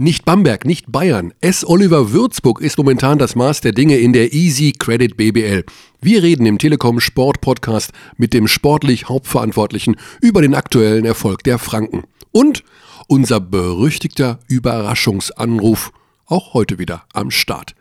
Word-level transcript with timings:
Nicht 0.00 0.24
Bamberg, 0.24 0.64
nicht 0.64 0.92
Bayern. 0.92 1.34
S. 1.40 1.66
Oliver 1.66 2.12
Würzburg 2.12 2.60
ist 2.60 2.78
momentan 2.78 3.18
das 3.18 3.34
Maß 3.34 3.62
der 3.62 3.72
Dinge 3.72 3.96
in 3.96 4.12
der 4.12 4.32
Easy 4.32 4.70
Credit 4.70 5.16
BBL. 5.16 5.64
Wir 6.00 6.22
reden 6.22 6.46
im 6.46 6.58
Telekom 6.58 7.00
Sport 7.00 7.40
Podcast 7.40 7.90
mit 8.16 8.32
dem 8.32 8.46
sportlich 8.46 9.08
Hauptverantwortlichen 9.08 9.96
über 10.20 10.40
den 10.40 10.54
aktuellen 10.54 11.04
Erfolg 11.04 11.42
der 11.42 11.58
Franken. 11.58 12.04
Und 12.30 12.62
unser 13.08 13.40
berüchtigter 13.40 14.38
Überraschungsanruf. 14.46 15.90
Auch 16.26 16.54
heute 16.54 16.78
wieder 16.78 17.02
am 17.12 17.32
Start. 17.32 17.74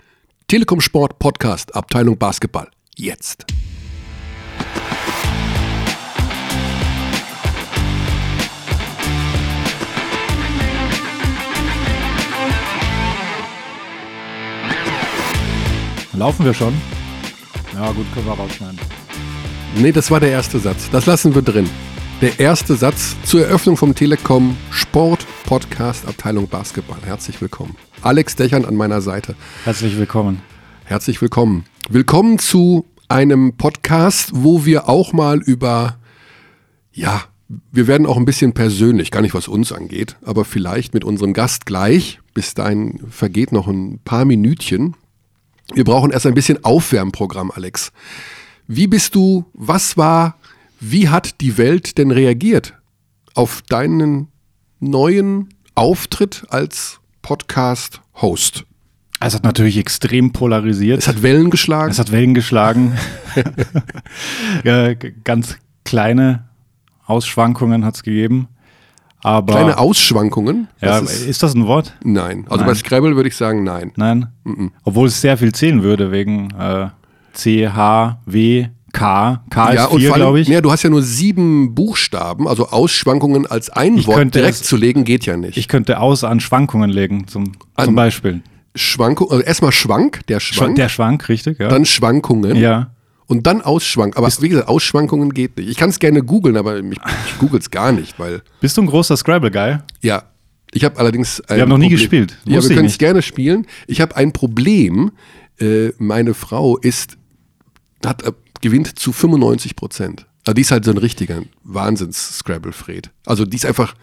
Telekom 0.48 0.82
Sport 0.82 1.20
Podcast, 1.20 1.76
Abteilung 1.76 2.18
Basketball. 2.18 2.72
Jetzt. 2.96 3.46
Laufen 16.18 16.46
wir 16.46 16.54
schon? 16.56 16.74
Ja, 17.76 17.92
gut, 17.92 18.12
können 18.12 18.26
wir 18.26 18.34
rausschneiden. 18.34 18.80
Nee, 19.76 19.92
das 19.92 20.10
war 20.10 20.20
der 20.20 20.32
erste 20.32 20.58
Satz. 20.58 20.90
Das 20.90 21.06
lassen 21.06 21.36
wir 21.36 21.44
drin. 21.44 21.70
Der 22.22 22.40
erste 22.40 22.76
Satz 22.76 23.16
zur 23.24 23.46
Eröffnung 23.46 23.78
vom 23.78 23.94
Telekom 23.94 24.58
Sport 24.72 25.28
Podcast 25.46 26.08
Abteilung 26.08 26.48
Basketball. 26.48 26.98
Herzlich 27.06 27.40
willkommen. 27.40 27.76
Alex 28.02 28.36
Dächern 28.36 28.66
an 28.66 28.74
meiner 28.74 29.02
Seite. 29.02 29.36
Herzlich 29.64 29.96
willkommen. 30.00 30.42
Herzlich 30.86 31.22
willkommen. 31.22 31.66
Willkommen 31.88 32.40
zu 32.40 32.86
einem 33.10 33.56
Podcast, 33.56 34.32
wo 34.34 34.66
wir 34.66 34.90
auch 34.90 35.14
mal 35.14 35.40
über, 35.40 36.00
ja, 36.94 37.26
wir 37.72 37.86
werden 37.86 38.08
auch 38.08 38.18
ein 38.18 38.26
bisschen 38.26 38.54
persönlich, 38.54 39.12
gar 39.12 39.22
nicht 39.22 39.36
was 39.36 39.48
uns 39.48 39.72
angeht, 39.72 40.18
aber 40.26 40.46
vielleicht 40.46 40.96
mit 40.96 41.06
unserem 41.06 41.34
Gast 41.34 41.68
gleich. 41.68 42.20
Bis 42.34 42.56
dahin 42.56 43.02
vergeht 43.08 43.52
noch 43.52 43.68
ein 43.68 44.00
paar 44.04 44.26
Minütchen. 44.26 44.96
Wir 45.74 45.84
brauchen 45.84 46.12
erst 46.12 46.26
ein 46.26 46.34
bisschen 46.34 46.64
Aufwärmprogramm, 46.64 47.52
Alex. 47.52 47.92
Wie 48.68 48.88
bist 48.88 49.16
du, 49.16 49.46
was 49.54 49.98
war, 49.98 50.38
wie 50.80 51.10
hat 51.10 51.42
die 51.42 51.58
Welt 51.58 51.98
denn 51.98 52.12
reagiert 52.12 52.74
auf 53.34 53.62
deinen 53.64 54.30
neuen 54.80 55.50
Auftritt 55.76 56.46
als 56.50 57.00
Podcast-Host? 57.22 58.66
Es 59.20 59.34
hat 59.34 59.44
natürlich 59.44 59.78
extrem 59.78 60.32
polarisiert. 60.32 61.00
Es 61.00 61.08
hat 61.08 61.24
Wellen 61.24 61.50
geschlagen. 61.50 61.92
Es 61.92 62.00
hat 62.00 62.12
Wellen 62.12 62.34
geschlagen. 62.34 62.98
ja, 64.64 64.94
ganz 64.94 65.58
kleine 65.84 66.48
Ausschwankungen 67.06 67.84
hat 67.84 67.96
es 67.96 68.04
gegeben. 68.04 68.48
Aber 69.28 69.54
Kleine 69.54 69.78
Ausschwankungen. 69.78 70.68
ja, 70.82 71.00
Das 71.02 71.12
ist, 71.14 71.28
ist, 71.28 71.44
das 71.44 71.54
ein 71.54 71.68
Wort? 71.68 71.94
nein. 72.04 72.46
Also 72.50 72.58
Nein. 72.64 72.68
bei 72.68 72.76
Scrabble 72.76 73.16
würde 73.16 73.30
ich 73.30 73.36
sagen 73.36 73.64
nein. 73.64 73.92
Nein. 73.96 74.28
Obwohl 74.84 75.08
es 75.08 75.20
sehr 75.22 75.38
viel 75.38 75.52
zählen 75.54 75.84
würde 75.84 76.12
wegen 76.12 76.50
äh, 76.58 76.88
C, 77.34 77.68
H, 77.68 78.20
W, 78.26 78.68
K. 78.94 79.44
K 79.50 79.70
ist 79.74 79.88
und 79.92 80.00
vier, 80.00 80.12
glaube 80.14 80.40
ich. 80.40 80.48
Ja, 80.48 80.62
du 80.62 80.72
hast 80.72 80.82
ja 80.84 80.90
nur 80.90 81.04
sieben 81.04 81.76
Buchstaben, 81.76 82.48
also 82.48 82.70
Ausschwankungen 82.70 83.46
als 83.46 83.70
ein 83.70 83.98
Ich 83.98 84.08
Wort 84.08 84.34
direkt 84.34 84.56
es- 84.56 84.64
zu 84.64 84.76
legen 84.78 85.04
geht 85.04 85.26
ja 85.26 85.38
nicht. 85.38 85.58
Ich 85.58 85.68
könnte 85.68 86.00
aus 86.00 86.24
an 86.24 86.40
Schwankungen 86.40 86.90
legen, 86.90 87.28
zum, 87.28 87.52
An- 87.76 87.86
zum 87.86 87.96
Beispiel. 87.96 88.42
Schwankung, 88.76 89.30
also 89.32 89.44
erstmal 89.44 89.72
Schwank, 89.72 90.22
der 90.28 90.40
Schwa- 90.40 90.54
Schwank, 90.54 90.76
Der 90.76 90.90
Schwank, 90.90 91.30
richtig, 91.30 91.60
ja. 91.60 91.68
dann 91.68 91.86
Schwankungen 91.86 92.56
ja. 92.56 92.92
Und 93.28 93.46
dann 93.46 93.62
Ausschwank. 93.62 94.18
Aber 94.18 94.30
wie 94.40 94.50
gesagt, 94.50 94.68
Ausschwankungen 94.68 95.34
geht 95.34 95.58
nicht. 95.58 95.70
Ich 95.70 95.78
kann 95.78 95.90
es 95.90 96.00
gerne 96.00 96.24
googeln, 96.24 96.58
aber 96.58 96.80
ich, 96.80 96.86
ich 97.28 97.38
google 97.40 97.60
es 97.60 97.70
gar 97.70 97.92
nicht, 97.92 98.18
weil 98.20 98.42
Bist 98.62 98.78
du 98.78 98.82
ein 98.82 98.88
großer 98.88 99.16
Scrabble-Guy? 99.18 99.78
ja, 100.02 100.24
ich 100.72 100.84
habe 100.84 101.00
allerdings 101.00 101.42
Wir 101.48 101.62
haben 101.62 101.70
noch 101.70 101.78
nie 101.78 101.86
Problem. 101.86 102.00
gespielt. 102.00 102.38
Ja, 102.46 102.62
wir 102.62 102.70
ich 102.70 102.76
können 102.76 102.88
es 102.88 102.98
gerne 102.98 103.22
spielen. 103.22 103.66
Ich 103.88 104.02
habe 104.02 104.16
ein 104.18 104.34
Problem. 104.34 105.12
Äh, 105.60 105.90
meine 105.98 106.34
Frau 106.34 106.78
ist 106.78 107.18
hat 108.06 108.24
äh, 108.24 108.32
gewinnt 108.62 109.00
zu 109.00 109.12
95 109.14 109.76
Prozent. 109.76 110.26
Also 110.46 110.54
die 110.54 110.62
ist 110.62 110.72
halt 110.72 110.86
so 110.86 110.92
ein 110.92 110.98
richtiger 110.98 111.42
Wahnsinns-Scrabble-Fred. 111.64 113.12
Also 113.26 113.46
die 113.46 113.56
ist 113.58 113.66
einfach 113.66 113.94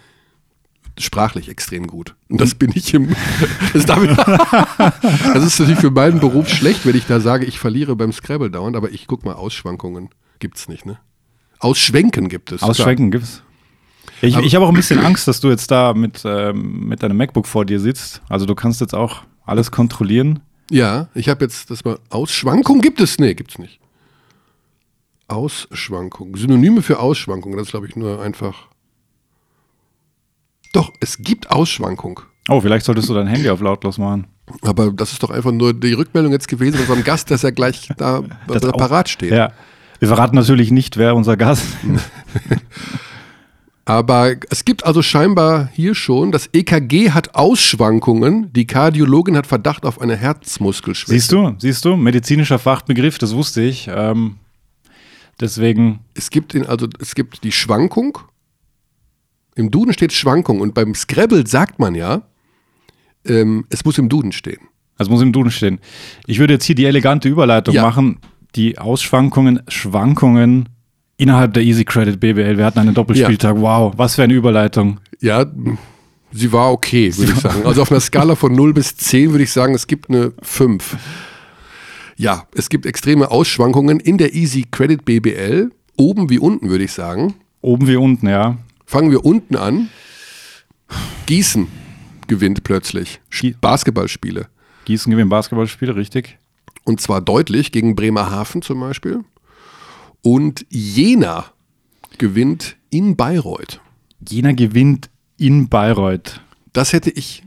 sprachlich 0.98 1.48
extrem 1.48 1.86
gut. 1.86 2.14
Und 2.28 2.40
das 2.40 2.54
bin 2.54 2.72
ich 2.74 2.94
im. 2.94 3.14
Das, 3.72 3.86
das 3.86 5.44
ist 5.44 5.58
natürlich 5.58 5.80
für 5.80 5.90
meinen 5.90 6.20
Beruf 6.20 6.48
schlecht, 6.48 6.86
wenn 6.86 6.96
ich 6.96 7.06
da 7.06 7.20
sage, 7.20 7.44
ich 7.44 7.58
verliere 7.58 7.96
beim 7.96 8.12
Scrabble 8.12 8.50
dauernd, 8.50 8.76
aber 8.76 8.92
ich 8.92 9.06
guck 9.06 9.24
mal, 9.24 9.34
Ausschwankungen 9.34 10.10
gibt's 10.38 10.68
nicht, 10.68 10.86
ne? 10.86 10.98
Ausschwenken 11.58 12.28
gibt 12.28 12.52
es. 12.52 12.62
Ausschwenken 12.62 13.10
gibt's. 13.10 13.42
Ich, 14.20 14.36
ich 14.36 14.54
habe 14.54 14.64
auch 14.64 14.68
ein 14.68 14.74
bisschen 14.74 15.00
Angst, 15.00 15.26
dass 15.28 15.40
du 15.40 15.48
jetzt 15.48 15.70
da 15.70 15.92
mit, 15.92 16.22
ähm, 16.24 16.86
mit 16.86 17.02
deinem 17.02 17.16
MacBook 17.16 17.46
vor 17.46 17.64
dir 17.64 17.80
sitzt. 17.80 18.22
Also 18.28 18.46
du 18.46 18.54
kannst 18.54 18.80
jetzt 18.80 18.94
auch 18.94 19.22
alles 19.44 19.70
kontrollieren. 19.70 20.40
Ja, 20.70 21.08
ich 21.14 21.28
habe 21.28 21.44
jetzt 21.44 21.70
das 21.70 21.84
mal. 21.84 21.98
Ausschwankung 22.10 22.80
gibt 22.80 23.00
es? 23.00 23.18
Nee, 23.18 23.34
gibt's 23.34 23.58
nicht. 23.58 23.80
Ausschwankung. 25.28 26.36
Synonyme 26.36 26.82
für 26.82 26.98
Ausschwankung. 27.00 27.56
Das 27.56 27.66
ist, 27.66 27.70
glaube 27.72 27.86
ich, 27.86 27.96
nur 27.96 28.20
einfach. 28.22 28.68
Doch, 30.74 30.92
es 31.00 31.16
gibt 31.18 31.50
Ausschwankung. 31.50 32.20
Oh, 32.48 32.60
vielleicht 32.60 32.84
solltest 32.84 33.08
du 33.08 33.14
dein 33.14 33.26
Handy 33.26 33.48
auf 33.48 33.60
lautlos 33.60 33.96
machen. 33.96 34.26
Aber 34.60 34.92
das 34.92 35.12
ist 35.12 35.22
doch 35.22 35.30
einfach 35.30 35.52
nur 35.52 35.72
die 35.72 35.94
Rückmeldung 35.94 36.32
jetzt 36.32 36.48
gewesen 36.48 36.74
von 36.74 36.82
unserem 36.82 37.04
Gast, 37.04 37.30
dass 37.30 37.42
er 37.44 37.52
gleich 37.52 37.88
da 37.96 38.22
Das 38.46 38.60
da 38.60 38.68
auch- 38.70 38.76
parat 38.76 39.08
steht. 39.08 39.30
Ja. 39.32 39.52
Wir 40.00 40.08
verraten 40.08 40.36
natürlich 40.36 40.70
nicht, 40.70 40.98
wer 40.98 41.14
unser 41.16 41.36
Gast 41.38 41.64
ist. 41.94 42.10
Aber 43.86 44.34
es 44.50 44.64
gibt 44.64 44.86
also 44.86 45.02
scheinbar 45.02 45.68
hier 45.72 45.94
schon, 45.94 46.32
das 46.32 46.48
EKG 46.52 47.10
hat 47.10 47.34
Ausschwankungen, 47.34 48.50
die 48.52 48.66
Kardiologin 48.66 49.36
hat 49.36 49.46
Verdacht 49.46 49.84
auf 49.84 50.00
eine 50.00 50.16
Herzmuskelschwäche. 50.16 51.20
Siehst 51.20 51.32
du, 51.32 51.54
siehst 51.58 51.84
du, 51.84 51.94
medizinischer 51.96 52.58
Fachbegriff, 52.58 53.18
das 53.18 53.34
wusste 53.34 53.60
ich. 53.62 53.88
Ähm, 53.94 54.36
deswegen, 55.38 56.00
Es 56.14 56.30
gibt 56.30 56.54
in, 56.54 56.64
also 56.66 56.88
es 56.98 57.14
gibt 57.14 57.44
die 57.44 57.52
Schwankung. 57.52 58.18
Im 59.56 59.70
Duden 59.70 59.92
steht 59.92 60.12
Schwankung 60.12 60.60
und 60.60 60.74
beim 60.74 60.94
Scrabble 60.94 61.46
sagt 61.46 61.78
man 61.78 61.94
ja, 61.94 62.22
ähm, 63.26 63.64
es 63.70 63.84
muss 63.84 63.98
im 63.98 64.08
Duden 64.08 64.32
stehen. 64.32 64.60
also 64.98 65.10
muss 65.10 65.22
im 65.22 65.32
Duden 65.32 65.50
stehen. 65.50 65.80
Ich 66.26 66.38
würde 66.38 66.54
jetzt 66.54 66.64
hier 66.64 66.74
die 66.74 66.84
elegante 66.84 67.28
Überleitung 67.28 67.74
Ja. 67.74 67.82
machen. 67.82 68.18
Die 68.54 68.78
Ausschwankungen, 68.78 69.60
Schwankungen 69.68 70.68
innerhalb 71.16 71.54
der 71.54 71.62
Easy 71.64 71.84
Credit 71.84 72.20
BBL. 72.20 72.56
Wir 72.58 72.64
hatten 72.64 72.78
einen 72.78 72.94
Doppelspieltag. 72.94 73.56
Wow, 73.58 73.94
was 73.96 74.14
für 74.14 74.22
eine 74.22 74.34
Überleitung. 74.34 75.00
Ja, 75.20 75.46
sie 76.32 76.52
war 76.52 76.70
okay, 76.72 77.16
würde 77.16 77.32
ich 77.32 77.38
sagen. 77.40 77.64
Also 77.66 77.82
auf 77.82 77.90
einer 77.90 78.00
Skala 78.00 78.34
von 78.36 78.54
0 78.54 78.72
bis 78.74 78.96
10 78.96 79.30
würde 79.32 79.44
ich 79.44 79.52
sagen, 79.52 79.74
es 79.74 79.86
gibt 79.86 80.10
eine 80.10 80.32
5. 80.42 80.96
Ja, 82.16 82.46
es 82.54 82.68
gibt 82.68 82.86
extreme 82.86 83.30
Ausschwankungen 83.30 83.98
in 83.98 84.18
der 84.18 84.34
Easy 84.34 84.64
Credit 84.70 85.04
BBL, 85.04 85.70
oben 85.96 86.30
wie 86.30 86.38
unten, 86.38 86.68
würde 86.70 86.84
ich 86.84 86.92
sagen. 86.92 87.34
Oben 87.60 87.88
wie 87.88 87.96
unten, 87.96 88.28
ja. 88.28 88.56
Fangen 88.94 89.10
wir 89.10 89.24
unten 89.24 89.56
an. 89.56 89.88
Gießen 91.26 91.66
gewinnt 92.28 92.62
plötzlich 92.62 93.20
Gie- 93.28 93.56
Basketballspiele. 93.60 94.46
Gießen 94.84 95.10
gewinnt 95.10 95.30
Basketballspiele, 95.30 95.96
richtig. 95.96 96.38
Und 96.84 97.00
zwar 97.00 97.20
deutlich 97.20 97.72
gegen 97.72 97.96
Bremerhaven 97.96 98.62
zum 98.62 98.78
Beispiel. 98.78 99.24
Und 100.22 100.64
Jena 100.68 101.46
gewinnt 102.18 102.76
in 102.90 103.16
Bayreuth. 103.16 103.80
Jena 104.28 104.52
gewinnt 104.52 105.10
in 105.38 105.68
Bayreuth. 105.68 106.40
Das 106.72 106.92
hätte 106.92 107.10
ich 107.10 107.42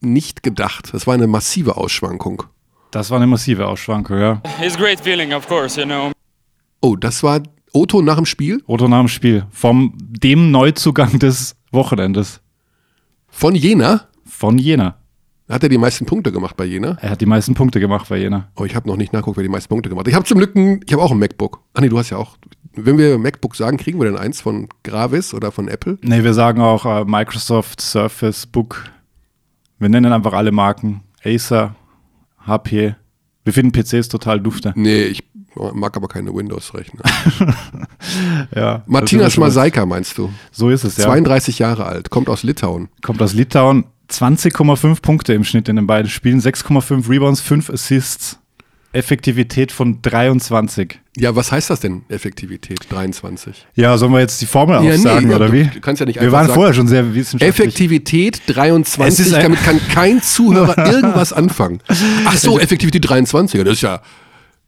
nicht 0.00 0.44
gedacht. 0.44 0.90
Das 0.92 1.08
war 1.08 1.14
eine 1.14 1.26
massive 1.26 1.76
Ausschwankung. 1.76 2.44
Das 2.92 3.10
war 3.10 3.16
eine 3.16 3.26
massive 3.26 3.66
Ausschwankung, 3.66 4.20
ja. 4.20 4.40
It's 4.62 4.76
a 4.76 4.78
great 4.78 5.00
feeling, 5.00 5.32
of 5.32 5.48
course, 5.48 5.76
you 5.80 5.86
know. 5.86 6.12
Oh, 6.80 6.94
das 6.94 7.24
war 7.24 7.42
Otto 7.74 8.00
nach 8.02 8.16
dem 8.16 8.24
Spiel 8.24 8.62
Otto 8.66 8.88
nach 8.88 9.00
dem 9.00 9.08
Spiel. 9.08 9.46
Vom 9.50 9.92
dem 9.98 10.50
Neuzugang 10.50 11.18
des 11.18 11.56
Wochenendes. 11.72 12.40
von 13.28 13.54
Jena. 13.54 14.08
Von 14.24 14.58
Jena. 14.58 14.96
Hat 15.48 15.62
er 15.62 15.68
die 15.68 15.76
meisten 15.76 16.06
Punkte 16.06 16.32
gemacht 16.32 16.56
bei 16.56 16.64
Jena? 16.64 16.96
Er 17.02 17.10
hat 17.10 17.20
die 17.20 17.26
meisten 17.26 17.54
Punkte 17.54 17.78
gemacht 17.80 18.08
bei 18.08 18.16
Jena. 18.16 18.48
Oh, 18.56 18.64
ich 18.64 18.74
habe 18.74 18.88
noch 18.88 18.96
nicht 18.96 19.12
nachgeguckt, 19.12 19.36
wer 19.36 19.42
die 19.42 19.50
meisten 19.50 19.68
Punkte 19.68 19.90
gemacht 19.90 20.06
hat. 20.06 20.08
Ich 20.08 20.14
habe 20.14 20.24
zum 20.24 20.38
Glück 20.38 20.54
ein, 20.56 20.80
ich 20.86 20.92
habe 20.92 21.02
auch 21.02 21.10
ein 21.10 21.18
MacBook. 21.18 21.60
Ah 21.74 21.80
nee, 21.82 21.88
du 21.90 21.98
hast 21.98 22.10
ja 22.10 22.16
auch. 22.16 22.38
Wenn 22.76 22.96
wir 22.96 23.18
MacBook 23.18 23.54
sagen, 23.54 23.76
kriegen 23.76 23.98
wir 24.00 24.06
denn 24.06 24.16
eins 24.16 24.40
von 24.40 24.68
Gravis 24.84 25.34
oder 25.34 25.52
von 25.52 25.68
Apple? 25.68 25.98
Nee, 26.02 26.24
wir 26.24 26.32
sagen 26.32 26.60
auch 26.60 26.86
äh, 26.86 27.04
Microsoft, 27.04 27.80
Surface, 27.80 28.46
Book. 28.46 28.90
Wir 29.78 29.88
nennen 29.88 30.12
einfach 30.12 30.32
alle 30.32 30.50
Marken. 30.50 31.02
Acer, 31.24 31.74
HP. 32.46 32.94
Wir 33.44 33.52
finden 33.52 33.72
PCs 33.72 34.08
total 34.08 34.40
dufte. 34.40 34.72
Nee, 34.76 35.04
ich 35.04 35.24
mag 35.74 35.96
aber 35.96 36.08
keine 36.08 36.34
Windows-Rechner. 36.34 37.00
Ja, 38.54 38.82
Martina 38.86 39.22
das 39.22 39.28
ist 39.28 39.34
schon- 39.34 39.44
Schmaseika 39.44 39.86
meinst 39.86 40.18
du? 40.18 40.30
So 40.52 40.70
ist 40.70 40.84
es, 40.84 40.96
ja. 40.96 41.04
32 41.04 41.58
Jahre 41.58 41.86
alt, 41.86 42.10
kommt 42.10 42.28
aus 42.28 42.42
Litauen. 42.42 42.88
Kommt 43.02 43.22
aus 43.22 43.32
Litauen. 43.32 43.84
20,5 44.10 45.00
Punkte 45.00 45.32
im 45.32 45.44
Schnitt 45.44 45.68
in 45.68 45.76
den 45.76 45.86
beiden 45.86 46.10
Spielen. 46.10 46.40
6,5 46.40 47.08
Rebounds, 47.08 47.40
5 47.40 47.70
Assists. 47.70 48.38
Effektivität 48.92 49.72
von 49.72 50.02
23. 50.02 51.00
Ja, 51.16 51.34
was 51.34 51.50
heißt 51.50 51.68
das 51.70 51.80
denn, 51.80 52.02
Effektivität 52.08 52.78
23? 52.90 53.66
Ja, 53.74 53.98
sollen 53.98 54.12
wir 54.12 54.20
jetzt 54.20 54.40
die 54.40 54.46
Formel 54.46 54.76
Ja, 54.76 54.82
nee, 54.82 54.92
aufsagen, 54.92 55.30
ja, 55.30 55.36
oder 55.36 55.46
du- 55.48 55.52
wie? 55.52 55.64
du 55.64 55.80
kannst 55.80 55.98
ja 55.98 56.06
nicht 56.06 56.20
Wir 56.20 56.30
waren 56.30 56.46
sagen- 56.46 56.54
vorher 56.54 56.74
schon 56.74 56.86
sehr 56.86 57.12
wissenschaftlich. 57.12 57.48
Effektivität 57.48 58.40
Es 58.46 58.54
23, 58.54 59.26
ist 59.26 59.34
ein- 59.34 59.42
damit 59.42 59.64
kann 59.64 59.80
kein 59.92 60.22
Zuhörer 60.22 60.92
irgendwas 60.92 61.32
anfangen. 61.32 61.80
Ach 62.24 62.36
so, 62.36 62.60
Effektivität 62.60 63.08
23, 63.08 63.64
das 63.64 63.72
ist 63.72 63.80
ja, 63.80 64.00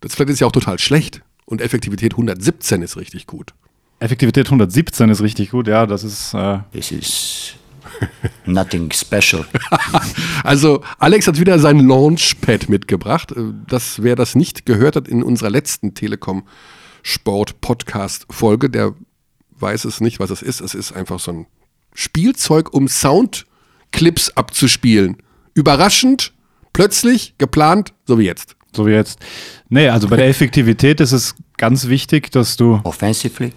das 0.00 0.14
vielleicht 0.14 0.30
ist 0.30 0.40
ja 0.40 0.46
auch 0.46 0.52
total 0.52 0.78
schlecht. 0.78 1.22
Und 1.44 1.60
Effektivität 1.60 2.12
117 2.14 2.82
ist 2.82 2.96
richtig 2.96 3.26
gut. 3.26 3.54
Effektivität 4.00 4.46
117 4.46 5.08
ist 5.10 5.22
richtig 5.22 5.50
gut, 5.50 5.68
ja, 5.68 5.86
das 5.86 6.04
ist, 6.04 6.34
äh, 6.34 6.58
This 6.72 6.90
is 6.90 7.54
nothing 8.44 8.90
special. 8.92 9.46
Also 10.44 10.82
Alex 10.98 11.26
hat 11.26 11.40
wieder 11.40 11.58
sein 11.58 11.86
Launchpad 11.86 12.68
mitgebracht. 12.68 13.32
Äh, 13.32 13.52
Das, 13.68 14.02
wer 14.02 14.16
das 14.16 14.34
nicht 14.34 14.66
gehört 14.66 14.96
hat 14.96 15.08
in 15.08 15.22
unserer 15.22 15.50
letzten 15.50 15.94
Telekom 15.94 16.46
Sport 17.02 17.60
Podcast 17.60 18.26
Folge, 18.30 18.68
der 18.68 18.94
weiß 19.58 19.84
es 19.84 20.00
nicht, 20.00 20.18
was 20.20 20.30
es 20.30 20.42
ist. 20.42 20.60
Es 20.60 20.74
ist 20.74 20.92
einfach 20.92 21.20
so 21.20 21.32
ein 21.32 21.46
Spielzeug, 21.94 22.74
um 22.74 22.88
Soundclips 22.88 24.30
abzuspielen. 24.36 25.16
Überraschend, 25.54 26.34
plötzlich, 26.72 27.34
geplant, 27.38 27.94
so 28.06 28.18
wie 28.18 28.24
jetzt. 28.24 28.55
So 28.76 28.86
wie 28.86 28.92
jetzt. 28.92 29.18
Nee, 29.68 29.88
also 29.88 30.08
bei 30.08 30.16
der 30.16 30.28
Effektivität 30.32 31.00
ist 31.00 31.12
es 31.12 31.34
ganz 31.56 31.88
wichtig, 31.88 32.30
dass 32.30 32.56
du 32.56 32.80
Offensively 32.84 33.52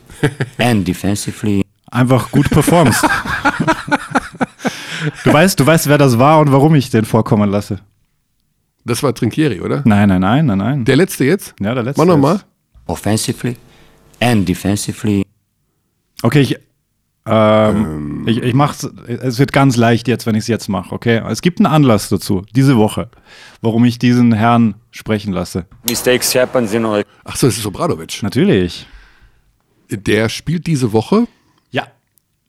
and 0.58 0.88
defensively. 0.88 1.64
einfach 1.92 2.32
gut 2.32 2.50
performst. 2.50 3.04
du 5.24 5.34
weißt, 5.34 5.60
du 5.60 5.66
weißt, 5.66 5.88
wer 5.88 5.98
das 5.98 6.18
war 6.18 6.40
und 6.40 6.52
warum 6.52 6.76
ich 6.76 6.90
den 6.90 7.06
vorkommen 7.06 7.50
lasse. 7.50 7.80
Das 8.86 9.04
war 9.04 9.14
Trinkieri, 9.14 9.62
oder? 9.62 9.82
Nein, 9.86 10.10
nein, 10.10 10.22
nein, 10.22 10.46
nein, 10.46 10.58
nein. 10.58 10.86
Der 10.86 10.96
letzte 10.96 11.26
jetzt? 11.26 11.54
ja, 11.60 11.74
der 11.74 11.84
letzte. 11.84 12.02
Mach 12.02 12.08
nochmal. 12.08 12.42
Offensively 12.88 13.56
and 14.20 14.48
defensively. 14.48 15.24
Okay, 16.24 16.42
ich, 16.42 16.58
ähm, 17.26 18.24
ich, 18.28 18.42
ich 18.42 18.54
mach's, 18.54 18.84
es 19.08 19.40
wird 19.40 19.52
ganz 19.52 19.76
leicht 19.76 20.08
jetzt, 20.08 20.26
wenn 20.26 20.36
ich 20.36 20.42
es 20.42 20.48
jetzt 20.48 20.68
mache, 20.68 20.94
okay? 20.94 21.22
Es 21.30 21.42
gibt 21.42 21.60
einen 21.60 21.68
Anlass 21.68 22.10
dazu, 22.10 22.44
diese 22.56 22.78
Woche, 22.78 23.10
warum 23.62 23.86
ich 23.86 24.00
diesen 24.00 24.32
Herrn 24.34 24.76
sprechen 24.92 25.34
lasse. 25.34 25.66
Mistakes 25.88 26.34
happen, 26.36 26.72
you 26.72 26.80
know, 26.80 26.94
like 26.94 27.08
Ach 27.26 27.36
so, 27.36 27.48
das 27.48 27.58
ist 27.58 27.66
Obradovic. 27.66 28.24
Natürlich. 28.24 28.88
Der 29.92 30.30
spielt 30.30 30.68
diese 30.68 30.94
Woche 30.94 31.28
Ja. 31.72 31.88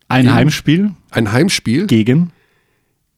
Ein 0.09 0.33
Heimspiel 0.33 0.93
ein 1.11 1.33
Heimspiel 1.33 1.87
gegen 1.87 2.33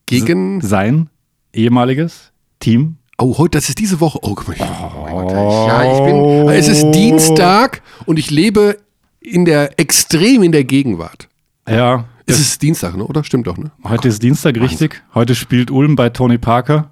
gegen. 0.07 0.61
sein 0.61 1.09
ehemaliges 1.53 2.33
Team. 2.61 2.97
Oh, 3.19 3.39
heute, 3.39 3.59
das 3.59 3.69
ist 3.69 3.79
diese 3.79 4.01
Woche. 4.01 4.19
Oh, 4.23 4.35
guck 4.35 4.49
mal. 4.49 4.57
Oh 4.61 5.05
mein 5.05 5.27
Gott. 5.29 5.69
Ja, 5.69 5.93
ich 5.93 6.05
bin. 6.05 6.49
Es 6.49 6.69
ist 6.69 6.91
Dienstag 6.93 7.83
und 8.07 8.19
ich 8.19 8.31
lebe 8.31 8.79
in 9.21 9.45
der 9.45 9.79
extrem 9.79 10.43
in 10.43 10.53
der 10.53 10.65
Gegenwart. 10.65 11.29
Ja. 11.69 12.05
Es 12.27 12.41
ist 12.41 12.63
Dienstag, 12.63 12.97
ne? 12.97 13.05
Oder? 13.05 13.25
Stimmt 13.25 13.47
doch, 13.47 13.57
ne? 13.57 13.73
Heute 13.85 14.09
ist 14.09 14.23
Dienstag, 14.23 14.57
richtig. 14.57 15.03
Heute 15.15 15.35
spielt 15.35 15.71
Ulm 15.71 15.97
bei 15.97 16.09
Tony 16.09 16.39
Parker. 16.39 16.91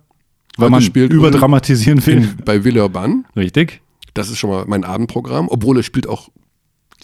Weil 0.56 0.66
Heute 0.66 0.70
man 0.72 0.82
spielt 0.82 1.12
überdramatisieren 1.12 2.04
will. 2.04 2.34
Bei 2.44 2.64
Villeurbanne. 2.64 3.24
Richtig. 3.36 3.80
Das 4.14 4.28
ist 4.28 4.38
schon 4.38 4.50
mal 4.50 4.64
mein 4.66 4.84
Abendprogramm. 4.84 5.48
Obwohl 5.48 5.78
er 5.78 5.82
spielt 5.82 6.08
auch. 6.08 6.28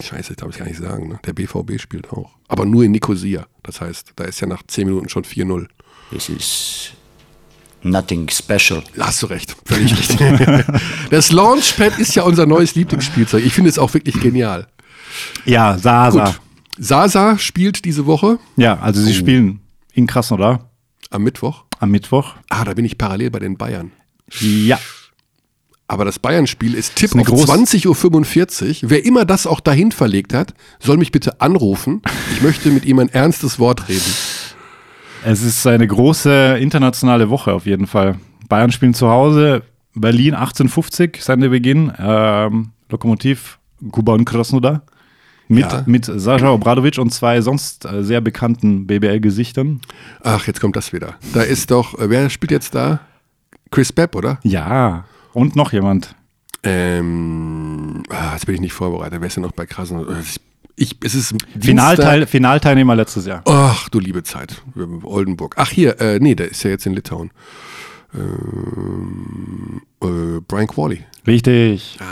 Scheiße, 0.01 0.35
darf 0.35 0.49
ich 0.51 0.57
gar 0.57 0.67
nicht 0.67 0.77
sagen. 0.77 1.07
Ne? 1.07 1.19
Der 1.25 1.33
BVB 1.33 1.79
spielt 1.79 2.11
auch. 2.11 2.31
Aber 2.47 2.65
nur 2.65 2.83
in 2.83 2.91
Nicosia. 2.91 3.47
Das 3.63 3.81
heißt, 3.81 4.13
da 4.15 4.25
ist 4.25 4.39
ja 4.39 4.47
nach 4.47 4.61
10 4.67 4.87
Minuten 4.87 5.09
schon 5.09 5.23
4-0. 5.23 5.67
This 6.11 6.29
is 6.29 6.91
nothing 7.81 8.29
special. 8.29 8.83
Da 8.95 9.07
Hast 9.07 9.23
du 9.23 9.27
recht, 9.27 9.55
völlig 9.65 9.97
richtig. 9.97 10.19
das 11.09 11.31
Launchpad 11.31 11.97
ist 11.97 12.13
ja 12.15 12.23
unser 12.23 12.45
neues 12.45 12.75
Lieblingsspielzeug. 12.75 13.43
Ich 13.43 13.53
finde 13.53 13.69
es 13.69 13.79
auch 13.79 13.93
wirklich 13.93 14.19
genial. 14.19 14.67
Ja, 15.45 15.77
Sasa. 15.77 16.25
Gut. 16.25 16.39
Sasa 16.77 17.37
spielt 17.37 17.85
diese 17.85 18.05
Woche 18.05 18.39
Ja, 18.55 18.79
also 18.79 19.01
Oh. 19.01 19.05
sie 19.05 19.13
spielen 19.13 19.59
in 19.93 20.07
Krasnodar 20.07 20.69
am 21.09 21.23
Mittwoch. 21.23 21.63
am 21.79 21.91
Mittwoch. 21.91 22.35
Ah, 22.49 22.63
da 22.65 22.73
bin 22.73 22.85
ich 22.85 22.97
parallel 22.97 23.29
bei 23.31 23.39
den 23.39 23.57
Bayern. 23.57 23.91
Ja. 24.41 24.79
Aber 25.89 26.03
das 26.03 26.19
Bayern-Spiel 26.19 26.73
ist 26.73 26.95
Tipp 26.97 27.13
eine 27.13 27.21
auf 27.21 27.27
groß- 27.29 27.45
20.45 27.45 28.83
Uhr. 28.83 28.89
Wer 28.89 29.05
immer 29.05 29.23
das 29.23 29.47
auch 29.47 29.61
dahin 29.61 29.91
verlegt 29.93 30.33
hat, 30.33 30.53
soll 30.79 30.97
mich 30.97 31.11
bitte 31.13 31.39
anrufen. 31.39 32.01
Ich 32.33 32.41
möchte 32.41 32.69
mit 32.71 32.83
ihm 32.85 32.99
ein 32.99 33.07
ernstes 33.09 33.57
Wort 33.57 33.87
reden. 33.87 34.11
Es 35.23 35.41
ist 35.43 35.65
eine 35.65 35.87
große 35.87 36.57
internationale 36.59 37.29
Woche 37.29 37.53
auf 37.53 37.65
jeden 37.65 37.87
Fall. 37.87 38.17
Bayern 38.49 38.71
spielen 38.71 38.93
zu 38.93 39.07
Hause, 39.09 39.63
Berlin 39.93 40.33
1850, 40.35 41.19
sein 41.23 41.39
der 41.39 41.49
Beginn. 41.49 41.91
Ähm, 41.97 42.71
Lokomotiv 42.89 43.59
Kuban 43.91 44.25
Krasnodar. 44.25 44.83
Mit, 45.49 45.63
Ja. 45.71 45.83
mit 45.85 46.05
Sascha 46.05 46.49
Obradovic 46.51 46.97
und 46.97 47.13
zwei 47.13 47.41
sonst 47.41 47.85
äh, 47.85 48.03
sehr 48.03 48.19
bekannten 48.21 48.85
BBL-Gesichtern. 48.87 49.79
Ach, 50.21 50.45
jetzt 50.47 50.59
kommt 50.59 50.75
das 50.75 50.91
wieder. 50.93 51.15
Da 51.33 51.41
ist 51.41 51.71
doch, 51.71 51.97
äh, 51.99 52.09
wer 52.09 52.29
spielt 52.29 52.51
jetzt 52.51 52.75
da? 52.75 52.99
Chris 53.71 53.91
Bepp, 53.93 54.15
oder? 54.15 54.39
Ja, 54.43 55.05
und 55.33 55.55
noch 55.55 55.71
jemand. 55.73 56.15
Ähm, 56.63 58.03
ah, 58.09 58.33
jetzt 58.33 58.45
bin 58.45 58.55
ich 58.55 58.61
nicht 58.61 58.73
vorbereitet. 58.73 59.19
Wer 59.21 59.27
ist 59.27 59.35
denn 59.35 59.43
noch 59.43 59.51
bei 59.53 59.65
Krasen? 59.65 60.05
Ich, 60.75 60.95
es 61.03 61.15
ist 61.15 61.33
Finalteil, 61.59 62.27
Finalteilnehmer 62.27 62.95
letztes 62.95 63.25
Jahr. 63.25 63.41
Ach, 63.45 63.89
du 63.89 63.99
liebe 63.99 64.23
Zeit. 64.23 64.61
Oldenburg. 65.03 65.55
Ach, 65.57 65.69
hier, 65.69 65.99
äh, 66.01 66.19
nee, 66.19 66.35
der 66.35 66.49
ist 66.51 66.63
ja 66.63 66.69
jetzt 66.69 66.85
in 66.85 66.93
Litauen. 66.93 67.31
Ähm, 68.15 69.81
äh, 70.01 70.41
Brian 70.47 70.67
Qualley. 70.67 71.03
Richtig. 71.25 71.97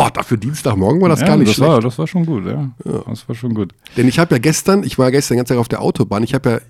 Oh, 0.00 0.06
dafür 0.14 0.36
Dienstagmorgen 0.36 1.00
war 1.00 1.08
das 1.08 1.22
ja, 1.22 1.26
gar 1.26 1.36
nicht 1.36 1.48
das 1.48 1.56
schlecht. 1.56 1.72
War, 1.72 1.80
das 1.80 1.98
war 1.98 2.06
schon 2.06 2.24
gut, 2.24 2.46
ja. 2.46 2.70
Das 2.84 3.28
war 3.28 3.34
schon 3.34 3.52
gut. 3.52 3.72
Denn 3.96 4.06
ich 4.06 4.20
habe 4.20 4.36
ja 4.36 4.38
gestern, 4.38 4.84
ich 4.84 4.96
war 4.96 5.10
gestern 5.10 5.38
ganz 5.38 5.48
Tag 5.48 5.58
auf 5.58 5.66
der 5.66 5.82
Autobahn, 5.82 6.22
ich 6.22 6.34
habe 6.34 6.48
ja, 6.48 6.60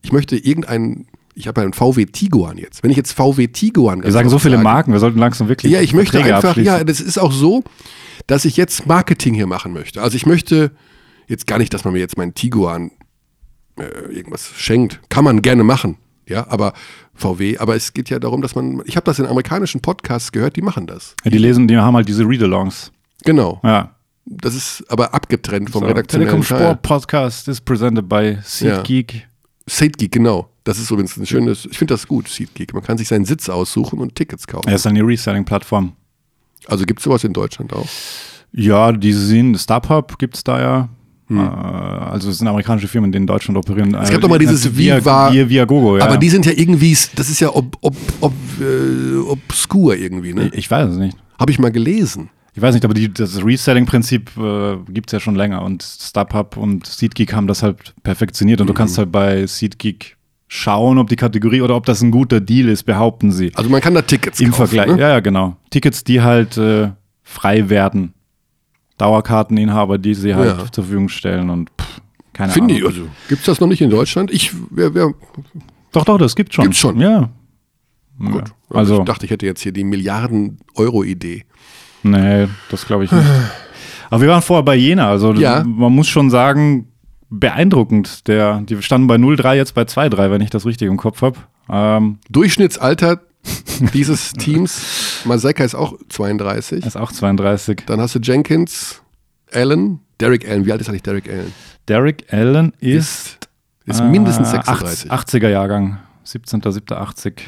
ich 0.00 0.12
möchte 0.12 0.34
irgendeinen, 0.34 1.06
ich 1.34 1.46
habe 1.46 1.60
ja 1.60 1.64
einen 1.64 1.74
VW 1.74 2.06
Tiguan 2.06 2.56
jetzt. 2.56 2.82
Wenn 2.82 2.90
ich 2.90 2.96
jetzt 2.96 3.12
VW 3.12 3.48
Tiguan 3.48 4.02
Wir 4.02 4.12
sagen 4.12 4.30
so 4.30 4.38
viele 4.38 4.56
Marken, 4.56 4.92
wir 4.92 4.98
sollten 4.98 5.18
langsam 5.18 5.48
wirklich. 5.48 5.70
Ja, 5.70 5.82
ich 5.82 5.92
möchte 5.92 6.12
Verträge 6.20 6.36
einfach, 6.36 6.56
ja, 6.56 6.82
das 6.82 7.02
ist 7.02 7.18
auch 7.18 7.32
so, 7.32 7.62
dass 8.26 8.46
ich 8.46 8.56
jetzt 8.56 8.86
Marketing 8.86 9.34
hier 9.34 9.46
machen 9.46 9.74
möchte. 9.74 10.00
Also 10.00 10.16
ich 10.16 10.24
möchte 10.24 10.70
jetzt 11.28 11.46
gar 11.46 11.58
nicht, 11.58 11.74
dass 11.74 11.84
man 11.84 11.92
mir 11.92 12.00
jetzt 12.00 12.16
meinen 12.16 12.32
Tiguan 12.32 12.92
äh, 13.78 14.10
irgendwas 14.10 14.52
schenkt. 14.56 15.00
Kann 15.10 15.24
man 15.24 15.42
gerne 15.42 15.64
machen, 15.64 15.98
ja, 16.30 16.46
aber 16.48 16.72
VW, 17.14 17.58
aber 17.58 17.76
es 17.76 17.92
geht 17.92 18.08
ja 18.08 18.18
darum, 18.18 18.40
dass 18.40 18.54
man, 18.54 18.82
ich 18.86 18.96
habe 18.96 19.04
das 19.04 19.18
in 19.18 19.26
amerikanischen 19.26 19.80
Podcasts 19.82 20.32
gehört, 20.32 20.56
die 20.56 20.62
machen 20.62 20.86
das. 20.86 21.14
Ja, 21.24 21.30
die 21.30 21.38
lesen, 21.38 21.68
die 21.68 21.76
haben 21.76 21.94
halt 21.94 22.08
diese 22.08 22.24
Read-Alongs. 22.24 22.92
Genau. 23.24 23.60
Ja. 23.62 23.94
Das 24.24 24.54
ist 24.54 24.84
aber 24.88 25.12
abgetrennt 25.12 25.70
vom 25.70 25.82
So, 25.82 25.88
redaktionellen 25.88 26.30
Telekom. 26.30 26.58
Sport 26.58 26.82
Podcast 26.82 27.48
ist 27.48 27.62
presented 27.62 28.08
by 28.08 28.38
SeatGeek. 28.42 29.26
SeatGeek, 29.68 30.12
genau. 30.12 30.48
Das 30.64 30.78
ist 30.78 30.90
übrigens 30.90 31.16
ein 31.16 31.26
schönes, 31.26 31.66
ich 31.70 31.78
finde 31.78 31.94
das 31.94 32.06
gut, 32.06 32.28
SeatGeek. 32.28 32.72
Man 32.72 32.82
kann 32.82 32.96
sich 32.96 33.08
seinen 33.08 33.24
Sitz 33.24 33.48
aussuchen 33.48 33.98
und 33.98 34.14
Tickets 34.14 34.46
kaufen. 34.46 34.68
Er 34.68 34.76
ist 34.76 34.86
eine 34.86 35.04
Reselling-Plattform. 35.04 35.92
Also 36.66 36.84
gibt 36.84 37.00
es 37.00 37.04
sowas 37.04 37.24
in 37.24 37.32
Deutschland 37.32 37.72
auch? 37.72 37.88
Ja, 38.52 38.92
die 38.92 39.12
sind, 39.12 39.56
StubHub 39.56 40.18
gibt 40.18 40.36
es 40.36 40.44
da 40.44 40.60
ja. 40.60 40.88
Hm. 41.30 41.38
Äh, 41.38 41.42
also 41.42 42.28
es 42.30 42.38
sind 42.38 42.48
amerikanische 42.48 42.88
Firmen, 42.88 43.12
die 43.12 43.18
in 43.18 43.26
Deutschland 43.26 43.56
operieren. 43.56 43.94
Es 43.94 44.10
gab 44.10 44.20
doch 44.20 44.28
mal 44.28 44.38
dieses 44.38 44.76
Via, 44.76 44.96
Viva- 44.98 45.32
Via, 45.32 45.48
Viagogo, 45.48 45.96
ja. 45.98 46.04
Aber 46.04 46.16
die 46.18 46.28
sind 46.28 46.44
ja 46.44 46.52
irgendwie, 46.54 46.96
das 47.16 47.30
ist 47.30 47.40
ja 47.40 47.54
ob, 47.54 47.76
ob, 47.80 47.96
ob, 48.20 48.32
äh, 48.60 49.16
obskur 49.28 49.96
irgendwie, 49.96 50.34
ne? 50.34 50.50
ich 50.52 50.70
weiß 50.70 50.90
es 50.90 50.96
nicht. 50.98 51.16
Habe 51.38 51.52
ich 51.52 51.58
mal 51.58 51.70
gelesen. 51.70 52.28
Ich 52.54 52.60
weiß 52.60 52.74
nicht, 52.74 52.84
aber 52.84 52.94
die, 52.94 53.14
das 53.14 53.42
Reselling-Prinzip 53.44 54.32
äh, 54.36 54.76
gibt 54.88 55.08
es 55.08 55.12
ja 55.12 55.20
schon 55.20 55.36
länger 55.36 55.62
und 55.62 55.82
StubHub 55.84 56.56
und 56.56 56.84
SeatGeek 56.86 57.32
haben 57.32 57.46
das 57.46 57.62
halt 57.62 57.94
perfektioniert 58.02 58.60
und 58.60 58.64
Mhm. 58.66 58.68
du 58.68 58.74
kannst 58.74 58.98
halt 58.98 59.12
bei 59.12 59.46
SeatGeek 59.46 60.16
schauen, 60.48 60.98
ob 60.98 61.08
die 61.08 61.14
Kategorie 61.16 61.60
oder 61.62 61.76
ob 61.76 61.86
das 61.86 62.02
ein 62.02 62.10
guter 62.10 62.40
Deal 62.40 62.68
ist, 62.68 62.82
behaupten 62.82 63.30
sie. 63.30 63.52
Also 63.54 63.70
man 63.70 63.80
kann 63.80 63.94
da 63.94 64.02
Tickets 64.02 64.40
Im 64.40 64.50
kaufen. 64.50 64.66
Vergleich, 64.66 64.96
Ne? 64.96 65.00
ja, 65.00 65.08
ja, 65.10 65.20
genau. 65.20 65.56
Tickets, 65.70 66.02
die 66.02 66.20
halt 66.22 66.56
äh, 66.58 66.90
frei 67.22 67.68
werden. 67.70 68.14
Dauerkarteninhaber, 69.00 69.98
die 69.98 70.14
sie 70.14 70.34
halt 70.34 70.58
Ja. 70.58 70.72
zur 70.72 70.84
Verfügung 70.84 71.08
stellen 71.08 71.50
und 71.50 71.70
pff, 71.80 72.00
keine 72.32 72.52
Finde 72.52 72.74
ich, 72.74 72.80
Ahnung. 72.80 72.92
also 72.92 73.08
gibt 73.28 73.40
es 73.40 73.46
das 73.46 73.60
noch 73.60 73.66
nicht 73.68 73.80
in 73.82 73.90
Deutschland? 73.90 74.30
Ich, 74.30 74.52
wer, 74.70 74.94
wer, 74.94 75.12
Doch, 75.92 76.04
doch, 76.04 76.18
das 76.18 76.36
gibt's 76.36 76.54
schon. 76.54 76.64
Gibt's 76.64 76.78
schon. 76.78 77.00
Ja. 77.00 77.28
gut. 78.18 78.44
Ja. 78.70 78.76
Also, 78.76 78.98
ich 79.00 79.04
dachte, 79.04 79.24
ich 79.26 79.30
hätte 79.32 79.46
jetzt 79.46 79.62
hier 79.62 79.72
die 79.72 79.84
Milliarden-Euro-Idee. 79.84 81.44
nee, 82.02 82.46
das 82.70 82.86
glaube 82.86 83.04
ich 83.04 83.12
nicht. 83.12 83.26
Aber 84.10 84.22
wir 84.22 84.28
waren 84.28 84.42
vorher 84.42 84.62
bei 84.64 84.74
Jena, 84.76 85.08
also 85.08 85.32
Ja. 85.34 85.62
man 85.64 85.92
muss 85.92 86.08
schon 86.08 86.30
sagen, 86.30 86.88
beeindruckend. 87.30 88.26
Der, 88.28 88.60
die 88.62 88.80
standen 88.82 89.06
bei 89.06 89.16
0,3, 89.16 89.54
jetzt 89.54 89.74
bei 89.74 89.82
2,3, 89.82 90.30
wenn 90.30 90.40
ich 90.40 90.50
das 90.50 90.66
richtig 90.66 90.88
im 90.88 90.96
Kopf 90.96 91.22
habe. 91.22 91.38
Ähm, 91.68 92.18
Durchschnittsalter 92.28 93.20
dieses 93.94 94.32
Teams, 94.32 95.22
Maseka 95.24 95.64
ist 95.64 95.74
auch 95.74 95.94
32. 96.08 96.84
ist 96.84 96.96
auch 96.96 97.12
32. 97.12 97.84
Dann 97.86 98.00
hast 98.00 98.14
du 98.14 98.18
Jenkins, 98.20 99.02
Allen, 99.52 100.00
Derek 100.20 100.48
Allen. 100.48 100.66
Wie 100.66 100.72
alt 100.72 100.80
ist 100.80 100.88
eigentlich 100.88 101.02
Derek 101.02 101.28
Allen? 101.28 101.52
Derek 101.88 102.32
Allen 102.32 102.72
ist, 102.80 103.38
Ist 103.86 104.02
mindestens 104.02 104.48
äh, 104.48 104.62
36. 104.62 105.10
80er 105.10 105.48
Jahrgang, 105.48 105.98
17.07.80. 106.26 107.38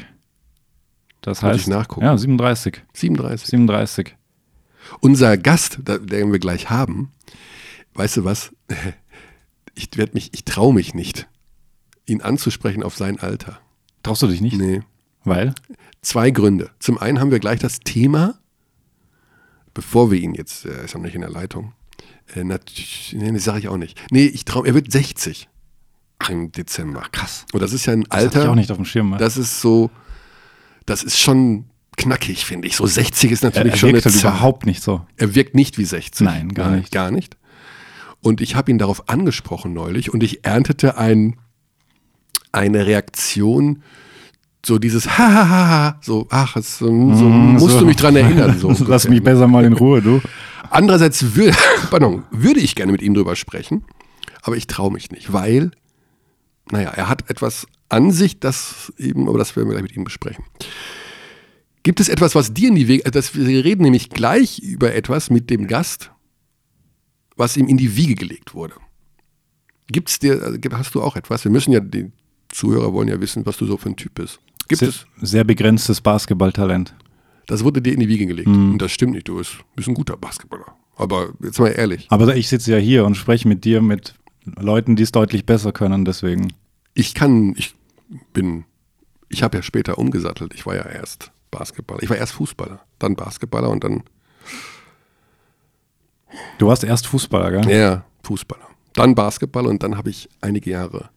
Das 1.21 1.41
Muss 1.41 1.51
heißt, 1.51 1.59
ich 1.61 1.67
nachgucken. 1.67 2.05
ja, 2.05 2.17
37. 2.17 2.81
37. 2.93 3.47
37. 3.47 4.15
Unser 4.99 5.37
Gast, 5.37 5.79
den 5.87 6.31
wir 6.31 6.39
gleich 6.39 6.69
haben, 6.69 7.11
weißt 7.93 8.17
du 8.17 8.23
was? 8.25 8.51
Ich 9.75 9.89
werd 9.97 10.13
mich, 10.13 10.29
ich 10.35 10.45
traue 10.45 10.71
mich 10.71 10.93
nicht, 10.93 11.27
ihn 12.05 12.21
anzusprechen 12.21 12.83
auf 12.83 12.95
sein 12.95 13.19
Alter. 13.19 13.57
Traust 14.03 14.21
du 14.21 14.27
dich 14.27 14.39
nicht? 14.39 14.55
Nee. 14.55 14.83
Weil? 15.23 15.53
Zwei 16.01 16.31
Gründe. 16.31 16.69
Zum 16.79 16.97
einen 16.97 17.19
haben 17.19 17.31
wir 17.31 17.39
gleich 17.39 17.59
das 17.59 17.79
Thema, 17.79 18.35
bevor 19.73 20.11
wir 20.11 20.19
ihn 20.19 20.33
jetzt, 20.33 20.65
er 20.65 20.83
ist 20.83 20.93
noch 20.95 21.01
nicht 21.01 21.15
in 21.15 21.21
der 21.21 21.29
Leitung. 21.29 21.73
Äh, 22.35 22.43
nat- 22.43 22.71
nee, 23.13 23.31
das 23.31 23.43
sage 23.43 23.59
ich 23.59 23.67
auch 23.67 23.77
nicht. 23.77 23.99
Nee, 24.11 24.25
ich 24.25 24.45
traue, 24.45 24.67
er 24.67 24.73
wird 24.73 24.91
60 24.91 25.49
im 26.29 26.51
Dezember. 26.51 27.01
krass. 27.11 27.45
Und 27.53 27.61
das 27.61 27.73
ist 27.73 27.85
ja 27.85 27.93
ein 27.93 28.03
Das 28.03 28.11
hatte 28.17 28.25
Alter. 28.27 28.43
ich 28.43 28.49
auch 28.49 28.55
nicht 28.55 28.71
auf 28.71 28.77
dem 28.77 28.85
Schirm. 28.85 29.09
ne? 29.11 29.17
Das 29.17 29.37
ist 29.37 29.59
so, 29.61 29.89
das 30.85 31.03
ist 31.03 31.19
schon 31.19 31.65
knackig, 31.97 32.45
finde 32.45 32.67
ich. 32.67 32.75
So 32.75 32.85
60 32.85 33.31
ist 33.31 33.43
er, 33.43 33.49
natürlich 33.49 33.73
er 33.73 33.77
schon 33.77 33.93
wirkt 33.93 34.05
eine 34.05 34.13
halt 34.13 34.21
Zahl. 34.21 34.31
überhaupt 34.31 34.65
nicht 34.65 34.81
so. 34.83 35.05
Er 35.17 35.35
wirkt 35.35 35.53
nicht 35.55 35.77
wie 35.77 35.85
60. 35.85 36.25
Nein, 36.25 36.49
gar 36.53 36.69
Nein, 36.69 36.79
nicht. 36.79 36.91
Gar 36.91 37.11
nicht. 37.11 37.37
Und 38.21 38.39
ich 38.41 38.55
habe 38.55 38.71
ihn 38.71 38.77
darauf 38.77 39.09
angesprochen 39.09 39.73
neulich 39.73 40.13
und 40.13 40.23
ich 40.23 40.45
erntete 40.45 40.97
ein, 40.97 41.35
eine 42.53 42.85
Reaktion, 42.85 43.83
so 44.65 44.79
dieses 44.79 45.17
Hahaha, 45.17 45.99
so, 46.01 46.27
ach, 46.29 46.55
es, 46.55 46.77
so, 46.77 46.85
so 46.87 47.25
musst 47.25 47.73
so. 47.73 47.79
du 47.81 47.85
mich 47.85 47.97
dran 47.97 48.15
erinnern. 48.15 48.57
So 48.57 48.71
Lass 48.87 49.07
mich 49.07 49.21
besser 49.21 49.47
mal 49.47 49.65
in 49.65 49.73
Ruhe, 49.73 50.01
du. 50.01 50.21
Andererseits 50.69 51.35
würde, 51.35 51.55
pardon, 51.89 52.23
würde 52.31 52.59
ich 52.59 52.75
gerne 52.75 52.91
mit 52.91 53.01
ihm 53.01 53.13
drüber 53.13 53.35
sprechen, 53.35 53.83
aber 54.41 54.55
ich 54.55 54.67
traue 54.67 54.91
mich 54.91 55.11
nicht, 55.11 55.33
weil, 55.33 55.71
naja, 56.71 56.89
er 56.89 57.09
hat 57.09 57.29
etwas 57.29 57.67
an 57.89 58.11
sich, 58.11 58.39
das 58.39 58.93
eben, 58.97 59.27
aber 59.27 59.37
das 59.37 59.55
werden 59.55 59.67
wir 59.67 59.73
gleich 59.73 59.83
mit 59.83 59.95
ihm 59.95 60.03
besprechen. 60.03 60.43
Gibt 61.83 61.99
es 61.99 62.07
etwas, 62.07 62.33
was 62.33 62.53
dir 62.53 62.69
in 62.69 62.75
die 62.75 62.87
Wege, 62.87 63.11
das, 63.11 63.35
wir 63.35 63.65
reden 63.65 63.83
nämlich 63.83 64.09
gleich 64.09 64.59
über 64.59 64.95
etwas 64.95 65.29
mit 65.29 65.49
dem 65.49 65.67
Gast, 65.67 66.11
was 67.35 67.57
ihm 67.57 67.67
in 67.67 67.75
die 67.77 67.97
Wiege 67.97 68.15
gelegt 68.15 68.53
wurde. 68.53 68.75
Gibt's 69.87 70.19
dir, 70.19 70.41
also, 70.41 70.57
hast 70.71 70.95
du 70.95 71.01
auch 71.01 71.17
etwas? 71.17 71.43
Wir 71.43 71.51
müssen 71.51 71.73
ja, 71.73 71.81
die 71.81 72.11
Zuhörer 72.47 72.93
wollen 72.93 73.09
ja 73.09 73.19
wissen, 73.19 73.45
was 73.45 73.57
du 73.57 73.65
so 73.65 73.77
für 73.77 73.89
ein 73.89 73.97
Typ 73.97 74.15
bist. 74.15 74.39
Gibt 74.79 74.79
Sehr, 74.79 74.89
es? 74.89 75.05
sehr 75.29 75.43
begrenztes 75.43 76.01
Basketballtalent. 76.01 76.95
Das 77.47 77.63
wurde 77.63 77.81
dir 77.81 77.93
in 77.93 77.99
die 77.99 78.07
Wiege 78.07 78.25
gelegt. 78.25 78.47
Mhm. 78.47 78.73
Und 78.73 78.81
das 78.81 78.91
stimmt 78.91 79.13
nicht, 79.13 79.27
du 79.27 79.37
bist, 79.37 79.57
bist 79.75 79.87
ein 79.87 79.93
guter 79.93 80.17
Basketballer. 80.17 80.75
Aber 80.95 81.29
jetzt 81.41 81.59
mal 81.59 81.69
ehrlich. 81.69 82.07
Aber 82.09 82.35
ich 82.35 82.47
sitze 82.47 82.71
ja 82.71 82.77
hier 82.77 83.05
und 83.05 83.15
spreche 83.15 83.47
mit 83.47 83.65
dir, 83.65 83.81
mit 83.81 84.15
Leuten, 84.45 84.95
die 84.95 85.03
es 85.03 85.11
deutlich 85.11 85.45
besser 85.45 85.71
können, 85.71 86.05
deswegen. 86.05 86.53
ich 86.93 87.13
kann, 87.13 87.53
ich 87.57 87.75
bin, 88.33 88.65
ich 89.29 89.43
habe 89.43 89.57
ja 89.57 89.63
später 89.63 89.97
umgesattelt. 89.97 90.53
Ich 90.53 90.65
war 90.65 90.75
ja 90.75 90.83
erst 90.85 91.31
Basketballer. 91.51 92.03
Ich 92.03 92.09
war 92.09 92.17
erst 92.17 92.33
Fußballer, 92.33 92.79
dann 92.99 93.15
Basketballer 93.15 93.69
und 93.69 93.83
dann, 93.83 94.03
Du 96.57 96.67
warst 96.67 96.83
erst 96.83 97.07
Fußballer, 97.07 97.51
gell? 97.61 97.75
ja, 97.77 98.05
Fußballer. 98.23 98.67
Dann 98.93 99.15
Basketball 99.15 99.65
und 99.67 99.83
dann 99.83 99.97
habe 99.97 100.09
ich 100.09 100.29
einige 100.41 100.69
Jahre 100.71 101.09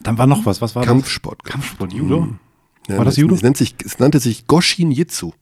Dann 0.00 0.18
war 0.18 0.26
noch 0.26 0.46
was. 0.46 0.60
Was 0.62 0.74
war 0.76 0.84
Kampfsport 0.84 1.40
das? 1.44 1.52
Kampfsport, 1.52 1.92
Judo? 1.92 2.20
Ja, 2.30 2.38
War 2.88 3.04
das 3.04 3.16
Judo? 3.16 3.34
Es, 3.34 3.42
nennt 3.42 3.56
sich, 3.56 3.74
es 3.84 3.98
nannte 3.98 4.18
sich 4.20 4.46
Goshin 4.46 4.90
Jitsu. 4.90 5.32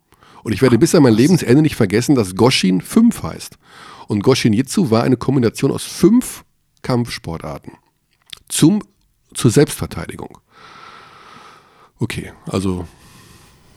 Und 0.42 0.52
ich 0.52 0.62
werde 0.62 0.78
bis 0.78 0.94
an 0.94 1.02
mein 1.02 1.14
Lebensende 1.14 1.60
nicht 1.62 1.76
vergessen, 1.76 2.14
dass 2.14 2.34
Goshin 2.36 2.80
5 2.80 3.22
heißt. 3.22 3.56
Und 4.08 4.22
Goshin 4.22 4.52
Jitsu 4.52 4.90
war 4.90 5.02
eine 5.02 5.16
Kombination 5.16 5.72
aus 5.72 5.82
fünf 5.84 6.44
Kampfsportarten 6.82 7.72
zum, 8.48 8.82
zur 9.34 9.50
Selbstverteidigung. 9.50 10.38
Okay, 11.98 12.32
also 12.46 12.86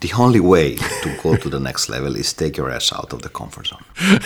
The 0.01 0.13
only 0.17 0.39
way 0.41 0.77
to 1.03 1.09
go 1.21 1.35
to 1.35 1.49
the 1.49 1.59
next 1.59 1.89
level 1.89 2.15
is 2.15 2.33
take 2.33 2.61
your 2.61 2.69
ass 2.71 2.93
out 2.93 3.13
of 3.13 3.19
the 3.21 3.27
comfort 3.29 3.65
zone. 3.67 3.81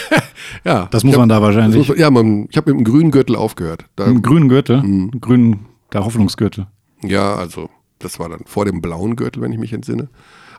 ja. 0.63 0.87
Das 0.91 1.03
muss 1.03 1.13
ich 1.13 1.19
man 1.19 1.29
da 1.29 1.41
wahrscheinlich. 1.41 1.77
muss 1.79 1.87
man- 1.87 1.97
ja, 1.97 2.11
man, 2.11 2.47
ich 2.51 2.57
habe 2.57 2.71
mit 2.73 2.79
dem 2.79 2.83
grünen 2.91 3.09
Gürtel 3.09 3.35
aufgehört. 3.35 3.85
Da, 3.95 4.05
Im 4.05 4.21
grünen 4.21 4.49
Gürtel? 4.49 4.83
Mhm. 4.83 5.19
Grünen, 5.19 5.65
der 5.91 6.05
Hoffnungsgürtel. 6.05 6.67
ja, 7.01 7.33
also 7.35 7.69
das 8.03 8.19
war 8.19 8.29
dann 8.29 8.41
vor 8.45 8.65
dem 8.65 8.81
blauen 8.81 9.15
Gürtel, 9.15 9.41
wenn 9.41 9.51
ich 9.53 9.59
mich 9.59 9.73
entsinne. 9.73 10.09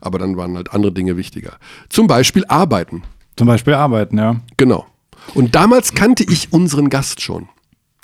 Aber 0.00 0.18
dann 0.18 0.36
waren 0.36 0.56
halt 0.56 0.72
andere 0.72 0.92
Dinge 0.92 1.16
wichtiger. 1.16 1.58
Zum 1.88 2.06
Beispiel 2.06 2.44
Arbeiten. 2.46 3.02
Zum 3.36 3.46
Beispiel 3.46 3.74
arbeiten, 3.74 4.18
ja. 4.18 4.36
Genau. 4.56 4.86
Und 5.34 5.54
damals 5.54 5.94
kannte 5.94 6.22
ich 6.24 6.52
unseren 6.52 6.90
Gast 6.90 7.20
schon, 7.20 7.48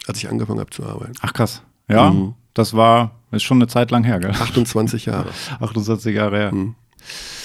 als 0.07 0.19
ich 0.19 0.29
angefangen 0.29 0.59
habe 0.61 0.71
zu 0.71 0.85
arbeiten. 0.85 1.13
Ach 1.21 1.33
krass. 1.33 1.63
Ja, 1.89 2.11
Mhm. 2.11 2.35
das 2.55 2.75
war, 2.75 3.13
ist 3.31 3.43
schon 3.43 3.59
eine 3.59 3.67
Zeit 3.69 3.91
lang 3.91 4.03
her, 4.05 4.19
gell? 4.21 4.31
28 4.31 5.07
Jahre. 5.07 5.29
28 5.61 6.15
Jahre 6.15 6.37
her. 6.39 6.55
Mhm. 6.55 6.75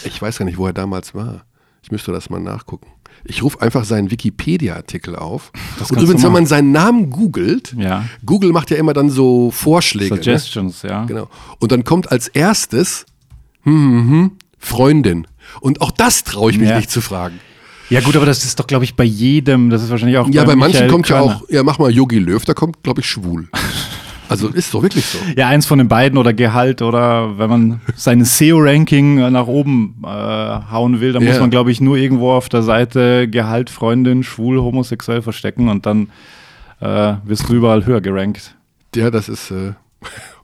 Ich 0.03 0.21
weiß 0.21 0.37
gar 0.37 0.45
nicht, 0.45 0.57
wo 0.57 0.65
er 0.67 0.73
damals 0.73 1.13
war. 1.13 1.45
Ich 1.83 1.91
müsste 1.91 2.11
das 2.11 2.29
mal 2.29 2.39
nachgucken. 2.39 2.87
Ich 3.27 3.41
rufe 3.43 3.61
einfach 3.61 3.85
seinen 3.85 4.11
Wikipedia-Artikel 4.11 5.15
auf. 5.15 5.51
Das 5.79 5.89
Und 5.91 6.01
übrigens, 6.01 6.23
wenn 6.23 6.31
man 6.31 6.45
seinen 6.45 6.71
Namen 6.71 7.09
googelt, 7.09 7.75
Ja. 7.77 8.05
Google 8.25 8.51
macht 8.51 8.69
ja 8.69 8.77
immer 8.77 8.93
dann 8.93 9.09
so 9.09 9.51
Vorschläge. 9.51 10.15
Ne? 10.15 10.21
Suggestions, 10.23 10.81
ja. 10.83 11.05
Genau. 11.05 11.27
Und 11.59 11.71
dann 11.71 11.83
kommt 11.83 12.11
als 12.11 12.27
erstes 12.27 13.05
hm, 13.63 13.73
hm, 13.73 14.09
hm, 14.09 14.31
Freundin. 14.59 15.27
Und 15.59 15.81
auch 15.81 15.91
das 15.91 16.23
traue 16.23 16.51
ich 16.51 16.57
mich 16.59 16.69
Ja. 16.69 16.77
nicht 16.77 16.91
zu 16.91 17.01
fragen. 17.01 17.39
Ja 17.89 18.01
gut, 18.01 18.15
aber 18.15 18.25
das 18.25 18.43
ist 18.43 18.59
doch, 18.59 18.65
glaube 18.65 18.83
ich, 18.83 18.95
bei 18.95 19.03
jedem, 19.03 19.69
das 19.69 19.83
ist 19.83 19.89
wahrscheinlich 19.91 20.17
auch 20.17 20.27
Ja, 20.29 20.43
bei 20.43 20.55
manchen 20.55 20.73
Michael 20.73 20.91
kommt 20.91 21.07
ja 21.09 21.17
Körner. 21.19 21.35
auch, 21.35 21.49
ja, 21.49 21.61
mach 21.63 21.77
mal 21.77 21.91
Yogi 21.91 22.17
Löw, 22.17 22.43
da 22.43 22.53
kommt, 22.55 22.81
glaube 22.83 23.01
ich, 23.01 23.07
schwul. 23.09 23.47
Also 24.29 24.49
ist 24.49 24.73
doch 24.73 24.81
wirklich 24.81 25.05
so. 25.05 25.17
Ja, 25.35 25.47
eins 25.47 25.65
von 25.65 25.77
den 25.77 25.87
beiden 25.87 26.17
oder 26.17 26.33
Gehalt 26.33 26.81
oder 26.81 27.37
wenn 27.37 27.49
man 27.49 27.81
sein 27.95 28.23
SEO-Ranking 28.25 29.31
nach 29.31 29.47
oben 29.47 29.95
äh, 30.03 30.07
hauen 30.07 30.99
will, 30.99 31.13
dann 31.13 31.23
Ja. 31.23 31.31
muss 31.31 31.39
man, 31.39 31.49
glaube 31.49 31.71
ich, 31.71 31.81
nur 31.81 31.97
irgendwo 31.97 32.31
auf 32.31 32.49
der 32.49 32.63
Seite 32.63 33.27
Gehalt, 33.27 33.69
Freundin, 33.69 34.23
schwul, 34.23 34.59
homosexuell 34.61 35.21
verstecken 35.21 35.69
und 35.69 35.85
dann 35.85 36.09
äh, 36.81 37.13
wirst 37.25 37.47
du 37.49 37.53
überall 37.53 37.85
höher 37.85 38.01
gerankt. 38.01 38.55
Ja, 38.95 39.09
das 39.11 39.29
ist. 39.29 39.51
Äh, 39.51 39.73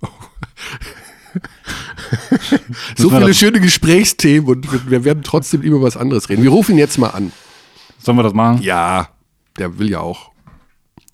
so 2.98 3.10
viele 3.10 3.34
schöne 3.34 3.60
Gesprächsthemen 3.60 4.48
und 4.50 4.72
wir- 4.72 4.90
wir 4.92 5.04
werden 5.04 5.24
trotzdem 5.24 5.62
über 5.62 5.82
was 5.82 5.98
anderes 5.98 6.30
reden. 6.30 6.44
Wir 6.44 6.50
rufen 6.52 6.74
ihn 6.74 6.78
jetzt 6.78 6.98
mal 6.98 7.10
an. 7.10 7.32
Sollen 8.00 8.18
wir 8.18 8.24
das 8.24 8.34
machen? 8.34 8.62
Ja, 8.62 9.10
der 9.58 9.78
will 9.80 9.90
ja 9.90 10.00
auch 10.00 10.31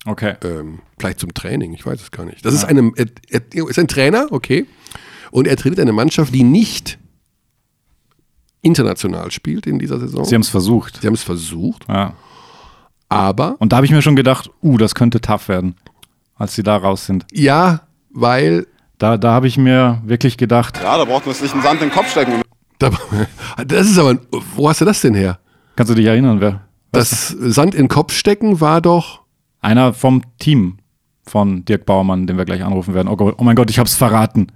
Okay. 0.06 0.34
ähm, 0.44 0.80
vielleicht 0.98 1.20
zum 1.20 1.34
Training, 1.34 1.72
ich 1.74 1.84
weiß 1.84 2.00
es 2.00 2.10
gar 2.10 2.24
nicht. 2.24 2.44
Das 2.44 2.54
ist, 2.54 2.64
eine, 2.64 2.92
er, 2.96 3.06
er 3.30 3.68
ist 3.68 3.78
ein 3.78 3.88
Trainer, 3.88 4.26
okay. 4.30 4.66
Und 5.30 5.46
er 5.46 5.56
trainiert 5.56 5.80
eine 5.80 5.92
Mannschaft, 5.92 6.34
die 6.34 6.42
nicht 6.44 6.98
international 8.62 9.30
spielt 9.30 9.66
in 9.66 9.78
dieser 9.78 9.98
Saison. 10.00 10.24
Sie 10.24 10.34
haben 10.34 10.42
es 10.42 10.48
versucht. 10.48 11.00
Sie 11.00 11.06
haben 11.06 11.14
es 11.14 11.22
versucht, 11.22 11.86
Ja. 11.88 12.14
aber 13.08 13.56
Und 13.60 13.72
da 13.72 13.76
habe 13.76 13.86
ich 13.86 13.92
mir 13.92 14.02
schon 14.02 14.16
gedacht, 14.16 14.50
uh, 14.62 14.76
das 14.78 14.94
könnte 14.94 15.20
tough 15.20 15.48
werden, 15.48 15.76
als 16.34 16.54
sie 16.54 16.62
da 16.62 16.76
raus 16.76 17.06
sind. 17.06 17.26
ja, 17.32 17.82
weil 18.10 18.66
Da, 18.98 19.16
da 19.16 19.32
habe 19.32 19.46
ich 19.46 19.58
mir 19.58 20.02
wirklich 20.04 20.36
gedacht, 20.38 20.78
Ja, 20.82 20.96
da 20.96 21.04
braucht 21.04 21.24
man 21.26 21.34
sich 21.34 21.52
einen 21.52 21.62
Sand 21.62 21.82
in 21.82 21.88
den 21.88 21.94
Kopf 21.94 22.10
stecken. 22.10 22.42
da, 22.78 22.90
das 23.64 23.88
ist 23.88 23.98
aber, 23.98 24.18
wo 24.56 24.68
hast 24.68 24.80
du 24.80 24.84
das 24.84 25.00
denn 25.00 25.14
her? 25.14 25.38
kannst 25.76 25.90
du 25.90 25.94
dich 25.94 26.06
erinnern, 26.06 26.40
wer? 26.40 26.62
Das 26.90 27.28
Sand 27.28 27.74
in 27.76 27.82
den 27.82 27.88
Kopf 27.88 28.12
stecken 28.12 28.60
war 28.60 28.80
doch, 28.80 29.20
Einer 29.60 29.92
vom 29.92 30.22
Team 30.38 30.78
von 31.24 31.64
Dirk 31.64 31.84
Bauermann, 31.86 32.26
den 32.26 32.38
wir 32.38 32.44
gleich 32.44 32.62
anrufen 32.64 32.94
werden. 32.94 33.08
Oh, 33.08 33.32
oh 33.36 33.44
mein 33.44 33.56
Gott, 33.56 33.70
ich 33.70 33.78
habe 33.78 33.88
es 33.88 33.94
verraten. 33.94 34.46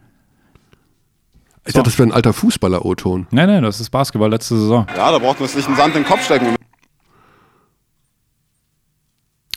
ich 1.66 1.74
dachte, 1.74 1.90
das 1.90 1.98
wäre 1.98 2.08
ein 2.08 2.12
alter 2.12 2.32
Fußballer-O-Ton. 2.32 3.26
Nee, 3.30 3.46
nee, 3.46 3.60
das 3.60 3.80
ist 3.80 3.90
Basketball 3.90 4.30
letzte 4.30 4.56
Saison. 4.58 4.86
Ja, 4.96 5.10
da 5.10 5.18
braucht 5.18 5.40
man 5.40 5.48
sich 5.48 5.66
einen 5.66 5.76
Sand 5.76 5.96
in 5.96 6.02
den 6.02 6.08
Kopf 6.08 6.24
stecken. 6.24 6.54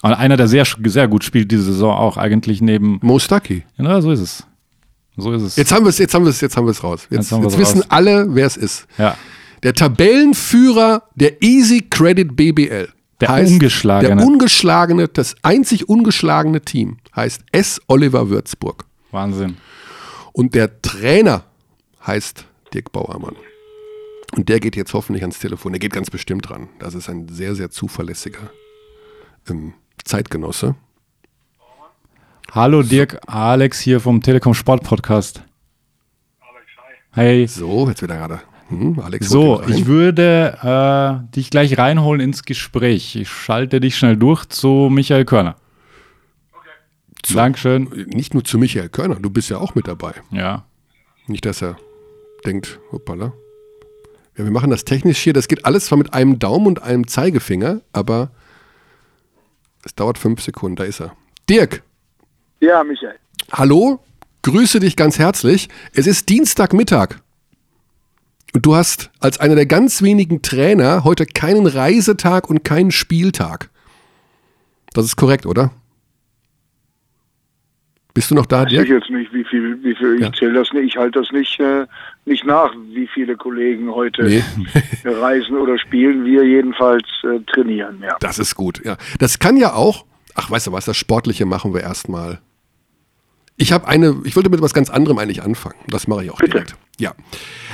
Und 0.02 0.14
einer, 0.14 0.38
der 0.38 0.48
sehr, 0.48 0.66
sehr 0.86 1.08
gut 1.08 1.24
spielt 1.24 1.52
diese 1.52 1.64
Saison 1.64 1.96
auch, 1.96 2.18
eigentlich 2.18 2.62
neben. 2.62 3.00
Mo 3.02 3.18
Stuckey. 3.18 3.64
Ja, 3.78 4.02
so 4.02 4.12
ist 4.12 4.20
es. 4.20 4.46
So 5.18 5.32
ist 5.32 5.42
es. 5.42 5.56
Jetzt 5.56 5.72
haben 5.72 5.86
wir 5.86 5.90
es, 5.90 5.98
jetzt 5.98 6.14
haben 6.14 6.25
wir 6.25 6.30
es, 6.30 6.42
jetzt 6.42 6.58
haben 6.58 6.66
wir 6.68 6.72
es 6.72 6.84
raus. 6.84 7.08
Jetzt, 7.10 7.32
Jetzt 7.32 7.44
jetzt, 7.44 7.58
wissen 7.58 7.82
raus. 7.82 7.90
alle, 7.90 8.36
wer 8.36 8.46
es 8.46 8.58
ist. 8.58 8.88
ja. 8.98 9.16
Der 9.64 9.74
Tabellenführer 9.74 11.04
der 11.16 11.42
Easy 11.42 11.82
Credit 11.90 12.36
BBL. 12.36 12.90
Der 13.22 13.34
ungeschlagene. 13.34 14.15
Der 14.17 14.25
ungeschlagene, 14.25 15.07
das 15.07 15.36
einzig 15.41 15.88
ungeschlagene 15.88 16.62
Team 16.62 16.98
heißt 17.15 17.43
S. 17.51 17.81
Oliver 17.88 18.29
Würzburg. 18.29 18.86
Wahnsinn. 19.12 19.57
Und 20.34 20.53
der 20.53 20.81
Trainer 20.81 21.43
heißt 22.05 22.45
Dirk 22.74 22.91
Bauermann. 22.91 23.36
Und 24.36 24.50
der 24.50 24.60
geht 24.60 24.75
jetzt 24.75 24.93
hoffentlich 24.93 25.24
ans 25.24 25.39
Telefon. 25.39 25.72
Der 25.72 25.79
geht 25.79 25.93
ganz 25.93 26.10
bestimmt 26.10 26.50
dran. 26.50 26.67
Das 26.79 26.93
ist 26.93 27.10
ein 27.10 27.29
sehr, 27.29 27.55
sehr 27.55 27.69
zuverlässiger 27.69 28.50
ähm, 29.50 29.74
Zeitgenosse. 30.03 30.75
Hallo 32.51 32.84
Dirk, 32.84 33.19
Alex 33.27 33.79
hier 33.79 34.00
vom 34.00 34.22
Telekom 34.22 34.53
Sport 34.53 34.84
Podcast. 34.84 35.41
Hey. 37.12 37.48
So, 37.48 37.88
jetzt 37.88 38.01
wieder 38.01 38.17
gerade. 38.17 38.41
Hm, 38.69 39.00
Alex 39.00 39.29
So, 39.29 39.62
ich 39.67 39.86
würde 39.86 40.57
äh, 41.29 41.36
dich 41.36 41.50
gleich 41.51 41.77
reinholen 41.77 42.19
ins 42.22 42.43
Gespräch. 42.43 43.15
Ich 43.15 43.29
schalte 43.29 43.79
dich 43.79 43.95
schnell 43.95 44.17
durch 44.17 44.45
zu 44.45 44.89
Michael 44.91 45.25
Körner. 45.25 45.55
Dankeschön. 47.34 47.89
nicht 48.07 48.34
nur 48.36 48.43
zu 48.43 48.57
Michael 48.60 48.89
Körner, 48.89 49.15
du 49.15 49.29
bist 49.31 49.50
ja 49.50 49.57
auch 49.57 49.74
mit 49.74 49.88
dabei. 49.88 50.13
Ja. 50.31 50.65
Nicht, 51.27 51.45
dass 51.45 51.62
er 51.63 51.77
denkt, 52.45 52.79
hoppala. 52.91 53.34
Ja, 54.38 54.43
wir 54.43 54.51
machen 54.51 54.69
das 54.69 54.86
technisch 54.86 55.17
hier. 55.19 55.34
Das 55.34 55.48
geht 55.48 55.65
alles 55.65 55.86
zwar 55.86 55.98
mit 55.98 56.13
einem 56.13 56.38
Daumen 56.39 56.67
und 56.67 56.84
einem 56.84 57.07
Zeigefinger, 57.07 57.81
aber 57.93 58.29
es 59.84 59.95
dauert 59.95 60.17
fünf 60.19 60.41
Sekunden. 60.41 60.75
Da 60.75 60.84
ist 60.84 61.00
er. 61.01 61.15
Dirk, 61.50 61.81
Ja, 62.60 62.84
Michael. 62.84 63.15
hallo, 63.51 64.00
grüße 64.43 64.79
dich 64.79 64.95
ganz 64.95 65.17
herzlich. 65.17 65.69
Es 65.93 66.05
ist 66.05 66.29
Dienstagmittag. 66.29 67.22
Und 68.56 68.66
du 68.66 68.74
hast 68.74 69.12
als 69.20 69.38
einer 69.38 69.56
der 69.56 69.66
ganz 69.66 70.02
wenigen 70.02 70.42
Trainer 70.42 71.04
heute 71.04 71.26
keinen 71.26 71.68
Reisetag 71.68 72.50
und 72.50 72.64
keinen 72.64 72.90
Spieltag. 72.92 73.70
Das 74.94 75.04
ist 75.04 75.18
korrekt, 75.18 75.46
oder? 75.46 75.72
Bist 78.14 78.32
du 78.32 78.36
noch 78.36 78.46
da, 78.46 78.60
Weiß 78.62 78.72
ich 78.72 78.78
Dirk? 78.78 78.88
jetzt 78.88 79.10
nicht, 79.10 79.34
wie 79.34 79.44
viel, 79.44 79.84
wie 79.84 79.94
viel, 79.94 80.22
Ja. 80.22 80.30
ich 80.30 80.40
zähle 80.40 80.54
das 80.54 80.72
nicht, 80.72 80.86
ich 80.86 80.96
halte 80.96 81.20
das 81.20 81.34
nicht, 81.34 81.60
äh, 81.60 81.86
nicht 82.24 82.46
nach, 82.46 82.74
wie 82.94 83.08
viele 83.08 83.36
Kollegen 83.36 83.92
heute 83.94 84.24
Nee. 84.24 84.42
reisen 85.04 85.58
oder 85.58 85.78
spielen. 85.78 86.24
Wir 86.24 86.46
jedenfalls 86.46 87.04
äh, 87.24 87.42
trainieren, 87.52 88.02
ja. 88.02 88.16
Das 88.22 88.40
ist 88.40 88.56
gut, 88.56 88.82
ja. 88.86 88.96
Das 89.20 89.38
kann 89.40 89.58
ja 89.58 89.74
auch, 89.74 90.06
ach, 90.34 90.50
weißt 90.50 90.68
du 90.68 90.72
was, 90.72 90.86
das 90.86 90.96
Sportliche 90.96 91.46
machen 91.46 91.74
wir 91.74 91.82
erstmal. 91.82 92.40
Ich 93.58 93.72
habe 93.72 93.88
eine, 93.88 94.22
ich 94.26 94.36
wollte 94.36 94.50
mit 94.50 94.62
was 94.62 94.74
ganz 94.74 94.90
anderem 94.90 95.18
eigentlich 95.18 95.42
anfangen. 95.44 95.76
Das 95.88 96.08
mache 96.08 96.26
ich 96.26 96.32
auch 96.32 96.38
Bitte. 96.38 96.52
direkt. 96.52 96.76
Ja. 96.98 97.14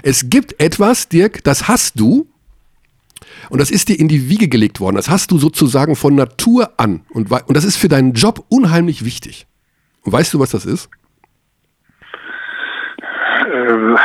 Es 0.03 0.29
gibt 0.29 0.59
etwas, 0.61 1.09
Dirk, 1.09 1.43
das 1.43 1.67
hast 1.67 1.99
du. 1.99 2.27
Und 3.49 3.59
das 3.59 3.71
ist 3.71 3.89
dir 3.89 3.99
in 3.99 4.07
die 4.07 4.29
Wiege 4.29 4.47
gelegt 4.47 4.79
worden. 4.79 4.95
Das 4.95 5.09
hast 5.09 5.31
du 5.31 5.37
sozusagen 5.37 5.95
von 5.95 6.15
Natur 6.15 6.71
an. 6.77 7.01
Und, 7.09 7.31
und 7.31 7.57
das 7.57 7.63
ist 7.63 7.77
für 7.77 7.87
deinen 7.87 8.13
Job 8.13 8.45
unheimlich 8.49 9.03
wichtig. 9.03 9.47
Und 10.03 10.11
weißt 10.11 10.33
du, 10.33 10.39
was 10.39 10.51
das 10.51 10.65
ist? 10.65 10.89
Äh, 13.51 13.95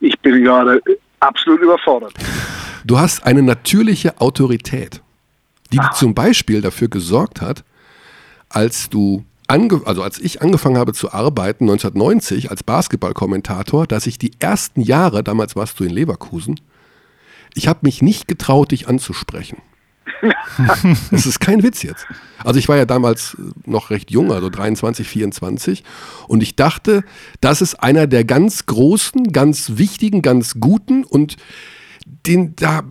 ich 0.00 0.18
bin 0.20 0.42
gerade 0.42 0.80
absolut 1.20 1.60
überfordert. 1.60 2.14
Du 2.84 2.98
hast 2.98 3.24
eine 3.24 3.42
natürliche 3.42 4.20
Autorität, 4.20 5.02
die 5.72 5.80
zum 5.94 6.14
Beispiel 6.14 6.62
dafür 6.62 6.88
gesorgt 6.88 7.40
hat, 7.40 7.64
als 8.48 8.88
du 8.88 9.24
ange 9.50 9.82
also 9.84 10.02
als 10.02 10.18
ich 10.18 10.42
angefangen 10.42 10.78
habe 10.78 10.92
zu 10.92 11.12
arbeiten 11.12 11.64
1990 11.64 12.50
als 12.50 12.62
Basketballkommentator, 12.62 13.86
dass 13.86 14.06
ich 14.06 14.16
die 14.18 14.32
ersten 14.38 14.80
Jahre, 14.80 15.24
damals 15.24 15.56
warst 15.56 15.80
du 15.80 15.84
in 15.84 15.90
Leverkusen, 15.90 16.60
ich 17.54 17.66
habe 17.66 17.80
mich 17.82 18.00
nicht 18.00 18.28
getraut, 18.28 18.70
dich 18.70 18.88
anzusprechen. 18.88 19.58
das 21.10 21.26
ist 21.26 21.40
kein 21.40 21.62
Witz 21.62 21.82
jetzt. 21.82 22.06
Also 22.44 22.58
ich 22.58 22.68
war 22.68 22.76
ja 22.76 22.84
damals 22.84 23.36
äh, 23.38 23.70
noch 23.70 23.90
recht 23.90 24.10
jung, 24.10 24.32
also 24.32 24.50
23, 24.50 25.06
24. 25.06 25.84
Und 26.28 26.42
ich 26.42 26.56
dachte, 26.56 27.04
das 27.40 27.62
ist 27.62 27.82
einer 27.82 28.06
der 28.06 28.24
ganz 28.24 28.66
großen, 28.66 29.32
ganz 29.32 29.72
wichtigen, 29.76 30.22
ganz 30.22 30.60
guten 30.60 31.04
und 31.04 31.36
den, 32.26 32.56
da 32.56 32.82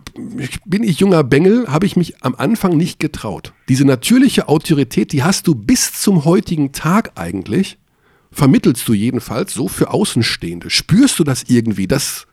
bin 0.64 0.82
ich 0.82 1.00
junger 1.00 1.24
Bengel, 1.24 1.68
habe 1.68 1.86
ich 1.86 1.96
mich 1.96 2.22
am 2.24 2.34
Anfang 2.34 2.76
nicht 2.76 2.98
getraut. 2.98 3.52
Diese 3.68 3.84
natürliche 3.84 4.48
Autorität, 4.48 5.12
die 5.12 5.22
hast 5.22 5.46
du 5.46 5.54
bis 5.54 6.00
zum 6.00 6.24
heutigen 6.24 6.72
Tag 6.72 7.12
eigentlich, 7.14 7.78
vermittelst 8.32 8.86
du 8.88 8.92
jedenfalls 8.92 9.52
so 9.54 9.68
für 9.68 9.90
Außenstehende. 9.90 10.70
Spürst 10.70 11.18
du 11.18 11.24
das 11.24 11.44
irgendwie, 11.48 11.86
dass, 11.86 12.26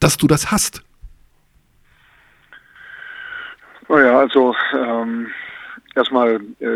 dass 0.00 0.16
du 0.16 0.26
das 0.26 0.50
hast? 0.50 0.82
Naja, 3.88 4.18
also 4.18 4.54
ähm, 4.74 5.28
erstmal 5.94 6.40
äh, 6.60 6.66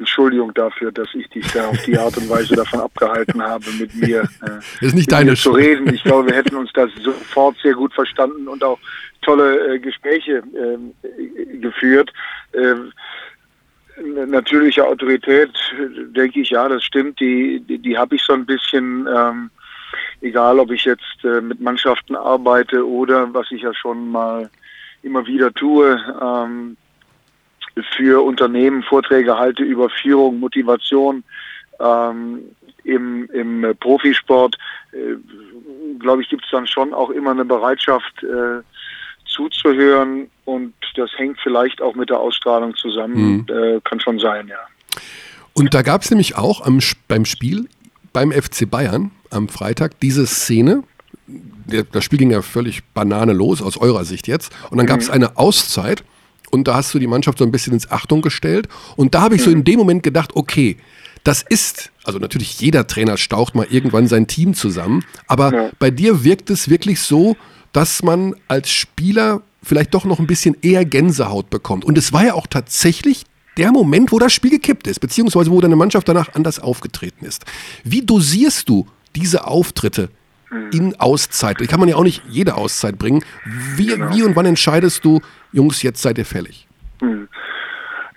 Entschuldigung 0.00 0.52
dafür, 0.54 0.90
dass 0.90 1.08
ich 1.14 1.28
dich 1.28 1.46
da 1.52 1.68
auf 1.68 1.82
die 1.84 1.96
Art 1.96 2.16
und 2.16 2.28
Weise 2.28 2.56
davon 2.56 2.80
abgehalten 2.80 3.42
habe, 3.42 3.64
mit 3.78 3.94
mir, 3.94 4.22
äh, 4.22 4.26
Das 4.40 4.80
ist 4.80 4.94
nicht 4.94 5.12
deine 5.12 5.34
zu 5.34 5.50
reden. 5.52 5.92
Ich 5.94 6.02
glaube, 6.02 6.30
wir 6.30 6.36
hätten 6.36 6.56
uns 6.56 6.72
da 6.72 6.88
sofort 7.02 7.56
sehr 7.62 7.74
gut 7.74 7.92
verstanden 7.92 8.48
und 8.48 8.64
auch 8.64 8.78
tolle 9.20 9.74
äh, 9.74 9.78
Gespräche 9.78 10.42
äh, 10.54 11.58
geführt. 11.58 12.12
Ähm, 12.54 12.92
natürliche 14.26 14.86
Autorität, 14.86 15.50
denke 16.16 16.40
ich, 16.40 16.50
ja, 16.50 16.66
das 16.68 16.82
stimmt. 16.82 17.20
Die, 17.20 17.60
die, 17.60 17.78
die 17.78 17.98
habe 17.98 18.16
ich 18.16 18.22
so 18.22 18.32
ein 18.32 18.46
bisschen, 18.46 19.06
ähm, 19.14 19.50
egal 20.22 20.58
ob 20.58 20.70
ich 20.70 20.86
jetzt 20.86 21.24
äh, 21.24 21.42
mit 21.42 21.60
Mannschaften 21.60 22.16
arbeite 22.16 22.88
oder 22.88 23.32
was 23.34 23.50
ich 23.50 23.62
ja 23.62 23.74
schon 23.74 24.10
mal 24.10 24.48
immer 25.02 25.26
wieder 25.26 25.52
tue, 25.52 26.00
ähm, 26.22 26.76
für 27.82 28.24
Unternehmen 28.24 28.82
Vorträge 28.82 29.36
halte 29.36 29.62
über 29.62 29.88
Führung, 29.90 30.38
Motivation 30.40 31.24
ähm, 31.80 32.40
im, 32.84 33.28
im 33.32 33.74
Profisport, 33.78 34.56
äh, 34.92 35.16
glaube 35.98 36.22
ich, 36.22 36.28
gibt 36.28 36.44
es 36.44 36.50
dann 36.50 36.66
schon 36.66 36.94
auch 36.94 37.10
immer 37.10 37.30
eine 37.30 37.44
Bereitschaft 37.44 38.22
äh, 38.22 38.62
zuzuhören 39.26 40.28
und 40.44 40.74
das 40.96 41.10
hängt 41.16 41.38
vielleicht 41.40 41.80
auch 41.80 41.94
mit 41.94 42.10
der 42.10 42.18
Ausstrahlung 42.18 42.74
zusammen. 42.74 43.46
Äh, 43.48 43.80
kann 43.84 44.00
schon 44.00 44.18
sein, 44.18 44.48
ja. 44.48 44.58
Und 45.52 45.74
da 45.74 45.82
gab 45.82 46.02
es 46.02 46.10
nämlich 46.10 46.36
auch 46.36 46.64
am, 46.64 46.80
beim 47.08 47.24
Spiel 47.24 47.68
beim 48.12 48.32
FC 48.32 48.68
Bayern 48.68 49.10
am 49.30 49.48
Freitag 49.48 49.98
diese 50.00 50.26
Szene. 50.26 50.82
Das 51.92 52.04
Spiel 52.04 52.18
ging 52.18 52.30
ja 52.32 52.42
völlig 52.42 52.82
Banane 52.92 53.32
los, 53.32 53.62
aus 53.62 53.76
eurer 53.76 54.04
Sicht 54.04 54.26
jetzt. 54.26 54.52
Und 54.70 54.78
dann 54.78 54.86
gab 54.86 55.00
es 55.00 55.10
eine 55.10 55.36
Auszeit 55.36 56.02
und 56.50 56.68
da 56.68 56.74
hast 56.74 56.92
du 56.94 56.98
die 56.98 57.06
Mannschaft 57.06 57.38
so 57.38 57.44
ein 57.44 57.52
bisschen 57.52 57.72
ins 57.72 57.90
Achtung 57.90 58.22
gestellt. 58.22 58.68
Und 58.96 59.14
da 59.14 59.22
habe 59.22 59.36
ich 59.36 59.42
so 59.42 59.50
in 59.50 59.64
dem 59.64 59.78
Moment 59.78 60.02
gedacht, 60.02 60.32
okay, 60.34 60.76
das 61.24 61.42
ist, 61.48 61.90
also 62.04 62.18
natürlich 62.18 62.60
jeder 62.60 62.86
Trainer 62.86 63.16
staucht 63.16 63.54
mal 63.54 63.66
irgendwann 63.70 64.08
sein 64.08 64.26
Team 64.26 64.54
zusammen, 64.54 65.04
aber 65.26 65.52
Ja. 65.52 65.70
bei 65.78 65.90
dir 65.90 66.24
wirkt 66.24 66.50
es 66.50 66.68
wirklich 66.70 67.00
so, 67.00 67.36
dass 67.72 68.02
man 68.02 68.34
als 68.48 68.70
Spieler 68.70 69.42
vielleicht 69.62 69.92
doch 69.94 70.04
noch 70.06 70.18
ein 70.18 70.26
bisschen 70.26 70.56
eher 70.62 70.84
Gänsehaut 70.84 71.50
bekommt. 71.50 71.84
Und 71.84 71.98
es 71.98 72.12
war 72.12 72.24
ja 72.24 72.34
auch 72.34 72.46
tatsächlich 72.46 73.24
der 73.58 73.70
Moment, 73.72 74.10
wo 74.12 74.18
das 74.18 74.32
Spiel 74.32 74.50
gekippt 74.50 74.86
ist, 74.86 75.00
beziehungsweise 75.00 75.50
wo 75.50 75.60
deine 75.60 75.76
Mannschaft 75.76 76.08
danach 76.08 76.34
anders 76.34 76.58
aufgetreten 76.58 77.26
ist. 77.26 77.44
Wie 77.84 78.00
dosierst 78.02 78.68
du 78.68 78.86
diese 79.14 79.46
Auftritte 79.46 80.08
in 80.72 80.98
Auszeit? 80.98 81.60
Die 81.60 81.66
kann 81.66 81.80
man 81.80 81.88
ja 81.88 81.96
auch 81.96 82.04
nicht 82.04 82.22
jede 82.28 82.54
Auszeit 82.54 82.98
bringen. 82.98 83.24
Wie, 83.76 83.90
wie 84.12 84.22
und 84.22 84.36
wann 84.36 84.46
entscheidest 84.46 85.04
du, 85.04 85.20
Jungs, 85.52 85.82
jetzt 85.82 86.02
seid 86.02 86.18
ihr 86.18 86.26
fällig? 86.26 86.66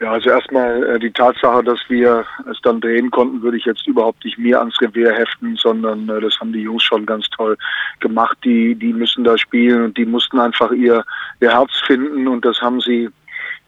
Ja, 0.04 0.12
also 0.12 0.32
erstmal 0.32 0.84
äh, 0.84 1.00
die 1.00 1.12
Tatsache, 1.12 1.64
dass 1.64 1.80
wir 1.88 2.26
es 2.52 2.60
dann 2.62 2.82
drehen 2.82 3.10
konnten, 3.10 3.42
würde 3.42 3.56
ich 3.56 3.64
jetzt 3.64 3.88
überhaupt 3.88 4.26
nicht 4.26 4.38
mir 4.38 4.60
ans 4.60 4.82
Revier 4.82 5.14
heften, 5.14 5.56
sondern 5.56 6.10
äh, 6.10 6.20
das 6.20 6.38
haben 6.42 6.52
die 6.52 6.60
Jungs 6.60 6.84
schon 6.84 7.06
ganz 7.06 7.30
toll 7.30 7.58
gemacht. 8.02 8.38
Die, 8.44 8.76
die 8.76 8.92
müssen 8.92 9.24
da 9.24 9.38
spielen 9.38 9.82
und 9.86 9.98
die 9.98 10.06
mussten 10.06 10.42
einfach 10.42 10.74
ihr, 10.74 11.06
ihr 11.40 11.52
Herz 11.52 11.72
finden 11.88 12.28
und 12.28 12.44
das 12.44 12.60
haben 12.60 12.82
sie 12.82 13.10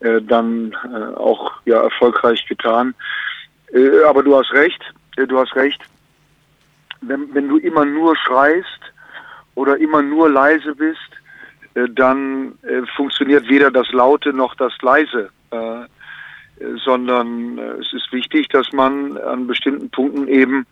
äh, 0.01 0.21
dann 0.21 0.75
äh, 0.93 1.15
auch 1.15 1.53
ja 1.63 1.81
erfolgreich 1.81 2.45
getan. 2.47 2.93
Äh, 3.73 4.03
aber 4.05 4.21
du 4.21 4.35
hast 4.35 4.51
recht, 4.51 4.81
äh, 5.15 5.25
du 5.25 5.39
hast 5.39 5.55
recht. 5.55 5.81
Wenn, 7.07 7.33
wenn 7.33 7.49
du 7.49 7.57
immer 7.57 7.85
nur 7.85 8.15
schreist 8.15 8.81
oder 9.55 9.77
immer 9.77 10.01
nur 10.01 10.29
leise 10.29 10.75
bist, 10.75 10.99
äh, 11.75 11.87
dann 11.89 12.57
äh, 12.63 12.81
funktioniert 12.95 13.47
weder 13.49 13.71
das 13.71 13.91
Laute 13.91 14.33
noch 14.33 14.55
das 14.55 14.73
Leise. 14.81 15.29
Äh, 15.51 15.85
sondern 16.85 17.57
äh, 17.57 17.81
es 17.81 17.91
ist 17.91 18.13
wichtig, 18.13 18.47
dass 18.47 18.71
man 18.71 19.17
an 19.17 19.45
bestimmten 19.45 19.89
Punkten 19.89 20.29
eben 20.29 20.65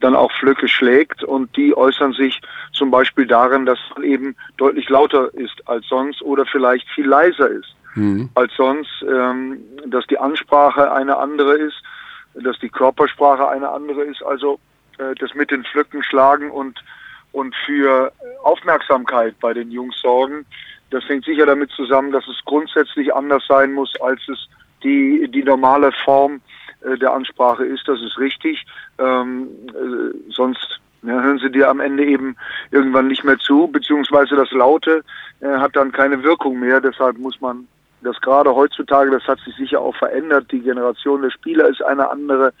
dann 0.00 0.16
auch 0.16 0.32
Flöcke 0.32 0.66
schlägt 0.66 1.22
und 1.22 1.56
die 1.56 1.76
äußern 1.76 2.12
sich 2.12 2.40
zum 2.72 2.90
Beispiel 2.90 3.26
darin, 3.26 3.64
dass 3.64 3.78
man 3.94 4.02
eben 4.02 4.36
deutlich 4.56 4.88
lauter 4.88 5.32
ist 5.34 5.66
als 5.68 5.86
sonst 5.86 6.22
oder 6.22 6.44
vielleicht 6.44 6.88
viel 6.90 7.06
leiser 7.06 7.48
ist 7.48 7.76
als 8.34 8.54
sonst, 8.56 9.04
ähm, 9.08 9.58
dass 9.86 10.06
die 10.06 10.18
Ansprache 10.18 10.92
eine 10.92 11.16
andere 11.16 11.54
ist, 11.54 11.82
dass 12.34 12.58
die 12.60 12.68
Körpersprache 12.68 13.48
eine 13.48 13.68
andere 13.70 14.04
ist, 14.04 14.22
also 14.22 14.60
das 14.98 15.34
mit 15.34 15.50
den 15.50 15.64
Flöcken 15.64 16.02
schlagen 16.02 16.50
und 16.50 16.82
und 17.32 17.54
für 17.66 18.12
Aufmerksamkeit 18.42 19.38
bei 19.40 19.52
den 19.52 19.70
Jungs 19.70 20.00
sorgen. 20.00 20.46
Das 20.90 21.06
hängt 21.08 21.24
sicher 21.24 21.46
damit 21.46 21.70
zusammen, 21.70 22.12
dass 22.12 22.26
es 22.26 22.40
grundsätzlich 22.44 23.14
anders 23.14 23.44
sein 23.46 23.72
muss, 23.72 23.92
als 24.00 24.20
es 24.28 24.48
die, 24.82 25.28
die 25.30 25.42
normale 25.42 25.92
Form 26.04 26.40
äh, 26.82 26.96
der 26.96 27.12
Ansprache 27.12 27.64
ist. 27.64 27.86
Das 27.86 28.00
ist 28.00 28.18
richtig. 28.18 28.64
Ähm, 28.98 29.48
äh, 29.68 30.30
sonst 30.30 30.80
ja, 31.02 31.20
hören 31.20 31.38
sie 31.38 31.50
dir 31.50 31.68
am 31.68 31.80
Ende 31.80 32.04
eben 32.04 32.36
irgendwann 32.70 33.08
nicht 33.08 33.24
mehr 33.24 33.38
zu, 33.38 33.68
beziehungsweise 33.68 34.36
das 34.36 34.50
Laute 34.52 35.04
äh, 35.40 35.46
hat 35.46 35.76
dann 35.76 35.92
keine 35.92 36.22
Wirkung 36.22 36.58
mehr. 36.58 36.80
Deshalb 36.80 37.18
muss 37.18 37.40
man 37.40 37.68
das 38.02 38.20
gerade 38.20 38.54
heutzutage, 38.54 39.10
das 39.10 39.24
hat 39.24 39.40
sich 39.40 39.54
sicher 39.56 39.80
auch 39.80 39.96
verändert. 39.96 40.50
Die 40.52 40.60
Generation 40.60 41.22
der 41.22 41.30
Spieler 41.30 41.68
ist 41.68 41.82
eine 41.82 42.08
andere. 42.08 42.52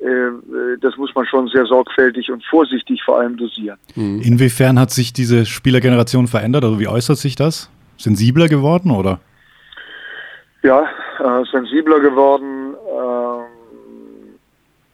Äh, 0.00 0.06
äh, 0.06 0.78
Das 0.80 0.96
muss 0.96 1.14
man 1.14 1.26
schon 1.26 1.48
sehr 1.48 1.66
sorgfältig 1.66 2.30
und 2.30 2.44
vorsichtig 2.44 3.02
vor 3.04 3.18
allem 3.18 3.36
dosieren. 3.36 3.78
Inwiefern 3.94 4.78
hat 4.78 4.90
sich 4.90 5.12
diese 5.12 5.46
Spielergeneration 5.46 6.26
verändert? 6.26 6.64
Also 6.64 6.80
wie 6.80 6.88
äußert 6.88 7.18
sich 7.18 7.36
das? 7.36 7.70
Sensibler 7.96 8.48
geworden 8.48 8.90
oder? 8.90 9.20
Ja, 10.62 10.82
äh, 11.18 11.44
sensibler 11.50 12.00
geworden, 12.00 12.74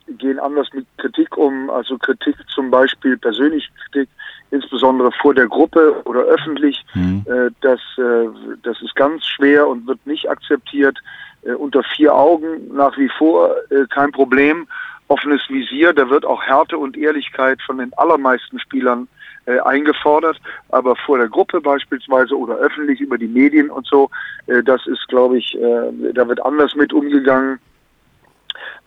ähm, 0.08 0.18
gehen 0.18 0.38
anders 0.38 0.68
mit 0.72 0.86
Kritik 0.98 1.36
um. 1.36 1.70
Also 1.70 1.98
Kritik 1.98 2.36
zum 2.54 2.70
Beispiel, 2.70 3.16
persönliche 3.16 3.68
Kritik 3.84 4.08
insbesondere 4.50 5.10
vor 5.20 5.34
der 5.34 5.46
Gruppe 5.46 6.02
oder 6.04 6.20
öffentlich. 6.20 6.84
Äh, 6.94 7.50
das, 7.60 7.80
äh, 7.98 8.28
das 8.62 8.80
ist 8.82 8.94
ganz 8.94 9.24
schwer 9.26 9.66
und 9.66 9.86
wird 9.86 10.04
nicht 10.06 10.30
akzeptiert. 10.30 10.98
Äh, 11.42 11.52
unter 11.52 11.82
vier 11.82 12.14
Augen 12.14 12.74
nach 12.74 12.96
wie 12.96 13.10
vor 13.18 13.54
äh, 13.70 13.86
kein 13.88 14.12
Problem. 14.12 14.66
Offenes 15.08 15.42
Visier, 15.48 15.92
da 15.92 16.10
wird 16.10 16.24
auch 16.24 16.42
Härte 16.42 16.78
und 16.78 16.96
Ehrlichkeit 16.96 17.60
von 17.62 17.78
den 17.78 17.92
allermeisten 17.94 18.58
Spielern 18.58 19.08
äh, 19.46 19.60
eingefordert, 19.60 20.40
aber 20.70 20.96
vor 20.96 21.18
der 21.18 21.28
Gruppe 21.28 21.60
beispielsweise 21.60 22.36
oder 22.36 22.56
öffentlich 22.56 23.00
über 23.00 23.16
die 23.16 23.28
Medien 23.28 23.70
und 23.70 23.86
so, 23.86 24.10
äh, 24.46 24.62
das 24.62 24.86
ist, 24.86 25.06
glaube 25.08 25.38
ich, 25.38 25.54
äh, 25.54 26.12
da 26.12 26.26
wird 26.26 26.44
anders 26.44 26.74
mit 26.74 26.92
umgegangen 26.92 27.60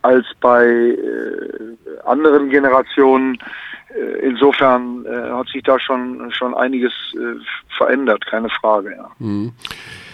als 0.02 0.26
bei 0.42 0.66
äh, 0.66 0.98
anderen 2.06 2.50
Generationen. 2.50 3.38
Äh, 3.96 4.28
insofern 4.28 5.06
äh, 5.06 5.32
hat 5.32 5.48
sich 5.48 5.64
da 5.64 5.80
schon 5.80 6.32
schon 6.32 6.54
einiges 6.54 6.94
äh, 7.14 7.40
verändert, 7.78 8.26
keine 8.26 8.50
Frage. 8.50 8.96
Ja. 8.96 9.10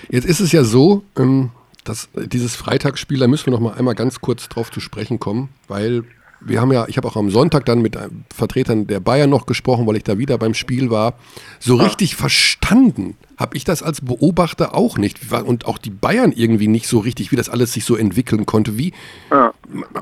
Jetzt 0.09 0.25
ist 0.25 0.39
es 0.39 0.51
ja 0.51 0.63
so, 0.63 1.03
ähm, 1.17 1.49
dass 1.85 2.09
äh, 2.15 2.27
dieses 2.27 2.55
Freitagsspiel, 2.55 3.19
da 3.19 3.27
müssen 3.27 3.47
wir 3.47 3.51
noch 3.53 3.59
mal 3.61 3.73
einmal 3.73 3.95
ganz 3.95 4.21
kurz 4.21 4.49
drauf 4.49 4.71
zu 4.71 4.79
sprechen 4.79 5.19
kommen, 5.19 5.49
weil 5.67 6.03
wir 6.41 6.61
haben 6.61 6.71
ja, 6.71 6.85
ich 6.87 6.97
habe 6.97 7.07
auch 7.07 7.15
am 7.15 7.31
Sonntag 7.31 7.65
dann 7.65 7.81
mit 7.81 7.95
äh, 7.95 8.09
Vertretern 8.33 8.85
der 8.87 8.99
Bayern 8.99 9.29
noch 9.29 9.45
gesprochen, 9.45 9.87
weil 9.87 9.95
ich 9.95 10.03
da 10.03 10.17
wieder 10.17 10.37
beim 10.37 10.53
Spiel 10.53 10.91
war. 10.91 11.15
So 11.59 11.75
richtig 11.75 12.15
verstanden 12.15 13.15
habe 13.37 13.57
ich 13.57 13.63
das 13.63 13.81
als 13.81 14.01
Beobachter 14.01 14.75
auch 14.75 14.97
nicht. 14.97 15.31
Und 15.31 15.65
auch 15.65 15.77
die 15.77 15.89
Bayern 15.89 16.31
irgendwie 16.31 16.67
nicht 16.67 16.87
so 16.87 16.99
richtig, 16.99 17.31
wie 17.31 17.35
das 17.35 17.49
alles 17.49 17.73
sich 17.73 17.85
so 17.85 17.95
entwickeln 17.95 18.45
konnte. 18.45 18.77
Wie 18.77 18.93
Ja. 19.31 19.53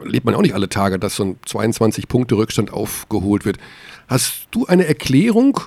lebt 0.03 0.25
man 0.25 0.35
auch 0.35 0.41
nicht 0.41 0.55
alle 0.55 0.69
Tage, 0.69 0.99
dass 0.99 1.15
so 1.15 1.23
ein 1.23 1.35
22 1.45 2.07
Punkte 2.07 2.35
Rückstand 2.35 2.73
aufgeholt 2.73 3.45
wird. 3.45 3.57
Hast 4.07 4.47
du 4.51 4.65
eine 4.65 4.85
Erklärung, 4.85 5.61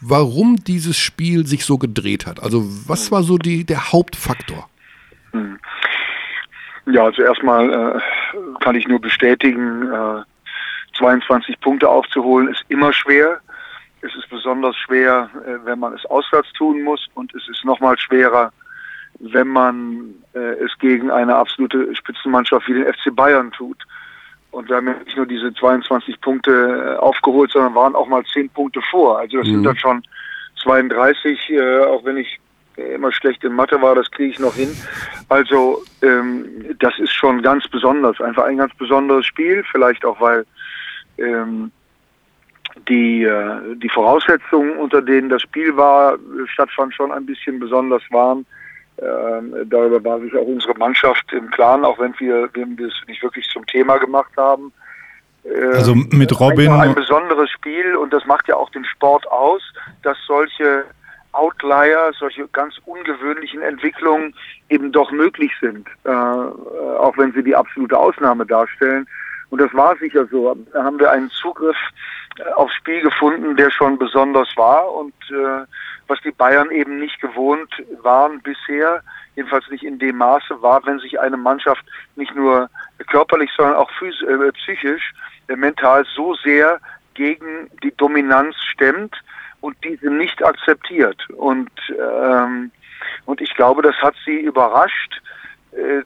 warum 0.00 0.56
dieses 0.56 0.96
Spiel 0.96 1.46
sich 1.46 1.64
so 1.64 1.78
gedreht 1.78 2.26
hat? 2.26 2.42
Also 2.42 2.64
was 2.86 3.10
war 3.10 3.22
so 3.22 3.36
die, 3.38 3.64
der 3.64 3.92
Hauptfaktor? 3.92 4.68
Ja, 6.86 7.04
also 7.04 7.22
erstmal 7.22 7.70
äh, 7.72 8.00
kann 8.60 8.76
ich 8.76 8.86
nur 8.86 9.00
bestätigen, 9.00 9.90
äh, 9.90 10.22
22 10.96 11.60
Punkte 11.60 11.88
aufzuholen 11.88 12.48
ist 12.48 12.64
immer 12.68 12.92
schwer. 12.92 13.40
Es 14.02 14.14
ist 14.14 14.28
besonders 14.30 14.76
schwer, 14.76 15.28
äh, 15.46 15.64
wenn 15.64 15.78
man 15.78 15.94
es 15.94 16.04
auswärts 16.06 16.52
tun 16.52 16.82
muss 16.82 17.06
und 17.14 17.34
es 17.34 17.48
ist 17.48 17.64
nochmal 17.64 17.98
schwerer, 17.98 18.52
wenn 19.18 19.48
man 19.48 20.14
äh, 20.34 20.38
es 20.38 20.78
gegen 20.78 21.10
eine 21.10 21.34
absolute 21.34 21.94
Spitzenmannschaft 21.94 22.68
wie 22.68 22.74
den 22.74 22.92
FC 22.92 23.14
Bayern 23.14 23.50
tut. 23.50 23.82
Und 24.50 24.68
wir 24.68 24.76
haben 24.76 24.86
ja 24.86 24.94
nicht 25.04 25.16
nur 25.16 25.26
diese 25.26 25.52
22 25.52 26.20
Punkte 26.20 26.52
äh, 26.52 26.96
aufgeholt, 26.98 27.50
sondern 27.50 27.74
waren 27.74 27.94
auch 27.94 28.06
mal 28.06 28.24
10 28.24 28.48
Punkte 28.50 28.80
vor. 28.90 29.18
Also 29.18 29.38
das 29.38 29.46
sind 29.46 29.64
dann 29.64 29.76
schon 29.76 30.02
32, 30.62 31.50
äh, 31.50 31.80
auch 31.80 32.04
wenn 32.04 32.16
ich 32.16 32.38
immer 32.76 33.12
schlecht 33.12 33.42
in 33.44 33.52
Mathe 33.52 33.80
war, 33.80 33.94
das 33.94 34.10
kriege 34.10 34.30
ich 34.30 34.38
noch 34.38 34.54
hin. 34.54 34.76
Also 35.28 35.82
ähm, 36.02 36.76
das 36.78 36.98
ist 36.98 37.12
schon 37.12 37.42
ganz 37.42 37.66
besonders, 37.68 38.20
einfach 38.20 38.44
ein 38.44 38.58
ganz 38.58 38.74
besonderes 38.74 39.26
Spiel, 39.26 39.64
vielleicht 39.70 40.04
auch 40.04 40.20
weil 40.20 40.44
ähm, 41.18 41.70
die, 42.88 43.24
äh, 43.24 43.74
die 43.76 43.88
Voraussetzungen, 43.88 44.76
unter 44.76 45.00
denen 45.00 45.30
das 45.30 45.42
Spiel 45.42 45.76
war, 45.76 46.14
äh, 46.14 46.18
stattfand, 46.46 46.94
schon 46.94 47.12
ein 47.12 47.24
bisschen 47.24 47.58
besonders 47.58 48.02
waren. 48.10 48.44
Ähm, 48.98 49.54
darüber 49.66 50.02
war 50.04 50.20
sich 50.20 50.34
auch 50.34 50.46
unsere 50.46 50.74
Mannschaft 50.74 51.30
im 51.32 51.50
Klaren, 51.50 51.84
auch 51.84 51.98
wenn 51.98 52.14
wir, 52.18 52.48
wenn 52.54 52.78
wir 52.78 52.88
es 52.88 52.94
nicht 53.06 53.22
wirklich 53.22 53.46
zum 53.48 53.66
Thema 53.66 53.98
gemacht 53.98 54.32
haben. 54.36 54.72
Ähm, 55.44 55.72
Also 55.74 55.94
mit 55.94 56.38
Robin- 56.38 56.72
ein 56.72 56.94
besonderes 56.94 57.50
Spiel 57.50 57.96
und 57.96 58.12
das 58.12 58.24
macht 58.26 58.48
ja 58.48 58.56
auch 58.56 58.70
den 58.70 58.84
Sport 58.84 59.26
aus, 59.30 59.62
dass 60.02 60.16
solche 60.26 60.84
Outlier, 61.36 62.12
solche 62.18 62.48
ganz 62.48 62.74
ungewöhnlichen 62.84 63.62
Entwicklungen 63.62 64.34
eben 64.68 64.92
doch 64.92 65.10
möglich 65.10 65.52
sind, 65.60 65.86
äh, 66.04 66.10
äh, 66.10 66.12
auch 66.12 67.16
wenn 67.18 67.32
sie 67.32 67.42
die 67.42 67.54
absolute 67.54 67.96
Ausnahme 67.96 68.46
darstellen. 68.46 69.06
Und 69.50 69.60
das 69.60 69.72
war 69.74 69.96
sicher 69.98 70.26
so. 70.26 70.56
Da 70.72 70.84
haben 70.84 70.98
wir 70.98 71.10
einen 71.10 71.30
Zugriff 71.30 71.76
äh, 72.38 72.50
aufs 72.52 72.74
Spiel 72.74 73.02
gefunden, 73.02 73.56
der 73.56 73.70
schon 73.70 73.98
besonders 73.98 74.48
war 74.56 74.92
und 74.92 75.14
äh, 75.30 75.64
was 76.08 76.20
die 76.22 76.30
Bayern 76.30 76.70
eben 76.70 76.98
nicht 76.98 77.20
gewohnt 77.20 77.70
waren 78.02 78.40
bisher, 78.40 79.02
jedenfalls 79.34 79.68
nicht 79.70 79.84
in 79.84 79.98
dem 79.98 80.16
Maße, 80.16 80.62
war, 80.62 80.84
wenn 80.86 80.98
sich 80.98 81.18
eine 81.18 81.36
Mannschaft 81.36 81.84
nicht 82.14 82.34
nur 82.34 82.70
körperlich, 83.10 83.50
sondern 83.56 83.76
auch 83.76 83.90
phys 83.98 84.20
äh, 84.22 84.52
psychisch, 84.52 85.12
äh, 85.48 85.56
mental 85.56 86.04
so 86.14 86.34
sehr 86.36 86.80
gegen 87.14 87.70
die 87.82 87.94
Dominanz 87.96 88.56
stemmt 88.72 89.16
und 89.66 89.76
diese 89.82 90.08
nicht 90.10 90.44
akzeptiert. 90.44 91.28
Und, 91.30 91.70
ähm, 91.90 92.70
und 93.24 93.40
ich 93.40 93.52
glaube, 93.54 93.82
das 93.82 93.96
hat 93.96 94.14
sie 94.24 94.38
überrascht, 94.38 95.20
äh, 95.72 96.02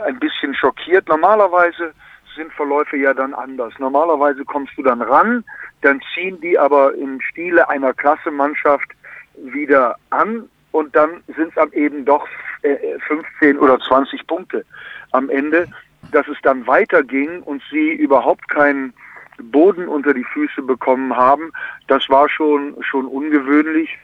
ein 0.00 0.18
bisschen 0.18 0.54
schockiert. 0.54 1.06
Normalerweise 1.06 1.92
sind 2.34 2.50
Verläufe 2.54 2.96
ja 2.96 3.12
dann 3.12 3.34
anders. 3.34 3.74
Normalerweise 3.78 4.46
kommst 4.46 4.72
du 4.78 4.82
dann 4.82 5.02
ran, 5.02 5.44
dann 5.82 6.00
ziehen 6.14 6.40
die 6.40 6.58
aber 6.58 6.94
im 6.94 7.20
Stile 7.20 7.68
einer 7.68 7.92
Klassemannschaft 7.92 8.88
wieder 9.36 9.96
an 10.08 10.48
und 10.72 10.96
dann 10.96 11.22
sind 11.36 11.52
es 11.54 11.72
eben 11.74 12.06
doch 12.06 12.26
äh, 12.62 12.98
15 13.06 13.58
oder 13.58 13.78
20 13.78 14.26
Punkte 14.26 14.64
am 15.12 15.28
Ende. 15.28 15.68
Dass 16.12 16.26
es 16.28 16.38
dann 16.42 16.66
weiterging 16.66 17.42
und 17.42 17.62
sie 17.70 17.92
überhaupt 17.92 18.48
keinen 18.48 18.94
Boden 19.42 19.88
unter 19.88 20.14
die 20.14 20.24
Füße 20.24 20.62
bekommen 20.62 21.16
haben, 21.16 21.52
das 21.88 22.08
war 22.08 22.28
schon, 22.28 22.76
schon 22.80 23.06
ungewöhnlich. 23.06 23.98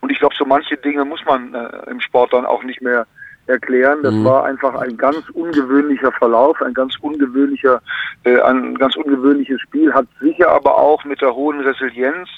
Und 0.00 0.10
ich 0.10 0.18
glaube, 0.18 0.34
so 0.36 0.44
manche 0.44 0.76
Dinge 0.76 1.04
muss 1.04 1.24
man 1.24 1.54
äh, 1.54 1.90
im 1.90 2.00
Sport 2.00 2.32
dann 2.32 2.44
auch 2.44 2.64
nicht 2.64 2.82
mehr 2.82 3.06
erklären. 3.46 4.02
Das 4.02 4.14
war 4.24 4.44
einfach 4.44 4.74
ein 4.74 4.96
ganz 4.96 5.28
ungewöhnlicher 5.30 6.12
Verlauf, 6.12 6.60
ein 6.60 6.74
ganz 6.74 6.96
ungewöhnlicher, 7.00 7.80
äh, 8.24 8.40
ein 8.40 8.74
ganz 8.76 8.96
ungewöhnliches 8.96 9.60
Spiel, 9.62 9.92
hat 9.92 10.06
sicher 10.20 10.50
aber 10.50 10.76
auch 10.76 11.04
mit 11.04 11.20
der 11.22 11.34
hohen 11.34 11.60
Resilienz 11.60 12.28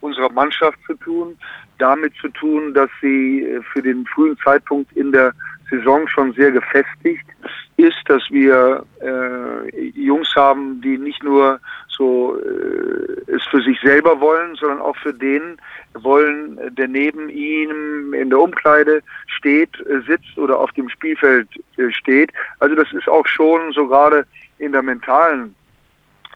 unserer 0.00 0.30
Mannschaft 0.32 0.78
zu 0.86 0.94
tun, 0.94 1.36
damit 1.78 2.14
zu 2.20 2.28
tun, 2.28 2.74
dass 2.74 2.90
sie 3.00 3.44
äh, 3.44 3.62
für 3.72 3.82
den 3.82 4.06
frühen 4.06 4.36
Zeitpunkt 4.38 4.92
in 4.96 5.12
der 5.12 5.32
Saison 5.70 6.06
schon 6.08 6.32
sehr 6.32 6.50
gefestigt 6.50 7.24
ist, 7.76 7.98
dass 8.06 8.22
wir 8.30 8.84
äh, 9.00 9.86
Jungs 9.94 10.34
haben, 10.34 10.80
die 10.80 10.98
nicht 10.98 11.22
nur 11.22 11.60
so 11.88 12.36
äh, 12.36 13.32
es 13.32 13.44
für 13.44 13.62
sich 13.62 13.78
selber 13.80 14.20
wollen, 14.20 14.56
sondern 14.56 14.80
auch 14.80 14.96
für 14.96 15.14
den 15.14 15.56
wollen, 15.94 16.58
der 16.74 16.88
neben 16.88 17.28
ihm 17.28 18.12
in 18.12 18.30
der 18.30 18.40
Umkleide 18.40 19.02
steht, 19.26 19.78
äh, 19.86 20.00
sitzt 20.06 20.36
oder 20.36 20.58
auf 20.58 20.72
dem 20.72 20.88
Spielfeld 20.88 21.48
äh, 21.76 21.90
steht. 21.90 22.32
Also 22.58 22.74
das 22.74 22.92
ist 22.92 23.08
auch 23.08 23.26
schon 23.26 23.72
so 23.72 23.86
gerade 23.86 24.26
in 24.58 24.72
der 24.72 24.82
mentalen 24.82 25.54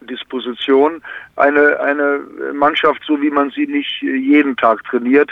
Disposition 0.02 1.02
eine, 1.36 1.80
eine 1.80 2.20
Mannschaft, 2.52 3.02
so 3.06 3.20
wie 3.20 3.30
man 3.30 3.50
sie 3.50 3.66
nicht 3.66 4.02
jeden 4.02 4.56
Tag 4.56 4.84
trainiert. 4.84 5.30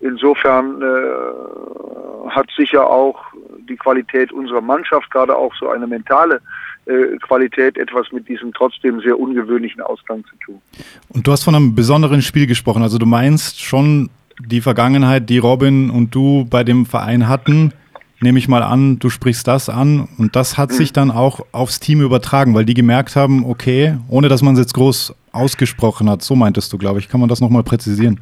Insofern 0.00 0.82
äh, 0.82 2.30
hat 2.30 2.48
sicher 2.56 2.88
auch 2.88 3.24
die 3.68 3.76
Qualität 3.76 4.32
unserer 4.32 4.60
Mannschaft, 4.60 5.10
gerade 5.10 5.36
auch 5.36 5.54
so 5.56 5.68
eine 5.68 5.86
mentale 5.86 6.40
äh, 6.86 7.16
Qualität, 7.18 7.78
etwas 7.78 8.12
mit 8.12 8.28
diesem 8.28 8.52
trotzdem 8.52 9.00
sehr 9.00 9.18
ungewöhnlichen 9.18 9.80
Ausgang 9.80 10.24
zu 10.24 10.36
tun. 10.44 10.60
Und 11.08 11.26
du 11.26 11.32
hast 11.32 11.44
von 11.44 11.54
einem 11.54 11.74
besonderen 11.74 12.20
Spiel 12.20 12.46
gesprochen. 12.46 12.82
Also 12.82 12.98
du 12.98 13.06
meinst 13.06 13.62
schon 13.62 14.10
die 14.38 14.60
Vergangenheit, 14.60 15.30
die 15.30 15.38
Robin 15.38 15.90
und 15.90 16.14
du 16.14 16.44
bei 16.44 16.64
dem 16.64 16.86
Verein 16.86 17.28
hatten. 17.28 17.72
Nehme 18.20 18.38
ich 18.38 18.48
mal 18.48 18.62
an, 18.62 18.98
du 18.98 19.10
sprichst 19.10 19.46
das 19.46 19.68
an 19.68 20.08
und 20.18 20.36
das 20.36 20.56
hat 20.56 20.72
sich 20.72 20.92
dann 20.92 21.10
auch 21.10 21.40
aufs 21.52 21.80
Team 21.80 22.00
übertragen, 22.00 22.54
weil 22.54 22.64
die 22.64 22.74
gemerkt 22.74 23.16
haben, 23.16 23.44
okay, 23.44 23.98
ohne 24.08 24.28
dass 24.28 24.40
man 24.40 24.54
es 24.54 24.60
jetzt 24.60 24.74
groß 24.74 25.14
ausgesprochen 25.32 26.08
hat, 26.08 26.22
so 26.22 26.34
meintest 26.36 26.72
du, 26.72 26.78
glaube 26.78 27.00
ich. 27.00 27.08
Kann 27.08 27.20
man 27.20 27.28
das 27.28 27.40
nochmal 27.40 27.64
präzisieren? 27.64 28.20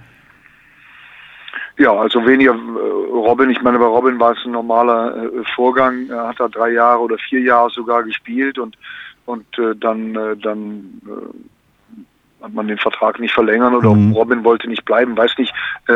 Ja, 1.79 1.93
also 1.93 2.25
weniger 2.27 2.53
äh, 2.53 3.11
Robin. 3.13 3.51
Ich 3.51 3.63
meine, 3.63 3.79
bei 3.79 3.85
Robin 3.85 4.19
war 4.21 4.33
es 4.33 4.39
ein 4.45 4.53
normaler 4.53 5.17
äh, 5.17 5.29
Vorgang. 5.55 6.09
Er 6.11 6.29
hat 6.29 6.41
da 6.41 6.49
drei 6.49 6.71
Jahre 6.71 7.01
oder 7.01 7.17
vier 7.19 7.41
Jahre 7.41 7.71
sogar 7.71 8.03
gespielt 8.03 8.59
und 8.59 8.77
und 9.25 9.47
äh, 9.59 9.75
dann 9.77 10.15
äh, 10.17 10.37
dann 10.37 11.01
äh, 11.07 11.52
hat 12.43 12.53
man 12.53 12.69
den 12.69 12.79
Vertrag 12.79 13.21
nicht 13.21 13.33
verlängern 13.33 13.75
oder 13.75 13.95
Mhm. 13.95 14.13
Robin 14.13 14.45
wollte 14.45 14.69
nicht 14.69 14.85
bleiben. 14.85 15.17
Weiß 15.17 15.39
nicht, 15.39 15.55
äh, 15.89 15.93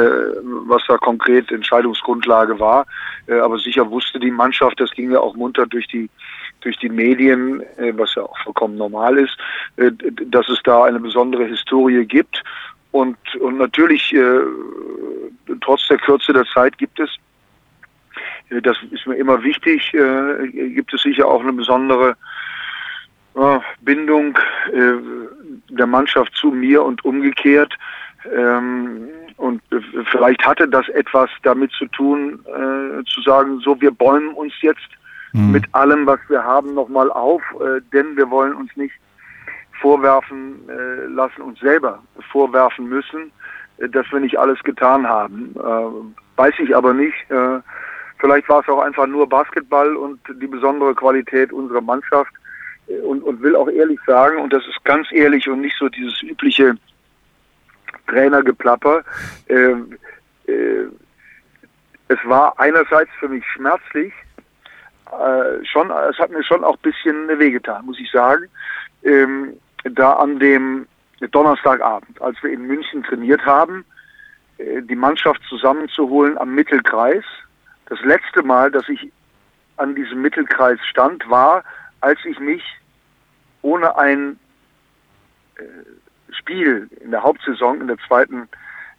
was 0.67 0.83
da 0.87 0.97
konkret 0.97 1.51
Entscheidungsgrundlage 1.51 2.59
war, 2.61 2.87
äh, 3.27 3.39
aber 3.39 3.59
sicher 3.59 3.91
wusste 3.91 4.21
die 4.21 4.31
Mannschaft, 4.31 4.81
das 4.81 4.93
ging 4.93 5.11
ja 5.11 5.21
auch 5.21 5.35
munter 5.35 5.67
durch 5.67 5.87
die 5.89 6.09
durch 6.61 6.79
die 6.79 6.89
Medien, 6.89 7.61
äh, 7.77 7.93
was 7.97 8.15
ja 8.15 8.23
auch 8.23 8.37
vollkommen 8.39 8.77
normal 8.77 9.19
ist, 9.19 9.37
äh, 9.77 9.93
dass 10.27 10.49
es 10.49 10.61
da 10.65 10.85
eine 10.85 10.99
besondere 10.99 11.45
Historie 11.45 12.05
gibt. 12.05 12.43
Und, 12.93 13.17
und 13.41 13.59
natürlich, 13.59 14.13
äh, 14.15 14.41
trotz 15.61 15.87
der 15.89 15.99
Kürze 15.99 16.33
der 16.33 16.47
Zeit 16.47 16.79
gibt 16.79 16.99
es, 16.99 17.11
äh, 18.51 18.63
das 18.63 18.79
ist 18.91 19.07
mir 19.07 19.17
immer 19.17 19.43
wichtig, 19.43 19.93
gibt 20.53 20.93
es 20.95 21.03
sicher 21.03 21.29
auch 21.29 21.43
eine 21.43 21.53
besondere 21.53 22.17
Bindung 23.83 24.39
äh, 24.73 24.93
der 25.69 25.87
Mannschaft 25.87 26.35
zu 26.35 26.49
mir 26.49 26.83
und 26.83 27.05
umgekehrt. 27.05 27.77
Ähm, 28.35 29.09
und 29.37 29.61
äh, 29.71 29.81
vielleicht 30.11 30.45
hatte 30.47 30.67
das 30.67 30.89
etwas 30.89 31.29
damit 31.43 31.71
zu 31.73 31.87
tun, 31.87 32.41
äh, 32.47 33.05
zu 33.05 33.21
sagen, 33.23 33.61
so 33.61 33.81
wir 33.81 33.91
bäumen 33.91 34.33
uns 34.35 34.53
jetzt 34.61 34.89
mit 35.33 35.67
allem, 35.75 36.07
was 36.07 36.19
wir 36.29 36.43
haben, 36.43 36.73
nochmal 36.73 37.11
auf, 37.11 37.43
denn 37.93 38.17
wir 38.17 38.31
wollen 38.31 38.55
uns 38.55 38.75
nicht 38.75 38.95
vorwerfen 39.83 40.63
lassen, 41.09 41.43
uns 41.43 41.61
selber 41.61 42.03
vorwerfen 42.33 42.89
müssen, 42.89 43.31
dass 43.77 44.11
wir 44.13 44.21
nicht 44.21 44.39
alles 44.39 44.59
getan 44.63 45.07
haben. 45.07 45.55
Weiß 46.37 46.55
ich 46.59 46.75
aber 46.75 46.95
nicht. 46.95 47.15
Vielleicht 48.17 48.49
war 48.49 48.61
es 48.61 48.69
auch 48.69 48.81
einfach 48.81 49.07
nur 49.07 49.29
Basketball 49.29 49.95
und 49.95 50.21
die 50.41 50.47
besondere 50.47 50.95
Qualität 50.95 51.53
unserer 51.53 51.83
Mannschaft. 51.83 52.33
Äh, 52.89 52.99
Und, 53.01 53.23
und 53.23 53.43
will 53.43 53.57
auch 53.57 53.69
ehrlich 53.69 54.01
sagen, 54.07 54.39
und 54.39 54.53
das 54.53 54.67
ist 54.67 54.85
ganz 54.85 55.09
ehrlich 55.13 55.49
und 55.49 55.61
nicht 55.61 55.77
so 55.79 55.89
dieses 55.89 56.23
übliche 56.23 56.77
Trainergeplapper, 58.07 59.03
äh, 59.49 59.75
äh, 60.47 60.89
es 62.09 62.19
war 62.25 62.59
einerseits 62.59 63.11
für 63.19 63.29
mich 63.29 63.45
schmerzlich, 63.47 64.13
äh, 65.11 65.65
schon, 65.65 65.91
es 65.91 66.19
hat 66.19 66.31
mir 66.31 66.45
schon 66.45 66.63
auch 66.63 66.77
ein 66.77 66.83
bisschen 66.83 67.39
wehgetan, 67.39 67.85
muss 67.85 67.99
ich 67.99 68.11
sagen. 68.11 68.47
Ähm, 69.03 69.55
da 69.85 70.13
an 70.15 70.39
dem 70.39 70.87
Donnerstagabend, 71.31 72.21
als 72.21 72.41
wir 72.43 72.51
in 72.51 72.67
München 72.67 73.03
trainiert 73.03 73.45
haben, 73.45 73.85
äh, 74.59 74.83
die 74.83 74.97
Mannschaft 74.97 75.43
zusammenzuholen 75.49 76.39
am 76.39 76.55
Mittelkreis. 76.55 77.25
Das 77.87 78.01
letzte 78.03 78.43
Mal, 78.43 78.71
dass 78.71 78.89
ich 78.89 79.13
an 79.77 79.95
diesem 79.95 80.23
Mittelkreis 80.23 80.79
stand, 80.87 81.29
war, 81.29 81.65
als 82.01 82.19
ich 82.25 82.39
mich 82.39 82.63
ohne 83.63 83.97
ein 83.97 84.39
äh, 85.57 85.63
Spiel 86.33 86.89
in 87.01 87.11
der 87.11 87.23
Hauptsaison, 87.23 87.81
in 87.81 87.89
der 87.89 87.99
zweiten, 88.07 88.49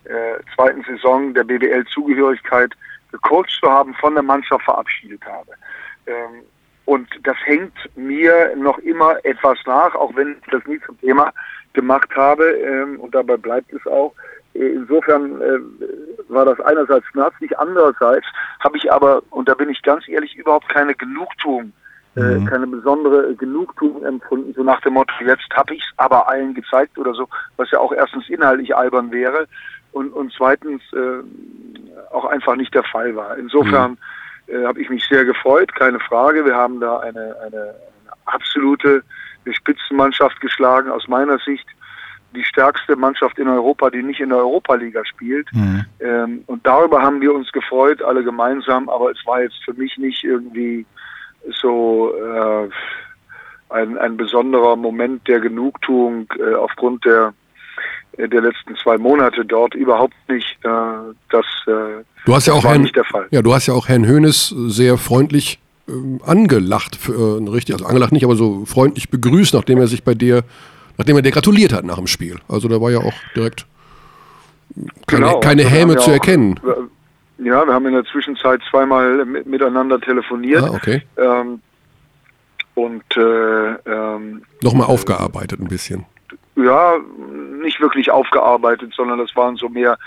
äh, 0.06 0.36
zweiten 0.56 0.84
Saison 0.84 1.34
der 1.34 1.44
BWL-Zugehörigkeit 1.44 2.74
gecoacht 3.12 3.50
zu 3.50 3.70
haben, 3.70 3.94
von 3.96 4.14
der 4.14 4.24
Mannschaft 4.24 4.64
verabschiedet 4.66 5.24
habe. 5.26 5.52
Ähm, 6.06 6.44
und 6.86 7.08
das 7.24 7.36
hängt 7.44 7.74
mir 7.96 8.56
noch 8.56 8.78
immer 8.80 9.18
etwas 9.26 9.58
nach, 9.66 9.94
auch 9.96 10.16
wenn 10.16 10.38
ich 10.42 10.52
das 10.52 10.66
nie 10.66 10.80
zum 10.86 11.00
Thema 11.00 11.34
gemacht 11.74 12.10
habe. 12.16 12.46
Ähm, 12.46 13.00
und 13.00 13.14
dabei 13.14 13.38
bleibt 13.38 13.72
es 13.74 13.86
auch. 13.88 14.14
Äh, 14.54 14.70
Insofern 14.70 15.42
äh, 15.42 15.60
war 16.30 16.46
das 16.46 16.60
einerseits 16.62 17.06
schmerzlich, 17.08 17.58
andererseits 17.58 18.26
habe 18.60 18.78
ich 18.78 18.92
aber, 18.92 19.22
und 19.30 19.48
da 19.48 19.54
bin 19.54 19.70
ich 19.70 19.82
ganz 19.82 20.08
ehrlich, 20.08 20.36
überhaupt 20.36 20.68
keine 20.70 20.96
Genugtuung, 20.96 21.68
äh, 21.68 21.87
keine 22.50 22.68
besondere 22.68 23.36
Genugtuung 23.36 24.04
empfunden, 24.04 24.54
so 24.54 24.64
nach 24.64 24.82
dem 24.82 24.94
Motto, 24.94 25.14
jetzt 25.24 25.50
habe 25.56 25.76
ich 25.76 25.82
es 25.82 25.90
aber 25.98 26.28
allen 26.28 26.54
gezeigt 26.54 26.98
oder 26.98 27.14
so, 27.14 27.28
was 27.58 27.70
ja 27.72 27.80
auch 27.80 27.92
erstens 27.92 28.30
inhaltlich 28.30 28.76
albern 28.76 29.12
wäre 29.12 29.48
und, 29.92 30.12
und 30.14 30.34
zweitens 30.36 30.82
äh, 30.94 31.24
auch 32.12 32.26
einfach 32.26 32.56
nicht 32.56 32.74
der 32.74 32.84
Fall 32.84 33.16
war. 33.16 33.38
Insofern 33.38 33.98
äh, 34.48 34.64
habe 34.64 34.82
ich 34.82 34.90
mich 34.90 35.06
sehr 35.08 35.26
gefreut, 35.26 35.74
keine 35.76 36.00
Frage. 36.00 36.46
Wir 36.46 36.56
haben 36.56 36.80
da 36.80 37.00
eine, 37.00 37.36
eine, 37.46 37.76
absolute 38.26 39.04
Spitzenmannschaft 39.50 40.42
geschlagen, 40.42 40.92
aus 40.92 41.08
meiner 41.08 41.40
Sicht 41.40 41.66
die 42.36 42.44
stärkste 42.44 42.98
Mannschaft 42.98 43.40
in 43.40 43.48
Europa, 43.48 43.90
die 43.90 44.04
nicht 44.04 44.20
in 44.20 44.30
der 44.30 44.40
Europa-Liga 44.40 45.06
spielt. 45.06 45.48
Ähm, 46.02 46.44
und 46.48 46.68
darüber 46.68 47.02
haben 47.02 47.22
wir 47.22 47.34
uns 47.34 47.50
gefreut, 47.54 48.02
alle 48.02 48.24
gemeinsam, 48.24 48.90
aber 48.90 49.12
es 49.12 49.26
war 49.26 49.42
jetzt 49.42 49.64
für 49.64 49.74
mich 49.74 49.98
nicht 49.98 50.26
irgendwie 50.26 50.86
so 51.62 52.12
äh, 52.16 52.70
ein, 53.70 53.98
ein 53.98 54.18
besonderer 54.18 54.76
Moment 54.76 55.28
der 55.28 55.40
Genugtuung 55.40 56.28
äh, 56.40 56.54
aufgrund 56.56 57.06
der 57.06 57.34
der 58.20 58.42
letzten 58.42 58.76
zwei 58.82 58.98
Monate 58.98 59.46
dort 59.46 59.76
überhaupt 59.76 60.16
nicht. 60.28 60.58
Äh, 60.64 60.70
das, 61.30 61.46
äh, 61.68 62.04
Du 62.26 62.34
hast 62.34 62.48
ja 62.48 62.54
auch 62.54 62.64
war 62.64 62.72
Herrn, 62.72 62.82
nicht 62.82 62.96
der 62.96 63.04
Fall. 63.04 63.28
Ja, 63.30 63.44
du 63.44 63.54
hast 63.54 63.68
ja 63.68 63.76
auch 63.76 63.88
Herrn 63.88 64.08
Hönes 64.08 64.50
sehr 64.68 64.98
freundlich 64.98 65.60
ähm, 65.88 66.20
angelacht, 66.26 66.96
für, 66.96 67.14
äh, 67.40 67.50
richtig, 67.50 67.76
also 67.76 67.86
angelacht 67.86 68.12
nicht, 68.14 68.24
aber 68.24 68.36
so 68.36 68.66
freundlich 68.66 69.10
begrüßt, 69.12 69.54
nachdem 69.54 69.78
er 69.78 69.86
sich 69.86 70.04
bei 70.04 70.16
dir, 70.16 70.44
nachdem 70.98 71.16
er 71.18 71.22
dir 71.22 71.32
gratuliert 71.32 71.74
hat 71.74 71.86
nach 71.86 71.98
dem 71.98 72.08
Spiel. 72.08 72.38
Also 72.50 72.68
da 72.68 72.82
war 72.82 72.90
ja 72.90 73.00
auch 73.00 73.14
direkt 73.36 73.68
keine, 75.06 75.26
Genau, 75.28 75.40
keine 75.40 75.64
also 75.66 75.76
Häme 75.76 75.98
zu 75.98 76.10
auch- 76.10 76.14
erkennen. 76.14 76.60
Ja, 77.40 77.66
wir 77.66 77.74
haben 77.74 77.86
in 77.86 77.94
der 77.94 78.06
Zwischenzeit 78.06 78.62
zweimal 78.70 79.26
mit, 79.26 79.46
miteinander 79.46 80.00
telefoniert. 80.00 80.64
Ah, 80.64 80.72
okay. 80.74 81.04
ähm, 81.18 81.62
und 82.74 83.04
äh, 83.16 83.74
ähm, 83.86 84.44
Nochmal 84.62 84.88
aufgearbeitet 84.88 85.60
ein 85.60 85.68
bisschen. 85.68 86.06
ja, 86.56 86.94
nicht 87.62 87.80
wirklich 87.82 88.12
aufgearbeitet, 88.12 88.94
sondern 88.96 89.20
das 89.20 89.36
waren 89.36 89.56
so 89.56 89.70
mehr 89.70 89.98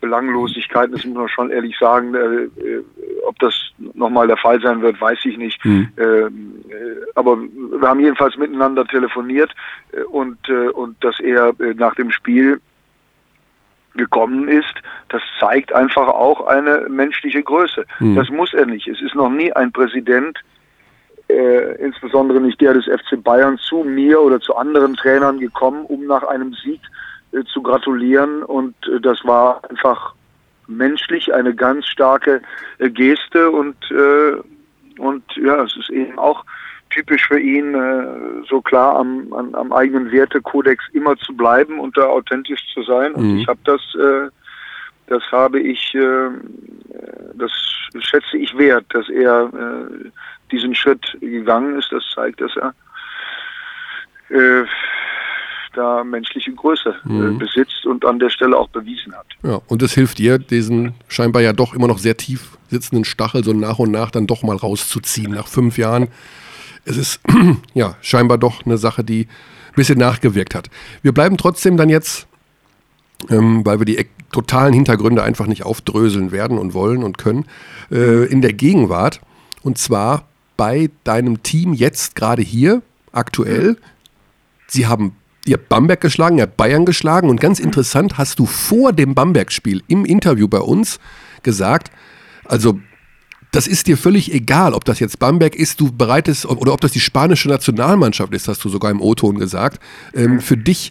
Belanglosigkeiten, 0.00 0.92
das 0.94 1.04
muss 1.04 1.16
man 1.16 1.28
schon 1.28 1.50
ehrlich 1.50 1.76
sagen. 1.78 2.14
Äh, 2.14 2.44
äh, 2.60 2.84
ob 3.26 3.38
das 3.38 3.54
nochmal 3.94 4.26
der 4.26 4.36
Fall 4.36 4.60
sein 4.60 4.82
wird, 4.82 5.00
weiß 5.00 5.18
ich 5.24 5.36
nicht. 5.38 5.62
Hm. 5.64 5.88
Ähm, 5.96 6.64
äh, 6.68 7.10
aber 7.14 7.38
wir 7.38 7.88
haben 7.88 8.00
jedenfalls 8.00 8.36
miteinander 8.36 8.84
telefoniert 8.86 9.52
äh, 9.92 10.02
und, 10.02 10.48
äh, 10.48 10.68
und 10.68 11.02
dass 11.02 11.18
er 11.20 11.48
äh, 11.60 11.74
nach 11.74 11.94
dem 11.94 12.10
Spiel 12.10 12.60
gekommen 13.96 14.48
ist, 14.48 14.74
das 15.08 15.22
zeigt 15.38 15.72
einfach 15.72 16.08
auch 16.08 16.46
eine 16.46 16.86
menschliche 16.88 17.42
Größe. 17.42 17.84
Das 18.14 18.28
muss 18.30 18.54
er 18.54 18.66
nicht. 18.66 18.88
Es 18.88 19.00
ist 19.00 19.14
noch 19.14 19.30
nie 19.30 19.52
ein 19.52 19.72
Präsident, 19.72 20.38
äh, 21.28 21.74
insbesondere 21.82 22.40
nicht 22.40 22.60
der 22.60 22.74
des 22.74 22.86
FC 22.86 23.22
Bayern, 23.22 23.58
zu 23.58 23.84
mir 23.84 24.20
oder 24.20 24.40
zu 24.40 24.56
anderen 24.56 24.94
Trainern 24.94 25.38
gekommen, 25.38 25.84
um 25.86 26.06
nach 26.06 26.22
einem 26.22 26.54
Sieg 26.54 26.80
äh, 27.32 27.42
zu 27.44 27.62
gratulieren. 27.62 28.42
Und 28.42 28.74
äh, 28.86 29.00
das 29.00 29.24
war 29.24 29.60
einfach 29.68 30.14
menschlich 30.68 31.32
eine 31.32 31.54
ganz 31.54 31.86
starke 31.86 32.42
äh, 32.78 32.90
Geste 32.90 33.50
und 33.50 33.76
äh, 33.90 34.36
und 34.98 35.24
ja, 35.36 35.62
es 35.62 35.76
ist 35.76 35.90
eben 35.90 36.18
auch 36.18 36.44
typisch 36.96 37.26
für 37.26 37.38
ihn, 37.38 37.74
äh, 37.74 38.06
so 38.48 38.60
klar 38.62 38.96
am, 38.96 39.32
an, 39.32 39.54
am 39.54 39.72
eigenen 39.72 40.10
Wertekodex 40.10 40.82
immer 40.92 41.16
zu 41.18 41.36
bleiben 41.36 41.78
und 41.78 41.96
da 41.96 42.06
authentisch 42.06 42.60
zu 42.72 42.82
sein. 42.82 43.12
Und 43.12 43.32
Mhm. 43.34 43.38
ich 43.40 43.46
habe 43.46 43.60
das, 43.64 43.80
äh, 43.94 44.30
das 45.08 45.22
habe 45.30 45.60
ich, 45.60 45.94
äh, 45.94 46.30
das 47.34 47.52
schätze 48.00 48.38
ich 48.38 48.56
wert, 48.56 48.86
dass 48.90 49.08
er 49.08 49.50
diesen 50.50 50.74
Schritt 50.74 51.16
gegangen 51.20 51.78
ist. 51.78 51.92
Das 51.92 52.02
zeigt, 52.14 52.40
dass 52.40 52.52
er 52.56 52.74
da 55.76 56.02
menschliche 56.02 56.52
Größe 56.52 56.94
äh, 57.08 57.38
besitzt 57.38 57.86
und 57.86 58.04
an 58.04 58.18
der 58.18 58.30
Stelle 58.30 58.56
auch 58.56 58.68
bewiesen 58.70 59.14
hat. 59.14 59.26
Ja, 59.42 59.60
und 59.68 59.82
es 59.82 59.92
hilft 59.92 60.18
dir, 60.18 60.38
diesen 60.38 60.94
scheinbar 61.08 61.42
ja 61.42 61.52
doch 61.52 61.74
immer 61.74 61.86
noch 61.86 61.98
sehr 61.98 62.16
tief 62.16 62.56
sitzenden 62.68 63.04
Stachel 63.04 63.44
so 63.44 63.52
nach 63.52 63.78
und 63.78 63.90
nach 63.90 64.10
dann 64.10 64.26
doch 64.26 64.42
mal 64.42 64.56
rauszuziehen. 64.56 65.32
Nach 65.32 65.46
fünf 65.46 65.78
Jahren. 65.78 66.08
Es 66.86 66.96
ist 66.96 67.20
ja 67.74 67.96
scheinbar 68.00 68.38
doch 68.38 68.64
eine 68.64 68.78
Sache, 68.78 69.04
die 69.04 69.22
ein 69.22 69.74
bisschen 69.74 69.98
nachgewirkt 69.98 70.54
hat. 70.54 70.70
Wir 71.02 71.12
bleiben 71.12 71.36
trotzdem 71.36 71.76
dann 71.76 71.90
jetzt, 71.90 72.26
ähm, 73.28 73.66
weil 73.66 73.78
wir 73.78 73.84
die 73.84 74.06
totalen 74.32 74.72
Hintergründe 74.72 75.22
einfach 75.22 75.46
nicht 75.46 75.64
aufdröseln 75.64 76.32
werden 76.32 76.58
und 76.58 76.72
wollen 76.72 77.02
und 77.02 77.18
können, 77.18 77.44
äh, 77.90 78.24
in 78.26 78.40
der 78.40 78.52
Gegenwart. 78.52 79.20
Und 79.62 79.76
zwar 79.78 80.28
bei 80.56 80.90
deinem 81.04 81.42
Team 81.42 81.74
jetzt 81.74 82.14
gerade 82.14 82.42
hier, 82.42 82.82
aktuell. 83.12 83.76
Sie 84.68 84.86
haben 84.86 85.16
ihr 85.44 85.58
Bamberg 85.58 86.00
geschlagen, 86.00 86.38
ihr 86.38 86.46
Bayern 86.46 86.84
geschlagen 86.84 87.30
und 87.30 87.40
ganz 87.40 87.60
interessant 87.60 88.18
hast 88.18 88.38
du 88.38 88.46
vor 88.46 88.92
dem 88.92 89.14
Bamberg-Spiel 89.14 89.82
im 89.88 90.04
Interview 90.04 90.48
bei 90.48 90.58
uns 90.58 90.98
gesagt, 91.42 91.90
also 92.44 92.78
das 93.52 93.66
ist 93.66 93.86
dir 93.86 93.96
völlig 93.96 94.32
egal, 94.34 94.74
ob 94.74 94.84
das 94.84 95.00
jetzt 95.00 95.18
Bamberg 95.18 95.54
ist, 95.54 95.80
du 95.80 95.90
bereitest 95.90 96.46
oder 96.46 96.72
ob 96.72 96.80
das 96.80 96.92
die 96.92 97.00
spanische 97.00 97.48
Nationalmannschaft 97.48 98.32
ist, 98.34 98.48
hast 98.48 98.64
du 98.64 98.68
sogar 98.68 98.90
im 98.90 99.00
O-Ton 99.00 99.38
gesagt. 99.38 99.80
Ähm, 100.14 100.40
für 100.40 100.56
dich 100.56 100.90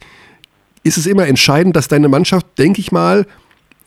ist 0.84 0.98
es 0.98 1.06
immer 1.06 1.28
entscheidend, 1.28 1.76
dass 1.76 1.88
deine 1.88 2.08
Mannschaft, 2.10 2.46
denke 2.58 2.80
ich 2.80 2.92
mal, 2.92 3.26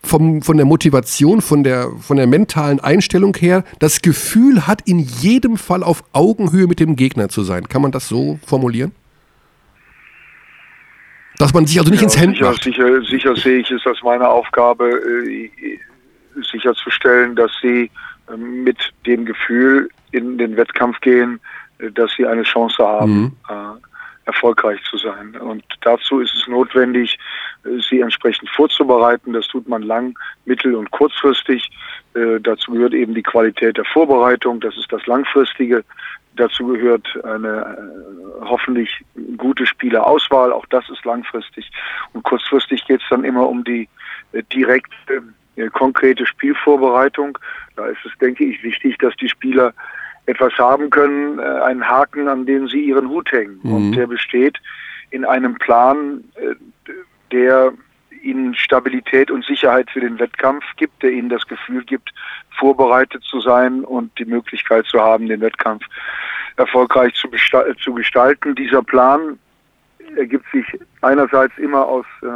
vom, 0.04 0.42
von 0.42 0.56
der 0.56 0.66
Motivation, 0.66 1.40
von 1.40 1.64
der, 1.64 1.90
von 2.00 2.16
der 2.16 2.26
mentalen 2.28 2.78
Einstellung 2.78 3.34
her, 3.36 3.64
das 3.80 4.00
Gefühl 4.00 4.66
hat, 4.68 4.82
in 4.86 5.00
jedem 5.00 5.56
Fall 5.56 5.82
auf 5.82 6.04
Augenhöhe 6.12 6.66
mit 6.68 6.78
dem 6.78 6.94
Gegner 6.94 7.28
zu 7.28 7.42
sein. 7.42 7.68
Kann 7.68 7.82
man 7.82 7.90
das 7.90 8.08
so 8.08 8.38
formulieren? 8.46 8.92
Dass 11.38 11.54
man 11.54 11.66
sich 11.66 11.78
also 11.78 11.90
nicht 11.90 12.00
Ja, 12.00 12.06
ins 12.06 12.18
Hemd 12.18 12.36
sicher, 12.36 12.50
macht. 12.50 12.62
sicher, 12.62 13.02
sicher 13.02 13.36
sehe 13.36 13.58
ich 13.58 13.70
es 13.70 13.84
als 13.86 13.98
meine 14.02 14.28
Aufgabe, 14.28 14.88
äh, 14.88 15.50
sicherzustellen, 16.50 17.34
dass 17.36 17.50
sie 17.62 17.90
mit 18.36 18.78
dem 19.06 19.24
Gefühl 19.24 19.88
in 20.12 20.38
den 20.38 20.56
Wettkampf 20.56 21.00
gehen, 21.00 21.40
äh, 21.78 21.90
dass 21.90 22.12
sie 22.16 22.26
eine 22.26 22.42
Chance 22.42 22.82
haben. 22.82 23.20
Mhm. 23.20 23.32
Äh, 23.48 23.88
erfolgreich 24.26 24.78
zu 24.90 24.98
sein. 24.98 25.34
Und 25.36 25.64
dazu 25.80 26.20
ist 26.20 26.34
es 26.34 26.46
notwendig, 26.48 27.18
äh, 27.64 27.80
sie 27.80 28.00
entsprechend 28.00 28.50
vorzubereiten. 28.50 29.32
Das 29.32 29.48
tut 29.48 29.66
man 29.66 29.82
lang, 29.82 30.18
mittel- 30.44 30.74
und 30.74 30.90
kurzfristig. 30.90 31.70
Dazu 32.12 32.72
gehört 32.72 32.94
eben 32.94 33.14
die 33.14 33.22
Qualität 33.22 33.76
der 33.76 33.84
Vorbereitung. 33.84 34.60
Das 34.60 34.76
ist 34.76 34.92
das 34.92 35.06
Langfristige. 35.06 35.84
Dazu 36.36 36.66
gehört 36.66 37.06
eine 37.24 37.78
hoffentlich 38.40 38.90
gute 39.36 39.64
Spielerauswahl. 39.66 40.52
Auch 40.52 40.66
das 40.66 40.88
ist 40.90 41.04
langfristig. 41.04 41.70
Und 42.12 42.24
kurzfristig 42.24 42.84
geht 42.86 43.00
es 43.00 43.08
dann 43.08 43.24
immer 43.24 43.48
um 43.48 43.62
die 43.62 43.88
direkte, 44.52 45.22
konkrete 45.72 46.26
Spielvorbereitung. 46.26 47.38
Da 47.76 47.86
ist 47.86 48.04
es, 48.04 48.12
denke 48.18 48.44
ich, 48.44 48.62
wichtig, 48.62 48.98
dass 48.98 49.14
die 49.16 49.28
Spieler 49.28 49.74
etwas 50.26 50.52
haben 50.58 50.90
können, 50.90 51.38
äh, 51.38 51.42
einen 51.42 51.86
Haken, 51.86 52.28
an 52.28 52.46
dem 52.46 52.68
sie 52.68 52.80
ihren 52.80 53.08
Hut 53.08 53.32
hängen. 53.32 53.60
Mhm. 53.62 53.72
Und 53.72 53.92
der 53.92 54.06
besteht 54.06 54.58
in 55.10 55.24
einem 55.24 55.54
Plan, 55.54 56.24
äh, 56.34 56.54
der 57.32 57.72
ihnen 58.22 58.54
Stabilität 58.54 59.30
und 59.30 59.44
Sicherheit 59.44 59.90
für 59.90 60.00
den 60.00 60.18
Wettkampf 60.18 60.64
gibt, 60.76 61.02
der 61.02 61.12
ihnen 61.12 61.28
das 61.28 61.46
Gefühl 61.46 61.84
gibt, 61.84 62.12
vorbereitet 62.58 63.22
zu 63.22 63.40
sein 63.40 63.84
und 63.84 64.16
die 64.18 64.24
Möglichkeit 64.24 64.86
zu 64.86 65.00
haben, 65.00 65.28
den 65.28 65.40
Wettkampf 65.40 65.84
erfolgreich 66.56 67.14
zu, 67.14 67.28
zu 67.82 67.94
gestalten. 67.94 68.54
Dieser 68.54 68.82
Plan 68.82 69.38
ergibt 70.16 70.44
sich 70.52 70.66
einerseits 71.00 71.56
immer 71.58 71.86
aus 71.86 72.06
äh, 72.22 72.26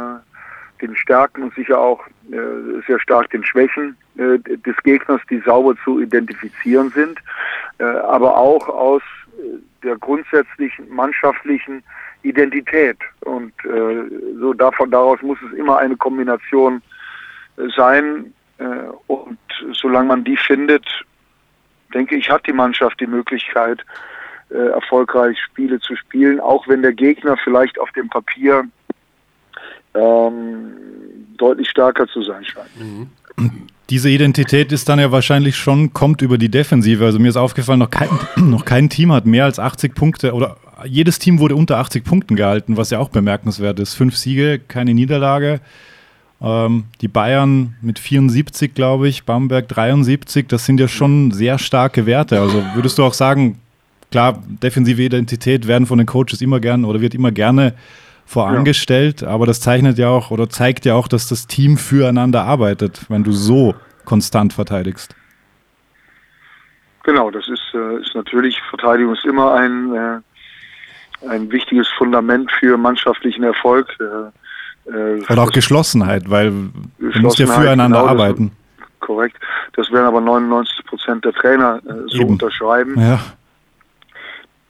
den 0.83 0.95
Stärken 0.95 1.43
und 1.43 1.55
sicher 1.55 1.79
auch 1.79 2.05
äh, 2.31 2.81
sehr 2.85 2.99
stark 2.99 3.29
den 3.31 3.43
Schwächen 3.43 3.95
äh, 4.17 4.37
des 4.39 4.75
Gegners, 4.83 5.21
die 5.29 5.39
sauber 5.39 5.75
zu 5.83 6.01
identifizieren 6.01 6.89
sind, 6.91 7.19
äh, 7.79 7.83
aber 7.83 8.37
auch 8.37 8.67
aus 8.67 9.01
äh, 9.37 9.57
der 9.83 9.97
grundsätzlichen 9.97 10.93
mannschaftlichen 10.93 11.83
Identität. 12.21 12.97
Und 13.21 13.53
äh, 13.65 14.03
so 14.39 14.53
davon 14.53 14.91
daraus 14.91 15.21
muss 15.21 15.37
es 15.47 15.57
immer 15.57 15.79
eine 15.79 15.95
Kombination 15.97 16.81
äh, 17.57 17.67
sein. 17.75 18.33
Und 19.07 19.39
solange 19.73 20.07
man 20.07 20.23
die 20.23 20.37
findet, 20.37 20.85
denke 21.93 22.15
ich, 22.15 22.29
hat 22.29 22.45
die 22.47 22.53
Mannschaft 22.53 22.97
die 22.99 23.07
Möglichkeit, 23.07 23.83
erfolgreich 24.49 25.37
Spiele 25.41 25.79
zu 25.79 25.95
spielen, 25.97 26.39
auch 26.39 26.65
wenn 26.67 26.81
der 26.81 26.93
Gegner 26.93 27.35
vielleicht 27.43 27.77
auf 27.79 27.91
dem 27.91 28.07
Papier 28.09 28.63
ähm, 29.95 30.73
deutlich 31.37 31.69
stärker 31.69 32.07
zu 32.07 32.23
sein 32.23 32.43
scheint. 32.45 33.07
Diese 33.89 34.09
Identität 34.09 34.71
ist 34.71 34.87
dann 34.89 34.99
ja 34.99 35.11
wahrscheinlich 35.11 35.55
schon, 35.57 35.93
kommt 35.93 36.21
über 36.21 36.37
die 36.37 36.49
Defensive. 36.49 37.03
Also 37.03 37.19
mir 37.19 37.29
ist 37.29 37.37
aufgefallen, 37.37 37.79
noch 37.79 37.89
kein, 37.89 38.09
noch 38.37 38.65
kein 38.65 38.89
Team 38.89 39.11
hat 39.11 39.25
mehr 39.25 39.45
als 39.45 39.59
80 39.59 39.93
Punkte 39.93 40.33
oder 40.33 40.57
jedes 40.85 41.19
Team 41.19 41.39
wurde 41.39 41.55
unter 41.55 41.77
80 41.77 42.03
Punkten 42.03 42.35
gehalten, 42.35 42.77
was 42.77 42.89
ja 42.89 42.99
auch 42.99 43.09
bemerkenswert 43.09 43.79
ist. 43.79 43.93
Fünf 43.93 44.17
Siege, 44.17 44.59
keine 44.59 44.93
Niederlage. 44.93 45.61
Ähm, 46.41 46.85
die 47.01 47.07
Bayern 47.07 47.75
mit 47.81 47.99
74, 47.99 48.73
glaube 48.73 49.07
ich, 49.07 49.23
Bamberg 49.23 49.67
73, 49.67 50.47
das 50.47 50.65
sind 50.65 50.79
ja 50.79 50.87
schon 50.87 51.31
sehr 51.31 51.57
starke 51.57 52.05
Werte. 52.05 52.39
Also 52.39 52.63
würdest 52.73 52.97
du 52.97 53.03
auch 53.03 53.13
sagen, 53.13 53.59
klar, 54.11 54.41
defensive 54.61 55.01
Identität 55.01 55.67
werden 55.67 55.85
von 55.85 55.97
den 55.97 56.07
Coaches 56.07 56.41
immer 56.41 56.59
gern 56.59 56.85
oder 56.85 56.99
wird 57.01 57.15
immer 57.15 57.31
gerne 57.31 57.73
vorangestellt, 58.25 59.23
aber 59.23 59.45
das 59.45 59.61
zeichnet 59.61 59.97
ja 59.97 60.09
auch 60.09 60.31
oder 60.31 60.49
zeigt 60.49 60.85
ja 60.85 60.95
auch, 60.95 61.07
dass 61.07 61.27
das 61.27 61.47
Team 61.47 61.77
füreinander 61.77 62.43
arbeitet, 62.43 63.05
wenn 63.09 63.23
du 63.23 63.31
so 63.31 63.75
konstant 64.05 64.53
verteidigst. 64.53 65.15
Genau, 67.03 67.29
das 67.31 67.47
ist, 67.49 67.61
äh, 67.73 67.99
ist 68.01 68.15
natürlich, 68.15 68.59
Verteidigung 68.69 69.13
ist 69.13 69.25
immer 69.25 69.53
ein, 69.53 69.93
äh, 69.93 71.27
ein 71.29 71.51
wichtiges 71.51 71.87
Fundament 71.97 72.49
für 72.59 72.77
mannschaftlichen 72.77 73.43
Erfolg. 73.43 73.87
Äh, 73.99 75.21
Oder 75.29 75.43
auch 75.43 75.51
Geschlossenheit, 75.51 76.29
weil 76.29 76.49
du 76.49 76.55
musst 76.99 77.05
ja 77.05 77.09
Geschlossenheit, 77.45 77.55
füreinander 77.61 77.99
genau, 78.01 78.13
das- 78.13 78.21
arbeiten. 78.21 78.51
Korrekt. 78.99 79.35
Das 79.75 79.91
werden 79.91 80.05
aber 80.05 80.21
99 80.21 80.85
Prozent 80.85 81.25
der 81.25 81.33
Trainer 81.33 81.81
so 82.07 82.19
Eben. 82.21 82.29
unterschreiben. 82.31 82.97
Ja, 82.97 83.19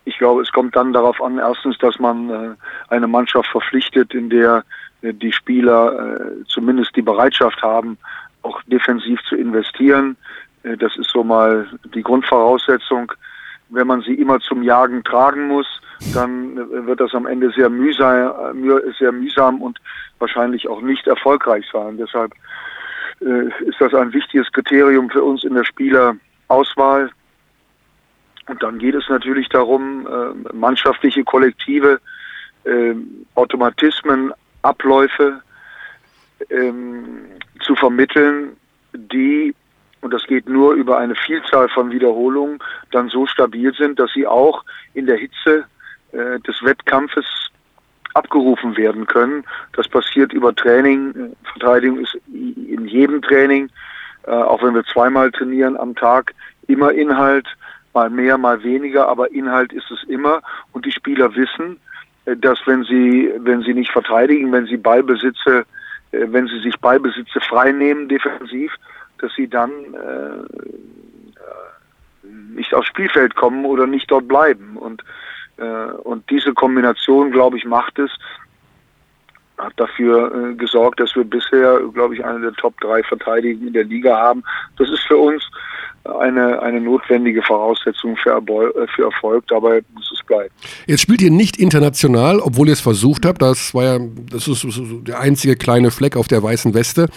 Ich 0.05 0.17
glaube, 0.17 0.41
es 0.41 0.51
kommt 0.51 0.75
dann 0.75 0.91
darauf 0.93 1.21
an, 1.21 1.37
erstens, 1.37 1.77
dass 1.77 1.97
man 1.99 2.29
äh, 2.29 2.55
eine 2.89 3.07
Mannschaft 3.07 3.49
verpflichtet, 3.49 4.13
in 4.13 4.29
der 4.29 4.63
äh, 5.01 5.13
die 5.13 5.31
Spieler 5.31 6.17
äh, 6.17 6.43
zumindest 6.47 6.95
die 6.95 7.01
Bereitschaft 7.01 7.61
haben, 7.61 7.97
auch 8.41 8.61
defensiv 8.63 9.21
zu 9.23 9.35
investieren. 9.35 10.17
Das 10.63 10.95
ist 10.97 11.09
so 11.09 11.23
mal 11.23 11.67
die 11.93 12.03
Grundvoraussetzung. 12.03 13.11
Wenn 13.69 13.87
man 13.87 14.01
sie 14.01 14.13
immer 14.13 14.39
zum 14.39 14.63
Jagen 14.63 15.03
tragen 15.03 15.47
muss, 15.47 15.67
dann 16.13 16.55
wird 16.87 16.99
das 16.99 17.13
am 17.13 17.25
Ende 17.25 17.51
sehr 17.51 17.69
mühsam, 17.69 18.31
müh- 18.53 18.97
sehr 18.97 19.11
mühsam 19.11 19.61
und 19.61 19.79
wahrscheinlich 20.19 20.67
auch 20.67 20.81
nicht 20.81 21.07
erfolgreich 21.07 21.65
sein. 21.71 21.97
Deshalb 21.97 22.33
ist 23.19 23.79
das 23.79 23.93
ein 23.93 24.13
wichtiges 24.13 24.51
Kriterium 24.51 25.09
für 25.09 25.23
uns 25.23 25.43
in 25.43 25.53
der 25.53 25.63
Spielerauswahl. 25.65 27.11
Und 28.47 28.61
dann 28.61 28.79
geht 28.79 28.95
es 28.95 29.07
natürlich 29.09 29.49
darum, 29.49 30.07
äh, 30.07 30.53
mannschaftliche 30.53 31.23
Kollektive, 31.23 31.99
äh, 32.65 32.93
Automatismen, 33.35 34.33
Abläufe 34.61 35.41
ähm, 36.49 37.25
zu 37.61 37.75
vermitteln, 37.75 38.55
die, 38.93 39.55
und 40.01 40.13
das 40.13 40.25
geht 40.25 40.47
nur 40.47 40.73
über 40.73 40.97
eine 40.97 41.15
Vielzahl 41.15 41.69
von 41.69 41.91
Wiederholungen, 41.91 42.59
dann 42.91 43.09
so 43.09 43.25
stabil 43.25 43.73
sind, 43.73 43.99
dass 43.99 44.11
sie 44.13 44.27
auch 44.27 44.63
in 44.93 45.05
der 45.05 45.17
Hitze 45.17 45.65
äh, 46.11 46.39
des 46.41 46.61
Wettkampfes 46.63 47.25
abgerufen 48.13 48.77
werden 48.77 49.07
können. 49.07 49.43
Das 49.73 49.87
passiert 49.87 50.33
über 50.33 50.53
Training. 50.53 51.35
Verteidigung 51.43 51.99
ist 51.99 52.15
in 52.27 52.85
jedem 52.87 53.21
Training, 53.21 53.69
äh, 54.23 54.31
auch 54.31 54.61
wenn 54.61 54.75
wir 54.75 54.83
zweimal 54.85 55.31
trainieren 55.31 55.77
am 55.77 55.95
Tag, 55.95 56.33
immer 56.67 56.91
Inhalt, 56.91 57.47
mal 57.93 58.09
mehr, 58.09 58.37
mal 58.37 58.63
weniger, 58.63 59.07
aber 59.07 59.31
Inhalt 59.31 59.71
ist 59.73 59.89
es 59.91 60.03
immer. 60.09 60.41
Und 60.71 60.85
die 60.85 60.91
Spieler 60.91 61.35
wissen, 61.35 61.79
äh, 62.25 62.35
dass 62.35 62.59
wenn 62.65 62.83
sie, 62.83 63.31
wenn 63.37 63.61
sie 63.61 63.73
nicht 63.73 63.91
verteidigen, 63.91 64.51
wenn 64.51 64.65
sie 64.65 64.77
Ballbesitze, 64.77 65.65
äh, 66.11 66.25
wenn 66.27 66.47
sie 66.47 66.59
sich 66.59 66.79
Ballbesitze 66.79 67.39
frei 67.41 67.71
nehmen 67.71 68.09
defensiv, 68.09 68.73
dass 69.19 69.33
sie 69.35 69.47
dann 69.47 69.71
äh, 69.71 70.63
nicht 72.55 72.73
aufs 72.73 72.87
Spielfeld 72.87 73.35
kommen 73.35 73.65
oder 73.65 73.87
nicht 73.87 74.09
dort 74.11 74.27
bleiben. 74.27 74.77
Und, 74.77 75.03
äh, 75.57 75.63
und 75.63 76.29
diese 76.29 76.53
Kombination, 76.53 77.31
glaube 77.31 77.57
ich, 77.57 77.65
macht 77.65 77.99
es, 77.99 78.11
hat 79.57 79.73
dafür 79.77 80.51
äh, 80.51 80.55
gesorgt, 80.55 80.99
dass 80.99 81.15
wir 81.15 81.23
bisher, 81.23 81.79
glaube 81.93 82.15
ich, 82.15 82.25
eine 82.25 82.41
der 82.41 82.53
Top 82.53 82.79
3 82.81 83.03
Verteidiger 83.03 83.65
in 83.65 83.73
der 83.73 83.85
Liga 83.85 84.17
haben. 84.17 84.43
Das 84.77 84.89
ist 84.89 85.03
für 85.03 85.17
uns 85.17 85.43
eine, 86.05 86.61
eine 86.61 86.81
notwendige 86.81 87.41
Voraussetzung 87.41 88.17
für, 88.17 88.31
Erbol 88.31 88.73
äh, 88.75 88.87
für 88.93 89.05
Erfolg. 89.05 89.45
Dabei 89.47 89.81
muss 89.93 90.11
es 90.11 90.25
bleiben. 90.25 90.53
Jetzt 90.85 91.01
spielt 91.01 91.21
ihr 91.21 91.31
nicht 91.31 91.57
international, 91.57 92.39
obwohl 92.39 92.67
ihr 92.67 92.73
es 92.73 92.81
versucht 92.81 93.25
habt. 93.25 93.41
Das 93.41 93.73
war 93.73 93.83
ja, 93.83 93.99
das 94.29 94.47
ist 94.47 94.65
der 95.07 95.19
einzige 95.19 95.55
kleine 95.55 95.91
Fleck 95.91 96.17
auf 96.17 96.27
der 96.27 96.43
weißen 96.43 96.73
Weste. 96.73 97.07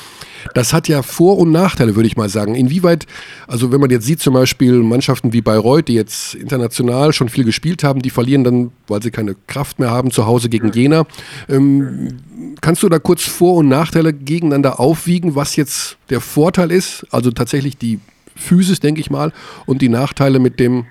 Das 0.55 0.72
hat 0.72 0.87
ja 0.87 1.03
Vor- 1.03 1.38
und 1.38 1.51
Nachteile, 1.51 1.96
würde 1.96 2.07
ich 2.07 2.16
mal 2.16 2.29
sagen. 2.29 2.55
Inwieweit, 2.55 3.07
also 3.49 3.72
wenn 3.72 3.81
man 3.81 3.90
jetzt 3.90 4.07
sieht, 4.07 4.20
zum 4.20 4.35
Beispiel 4.35 4.75
Mannschaften 4.75 5.33
wie 5.33 5.40
Bayreuth, 5.40 5.88
die 5.88 5.94
jetzt 5.94 6.35
international 6.35 7.12
schon 7.12 7.29
viel 7.29 7.44
gespielt 7.44 7.83
haben, 7.83 8.03
die 8.03 8.11
verlieren 8.11 8.44
dann, 8.44 8.70
weil 8.87 9.03
sie 9.03 9.11
keine 9.11 9.35
Kraft 9.49 9.81
mehr 9.81 9.90
haben, 9.90 10.12
zu 10.12 10.27
Hause 10.27 10.49
gegen 10.49 10.70
Jena. 10.70 11.07
Ähm, 11.49 12.18
kannst 12.61 12.85
du 12.85 12.88
da 12.88 13.01
kurz 13.01 13.25
Vor- 13.25 13.57
und 13.57 13.68
Nachteile 13.68 14.12
gegeneinander 14.12 14.79
aufwiegen, 14.79 15.35
was 15.35 15.57
jetzt 15.57 15.99
der 16.11 16.20
Vorteil 16.20 16.70
ist? 16.70 17.05
Also 17.11 17.33
tatsächlich 17.33 17.77
die 17.79 17.99
Physis, 18.37 18.81
denke 18.81 19.01
ich 19.01 19.11
mal, 19.11 19.33
und 19.66 19.83
die 19.83 19.88
Nachteile 19.88 20.38
mit 20.38 20.61
dem 20.61 20.87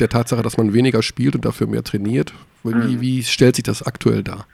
der 0.00 0.08
Tatsache, 0.08 0.42
dass 0.42 0.58
man 0.58 0.74
weniger 0.74 1.02
spielt 1.02 1.34
und 1.34 1.44
dafür 1.44 1.66
mehr 1.66 1.82
trainiert. 1.82 2.32
Wie, 2.62 3.00
wie 3.00 3.22
stellt 3.22 3.56
sich 3.56 3.64
das 3.64 3.82
aktuell 3.82 4.22
dar? 4.22 4.46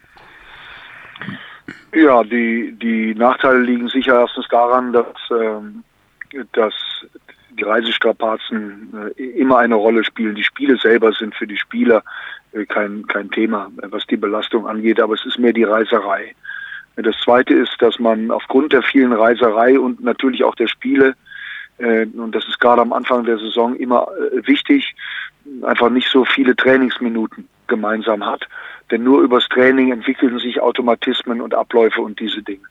Ja, 1.95 2.23
die, 2.25 2.75
die 2.81 3.15
Nachteile 3.15 3.61
liegen 3.61 3.89
sicher 3.89 4.21
erstens 4.21 4.47
daran, 4.49 4.93
dass, 4.93 5.07
ähm, 5.31 5.83
dass 6.53 6.75
die 7.59 7.65
Reisestrapazen 7.65 9.13
äh, 9.17 9.23
immer 9.23 9.59
eine 9.59 9.75
Rolle 9.75 10.05
spielen. 10.05 10.35
Die 10.35 10.45
Spiele 10.45 10.77
selber 10.79 11.13
sind 11.13 11.35
für 11.35 11.47
die 11.47 11.57
Spieler 11.57 12.03
äh, 12.53 12.65
kein, 12.65 13.07
kein 13.07 13.31
Thema, 13.31 13.71
was 13.91 14.07
die 14.07 14.17
Belastung 14.17 14.67
angeht, 14.67 15.01
aber 15.01 15.15
es 15.15 15.25
ist 15.27 15.39
mehr 15.39 15.53
die 15.53 15.65
Reiserei. 15.65 16.35
Das 16.97 17.17
Zweite 17.25 17.55
ist, 17.55 17.75
dass 17.81 17.99
man 17.99 18.31
aufgrund 18.31 18.73
der 18.73 18.83
vielen 18.83 19.13
Reiserei 19.13 19.79
und 19.79 20.03
natürlich 20.03 20.45
auch 20.45 20.55
der 20.55 20.67
Spiele, 20.67 21.15
und 21.83 22.33
das 22.33 22.47
ist 22.47 22.61
gerade 22.61 22.83
am 22.83 22.93
Anfang 22.93 23.25
der 23.25 23.39
Saison 23.39 23.75
immer 23.77 24.07
äh, 24.33 24.47
wichtig, 24.47 24.95
einfach 25.63 25.91
nicht 25.91 26.09
so 26.09 26.25
viele 26.25 26.55
Trainingsminuten 26.55 27.49
gemeinsam 27.67 28.25
hat. 28.25 28.47
Denn 28.91 29.03
nur 29.03 29.23
übers 29.23 29.49
Training 29.49 29.91
entwickeln 29.91 30.39
sich 30.39 30.61
Automatismen 30.61 31.41
und 31.41 31.55
Abläufe 31.55 32.01
und 32.01 32.21
diese 32.21 32.43
Dinge. 32.43 32.67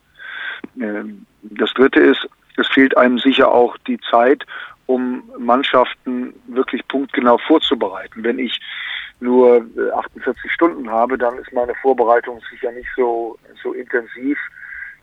Ähm, 0.80 1.26
Das 1.42 1.74
Dritte 1.74 2.00
ist, 2.00 2.28
es 2.58 2.68
fehlt 2.68 2.96
einem 2.98 3.18
sicher 3.18 3.52
auch 3.52 3.78
die 3.88 4.00
Zeit, 4.10 4.46
um 4.86 5.24
Mannschaften 5.38 6.34
wirklich 6.48 6.88
punktgenau 6.88 7.38
vorzubereiten. 7.38 8.24
Wenn 8.24 8.40
ich 8.40 8.60
nur 9.20 9.66
äh, 9.78 9.92
48 9.92 10.52
Stunden 10.52 10.90
habe, 10.90 11.18
dann 11.18 11.38
ist 11.38 11.54
meine 11.54 11.74
Vorbereitung 11.76 12.42
sicher 12.50 12.72
nicht 12.72 12.90
so, 12.96 13.38
so 13.62 13.74
intensiv 13.74 14.38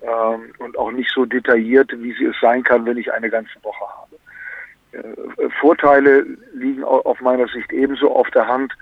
ähm, 0.02 0.52
und 0.58 0.78
auch 0.78 0.90
nicht 0.90 1.10
so 1.12 1.24
detailliert, 1.24 1.90
wie 2.00 2.12
sie 2.14 2.26
es 2.26 2.36
sein 2.40 2.62
kann, 2.62 2.84
wenn 2.86 2.96
ich 2.98 3.12
eine 3.12 3.30
ganze 3.30 3.62
Woche 3.62 3.84
habe. 3.96 4.16
Äh, 4.92 5.50
Vorteile 5.60 6.24
liegen 6.54 6.84
au- 6.84 7.02
auf 7.02 7.20
meiner 7.20 7.48
Sicht 7.48 7.72
ebenso 7.72 8.14
auf 8.14 8.30
der 8.30 8.46
Hand. 8.46 8.72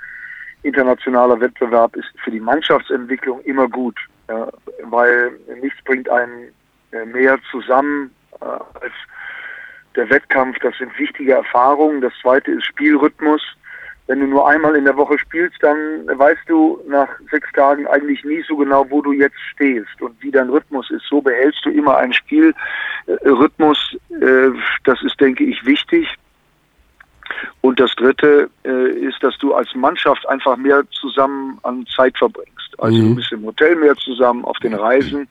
Internationaler 0.62 1.40
Wettbewerb 1.40 1.94
ist 1.96 2.08
für 2.22 2.30
die 2.30 2.40
Mannschaftsentwicklung 2.40 3.40
immer 3.42 3.68
gut, 3.68 3.98
ja, 4.28 4.48
weil 4.82 5.32
nichts 5.60 5.78
bringt 5.84 6.08
einen 6.08 6.52
äh, 6.92 7.04
mehr 7.04 7.38
zusammen 7.50 8.10
äh, 8.40 8.44
als 8.44 8.92
der 9.94 10.10
Wettkampf. 10.10 10.58
Das 10.60 10.76
sind 10.78 10.96
wichtige 10.98 11.32
Erfahrungen. 11.32 12.00
Das 12.00 12.12
zweite 12.20 12.50
ist 12.52 12.64
Spielrhythmus. 12.66 13.42
Wenn 14.08 14.20
du 14.20 14.26
nur 14.26 14.48
einmal 14.48 14.76
in 14.76 14.84
der 14.84 14.96
Woche 14.96 15.18
spielst, 15.18 15.56
dann 15.62 16.06
weißt 16.06 16.42
du 16.46 16.80
nach 16.88 17.08
sechs 17.30 17.50
Tagen 17.52 17.86
eigentlich 17.88 18.22
nie 18.24 18.42
so 18.46 18.56
genau, 18.56 18.86
wo 18.88 19.02
du 19.02 19.12
jetzt 19.12 19.40
stehst 19.52 20.00
und 20.00 20.14
wie 20.22 20.30
dein 20.30 20.48
Rhythmus 20.48 20.90
ist. 20.90 21.04
So 21.10 21.20
behältst 21.20 21.64
du 21.64 21.70
immer 21.70 21.96
einen 21.96 22.12
Spielrhythmus. 22.12 23.96
Äh, 24.10 24.50
das 24.84 25.02
ist, 25.02 25.20
denke 25.20 25.44
ich, 25.44 25.64
wichtig. 25.66 26.06
Und 27.60 27.80
das 27.80 27.92
Dritte 27.96 28.48
äh, 28.64 28.90
ist, 28.90 29.20
dass 29.22 29.36
du 29.38 29.52
als 29.54 29.74
Mannschaft 29.74 30.28
einfach 30.28 30.56
mehr 30.56 30.84
zusammen 30.92 31.58
an 31.64 31.84
Zeit 31.94 32.16
verbringst. 32.16 32.78
Also 32.78 32.96
Mhm. 32.98 33.08
du 33.08 33.14
bist 33.16 33.32
im 33.32 33.44
Hotel 33.44 33.74
mehr 33.74 33.96
zusammen, 33.96 34.44
auf 34.44 34.58
den 34.58 34.74
Reisen. 34.74 35.26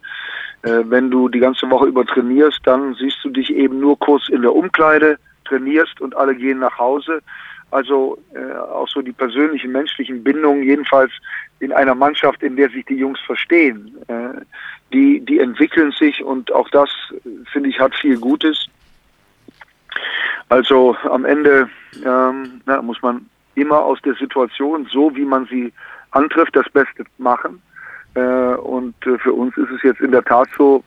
Äh, 0.63 0.83
wenn 0.85 1.09
du 1.09 1.29
die 1.29 1.39
ganze 1.39 1.69
Woche 1.69 1.87
über 1.87 2.05
trainierst, 2.05 2.59
dann 2.65 2.93
siehst 2.95 3.19
du 3.23 3.29
dich 3.29 3.53
eben 3.53 3.79
nur 3.79 3.97
kurz 3.99 4.27
in 4.27 4.41
der 4.41 4.53
Umkleide, 4.53 5.17
trainierst 5.45 6.01
und 6.01 6.15
alle 6.17 6.35
gehen 6.35 6.59
nach 6.59 6.77
Hause. 6.77 7.21
Also 7.75 8.17
äh, 8.33 8.53
auch 8.53 8.87
so 8.87 9.01
die 9.01 9.11
persönlichen, 9.11 9.73
menschlichen 9.73 10.23
Bindungen, 10.23 10.63
jedenfalls 10.63 11.11
in 11.59 11.73
einer 11.73 11.93
Mannschaft, 11.93 12.41
in 12.41 12.55
der 12.55 12.69
sich 12.69 12.85
die 12.85 12.95
Jungs 12.95 13.19
verstehen, 13.19 13.93
äh, 14.07 14.39
die, 14.93 15.19
die 15.19 15.39
entwickeln 15.39 15.91
sich 15.91 16.23
und 16.23 16.53
auch 16.53 16.69
das, 16.69 16.89
finde 17.51 17.67
ich, 17.67 17.77
hat 17.77 17.93
viel 17.93 18.17
Gutes. 18.17 18.69
Also 20.47 20.95
am 21.03 21.25
Ende 21.25 21.69
ähm, 22.05 22.61
na, 22.65 22.81
muss 22.81 23.01
man 23.01 23.29
immer 23.55 23.81
aus 23.81 24.01
der 24.03 24.15
Situation, 24.15 24.87
so 24.89 25.13
wie 25.13 25.25
man 25.25 25.45
sie 25.47 25.73
antrifft, 26.11 26.55
das 26.55 26.69
Beste 26.69 27.03
machen. 27.17 27.61
Äh, 28.13 28.21
und 28.21 28.95
äh, 29.05 29.17
für 29.17 29.33
uns 29.33 29.57
ist 29.57 29.71
es 29.71 29.83
jetzt 29.83 29.99
in 29.99 30.11
der 30.11 30.23
Tat 30.23 30.47
so, 30.57 30.81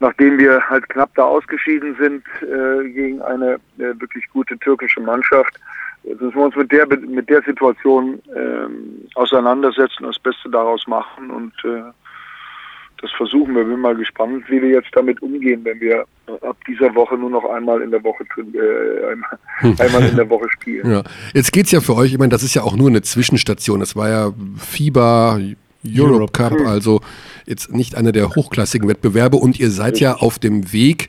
nachdem 0.00 0.36
wir 0.36 0.68
halt 0.68 0.88
knapp 0.88 1.14
da 1.14 1.22
ausgeschieden 1.22 1.94
sind 2.00 2.24
äh, 2.42 2.88
gegen 2.88 3.22
eine 3.22 3.60
äh, 3.78 3.94
wirklich 4.00 4.28
gute 4.32 4.58
türkische 4.58 5.00
Mannschaft, 5.00 5.60
jetzt 6.04 6.20
müssen 6.20 6.36
wir 6.36 6.44
uns 6.44 6.56
mit 6.56 6.72
der 6.72 6.86
mit 6.86 7.28
der 7.28 7.42
Situation 7.42 8.20
ähm, 8.36 9.06
auseinandersetzen, 9.14 10.04
das 10.04 10.18
Beste 10.18 10.50
daraus 10.50 10.86
machen 10.86 11.30
und 11.30 11.52
äh, 11.64 11.90
das 13.00 13.10
versuchen 13.12 13.54
wir. 13.54 13.64
Bin 13.64 13.80
mal 13.80 13.94
gespannt, 13.94 14.44
wie 14.48 14.60
wir 14.60 14.70
jetzt 14.70 14.90
damit 14.92 15.22
umgehen, 15.22 15.64
wenn 15.64 15.80
wir 15.80 16.04
ab 16.42 16.56
dieser 16.66 16.94
Woche 16.94 17.16
nur 17.16 17.30
noch 17.30 17.44
einmal 17.44 17.80
in 17.82 17.90
der 17.90 18.02
Woche 18.02 18.24
äh, 18.38 19.12
einmal, 19.12 19.38
einmal 19.78 20.08
in 20.08 20.16
der 20.16 20.28
Woche 20.28 20.48
spielen. 20.50 20.90
Ja. 20.90 21.02
Jetzt 21.32 21.52
geht's 21.52 21.70
ja 21.70 21.80
für 21.80 21.94
euch, 21.94 22.12
ich 22.12 22.18
meine, 22.18 22.30
das 22.30 22.42
ist 22.42 22.54
ja 22.54 22.62
auch 22.62 22.76
nur 22.76 22.88
eine 22.88 23.02
Zwischenstation. 23.02 23.80
Das 23.80 23.94
war 23.94 24.08
ja 24.08 24.32
FIBA 24.56 25.38
Europe, 25.86 26.14
Europe 26.14 26.32
Cup, 26.32 26.60
also 26.66 27.00
jetzt 27.46 27.72
nicht 27.72 27.96
einer 27.96 28.12
der 28.12 28.30
hochklassigen 28.30 28.88
Wettbewerbe 28.88 29.36
und 29.36 29.60
ihr 29.60 29.70
seid 29.70 30.00
ja 30.00 30.14
auf 30.14 30.38
dem 30.38 30.72
Weg, 30.72 31.08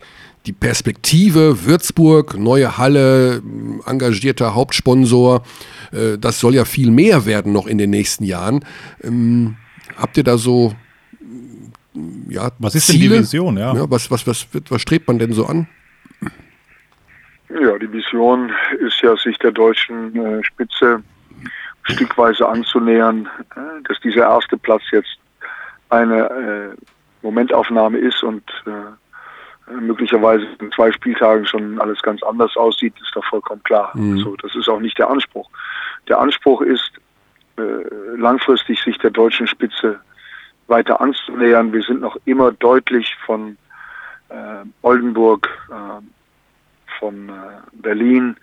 die 0.49 0.53
Perspektive 0.53 1.63
Würzburg, 1.67 2.35
neue 2.35 2.79
Halle, 2.79 3.43
engagierter 3.85 4.55
Hauptsponsor, 4.55 5.43
äh, 5.91 6.17
das 6.17 6.39
soll 6.39 6.55
ja 6.55 6.65
viel 6.65 6.89
mehr 6.89 7.27
werden 7.27 7.53
noch 7.53 7.67
in 7.67 7.77
den 7.77 7.91
nächsten 7.91 8.23
Jahren. 8.23 8.65
Ähm, 9.03 9.57
habt 9.95 10.17
ihr 10.17 10.23
da 10.23 10.39
so 10.39 10.73
m, 11.21 12.25
ja, 12.29 12.49
Was 12.57 12.73
ist 12.73 12.89
denn 12.89 12.95
die 12.95 13.01
Ziele? 13.03 13.19
Vision, 13.19 13.57
ja? 13.57 13.75
Ja, 13.75 13.91
was, 13.91 14.09
was, 14.09 14.25
was, 14.25 14.51
wird- 14.51 14.71
was 14.71 14.81
strebt 14.81 15.07
man 15.07 15.19
denn 15.19 15.33
so 15.33 15.45
an? 15.45 15.67
Ja, 17.49 17.77
die 17.77 17.91
Vision 17.93 18.51
ist 18.79 18.99
ja, 19.03 19.15
sich 19.17 19.37
der 19.37 19.51
deutschen 19.51 20.15
äh, 20.15 20.43
Spitze 20.43 21.03
stückweise 21.83 22.47
anzunähern, 22.47 23.29
äh, 23.55 23.59
dass 23.87 23.99
dieser 23.99 24.21
erste 24.23 24.57
Platz 24.57 24.81
jetzt 24.91 25.15
eine 25.89 26.21
äh, 26.21 26.75
Momentaufnahme 27.21 27.99
ist 27.99 28.23
und 28.23 28.43
möglicherweise 29.69 30.45
in 30.59 30.71
zwei 30.71 30.91
Spieltagen 30.91 31.45
schon 31.45 31.79
alles 31.79 32.01
ganz 32.01 32.23
anders 32.23 32.55
aussieht, 32.57 32.93
ist 33.01 33.15
doch 33.15 33.25
vollkommen 33.25 33.63
klar. 33.63 33.91
So, 34.17 34.35
das 34.37 34.55
ist 34.55 34.67
auch 34.69 34.79
nicht 34.79 34.97
der 34.97 35.09
Anspruch. 35.09 35.49
Der 36.07 36.19
Anspruch 36.19 36.61
ist, 36.61 36.91
äh, 37.57 37.61
langfristig 38.15 38.81
sich 38.81 38.97
der 38.99 39.11
deutschen 39.11 39.47
Spitze 39.47 39.99
weiter 40.67 41.01
anzunähern. 41.01 41.73
Wir 41.73 41.81
sind 41.81 42.01
noch 42.01 42.17
immer 42.25 42.51
deutlich 42.51 43.15
von 43.25 43.57
äh, 44.29 44.63
Oldenburg, 44.81 45.49
äh, 45.69 46.01
von 46.99 47.29
äh, 47.29 47.31
Berlin, 47.73 48.35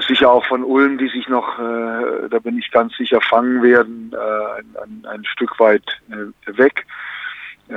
sicher 0.00 0.30
auch 0.30 0.44
von 0.46 0.64
Ulm, 0.64 0.98
die 0.98 1.08
sich 1.08 1.28
noch, 1.28 1.58
äh, 1.58 2.28
da 2.28 2.38
bin 2.42 2.58
ich 2.58 2.70
ganz 2.70 2.96
sicher, 2.96 3.20
fangen 3.20 3.62
werden, 3.62 4.12
äh, 4.12 4.58
ein, 4.58 4.76
ein, 4.82 5.06
ein 5.06 5.24
Stück 5.24 5.58
weit 5.60 5.84
äh, 6.10 6.58
weg, 6.58 6.86
äh, 7.68 7.74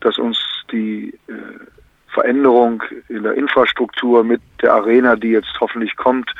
dass 0.00 0.18
uns 0.18 0.38
die 0.70 1.18
äh, 1.28 1.32
Veränderung 2.08 2.82
in 3.08 3.22
der 3.22 3.34
Infrastruktur 3.34 4.24
mit 4.24 4.40
der 4.62 4.74
Arena, 4.74 5.16
die 5.16 5.30
jetzt 5.30 5.54
hoffentlich 5.60 5.96
kommt, 5.96 6.30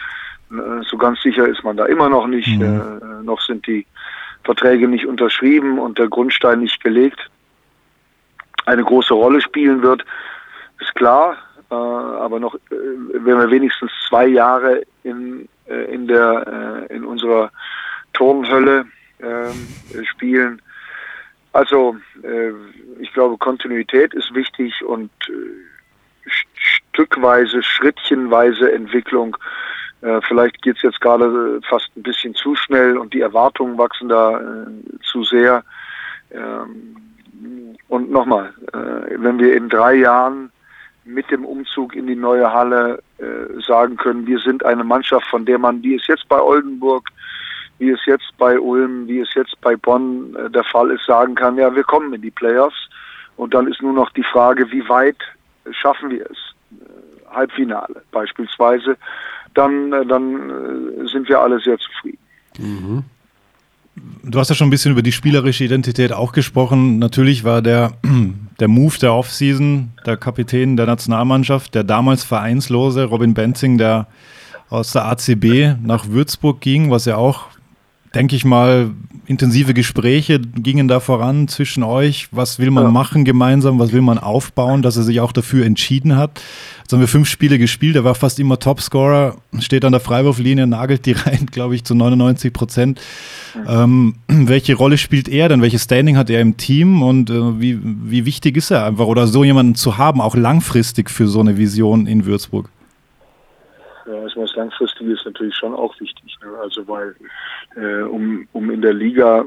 äh, 0.51 0.83
so 0.83 0.97
ganz 0.97 1.21
sicher 1.23 1.47
ist 1.47 1.65
man 1.65 1.77
da 1.77 1.87
immer 1.87 2.09
noch 2.09 2.27
nicht. 2.27 2.59
Mhm. 2.59 2.63
Äh, 2.63 3.23
noch 3.25 3.41
sind 3.41 3.67
die 3.67 3.87
Verträge 4.45 4.89
nicht 4.89 5.07
unterschrieben 5.07 5.79
und 5.79 5.99
der 5.99 6.09
Grundstein 6.09 6.61
nicht 6.61 6.83
gelegt. 6.83 7.31
Eine 8.65 8.85
große 8.85 9.15
Rolle 9.15 9.41
spielen 9.41 9.83
wird, 9.83 10.05
ist 10.81 10.95
klar. 10.95 11.37
Äh, 11.71 11.75
aber 11.75 12.39
noch, 12.39 12.55
äh, 12.55 12.59
wenn 12.71 13.39
wir 13.39 13.51
wenigstens 13.51 13.91
zwei 14.09 14.27
Jahre 14.27 14.83
in, 15.03 15.49
äh, 15.67 15.93
in 15.93 16.07
der, 16.07 16.87
äh, 16.89 16.95
in 16.95 17.05
unserer 17.05 17.51
Turmhölle 18.13 18.87
ähm, 19.21 19.69
äh, 19.95 20.05
spielen. 20.05 20.63
Also, 21.53 21.97
äh, 22.23 22.53
ich 23.01 23.13
glaube, 23.13 23.39
Kontinuität 23.39 24.15
ist 24.15 24.35
wichtig 24.35 24.85
und 24.85 25.11
äh, 25.29 26.29
st- 26.29 26.47
stückweise, 26.93 27.63
schrittchenweise 27.63 28.73
Entwicklung. 28.73 29.37
Äh, 30.03 30.21
vielleicht 30.23 30.61
geht 30.63 30.77
es 30.77 30.83
jetzt 30.83 31.01
gerade 31.01 31.61
fast 31.69 31.91
ein 31.97 32.03
bisschen 32.03 32.35
zu 32.35 32.55
schnell 32.55 32.99
und 32.99 33.15
die 33.15 33.23
Erwartungen 33.23 33.79
wachsen 33.79 34.09
da 34.09 34.39
äh, 34.39 34.67
zu 35.03 35.25
sehr. 35.25 35.65
Ähm, 36.31 36.97
und 37.89 38.11
nochmal, 38.11 38.53
äh, 38.73 39.15
wenn 39.17 39.39
wir 39.39 39.57
in 39.57 39.69
drei 39.69 39.95
Jahren 39.95 40.51
mit 41.05 41.31
dem 41.31 41.45
Umzug 41.45 41.95
in 41.95 42.07
die 42.07 42.17
neue 42.17 42.53
Halle 42.53 43.03
äh, 43.19 43.61
sagen 43.63 43.97
können, 43.97 44.27
wir 44.27 44.41
sind 44.41 44.65
eine 44.65 44.85
Mannschaft, 44.85 45.27
von 45.29 45.47
der 45.47 45.59
man, 45.59 45.83
wie 45.83 45.95
es 45.95 46.07
jetzt 46.09 46.29
bei 46.29 46.41
Oldenburg, 46.41 47.09
wie 47.79 47.91
es 47.91 48.01
jetzt 48.07 48.33
bei 48.39 48.59
Ulm, 48.59 49.07
wie 49.07 49.21
es 49.21 49.35
jetzt 49.35 49.61
bei 49.61 49.77
Bonn 49.77 50.35
äh, 50.37 50.51
der 50.51 50.65
Fall 50.65 50.91
ist, 50.91 51.05
sagen 51.05 51.35
kann, 51.35 51.57
ja, 51.57 51.75
wir 51.75 51.85
kommen 51.85 52.13
in 52.13 52.23
die 52.23 52.31
Playoffs. 52.31 52.89
Und 53.37 53.53
dann 53.53 53.67
ist 53.67 53.83
nur 53.83 53.93
noch 53.93 54.11
die 54.13 54.25
Frage, 54.25 54.71
wie 54.71 54.89
weit 54.89 55.19
schaffen 55.71 56.11
wir 56.11 56.25
es? 56.31 56.39
Äh, 56.73 57.35
Halbfinale 57.35 58.03
beispielsweise. 58.13 58.97
Dann, 59.55 59.93
äh, 59.93 60.07
dann 60.07 60.51
äh, 60.51 61.09
sind 61.09 61.29
wir 61.29 61.41
alle 61.41 61.61
sehr 61.61 61.79
zufrieden. 61.79 62.19
Du 64.23 64.39
hast 64.39 64.49
ja 64.49 64.55
schon 64.55 64.69
ein 64.69 64.71
bisschen 64.71 64.93
über 64.93 65.03
die 65.03 65.13
spielerische 65.13 65.65
Identität 65.65 66.13
auch 66.13 66.33
gesprochen. 66.33 66.99
Natürlich 66.99 67.45
war 67.45 67.63
der, 67.63 67.93
der 68.61 68.69
Move 68.69 68.99
der 68.99 69.15
Offseason, 69.15 69.93
der 70.05 70.17
Kapitän 70.17 70.77
der 70.77 70.87
Nationalmannschaft, 70.87 71.75
der 71.75 71.85
damals 71.85 72.25
vereinslose 72.25 73.05
Robin 73.05 73.35
Benzing, 73.35 73.79
der 73.79 74.07
aus 74.69 74.93
der 74.93 75.07
ACB 75.07 75.77
nach 75.83 76.09
Würzburg 76.09 76.61
ging, 76.61 76.91
was 76.91 77.05
ja 77.05 77.17
auch, 77.17 77.49
denke 78.17 78.35
ich 78.37 78.45
mal, 78.45 78.91
intensive 79.27 79.75
Gespräche 79.75 80.39
gingen 80.41 80.89
da 80.89 81.01
voran 81.01 81.49
zwischen 81.49 81.83
euch. 81.83 82.29
Was 82.31 82.59
will 82.59 82.71
man 82.71 82.85
Ja. 82.85 82.91
machen 82.91 83.25
gemeinsam? 83.25 83.79
Was 83.79 83.93
will 83.93 84.01
man 84.03 84.19
aufbauen, 84.19 84.83
dass 84.83 84.97
er 84.97 85.03
sich 85.03 85.21
auch 85.21 85.33
dafür 85.33 85.67
entschieden 85.67 86.17
hat? 86.17 86.41
Jetzt 86.83 86.93
haben 86.93 87.01
wir 87.01 87.09
fünf 87.09 87.29
Spiele 87.29 87.59
gespielt, 87.59 87.97
er 87.97 88.05
war 88.05 88.15
fast 88.15 88.39
immer 88.39 88.61
Topscorer, 88.61 89.37
steht 89.59 89.85
an 89.85 89.91
der 89.91 90.01
Freiwurflinie, 90.01 90.69
nagelt 90.69 91.05
die 91.05 91.13
rein, 91.27 91.47
glaube 91.51 91.75
ich, 91.75 91.83
zu 91.83 91.95
99 91.97 92.53
Prozent. 92.53 93.01
Ähm, 93.67 94.15
welche 94.29 94.75
Rolle 94.77 94.97
spielt 94.97 95.29
er 95.29 95.49
denn? 95.49 95.63
Welches 95.63 95.83
Standing 95.85 96.17
hat 96.17 96.31
er 96.31 96.41
im 96.41 96.57
Team 96.57 97.03
und 97.03 97.29
äh, 97.31 97.61
wie, 97.61 97.79
wie 97.83 98.25
wichtig 98.25 98.57
ist 98.57 98.71
er 98.71 98.85
einfach 98.87 99.07
oder 99.07 99.27
so 99.27 99.43
jemanden 99.43 99.75
zu 99.75 99.99
haben, 99.99 100.21
auch 100.21 100.37
langfristig 100.37 101.11
für 101.11 101.27
so 101.27 101.41
eine 101.41 101.57
Vision 101.59 102.07
in 102.07 102.25
Würzburg? 102.27 102.69
Ja, 104.07 104.23
erstmal 104.23 104.47
das 104.47 104.57
Langfristige 104.57 105.13
ist 105.13 105.25
natürlich 105.25 105.57
schon 105.57 105.75
auch 105.75 105.99
wichtig. 106.01 106.37
Ne? 106.43 106.57
Also 106.61 106.87
weil 106.87 107.17
äh, 107.77 108.03
um, 108.03 108.47
um 108.53 108.71
in 108.71 108.83
der 108.83 108.95
Liga 108.95 109.45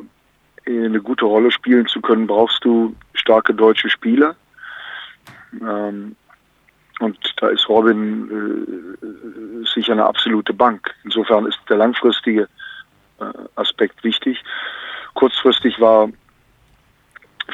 äh, 0.66 0.86
eine 0.86 1.02
gute 1.02 1.26
Rolle 1.26 1.52
spielen 1.52 1.88
zu 1.88 2.02
können, 2.02 2.28
brauchst 2.28 2.64
du 2.66 2.96
starke 3.14 3.54
deutsche 3.54 3.90
Spieler. 3.90 4.36
Ähm, 5.62 6.16
und 7.00 7.18
da 7.38 7.48
ist 7.48 7.68
Robin 7.70 8.98
äh, 9.02 9.66
sicher 9.74 9.94
eine 9.94 10.06
absolute 10.06 10.54
Bank. 10.54 10.94
Insofern 11.06 11.46
ist 11.46 11.60
der 11.70 11.78
langfristige 11.78 12.50
äh, 13.20 13.26
Aspekt 13.56 14.04
wichtig. 14.04 14.44
Kurzfristig 15.14 15.80
war 15.80 16.10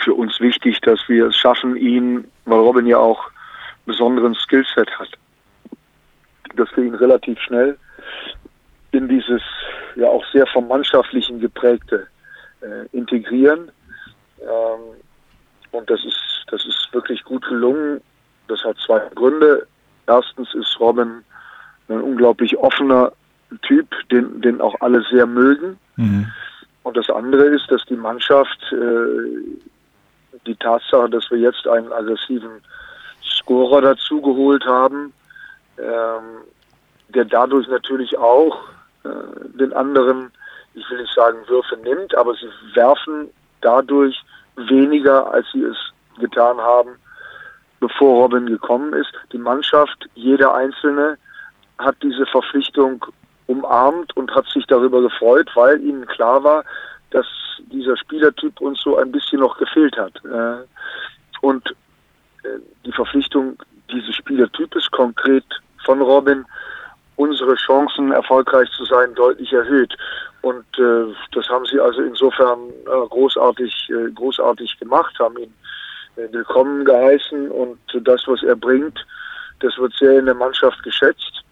für 0.04 0.14
uns 0.14 0.40
wichtig, 0.40 0.82
dass 0.82 1.08
wir 1.08 1.28
es 1.28 1.38
schaffen, 1.38 1.76
ihn, 1.76 2.26
weil 2.46 2.60
Robin 2.60 2.88
ja 2.88 2.98
auch 2.98 3.30
besonderen 3.86 4.34
Skillset 4.36 4.90
hat, 5.00 5.10
dass 6.56 6.70
wir 6.76 6.84
ihn 6.84 6.96
relativ 6.96 7.40
schnell 7.40 7.78
in 8.92 9.08
dieses 9.08 9.42
ja 9.96 10.08
auch 10.08 10.24
sehr 10.32 10.48
vom 10.48 10.68
Mannschaftlichen 10.68 11.40
geprägte 11.40 12.08
äh, 12.62 12.86
integrieren. 12.96 13.72
Ähm, 14.42 14.96
und 15.72 15.90
das 15.90 16.04
ist, 16.06 16.46
das 16.50 16.66
ist 16.66 16.90
wirklich 16.92 17.24
gut 17.24 17.46
gelungen. 17.48 18.02
Das 18.48 18.64
hat 18.64 18.78
zwei 18.86 19.00
Gründe. 19.16 19.68
Erstens 20.08 20.54
ist 20.54 20.80
Robin 20.80 21.24
ein 21.90 22.02
unglaublich 22.02 22.58
offener 22.58 23.12
Typ, 23.62 23.88
den, 24.10 24.42
den 24.42 24.62
auch 24.62 24.76
alle 24.82 25.04
sehr 25.12 25.26
mögen. 25.26 25.78
Mhm. 25.98 26.32
Und 26.84 26.98
das 26.98 27.10
andere 27.10 27.46
ist, 27.46 27.70
dass 27.70 27.84
die 27.86 27.96
Mannschaft 27.96 28.60
äh, 28.72 30.38
die 30.46 30.56
Tatsache, 30.56 31.10
dass 31.10 31.30
wir 31.32 31.40
jetzt 31.40 31.68
einen 31.68 31.92
aggressiven 31.92 32.62
Scorer 33.24 33.82
dazu 33.82 34.22
geholt 34.22 34.66
haben, 34.66 35.14
ähm, 35.78 36.44
der 37.10 37.26
dadurch 37.26 37.68
natürlich 37.68 38.18
auch 38.18 38.58
äh, 39.04 39.10
den 39.58 39.74
anderen, 39.74 40.32
ich 40.74 40.90
will 40.90 41.02
nicht 41.02 41.14
sagen 41.14 41.38
Würfe 41.48 41.78
nimmt, 41.78 42.16
aber 42.16 42.34
sie 42.34 42.50
werfen 42.74 43.30
dadurch 43.62 44.24
weniger, 44.56 45.32
als 45.32 45.46
sie 45.52 45.64
es 45.64 45.78
getan 46.20 46.58
haben, 46.58 46.92
bevor 47.80 48.24
Robin 48.24 48.48
gekommen 48.48 48.94
ist. 48.94 49.12
Die 49.32 49.38
Mannschaft, 49.38 50.08
jeder 50.16 50.54
Einzelne, 50.54 51.18
hat 51.78 51.96
diese 52.02 52.26
Verpflichtung 52.26 53.06
umarmt 53.48 54.16
und 54.16 54.34
hat 54.34 54.48
sich 54.48 54.66
darüber 54.66 55.02
gefreut, 55.02 55.50
weil 55.56 55.82
ihnen 55.82 56.06
klar 56.08 56.44
war, 56.44 56.64
dass 57.12 57.26
dieser 57.72 57.98
Spielertyp 57.98 58.60
uns 58.62 58.82
so 58.82 58.98
ein 58.98 59.12
bisschen 59.12 59.40
noch 59.40 59.58
gefehlt 59.58 59.98
hat. 59.98 60.14
Äh, 60.26 60.66
und 61.42 61.70
äh, 62.44 62.60
die 62.86 62.92
Verpflichtung 62.92 63.58
dieses 63.92 64.16
Spielertypes 64.16 64.90
konkret 64.92 65.46
von 65.86 66.02
Robin 66.02 66.46
unsere 67.16 67.56
Chancen 67.56 68.12
erfolgreich 68.12 68.70
zu 68.72 68.86
sein 68.86 69.14
deutlich 69.16 69.52
erhöht. 69.54 69.96
Und 70.42 70.66
äh, 70.78 71.14
das 71.32 71.48
haben 71.50 71.66
sie 71.66 71.80
also 71.80 72.02
insofern 72.02 72.70
äh, 72.70 73.08
großartig, 73.10 73.90
äh, 73.90 74.12
großartig 74.12 74.78
gemacht, 74.80 75.18
haben 75.20 75.38
ihn 75.38 75.54
äh, 76.18 76.32
willkommen 76.32 76.84
geheißen 76.86 77.50
und 77.52 77.80
das, 78.04 78.28
was 78.28 78.44
er 78.44 78.56
bringt, 78.56 79.06
das 79.62 79.78
wird 79.78 79.94
sehr 79.94 80.20
in 80.20 80.26
der 80.26 80.36
Mannschaft 80.36 80.84
geschätzt. 80.84 81.45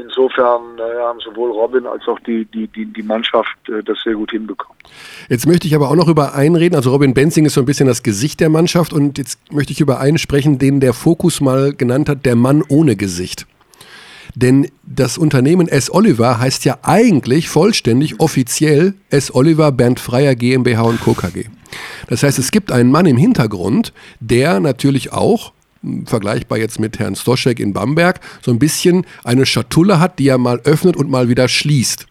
Insofern 0.00 0.78
äh, 0.78 1.00
haben 1.00 1.20
sowohl 1.20 1.50
Robin 1.50 1.86
als 1.86 2.06
auch 2.06 2.18
die, 2.20 2.44
die, 2.46 2.68
die, 2.68 2.86
die 2.86 3.02
Mannschaft 3.02 3.56
äh, 3.68 3.82
das 3.82 3.98
sehr 4.02 4.14
gut 4.14 4.30
hinbekommen. 4.30 4.76
Jetzt 5.28 5.46
möchte 5.46 5.66
ich 5.66 5.74
aber 5.74 5.90
auch 5.90 5.96
noch 5.96 6.08
über 6.08 6.34
einen 6.34 6.56
reden. 6.56 6.76
Also 6.76 6.90
Robin 6.90 7.14
Benzing 7.14 7.44
ist 7.46 7.54
so 7.54 7.60
ein 7.60 7.66
bisschen 7.66 7.86
das 7.86 8.02
Gesicht 8.02 8.40
der 8.40 8.48
Mannschaft 8.48 8.92
und 8.92 9.18
jetzt 9.18 9.52
möchte 9.52 9.72
ich 9.72 9.80
über 9.80 10.00
einen 10.00 10.18
sprechen, 10.18 10.58
den 10.58 10.80
der 10.80 10.92
Fokus 10.92 11.40
mal 11.40 11.72
genannt 11.72 12.08
hat, 12.08 12.24
der 12.26 12.36
Mann 12.36 12.62
ohne 12.68 12.96
Gesicht. 12.96 13.46
Denn 14.34 14.70
das 14.84 15.18
Unternehmen 15.18 15.68
S. 15.68 15.92
Oliver 15.92 16.38
heißt 16.38 16.64
ja 16.64 16.78
eigentlich 16.82 17.48
vollständig 17.48 18.20
offiziell 18.20 18.94
S. 19.10 19.34
Oliver 19.34 19.72
Bernd 19.72 19.98
Freier 19.98 20.34
GmbH 20.34 20.82
und 20.82 21.00
Co. 21.00 21.14
KG. 21.14 21.46
Das 22.08 22.22
heißt, 22.22 22.38
es 22.38 22.50
gibt 22.50 22.70
einen 22.70 22.90
Mann 22.90 23.06
im 23.06 23.16
Hintergrund, 23.16 23.92
der 24.20 24.60
natürlich 24.60 25.12
auch 25.12 25.52
vergleichbar 26.04 26.58
jetzt 26.58 26.80
mit 26.80 26.98
Herrn 26.98 27.16
Stoschek 27.16 27.60
in 27.60 27.72
Bamberg, 27.72 28.20
so 28.42 28.50
ein 28.50 28.58
bisschen 28.58 29.06
eine 29.24 29.46
Schatulle 29.46 30.00
hat, 30.00 30.18
die 30.18 30.28
er 30.28 30.38
mal 30.38 30.60
öffnet 30.64 30.96
und 30.96 31.10
mal 31.10 31.28
wieder 31.28 31.48
schließt. 31.48 32.06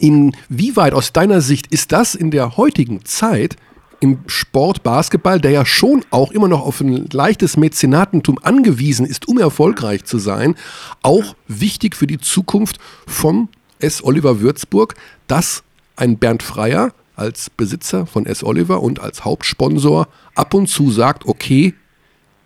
Inwieweit 0.00 0.94
aus 0.94 1.12
deiner 1.12 1.40
Sicht 1.40 1.68
ist 1.68 1.92
das 1.92 2.14
in 2.14 2.30
der 2.30 2.56
heutigen 2.56 3.04
Zeit 3.04 3.56
im 4.00 4.20
Sport 4.26 4.82
Basketball, 4.82 5.40
der 5.40 5.50
ja 5.50 5.66
schon 5.66 6.04
auch 6.10 6.30
immer 6.30 6.46
noch 6.46 6.64
auf 6.64 6.80
ein 6.80 7.08
leichtes 7.12 7.56
Mäzenatentum 7.56 8.38
angewiesen 8.42 9.06
ist, 9.06 9.26
um 9.26 9.38
erfolgreich 9.38 10.04
zu 10.04 10.18
sein, 10.18 10.54
auch 11.02 11.34
wichtig 11.48 11.96
für 11.96 12.06
die 12.06 12.18
Zukunft 12.18 12.78
von 13.06 13.48
S. 13.80 14.02
Oliver 14.04 14.40
Würzburg, 14.40 14.94
dass 15.26 15.64
ein 15.96 16.18
Bernd 16.18 16.42
Freier 16.42 16.92
als 17.16 17.50
Besitzer 17.50 18.06
von 18.06 18.26
S. 18.26 18.44
Oliver 18.44 18.82
und 18.82 19.00
als 19.00 19.24
Hauptsponsor 19.24 20.06
ab 20.36 20.54
und 20.54 20.68
zu 20.68 20.90
sagt, 20.92 21.26
okay, 21.26 21.74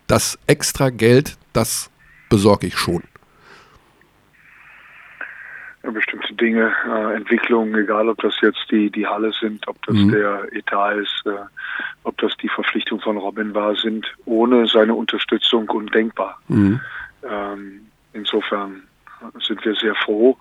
das 0.07 0.37
extra 0.47 0.89
Geld, 0.89 1.37
das 1.53 1.89
besorge 2.29 2.67
ich 2.67 2.77
schon. 2.77 3.03
Ja, 5.83 5.91
bestimmte 5.91 6.33
Dinge, 6.33 6.73
äh, 6.87 7.15
Entwicklungen, 7.15 7.75
egal 7.75 8.07
ob 8.07 8.17
das 8.21 8.35
jetzt 8.41 8.65
die, 8.71 8.89
die 8.89 9.05
Halle 9.05 9.33
sind, 9.33 9.67
ob 9.67 9.81
das 9.85 9.95
mhm. 9.95 10.11
der 10.11 10.53
Etat 10.53 10.93
ist, 10.95 11.23
äh, 11.25 11.31
ob 12.03 12.17
das 12.19 12.35
die 12.37 12.49
Verpflichtung 12.49 13.01
von 13.01 13.17
Robin 13.17 13.53
war, 13.53 13.75
sind 13.75 14.05
ohne 14.25 14.65
seine 14.67 14.95
Unterstützung 14.95 15.69
undenkbar. 15.69 16.39
Mhm. 16.47 16.79
Ähm, 17.29 17.81
insofern 18.13 18.83
sind 19.45 19.63
wir 19.65 19.75
sehr 19.75 19.95
froh, 19.95 20.37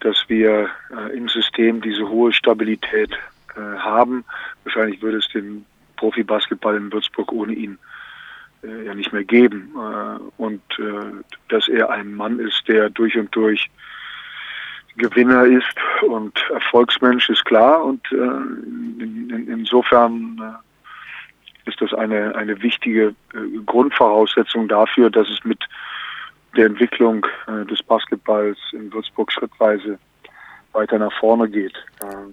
dass 0.00 0.16
wir 0.28 0.68
äh, 0.90 1.16
im 1.16 1.28
System 1.28 1.80
diese 1.80 2.08
hohe 2.08 2.32
Stabilität 2.32 3.12
äh, 3.56 3.60
haben. 3.78 4.24
Wahrscheinlich 4.64 5.00
würde 5.02 5.18
es 5.18 5.28
den 5.28 5.64
Profibasketball 5.96 6.76
in 6.76 6.92
Würzburg 6.92 7.32
ohne 7.32 7.52
ihn 7.54 7.78
ja 8.84 8.94
nicht 8.94 9.12
mehr 9.12 9.24
geben. 9.24 9.74
Äh, 9.74 10.18
und 10.36 10.62
äh, 10.78 11.22
dass 11.48 11.68
er 11.68 11.90
ein 11.90 12.14
Mann 12.14 12.38
ist, 12.38 12.66
der 12.68 12.90
durch 12.90 13.16
und 13.16 13.34
durch 13.34 13.68
Gewinner 14.96 15.44
ist 15.44 15.74
und 16.06 16.38
Erfolgsmensch 16.50 17.28
ist 17.28 17.44
klar. 17.44 17.84
Und 17.84 18.00
in, 18.10 19.28
in, 19.30 19.48
insofern 19.48 20.40
ist 21.66 21.78
das 21.82 21.92
eine, 21.92 22.34
eine 22.34 22.62
wichtige 22.62 23.14
Grundvoraussetzung 23.66 24.68
dafür, 24.68 25.10
dass 25.10 25.28
es 25.28 25.44
mit 25.44 25.62
der 26.56 26.64
Entwicklung 26.64 27.26
des 27.70 27.82
Basketballs 27.82 28.56
in 28.72 28.90
Würzburg 28.90 29.30
schrittweise 29.32 29.98
weiter 30.72 30.98
nach 30.98 31.12
vorne 31.18 31.48
geht. 31.48 31.74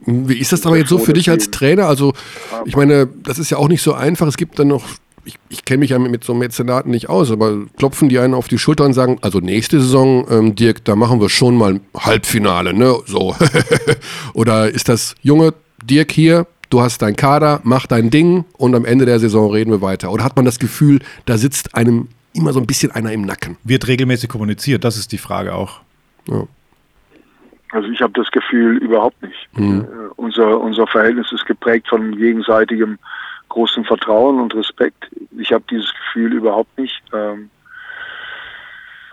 Wie 0.05 0.37
ist 0.37 0.53
das 0.53 0.65
aber 0.65 0.77
jetzt 0.77 0.89
so 0.89 0.99
für 0.99 1.11
dich 1.11 1.29
als 1.29 1.51
Trainer? 1.51 1.87
Also 1.87 2.13
ich 2.63 2.77
meine, 2.77 3.07
das 3.07 3.39
ist 3.39 3.49
ja 3.49 3.57
auch 3.57 3.67
nicht 3.67 3.81
so 3.81 3.93
einfach. 3.93 4.27
Es 4.27 4.37
gibt 4.37 4.57
dann 4.57 4.67
noch 4.67 4.85
ich, 5.25 5.39
ich 5.49 5.65
kenne 5.65 5.79
mich 5.79 5.91
ja 5.91 5.99
mit, 5.99 6.11
mit 6.11 6.23
so 6.23 6.33
Mäzenaten 6.33 6.91
nicht 6.91 7.09
aus, 7.09 7.31
aber 7.31 7.65
klopfen 7.77 8.09
die 8.09 8.19
einen 8.19 8.33
auf 8.33 8.47
die 8.47 8.57
Schulter 8.57 8.85
und 8.85 8.93
sagen, 8.93 9.17
also 9.21 9.39
nächste 9.39 9.79
Saison, 9.79 10.25
ähm, 10.29 10.55
Dirk, 10.55 10.83
da 10.85 10.95
machen 10.95 11.21
wir 11.21 11.29
schon 11.29 11.57
mal 11.57 11.79
Halbfinale, 11.97 12.73
ne? 12.73 12.95
So. 13.05 13.35
Oder 14.33 14.69
ist 14.69 14.89
das, 14.89 15.15
Junge, 15.21 15.53
Dirk 15.83 16.11
hier, 16.11 16.47
du 16.69 16.81
hast 16.81 17.01
dein 17.01 17.15
Kader, 17.15 17.61
mach 17.63 17.87
dein 17.87 18.09
Ding 18.09 18.45
und 18.57 18.75
am 18.75 18.85
Ende 18.85 19.05
der 19.05 19.19
Saison 19.19 19.51
reden 19.51 19.71
wir 19.71 19.81
weiter. 19.81 20.11
Oder 20.11 20.23
hat 20.23 20.35
man 20.35 20.45
das 20.45 20.59
Gefühl, 20.59 20.99
da 21.25 21.37
sitzt 21.37 21.75
einem 21.75 22.09
immer 22.33 22.53
so 22.53 22.59
ein 22.59 22.67
bisschen 22.67 22.91
einer 22.91 23.11
im 23.11 23.21
Nacken? 23.21 23.57
Wird 23.63 23.87
regelmäßig 23.87 24.29
kommuniziert, 24.29 24.83
das 24.83 24.97
ist 24.97 25.11
die 25.11 25.17
Frage 25.17 25.55
auch. 25.55 25.81
Ja. 26.27 26.47
Also 27.71 27.89
ich 27.89 28.01
habe 28.01 28.13
das 28.13 28.29
Gefühl 28.29 28.77
überhaupt 28.77 29.21
nicht. 29.23 29.49
Mhm. 29.53 29.81
Äh, 29.81 29.85
unser, 30.15 30.61
unser 30.61 30.85
Verhältnis 30.85 31.31
ist 31.31 31.45
geprägt 31.45 31.87
von 31.87 32.15
gegenseitigem 32.15 32.99
großen 33.53 33.85
Vertrauen 33.85 34.39
und 34.39 34.55
Respekt. 34.55 35.09
Ich 35.37 35.53
habe 35.53 35.63
dieses 35.69 35.93
Gefühl 35.93 36.33
überhaupt 36.33 36.75
nicht. 36.77 37.01
Ähm, 37.13 37.51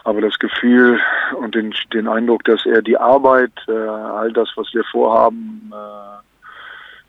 aber 0.03 0.23
das 0.23 0.39
Gefühl 0.39 0.99
und 1.37 1.55
den, 1.55 1.75
den 1.93 2.09
Eindruck, 2.09 2.45
dass 2.45 2.65
er 2.65 2.81
die 2.81 2.97
Arbeit, 2.97 3.53
äh, 3.69 3.73
all 3.73 4.33
das, 4.33 4.49
was 4.57 4.73
wir 4.73 4.83
vorhaben, 4.85 5.71
äh, 5.73 6.23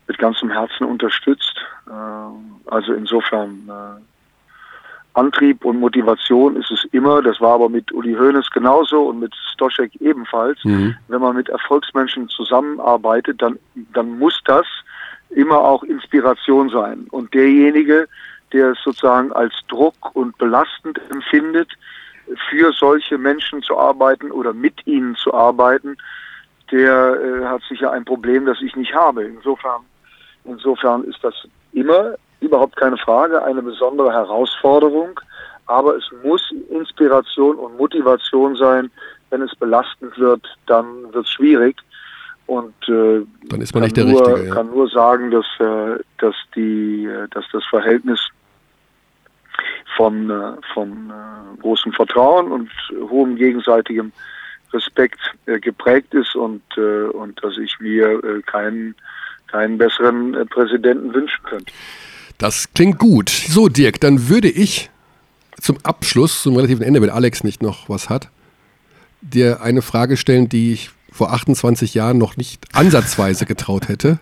mit 0.08 0.18
ganzem 0.18 0.50
Herzen 0.50 0.84
unterstützt. 0.84 1.56
Äh, 1.88 2.70
also 2.70 2.92
insofern 2.92 3.62
äh, 3.66 5.18
Antrieb 5.18 5.64
und 5.64 5.80
Motivation 5.80 6.56
ist 6.56 6.70
es 6.70 6.84
immer. 6.92 7.22
Das 7.22 7.40
war 7.40 7.54
aber 7.54 7.70
mit 7.70 7.90
Uli 7.92 8.12
Hoeneß 8.12 8.50
genauso 8.50 9.08
und 9.08 9.20
mit 9.20 9.34
Stoschek 9.54 9.96
ebenfalls. 10.02 10.62
Mhm. 10.64 10.94
Wenn 11.08 11.20
man 11.22 11.34
mit 11.34 11.48
Erfolgsmenschen 11.48 12.28
zusammenarbeitet, 12.28 13.40
dann, 13.40 13.58
dann 13.94 14.18
muss 14.18 14.38
das 14.44 14.66
immer 15.34 15.60
auch 15.60 15.82
Inspiration 15.82 16.70
sein. 16.70 17.06
Und 17.10 17.32
derjenige, 17.34 18.08
der 18.52 18.72
es 18.72 18.78
sozusagen 18.84 19.32
als 19.32 19.54
Druck 19.68 20.14
und 20.14 20.36
belastend 20.38 21.00
empfindet, 21.10 21.70
für 22.50 22.72
solche 22.72 23.18
Menschen 23.18 23.62
zu 23.62 23.76
arbeiten 23.76 24.30
oder 24.30 24.52
mit 24.52 24.86
ihnen 24.86 25.16
zu 25.16 25.34
arbeiten, 25.34 25.96
der 26.70 27.16
äh, 27.20 27.44
hat 27.44 27.62
sicher 27.68 27.92
ein 27.92 28.04
Problem, 28.04 28.46
das 28.46 28.60
ich 28.62 28.74
nicht 28.76 28.94
habe. 28.94 29.24
Insofern, 29.24 29.82
insofern 30.44 31.04
ist 31.04 31.18
das 31.22 31.34
immer 31.72 32.14
überhaupt 32.40 32.76
keine 32.76 32.96
Frage 32.96 33.42
eine 33.42 33.62
besondere 33.62 34.12
Herausforderung, 34.12 35.20
aber 35.66 35.96
es 35.96 36.04
muss 36.24 36.52
Inspiration 36.70 37.56
und 37.56 37.76
Motivation 37.76 38.56
sein. 38.56 38.90
Wenn 39.30 39.42
es 39.42 39.54
belastend 39.54 40.18
wird, 40.18 40.46
dann 40.66 41.12
wird 41.12 41.26
es 41.26 41.32
schwierig. 41.32 41.76
Und 42.46 42.74
äh, 42.88 43.24
dann 43.48 43.60
ist 43.60 43.74
man 43.74 43.84
nicht 43.84 43.96
der 43.96 44.04
nur, 44.04 44.26
Richtige. 44.26 44.48
Ja. 44.48 44.54
kann 44.54 44.70
nur 44.70 44.88
sagen, 44.88 45.30
dass, 45.30 45.46
äh, 45.58 45.98
dass, 46.18 46.34
die, 46.54 47.06
äh, 47.06 47.28
dass 47.30 47.44
das 47.52 47.64
Verhältnis 47.66 48.20
von, 49.96 50.30
äh, 50.30 50.52
von 50.74 51.10
äh, 51.10 51.60
großem 51.60 51.92
Vertrauen 51.92 52.50
und 52.50 52.70
hohem 53.10 53.36
gegenseitigem 53.36 54.12
Respekt 54.72 55.20
äh, 55.46 55.60
geprägt 55.60 56.14
ist 56.14 56.34
und, 56.34 56.62
und 56.76 57.42
dass 57.44 57.58
ich 57.58 57.78
mir 57.78 58.42
keinen, 58.46 58.94
keinen 59.46 59.76
besseren 59.76 60.48
Präsidenten 60.48 61.12
wünschen 61.12 61.42
könnte. 61.44 61.72
Das 62.38 62.72
klingt 62.72 62.98
gut. 62.98 63.28
So, 63.28 63.68
Dirk, 63.68 64.00
dann 64.00 64.28
würde 64.28 64.48
ich 64.48 64.90
zum 65.60 65.76
Abschluss, 65.82 66.42
zum 66.42 66.56
relativen 66.56 66.82
Ende, 66.82 67.02
wenn 67.02 67.10
Alex 67.10 67.44
nicht 67.44 67.62
noch 67.62 67.88
was 67.88 68.08
hat, 68.08 68.30
dir 69.20 69.62
eine 69.62 69.82
Frage 69.82 70.16
stellen, 70.16 70.48
die 70.48 70.72
ich 70.72 70.90
vor 71.12 71.32
28 71.32 71.94
Jahren 71.94 72.18
noch 72.18 72.36
nicht 72.36 72.66
ansatzweise 72.74 73.46
getraut 73.46 73.88
hätte, 73.88 74.18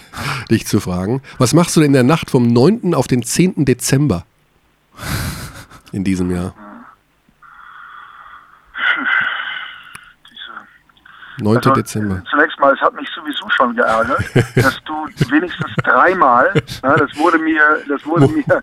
dich 0.50 0.66
zu 0.66 0.78
fragen. 0.80 1.22
Was 1.38 1.54
machst 1.54 1.74
du 1.76 1.80
denn 1.80 1.88
in 1.88 1.94
der 1.94 2.02
Nacht 2.02 2.30
vom 2.30 2.46
9. 2.46 2.94
auf 2.94 3.06
den 3.06 3.22
10. 3.22 3.64
Dezember 3.64 4.24
in 5.92 6.04
diesem 6.04 6.30
Jahr? 6.30 6.54
9. 11.38 11.56
Also, 11.56 11.70
Dezember. 11.70 12.22
Zunächst 12.30 12.58
mal, 12.60 12.72
es 12.72 12.80
hat 12.80 12.94
mich 12.94 13.08
sowieso 13.14 13.48
schon 13.50 13.74
geärgert, 13.74 14.22
dass 14.54 14.80
du 14.84 14.94
wenigstens 15.30 15.70
dreimal, 15.82 16.52
ja, 16.82 16.96
das 16.96 17.16
wurde 17.16 17.38
mir, 17.38 17.60
das 17.88 18.04
wurde 18.06 18.28
mir 18.28 18.60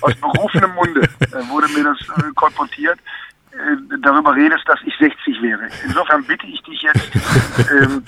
aus 0.00 0.14
berufenem 0.14 0.74
Munde, 0.74 1.02
äh, 1.02 1.48
wurde 1.50 1.68
mir 1.68 1.84
das 1.84 1.98
äh, 2.18 2.30
kolportiert, 2.34 2.98
äh, 3.58 3.98
darüber 4.02 4.34
redest, 4.34 4.68
dass 4.68 4.80
ich 4.84 4.96
60 4.98 5.40
wäre. 5.42 5.68
Insofern 5.84 6.24
bitte 6.24 6.46
ich 6.46 6.62
dich 6.62 6.82
jetzt, 6.82 7.10
ähm, 7.70 8.02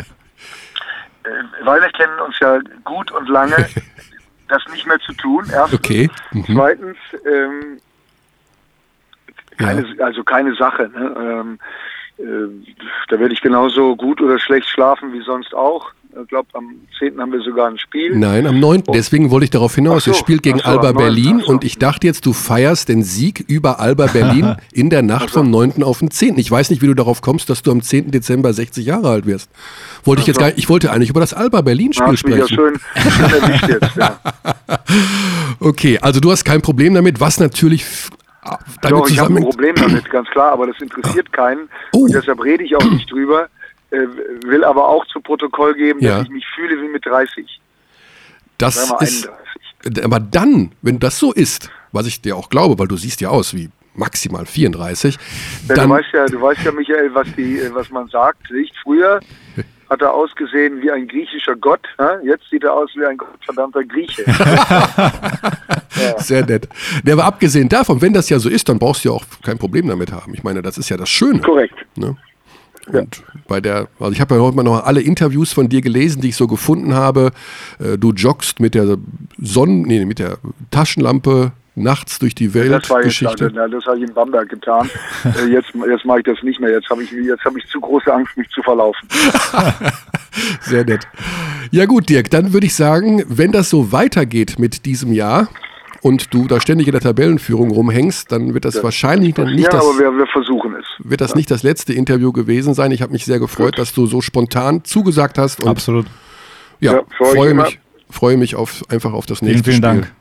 äh, 1.25 1.65
weil 1.65 1.81
wir 1.81 1.89
kennen 1.91 2.19
uns 2.21 2.39
ja 2.41 2.59
gut 2.85 3.11
und 3.13 3.29
lange, 3.29 3.57
das 4.49 4.63
nicht 4.73 4.87
mehr 4.87 4.99
zu 5.01 5.13
tun. 5.15 5.45
Erstens. 5.53 5.79
Okay. 5.79 6.11
Mhm. 6.33 6.45
Zweitens, 6.55 6.97
ähm, 7.25 7.81
Ja. 9.59 9.67
keine, 9.69 9.87
also 10.05 10.23
keine 10.25 10.55
Sache. 10.55 10.89
Ne? 10.89 11.15
Ähm, 11.19 11.59
äh, 12.19 12.75
da 13.09 13.19
werde 13.19 13.33
ich 13.35 13.41
genauso 13.41 13.97
gut 13.97 14.21
oder 14.21 14.39
schlecht 14.39 14.69
schlafen 14.69 15.13
wie 15.13 15.23
sonst 15.23 15.55
auch. 15.55 15.93
Ich 16.23 16.29
glaube, 16.29 16.49
am 16.55 16.77
10. 16.99 17.21
haben 17.21 17.33
wir 17.33 17.41
sogar 17.43 17.69
ein 17.69 17.79
Spiel. 17.79 18.17
Nein, 18.17 18.47
am 18.47 18.59
9. 18.59 18.85
Deswegen 18.95 19.31
wollte 19.31 19.45
ich 19.45 19.51
darauf 19.51 19.75
hinaus. 19.75 20.05
So, 20.05 20.13
Es 20.13 20.19
spielt 20.19 20.43
gegen 20.43 20.59
so, 20.59 20.65
Alba 20.65 20.89
am 20.89 20.95
9., 20.95 21.05
Berlin 21.05 21.43
so. 21.45 21.53
und 21.53 21.65
ich 21.65 21.79
dachte 21.79 22.07
jetzt, 22.07 22.25
du 22.25 22.33
feierst 22.33 22.89
den 22.89 23.03
Sieg 23.03 23.45
über 23.49 23.81
Alba 23.81 24.07
Berlin 24.07 24.57
in 24.73 24.89
der 24.89 25.03
Nacht 25.03 25.31
vom 25.31 25.51
9. 25.51 25.83
auf 25.83 25.99
den 25.99 26.11
10. 26.11 26.39
Ich 26.39 26.51
weiß 26.51 26.71
nicht, 26.71 26.81
wie 26.81 26.87
du 26.87 26.95
darauf 26.95 27.21
kommst, 27.21 27.51
dass 27.51 27.63
du 27.63 27.71
am 27.71 27.83
10. 27.83 28.11
Dezember 28.11 28.53
60 28.53 28.87
Jahre 28.87 29.11
alt 29.11 29.27
wirst. 29.27 29.51
Wollte 30.05 30.23
ich 30.23 30.27
jetzt 30.27 30.39
gar 30.39 30.47
nicht, 30.47 30.59
ich 30.59 30.69
wollte 30.69 30.91
eigentlich 30.91 31.11
über 31.11 31.21
das 31.21 31.35
Alba 31.35 31.61
Berlin 31.61 31.93
Spiel 31.93 32.07
ja 32.11 32.17
sprechen. 32.17 32.49
schön, 32.49 32.81
schön 32.95 33.69
jetzt. 33.69 33.97
Ja. 33.97 34.19
Okay, 35.59 35.99
also 36.01 36.21
du 36.21 36.31
hast 36.31 36.45
kein 36.45 36.61
Problem 36.61 36.93
damit, 36.95 37.19
was 37.19 37.41
natürlich 37.41 37.85
damit 38.81 39.01
Doch, 39.01 39.09
ich 39.09 39.19
habe 39.19 39.35
ein. 39.35 39.43
Problem 39.43 39.75
damit, 39.75 40.09
ganz 40.11 40.29
klar, 40.29 40.53
aber 40.53 40.67
das 40.67 40.81
interessiert 40.81 41.33
keinen. 41.33 41.69
Oh. 41.93 42.05
Und 42.05 42.15
deshalb 42.15 42.43
rede 42.45 42.63
ich 42.65 42.77
auch 42.77 42.85
nicht 42.85 43.11
drüber. 43.11 43.49
Äh, 43.91 43.99
will 44.47 44.65
aber 44.65 44.89
auch 44.89 45.07
zu 45.07 45.21
Protokoll 45.21 45.75
geben, 45.75 46.01
Ja. 46.01 46.19
dass 46.19 46.25
ich 46.27 46.31
mich 46.33 46.47
fühle 46.55 46.81
wie 46.83 46.89
mit 46.89 47.07
30. 47.07 47.61
Das 48.59 48.77
ist, 49.01 49.29
31. 49.85 50.05
aber 50.05 50.19
dann, 50.19 50.73
wenn 50.83 50.99
das 50.99 51.19
so 51.19 51.33
ist, 51.33 51.71
was 51.93 52.07
ich 52.07 52.21
dir 52.21 52.37
auch 52.37 52.49
glaube, 52.49 52.79
weil 52.79 52.89
du 52.89 52.97
siehst 52.97 53.21
ja 53.21 53.29
aus 53.29 53.55
wie 53.55 53.71
maximal 53.95 54.45
34, 54.45 55.17
Ja, 55.69 55.75
dann 55.75 55.89
du 55.89 55.95
weißt 55.95 56.09
ja, 56.13 56.27
du 56.27 56.41
weißt 56.41 56.63
ja, 56.65 56.73
Michael, 56.73 57.15
was 57.15 57.29
die, 57.37 57.59
äh, 57.59 57.73
was 57.75 57.91
man 57.91 58.09
sagt. 58.09 58.51
Nicht? 58.51 58.75
Früher 58.83 59.21
hat 59.89 60.03
er 60.03 60.13
ausgesehen 60.13 60.83
wie 60.83 60.91
ein 60.91 61.07
griechischer 61.07 61.55
Gott. 61.55 61.87
Ja? 61.99 62.19
Jetzt 62.23 62.51
sieht 62.51 62.65
er 62.65 62.75
aus 62.75 62.91
wie 62.97 63.05
ein 63.07 63.17
gottverdammter 63.17 63.85
Grieche. 63.85 64.25
Sehr 66.19 66.45
nett. 66.45 66.69
Ja, 67.05 67.15
aber 67.15 67.25
abgesehen 67.25 67.69
davon, 67.69 68.01
wenn 68.03 68.13
das 68.13 68.29
ja 68.29 68.39
so 68.39 68.49
ist, 68.49 68.69
dann 68.69 68.79
brauchst 68.79 69.05
du 69.05 69.11
ja 69.11 69.15
auch 69.15 69.25
kein 69.45 69.59
Problem 69.59 69.87
damit 69.89 70.13
haben. 70.13 70.35
Ich 70.35 70.43
meine, 70.43 70.61
das 70.61 70.77
ist 70.77 70.89
ja 70.89 70.97
das 70.97 71.09
Schöne. 71.09 71.41
Korrekt. 71.41 71.75
Ne? 71.97 72.17
Und 72.93 73.23
bei 73.49 73.61
der, 73.61 73.89
also 73.99 74.13
ich 74.13 74.21
habe 74.21 74.35
ja 74.37 74.41
heute 74.41 74.57
mal 74.57 74.63
noch 74.63 74.85
alle 74.85 75.01
Interviews 75.01 75.53
von 75.53 75.69
dir 75.69 75.81
gelesen, 75.81 76.23
die 76.23 76.29
ich 76.29 76.37
so 76.37 76.47
gefunden 76.47 76.95
habe. 76.95 77.33
Äh, 77.79 77.99
Du 77.99 78.13
joggst 78.13 78.61
mit 78.61 78.75
der 78.75 78.97
Sonnen, 79.39 79.83
nee, 79.83 80.05
mit 80.05 80.19
der 80.19 80.39
Taschenlampe 80.71 81.53
nachts 81.77 82.19
durch 82.19 82.35
die 82.35 82.55
Welt. 82.55 82.73
Das 82.73 82.91
war 82.91 82.99
jetzt, 82.99 83.19
Geschichte. 83.19 83.51
das 83.51 83.87
habe 83.87 83.99
ich 83.99 84.09
in 84.09 84.15
Bamberg 84.15 84.49
getan. 84.49 84.89
äh, 85.25 85.47
jetzt 85.47 85.69
jetzt 85.89 86.05
mache 86.05 86.19
ich 86.19 86.25
das 86.25 86.43
nicht 86.43 86.61
mehr. 86.61 86.71
Jetzt 86.71 86.89
habe 86.89 87.03
ich, 87.03 87.11
jetzt 87.11 87.45
habe 87.45 87.59
ich 87.59 87.67
zu 87.69 87.81
große 87.81 88.13
Angst, 88.13 88.37
mich 88.37 88.49
zu 88.51 88.63
verlaufen. 88.63 89.09
Sehr 90.61 90.85
nett. 90.85 91.07
Ja 91.71 91.87
gut, 91.87 92.09
Dirk, 92.09 92.31
dann 92.31 92.53
würde 92.53 92.67
ich 92.67 92.75
sagen, 92.75 93.25
wenn 93.29 93.53
das 93.53 93.71
so 93.71 93.93
weitergeht 93.93 94.59
mit 94.59 94.87
diesem 94.87 95.13
Jahr 95.13 95.49
und 96.07 96.33
du 96.33 96.47
da 96.47 96.61
ständig 96.61 96.87
in 96.87 96.93
der 96.93 97.01
Tabellenführung 97.01 97.71
rumhängst, 97.73 98.31
dann 98.31 98.55
wird 98.55 98.65
das 98.65 98.81
wahrscheinlich 98.85 99.35
dann 99.35 99.49
nicht 99.53 99.65
ja, 99.65 99.71
das, 99.71 99.83
aber 99.85 99.99
wir, 99.99 100.13
wir 100.17 100.27
versuchen 100.29 100.75
es. 100.77 100.87
wird 100.99 101.21
das 101.21 101.35
nicht 101.35 101.51
das 101.51 101.65
letzte 101.65 101.93
Interview 101.93 102.31
gewesen 102.33 102.75
sein. 102.75 102.93
Ich 102.93 103.03
habe 103.03 103.13
mich 103.13 103.25
sehr 103.25 103.41
gefreut, 103.41 103.77
dass 103.79 103.93
du 103.93 104.07
so 104.07 104.21
spontan 104.21 104.85
zugesagt 104.85 105.37
hast 105.37 105.63
und 105.65 105.69
Absolut. 105.69 106.07
ja, 106.79 106.93
Ja, 106.93 107.03
freue 107.17 107.51
immer. 107.51 107.65
mich, 107.65 107.81
freue 108.09 108.37
mich 108.37 108.55
auf 108.55 108.85
einfach 108.89 109.13
auf 109.13 109.27
das 109.27 109.41
Vielen, 109.41 109.51
nächste 109.53 109.71
vielen 109.73 109.83
Spiel. 109.83 110.01
Dank. 110.03 110.13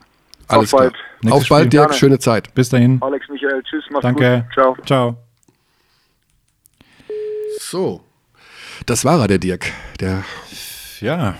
Alles 0.48 0.74
Auf 0.74 0.80
klar. 0.80 0.82
bald. 0.82 0.94
Nächstes 1.22 1.32
Auf 1.44 1.50
bald, 1.50 1.62
Spiel. 1.64 1.70
Dirk. 1.70 1.88
Gerne. 1.90 2.00
Schöne 2.00 2.20
Zeit. 2.20 2.54
Bis 2.56 2.70
dahin. 2.70 2.98
Alex 3.02 3.28
Michael, 3.30 3.62
tschüss, 3.64 3.84
mach's 3.92 4.02
Danke. 4.02 4.46
gut. 4.48 4.54
Ciao. 4.54 4.78
Ciao. 4.86 5.18
So, 7.60 8.02
das 8.86 9.06
war 9.06 9.20
er, 9.22 9.28
der 9.28 9.38
Dirk. 9.38 9.66
Der 10.00 10.24
Ja. 11.00 11.36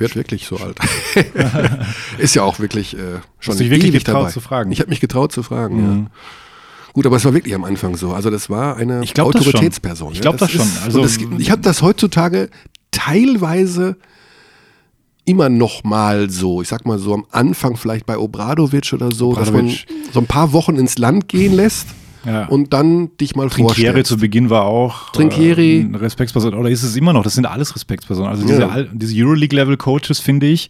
Wird 0.00 0.16
wirklich 0.16 0.46
so 0.46 0.56
alt. 0.56 0.78
ist 2.18 2.34
ja 2.34 2.42
auch 2.42 2.58
wirklich 2.58 2.94
äh, 2.94 2.98
schon 3.38 3.52
Hast 3.52 3.60
dich 3.60 3.70
wirklich 3.70 3.90
ewig 3.92 4.04
getraut 4.04 4.22
dabei. 4.22 4.32
zu 4.32 4.40
fragen. 4.40 4.72
Ich 4.72 4.80
habe 4.80 4.90
mich 4.90 5.00
getraut 5.00 5.32
zu 5.32 5.42
fragen. 5.42 6.08
Ja. 6.08 6.10
Gut, 6.92 7.06
aber 7.06 7.16
es 7.16 7.24
war 7.24 7.34
wirklich 7.34 7.54
am 7.54 7.64
Anfang 7.64 7.96
so. 7.96 8.12
Also 8.12 8.30
das 8.30 8.50
war 8.50 8.76
eine 8.76 9.02
Ich 9.04 9.14
glaub 9.14 9.30
das 9.32 9.44
schon. 9.44 9.50
Autoritätsperson. 9.54 10.10
Ich 10.12 10.18
ja. 10.18 10.22
glaub 10.22 10.38
das 10.38 10.50
schon. 10.50 10.62
ist- 10.62 10.82
Also- 10.82 11.02
das, 11.02 11.18
ich 11.38 11.50
habe 11.50 11.62
das 11.62 11.82
heutzutage 11.82 12.50
teilweise 12.90 13.96
immer 15.24 15.48
noch 15.48 15.84
mal 15.84 16.28
so, 16.30 16.60
ich 16.62 16.68
sag 16.68 16.86
mal 16.86 16.98
so 16.98 17.14
am 17.14 17.24
Anfang 17.30 17.76
vielleicht 17.76 18.06
bei 18.06 18.18
Obradovic 18.18 18.92
oder 18.92 19.12
so, 19.12 19.34
dass 19.34 19.48
Obradovic. 19.50 19.86
man 19.88 20.12
so 20.12 20.20
ein 20.20 20.26
paar 20.26 20.52
Wochen 20.52 20.76
ins 20.76 20.98
Land 20.98 21.28
gehen 21.28 21.52
lässt 21.54 21.86
Ja. 22.24 22.46
und 22.46 22.72
dann 22.72 23.16
dich 23.18 23.34
mal 23.34 23.48
Trinkieri 23.48 23.84
vorstellst. 23.86 24.08
zu 24.10 24.16
Beginn 24.18 24.50
war 24.50 24.64
auch 24.64 25.10
Trinkieri. 25.12 25.80
äh, 25.80 25.84
eine 25.84 26.00
Respektsperson. 26.00 26.54
Oder 26.54 26.68
ist 26.70 26.82
es 26.82 26.94
immer 26.96 27.12
noch? 27.12 27.22
Das 27.22 27.34
sind 27.34 27.46
alles 27.46 27.74
Respektspersonen. 27.74 28.30
Also 28.30 28.46
diese, 28.46 28.60
Ja. 28.62 28.82
diese 28.92 29.14
Euroleague-Level-Coaches, 29.24 30.20
finde 30.20 30.46
ich, 30.46 30.68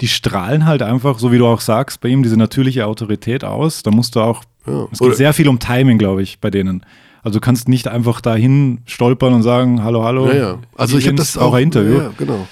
die 0.00 0.08
strahlen 0.08 0.66
halt 0.66 0.82
einfach, 0.82 1.18
so 1.18 1.32
wie 1.32 1.38
du 1.38 1.46
auch 1.46 1.60
sagst, 1.60 2.00
bei 2.00 2.08
ihm 2.08 2.22
diese 2.22 2.36
natürliche 2.36 2.86
Autorität 2.86 3.44
aus. 3.44 3.82
Da 3.82 3.90
musst 3.90 4.16
du 4.16 4.20
auch, 4.20 4.42
Ja. 4.66 4.84
es 4.92 4.98
geht 4.98 5.08
Oder- 5.08 5.16
sehr 5.16 5.32
viel 5.32 5.48
um 5.48 5.58
Timing, 5.58 5.98
glaube 5.98 6.22
ich, 6.22 6.40
bei 6.40 6.50
denen. 6.50 6.84
Also 7.22 7.38
du 7.38 7.40
kannst 7.40 7.68
nicht 7.68 7.86
einfach 7.88 8.20
dahin 8.20 8.80
stolpern 8.84 9.32
und 9.32 9.42
sagen, 9.44 9.84
hallo, 9.84 10.02
hallo. 10.04 10.26
Ja, 10.28 10.34
ja. 10.34 10.58
Also 10.76 10.98
ich 10.98 11.06
habe 11.06 11.16
das 11.16 11.38
auch. 11.38 11.54
ein 11.54 11.64
Interview. 11.64 11.98
Ja, 12.00 12.10
genau. 12.18 12.46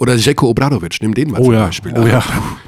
Oder 0.00 0.14
Jeko 0.16 0.48
Obradovic, 0.48 0.96
nimm 1.02 1.12
den 1.12 1.30
mal 1.30 1.40
Oh 1.40 1.44
zum 1.44 1.52
ja, 1.52 1.66
Beispiel. 1.66 1.92
oh 1.94 2.06
ja. 2.06 2.22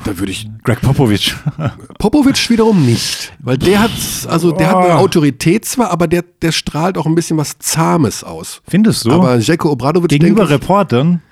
Da 0.05 0.19
würde 0.19 0.31
ich 0.33 0.47
Greg 0.65 0.83
Popovich. 0.83 1.35
Popovic 1.99 2.51
wiederum 2.51 2.85
nicht, 2.85 3.33
weil 3.39 3.57
der 3.57 3.81
hat, 3.81 3.91
also 4.29 4.53
der 4.53 4.69
hat 4.69 4.77
eine 4.77 4.95
Oh. 4.97 4.99
Autorität 4.99 5.65
zwar, 5.65 5.91
aber 5.91 6.09
der, 6.09 6.25
der 6.43 6.53
strahlt 6.53 6.99
auch 6.99 7.07
ein 7.07 7.15
bisschen 7.15 7.39
was 7.39 7.59
Zahmes 7.59 8.23
aus. 8.23 8.61
Findest 8.69 9.07
du? 9.07 9.13
Aber 9.13 9.39
Jeko 9.39 9.71
Obradovic 9.71 10.11
Gegenüber 10.11 10.51
Reportern? 10.51 11.23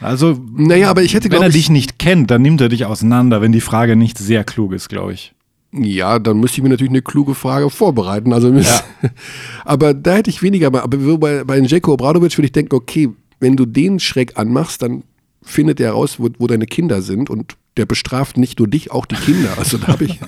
Also, 0.00 0.38
Naja, 0.54 0.88
aber 0.88 1.02
ich 1.02 1.12
hätte, 1.12 1.30
wenn 1.30 1.42
er 1.42 1.48
ich, 1.48 1.54
dich 1.54 1.68
nicht 1.70 1.98
kennt, 1.98 2.30
dann 2.30 2.40
nimmt 2.40 2.62
er 2.62 2.70
dich 2.70 2.86
auseinander, 2.86 3.42
wenn 3.42 3.52
die 3.52 3.60
Frage 3.60 3.94
nicht 3.94 4.16
sehr 4.16 4.42
klug 4.42 4.72
ist, 4.72 4.88
glaube 4.88 5.12
ich. 5.12 5.34
ja, 5.72 6.18
dann 6.18 6.38
müsste 6.40 6.58
ich 6.58 6.62
mir 6.62 6.70
natürlich 6.70 6.90
eine 6.92 7.02
kluge 7.02 7.34
Frage 7.34 7.68
vorbereiten. 7.68 8.32
Also, 8.32 8.50
müsste- 8.50 8.84
aber 9.66 9.92
da 9.92 10.14
hätte 10.14 10.30
ich 10.30 10.42
weniger, 10.42 10.68
aber 10.68 10.86
bei, 10.88 11.44
bei 11.44 11.58
Jeko 11.58 11.92
Obradovic 11.92 12.36
würde 12.38 12.46
ich 12.46 12.52
denken, 12.52 12.74
okay, 12.74 13.10
wenn 13.38 13.54
du 13.56 13.66
den 13.66 14.00
schräg 14.00 14.38
anmachst, 14.38 14.80
dann 14.80 15.02
findet 15.46 15.80
er 15.80 15.92
raus, 15.92 16.16
wo, 16.18 16.28
wo 16.38 16.46
deine 16.46 16.66
Kinder 16.66 17.00
sind 17.00 17.30
und 17.30 17.56
der 17.76 17.86
bestraft 17.86 18.36
nicht 18.36 18.58
nur 18.58 18.68
dich, 18.68 18.90
auch 18.90 19.06
die 19.06 19.14
Kinder. 19.14 19.50
Also 19.56 19.78
da 19.78 19.88
habe 19.88 20.04
ich. 20.04 20.20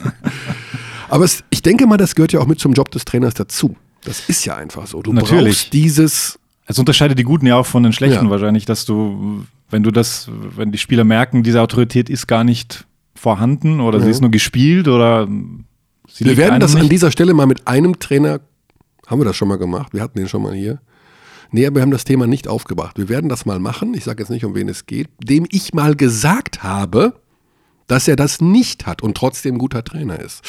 aber 1.09 1.25
es, 1.25 1.45
ich 1.51 1.63
denke 1.63 1.87
mal, 1.87 1.97
das 1.97 2.15
gehört 2.15 2.33
ja 2.33 2.41
auch 2.41 2.47
mit 2.47 2.59
zum 2.61 2.73
Job 2.73 2.91
des 2.91 3.05
Trainers 3.05 3.35
dazu. 3.35 3.77
Das 4.05 4.29
ist 4.29 4.45
ja 4.47 4.57
einfach 4.57 4.87
so. 4.87 5.03
Du 5.03 5.13
Natürlich. 5.13 5.57
brauchst 5.57 5.73
dieses 5.73 6.39
Es 6.67 6.79
unterscheidet 6.79 7.19
die 7.19 7.25
Guten 7.25 7.47
ja 7.47 7.57
auch 7.57 7.67
von 7.67 7.83
den 7.83 7.93
Schlechten 7.93 8.25
Ja. 8.27 8.31
wahrscheinlich, 8.31 8.65
dass 8.65 8.85
du, 8.85 9.45
wenn 9.71 9.83
du 9.83 9.91
das, 9.91 10.31
wenn 10.57 10.71
die 10.73 10.79
Spieler 10.79 11.05
merken, 11.05 11.43
diese 11.43 11.61
Autorität 11.61 12.09
ist 12.09 12.27
gar 12.29 12.45
nicht 12.45 12.87
vorhanden 13.15 13.81
oder 13.81 14.01
sie 14.01 14.11
ist 14.11 14.21
nur 14.21 14.31
gespielt 14.31 14.87
oder 14.87 15.27
sie 16.09 16.25
Wir 16.25 16.37
werden 16.37 16.61
das 16.61 16.75
an 16.77 16.83
nicht. 16.83 16.93
dieser 16.93 17.11
Stelle 17.11 17.35
mal 17.35 17.47
mit 17.47 17.67
einem 17.67 17.99
Trainer, 17.99 18.41
haben 19.09 19.21
wir 19.21 19.25
das 19.25 19.37
schon 19.37 19.49
mal 19.49 19.59
gemacht, 19.59 19.93
wir 19.93 20.01
hatten 20.03 20.19
den 20.19 20.29
schon 20.29 20.43
mal 20.43 20.55
hier. 20.55 20.81
Nee, 21.51 21.67
aber 21.67 21.77
wir 21.77 21.83
haben 21.83 21.91
das 21.91 22.05
Thema 22.05 22.27
nicht 22.27 22.47
aufgebracht. 22.49 22.99
Wir 22.99 23.09
werden 23.09 23.29
das 23.29 23.47
mal 23.47 23.59
machen, 23.59 23.95
ich 23.95 24.05
sage 24.05 24.23
jetzt 24.23 24.29
nicht, 24.31 24.45
um 24.45 24.55
wen 24.55 24.69
es 24.69 24.87
geht, 24.87 25.09
dem 25.23 25.47
ich 25.51 25.73
mal 25.75 25.95
gesagt 25.97 26.63
habe, 26.63 27.15
dass 27.87 28.07
er 28.07 28.17
das 28.17 28.41
nicht 28.41 28.87
hat 28.87 29.03
und 29.03 29.17
trotzdem 29.17 29.57
guter 29.59 29.83
Trainer 29.83 30.19
ist. 30.21 30.43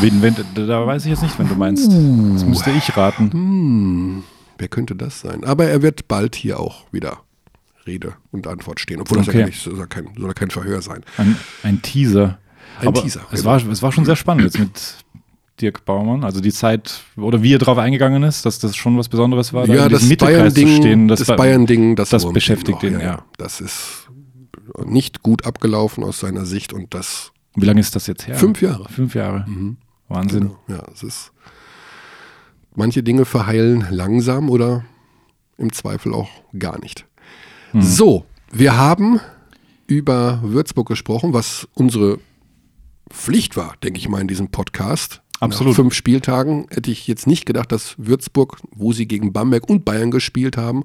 Wen, 0.00 0.22
wenn, 0.22 0.36
da- 0.54 0.86
weiß 0.86 1.04
ich 1.04 1.10
jetzt 1.10 1.22
nicht, 1.22 1.36
wenn 1.38 1.48
du 1.48 1.54
meinst. 1.56 1.86
Das 1.90 2.44
müsste 2.44 2.70
ich 2.70 2.96
raten. 2.96 4.22
Wer 4.58 4.68
könnte 4.68 4.94
das 4.94 5.20
sein? 5.20 5.42
Aber 5.44 5.64
er 5.66 5.82
wird 5.82 6.06
bald 6.08 6.36
hier 6.36 6.60
auch 6.60 6.84
wieder 6.92 7.18
Rede 7.86 8.14
und 8.30 8.46
Antwort 8.46 8.78
stehen, 8.80 9.00
obwohl 9.00 9.18
das 9.18 9.28
Okay. 9.28 9.40
ja 9.40 9.46
nicht, 9.46 9.60
soll 9.62 9.86
kein, 9.88 10.08
soll 10.16 10.34
kein 10.34 10.50
Verhör 10.50 10.82
sein. 10.82 11.02
Ein, 11.16 11.36
ein 11.62 11.82
Teaser. 11.82 12.38
Ein 12.80 12.88
Aber 12.88 13.02
Teaser, 13.02 13.22
Es 13.32 13.40
genau. 13.40 13.50
war, 13.50 13.66
es 13.72 13.82
war 13.82 13.90
schon 13.92 14.04
sehr 14.04 14.14
spannend 14.14 14.44
jetzt 14.44 14.58
mit 14.58 14.70
Dirk 15.60 15.84
Baumann? 15.84 16.24
Also 16.24 16.40
die 16.40 16.52
Zeit, 16.52 17.00
oder 17.16 17.42
wie 17.42 17.54
er 17.54 17.58
drauf 17.58 17.78
eingegangen 17.78 18.22
ist, 18.22 18.46
dass 18.46 18.58
das 18.58 18.76
schon 18.76 18.96
was 18.98 19.08
Besonderes 19.08 19.52
war, 19.52 19.66
da 19.66 19.74
ja, 19.74 19.86
in 19.86 19.92
das 19.92 20.08
Bayern-Ding, 20.16 20.76
stehen. 20.76 21.08
das 21.08 21.24
Ba- 21.24 21.36
Bayern-Ding, 21.36 21.96
das, 21.96 22.10
das 22.10 22.30
beschäftigt 22.32 22.82
ihn, 22.82 23.00
ja. 23.00 23.24
Das 23.36 23.60
ist 23.60 24.08
nicht 24.84 25.22
gut 25.22 25.44
abgelaufen 25.46 26.04
aus 26.04 26.20
seiner 26.20 26.44
Sicht 26.46 26.72
und 26.72 26.94
das 26.94 27.32
Wie 27.56 27.64
lange 27.66 27.80
ist 27.80 27.96
das 27.96 28.06
jetzt 28.06 28.26
her? 28.26 28.36
Fünf 28.36 28.60
Jahre. 28.62 28.84
Mhm. 28.84 28.92
Fünf 28.94 29.14
Jahre. 29.14 29.46
Wahnsinn. 30.08 30.52
Ja, 30.68 30.82
es 30.92 31.02
ist. 31.02 31.32
Manche 32.74 33.02
Dinge 33.02 33.24
verheilen 33.24 33.86
langsam 33.90 34.50
oder 34.50 34.84
im 35.56 35.72
Zweifel 35.72 36.14
auch 36.14 36.28
gar 36.58 36.78
nicht. 36.80 37.06
Hm. 37.72 37.82
So, 37.82 38.24
wir 38.52 38.76
haben 38.76 39.20
über 39.86 40.40
Würzburg 40.42 40.86
gesprochen, 40.86 41.32
was 41.32 41.66
unsere 41.74 42.18
Pflicht 43.10 43.56
war, 43.56 43.74
denke 43.82 43.98
ich 43.98 44.08
mal, 44.08 44.20
in 44.20 44.28
diesem 44.28 44.48
Podcast. 44.50 45.22
Absolut. 45.40 45.72
Nach 45.72 45.76
fünf 45.76 45.94
Spieltagen 45.94 46.66
hätte 46.70 46.90
ich 46.90 47.06
jetzt 47.06 47.26
nicht 47.26 47.46
gedacht, 47.46 47.70
dass 47.72 47.94
Würzburg, 47.98 48.58
wo 48.74 48.92
sie 48.92 49.06
gegen 49.06 49.32
Bamberg 49.32 49.68
und 49.68 49.84
Bayern 49.84 50.10
gespielt 50.10 50.56
haben, 50.56 50.84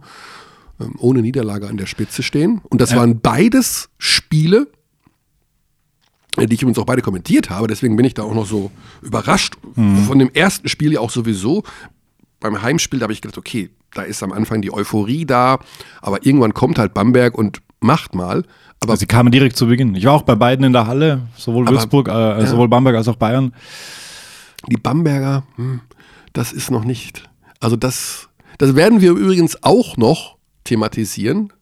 ähm, 0.79 0.93
ohne 0.99 1.21
Niederlage 1.21 1.67
an 1.67 1.77
der 1.77 1.85
Spitze 1.87 2.21
stehen. 2.23 2.61
Und 2.69 2.79
das 2.81 2.91
Ja. 2.91 2.97
waren 2.97 3.19
beides 3.19 3.89
Spiele, 3.97 4.67
äh, 6.37 6.45
die 6.45 6.55
ich 6.55 6.61
übrigens 6.61 6.79
auch 6.79 6.85
beide 6.85 7.01
kommentiert 7.01 7.49
habe. 7.49 7.67
Deswegen 7.67 7.95
bin 7.95 8.05
ich 8.05 8.13
da 8.13 8.23
auch 8.23 8.33
noch 8.35 8.45
so 8.45 8.71
überrascht. 9.01 9.55
Von 10.07 10.19
dem 10.19 10.29
ersten 10.33 10.67
Spiel 10.69 10.93
ja 10.93 10.99
auch 10.99 11.09
sowieso. 11.11 11.63
Beim 12.39 12.61
Heimspiel 12.61 12.99
da 12.99 13.03
habe 13.03 13.13
ich 13.13 13.21
gedacht, 13.21 13.37
okay, 13.37 13.69
da 13.93 14.01
ist 14.01 14.21
am 14.23 14.31
Anfang 14.31 14.61
die 14.61 14.73
Euphorie 14.73 15.25
da, 15.25 15.59
aber 16.01 16.25
irgendwann 16.25 16.53
kommt 16.53 16.77
halt 16.77 16.93
Bamberg 16.93 17.37
und 17.37 17.61
macht 17.79 18.15
mal. 18.15 18.43
Aber 18.81 18.91
Also 18.93 19.01
sie 19.01 19.05
kamen 19.05 19.31
direkt 19.31 19.55
zu 19.55 19.67
Beginn. 19.67 19.95
Ich 19.95 20.05
war 20.05 20.13
auch 20.13 20.23
bei 20.23 20.35
beiden 20.35 20.65
in 20.65 20.73
der 20.73 20.87
Halle, 20.87 21.21
sowohl 21.37 21.67
Aber- 21.67 21.77
Würzburg, 21.77 22.07
äh, 22.09 22.45
sowohl 22.47 22.67
Bamberg 22.67 22.95
als 22.97 23.07
auch 23.07 23.15
Bayern. 23.15 23.53
Die 24.67 24.77
Bamberger, 24.77 25.43
hm, 25.55 25.81
das 26.33 26.51
ist 26.51 26.71
noch 26.71 26.83
nicht. 26.83 27.29
Also 27.59 27.75
das, 27.75 28.29
das 28.57 28.75
werden 28.75 29.01
wir 29.01 29.11
übrigens 29.11 29.63
auch 29.63 29.97
noch 29.97 30.37
thematisieren 30.63 31.53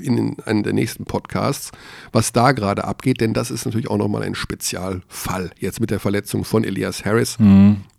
in 0.00 0.38
einem 0.40 0.62
der 0.62 0.72
nächsten 0.72 1.04
Podcasts, 1.04 1.72
was 2.12 2.32
da 2.32 2.52
gerade 2.52 2.84
abgeht, 2.84 3.20
denn 3.20 3.34
das 3.34 3.50
ist 3.50 3.64
natürlich 3.64 3.90
auch 3.90 3.96
nochmal 3.96 4.22
ein 4.22 4.34
Spezialfall. 4.34 5.50
Jetzt 5.58 5.80
mit 5.80 5.90
der 5.90 6.00
Verletzung 6.00 6.44
von 6.44 6.64
Elias 6.64 7.04
Harris, 7.04 7.38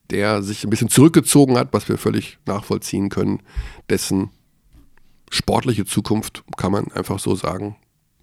der 0.09 0.41
sich 0.41 0.63
ein 0.63 0.69
bisschen 0.69 0.89
zurückgezogen 0.89 1.57
hat, 1.57 1.69
was 1.73 1.89
wir 1.89 1.97
völlig 1.97 2.37
nachvollziehen 2.45 3.09
können, 3.09 3.41
dessen 3.89 4.29
sportliche 5.29 5.85
Zukunft, 5.85 6.43
kann 6.55 6.71
man 6.71 6.91
einfach 6.93 7.19
so 7.19 7.35
sagen, 7.35 7.75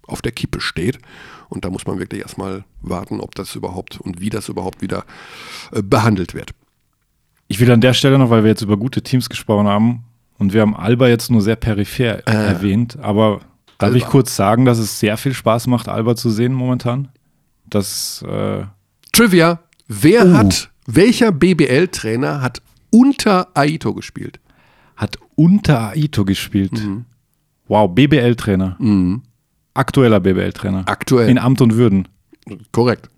auf 0.07 0.21
der 0.21 0.31
Kippe 0.31 0.61
steht. 0.61 0.99
Und 1.49 1.65
da 1.65 1.69
muss 1.69 1.85
man 1.85 1.99
wirklich 1.99 2.21
erstmal 2.21 2.63
warten, 2.81 3.19
ob 3.19 3.35
das 3.35 3.55
überhaupt 3.55 3.99
und 4.01 4.19
wie 4.21 4.29
das 4.29 4.49
überhaupt 4.49 4.81
wieder 4.81 5.05
äh, 5.71 5.81
behandelt 5.81 6.33
wird. 6.33 6.51
Ich 7.47 7.59
will 7.59 7.71
an 7.71 7.81
der 7.81 7.93
Stelle 7.93 8.17
noch, 8.17 8.29
weil 8.31 8.43
wir 8.43 8.49
jetzt 8.49 8.63
über 8.63 8.77
gute 8.77 9.03
Teams 9.03 9.29
gesprochen 9.29 9.67
haben 9.67 10.03
und 10.39 10.53
wir 10.53 10.61
haben 10.61 10.75
Alba 10.75 11.07
jetzt 11.07 11.29
nur 11.29 11.41
sehr 11.41 11.55
peripher 11.55 12.25
erwähnt, 12.27 12.97
aber 12.99 13.41
darf 13.77 13.89
Alba. 13.89 13.97
ich 13.97 14.05
kurz 14.05 14.35
sagen, 14.35 14.65
dass 14.65 14.79
es 14.79 14.99
sehr 14.99 15.15
viel 15.17 15.33
Spaß 15.33 15.67
macht, 15.67 15.87
Alba 15.87 16.15
zu 16.15 16.31
sehen 16.31 16.53
momentan? 16.53 17.09
Das, 17.69 18.23
äh, 18.27 18.63
Trivia: 19.11 19.59
Wer 19.87 20.25
Oh. 20.25 20.33
hat, 20.33 20.71
welcher 20.87 21.31
BBL-Trainer 21.31 22.41
hat 22.41 22.61
unter 22.89 23.47
Aito 23.55 23.93
gespielt? 23.93 24.39
hat 24.95 25.17
unter 25.35 25.89
Aito 25.89 26.23
gespielt. 26.25 26.71
Mhm. 26.73 27.03
Wow, 27.67 27.93
BBL-Trainer. 27.93 28.77
Aktueller 29.75 30.19
BBL-Trainer. 30.19 30.83
Aktuell. 30.87 31.29
In 31.29 31.37
Amt 31.37 31.61
und 31.61 31.75
Würden. 31.75 32.07
Korrekt. 32.71 33.09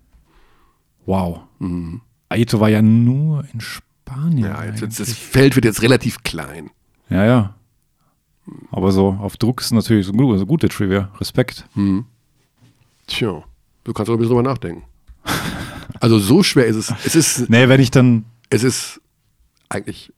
Wow. 1.06 1.40
Mhm. 1.58 2.02
Aito 2.28 2.60
war 2.60 2.68
ja 2.68 2.82
nur 2.82 3.44
in 3.54 3.60
Spanien. 3.60 4.44
Ja, 4.50 4.64
jetzt, 4.64 4.82
jetzt, 4.82 5.00
das. 5.00 5.12
Feld 5.14 5.54
wird 5.56 5.64
jetzt 5.64 5.80
relativ 5.82 6.22
klein. 6.22 6.70
ja, 7.08 7.24
ja. 7.24 7.54
Aber 8.70 8.92
so 8.92 9.08
auf 9.20 9.36
Druck 9.36 9.60
ist 9.60 9.72
natürlich 9.72 10.06
so 10.06 10.12
gut, 10.12 10.38
so 10.38 10.46
gute 10.46 10.68
Trivia. 10.70 11.10
Respekt. 11.20 11.66
Tja, 13.06 13.42
du 13.84 13.92
kannst 13.92 14.08
auch 14.10 14.14
ein 14.14 14.18
bisschen 14.18 14.34
drüber 14.36 14.48
nachdenken. 14.48 14.84
Also 16.00 16.18
so 16.18 16.42
schwer 16.44 16.66
ist 16.66 16.76
es. 16.76 16.94
Es 17.04 17.16
ist, 17.16 17.50
Nee, 17.50 17.68
wenn 17.68 17.80
ich 17.80 17.90
dann. 17.90 18.24
es 18.50 18.62
ist 18.62 19.00
eigentlich, 19.68 20.12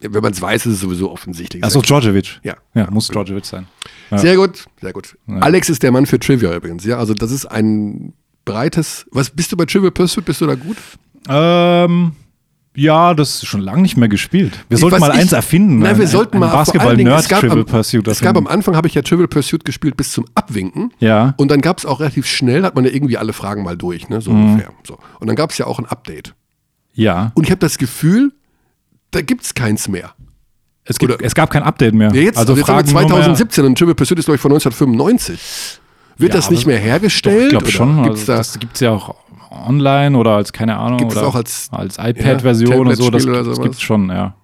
wenn 0.00 0.22
man 0.22 0.32
es 0.32 0.40
weiß, 0.40 0.66
ist 0.66 0.74
es 0.74 0.80
sowieso 0.80 1.10
offensichtlich. 1.10 1.62
Achso, 1.62 1.80
Djordjevic. 1.82 2.40
Ja. 2.42 2.54
Ja, 2.74 2.90
muss 2.90 3.08
Djordjevic 3.08 3.44
sein. 3.44 3.66
Ja. 4.10 4.18
Sehr 4.18 4.36
gut, 4.36 4.66
sehr 4.80 4.92
gut. 4.92 5.16
Alex 5.40 5.68
ist 5.68 5.82
der 5.82 5.92
Mann 5.92 6.06
für 6.06 6.18
Trivia 6.18 6.54
übrigens. 6.54 6.84
Ja, 6.84 6.98
also 6.98 7.14
das 7.14 7.30
ist 7.30 7.46
ein 7.46 8.12
breites. 8.44 9.06
Was 9.12 9.30
bist 9.30 9.52
du 9.52 9.56
bei 9.56 9.66
Trivial 9.66 9.90
Pursuit? 9.92 10.24
Bist 10.24 10.40
du 10.40 10.46
da 10.46 10.54
gut? 10.54 10.76
Ähm, 11.28 12.12
ja, 12.74 13.14
das 13.14 13.36
ist 13.42 13.46
schon 13.46 13.60
lange 13.60 13.82
nicht 13.82 13.96
mehr 13.96 14.08
gespielt. 14.08 14.64
Wir 14.68 14.78
sollten 14.78 14.94
Was 14.94 15.00
mal 15.00 15.14
ich- 15.14 15.20
eins 15.20 15.32
erfinden. 15.32 15.80
Nein, 15.80 15.94
ein- 15.94 15.98
wir 16.00 16.06
sollten 16.08 16.36
ein, 16.36 16.40
mal 16.40 16.54
ein 16.54 16.64
vor 16.64 16.80
allen 16.80 16.96
Dingen, 16.98 17.10
es 17.12 17.28
gab, 17.28 17.40
Basketball-Nerd-Trivial 17.42 17.58
am, 17.58 17.66
Pursuit 17.66 18.08
es 18.08 18.20
gab 18.20 18.36
am. 18.36 18.46
Anfang 18.46 18.76
habe 18.76 18.88
ich 18.88 18.94
ja 18.94 19.02
Trivial 19.02 19.28
Pursuit 19.28 19.64
gespielt 19.64 19.96
bis 19.96 20.12
zum 20.12 20.24
Abwinken. 20.34 20.92
Ja. 20.98 21.34
Und 21.36 21.50
dann 21.50 21.60
gab 21.60 21.78
es 21.78 21.84
auch 21.86 22.00
relativ 22.00 22.26
schnell, 22.26 22.62
hat 22.62 22.74
man 22.76 22.84
ja 22.84 22.90
irgendwie 22.92 23.18
alle 23.18 23.32
Fragen 23.32 23.62
mal 23.64 23.76
durch, 23.76 24.08
ne? 24.08 24.16
Mhm. 24.16 24.20
So 24.22 24.30
ungefähr. 24.30 24.72
So. 24.86 24.98
Und 25.18 25.26
dann 25.26 25.36
gab 25.36 25.50
es 25.50 25.58
ja 25.58 25.66
auch 25.66 25.78
ein 25.78 25.86
Update. 25.86 26.34
Ja. 26.94 27.32
Und 27.34 27.44
ich 27.44 27.50
habe 27.50 27.58
das 27.60 27.76
Gefühl, 27.78 28.32
da 29.10 29.20
gibt 29.22 29.44
es 29.44 29.54
keins 29.54 29.88
mehr. 29.88 30.12
Es, 30.84 30.98
gibt, 30.98 31.12
Oder- 31.12 31.24
es 31.24 31.34
gab 31.34 31.50
kein 31.50 31.62
Update 31.62 31.94
mehr. 31.94 32.10
Ja, 32.12 32.20
jetzt, 32.22 32.38
also 32.38 32.54
jetzt 32.56 32.66
Fragen 32.66 32.90
nur 32.90 33.00
mehr- 33.00 33.08
2017 33.08 33.64
und 33.64 33.78
Trivial 33.78 33.94
Pursuit 33.94 34.18
ist, 34.18 34.24
glaube 34.24 34.36
ich, 34.36 34.40
von 34.40 34.50
1995. 34.52 35.78
Wird 36.16 36.32
Ja, 36.34 36.36
das 36.38 36.50
nicht 36.50 36.66
mehr 36.66 36.78
Doch, 36.78 36.84
hergestellt? 36.84 37.44
ich 37.44 37.48
glaube 37.50 37.70
schon. 37.70 38.02
Gibt's 38.02 38.20
Also, 38.20 38.32
da, 38.32 38.38
das 38.38 38.58
gibt 38.58 38.74
es 38.74 38.80
ja 38.80 38.90
auch 38.90 39.14
online 39.50 40.16
oder 40.18 40.32
als, 40.36 40.52
keine 40.52 40.76
Ahnung, 40.76 40.98
Gibt's 40.98 41.16
oder 41.16 41.26
auch 41.26 41.34
als- 41.34 41.70
iPad-Version 41.72 42.70
ja, 42.72 42.76
oder 42.78 42.96
so. 42.96 43.10
Das, 43.10 43.26
oder 43.26 43.44
das 43.44 43.60
gibt 43.60 43.74
es 43.76 43.80
schon, 43.80 44.08
ja. 44.08 44.34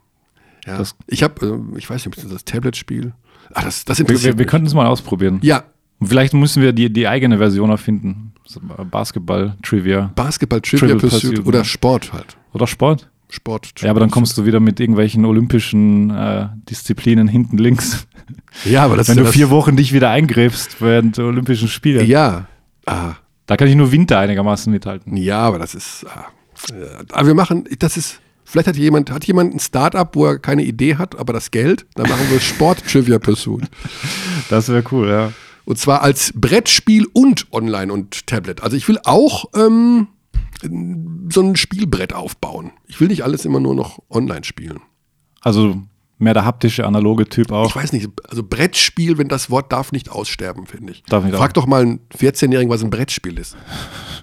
ja. 0.67 0.79
das- 0.79 0.95
ich 1.07 1.23
habe, 1.23 1.45
äh, 1.75 1.79
ich 1.79 1.89
weiß 1.89 2.07
nicht, 2.07 2.17
ist 2.19 2.33
das 2.33 2.45
Tablet-Spiel? 2.45 3.13
Ah, 3.55 3.63
das, 3.63 3.85
das 3.85 3.99
Wir, 3.99 4.03
interessiert 4.07 4.35
wir, 4.35 4.39
wir 4.41 4.47
könnten 4.47 4.67
es 4.67 4.75
mal 4.75 4.87
ausprobieren. 4.87 5.39
Ja, 5.43 5.65
vielleicht 6.03 6.35
müssen 6.35 6.63
wir 6.63 6.73
die, 6.73 6.93
die 6.93 7.07
eigene 7.09 7.39
Version 7.39 7.71
erfinden. 7.71 8.33
Äh, 8.79 8.85
Basketball-Trivia. 8.85 10.13
Basketball, 10.15 10.61
Trivia 10.61 10.79
Trivial 10.81 10.99
Pursuit, 10.99 11.31
Pursuit, 11.31 11.47
oder 11.47 11.59
ne? 11.59 11.65
Sport 11.65 12.13
halt. 12.13 12.37
Oder 12.53 12.67
Sport. 12.67 13.09
Sport. 13.29 13.73
Ja, 13.81 13.91
aber 13.91 14.01
dann 14.01 14.11
kommst 14.11 14.37
du 14.39 14.45
wieder 14.47 14.61
mit 14.61 14.79
irgendwelchen 14.81 15.25
olympischen 15.25 16.11
äh, 16.11 16.49
Disziplinen 16.69 17.29
hinten 17.29 17.59
links. 17.59 18.07
Ja, 18.65 18.85
aber 18.85 18.97
das 18.97 19.09
Wenn 19.09 19.19
du 19.19 19.27
vier 19.27 19.51
Wochen 19.51 19.77
dich 19.77 19.93
wieder 19.93 20.11
eingräbst 20.11 20.81
während 20.81 21.17
der 21.19 21.27
Olympischen 21.27 21.69
Spiele. 21.69 22.03
Ja. 22.03 22.47
Ah, 22.87 23.13
Da 23.47 23.57
kann 23.57 23.69
ich 23.69 23.77
nur 23.77 23.93
Winter 23.93 24.19
einigermaßen 24.19 24.73
mithalten. 24.73 25.17
ja, 25.17 25.41
aber 25.41 25.59
das 25.61 25.75
ist. 25.77 26.07
Ah, 26.09 26.25
äh, 26.75 27.05
aber 27.13 27.27
wir 27.29 27.35
machen, 27.35 27.69
das 27.79 27.97
ist. 27.97 28.19
Vielleicht 28.45 28.67
hat 28.69 28.77
jemand, 28.77 29.11
hat 29.13 29.25
jemand 29.27 29.55
ein 29.55 29.61
Startup, 29.61 30.09
wo 30.17 30.27
er 30.27 30.39
keine 30.39 30.65
Idee 30.65 30.97
hat, 30.97 31.19
aber 31.19 31.33
das 31.35 31.51
Geld, 31.51 31.85
dann 31.97 32.09
machen 32.09 32.25
wir 32.31 32.41
Sport 32.41 32.83
Trivia 32.91 33.19
Pursuit. 33.19 33.65
Das 34.49 34.69
wäre 34.69 34.83
cool, 34.91 35.09
ja. 35.09 35.33
Und 35.65 35.79
zwar 35.79 36.03
als 36.03 36.33
Brettspiel 36.35 37.07
und 37.13 37.47
Online 37.53 37.93
und 37.93 38.27
Tablet. 38.27 38.63
Also 38.63 38.77
ich 38.77 38.89
will 38.89 38.99
auch 39.05 39.45
ähm, 39.55 40.07
so 40.63 41.41
ein 41.43 41.57
Spielbrett 41.57 42.13
aufbauen. 42.13 42.73
Ich 42.87 43.01
will 43.01 43.09
nicht 43.09 43.23
alles 43.25 43.45
immer 43.45 43.61
nur 43.61 43.75
noch 43.75 43.99
online 44.11 44.45
spielen. 44.45 44.81
Also 45.41 45.83
mehr 46.19 46.35
der 46.35 46.45
haptische, 46.45 46.87
analoge 46.87 47.29
Typ 47.29 47.53
auch. 47.53 47.69
Ich 47.69 47.77
weiß 47.77 47.93
nicht, 47.93 48.09
also 48.29 48.43
Brettspiel, 48.43 49.19
wenn 49.19 49.29
das 49.29 49.51
Wort 49.51 49.71
darf 49.73 49.93
nicht 49.93 50.11
aussterben, 50.11 50.67
finde 50.67 50.93
ich. 50.93 51.03
Darf 51.05 51.25
nicht 51.25 51.37
Frag 51.37 51.51
aus- 51.51 51.55
doch 51.55 51.67
mal 51.67 51.83
einen 51.83 52.01
14-Jährigen, 52.17 52.71
was 52.71 52.83
ein 52.83 52.91
Brettspiel 52.91 53.39
ist. 53.39 53.57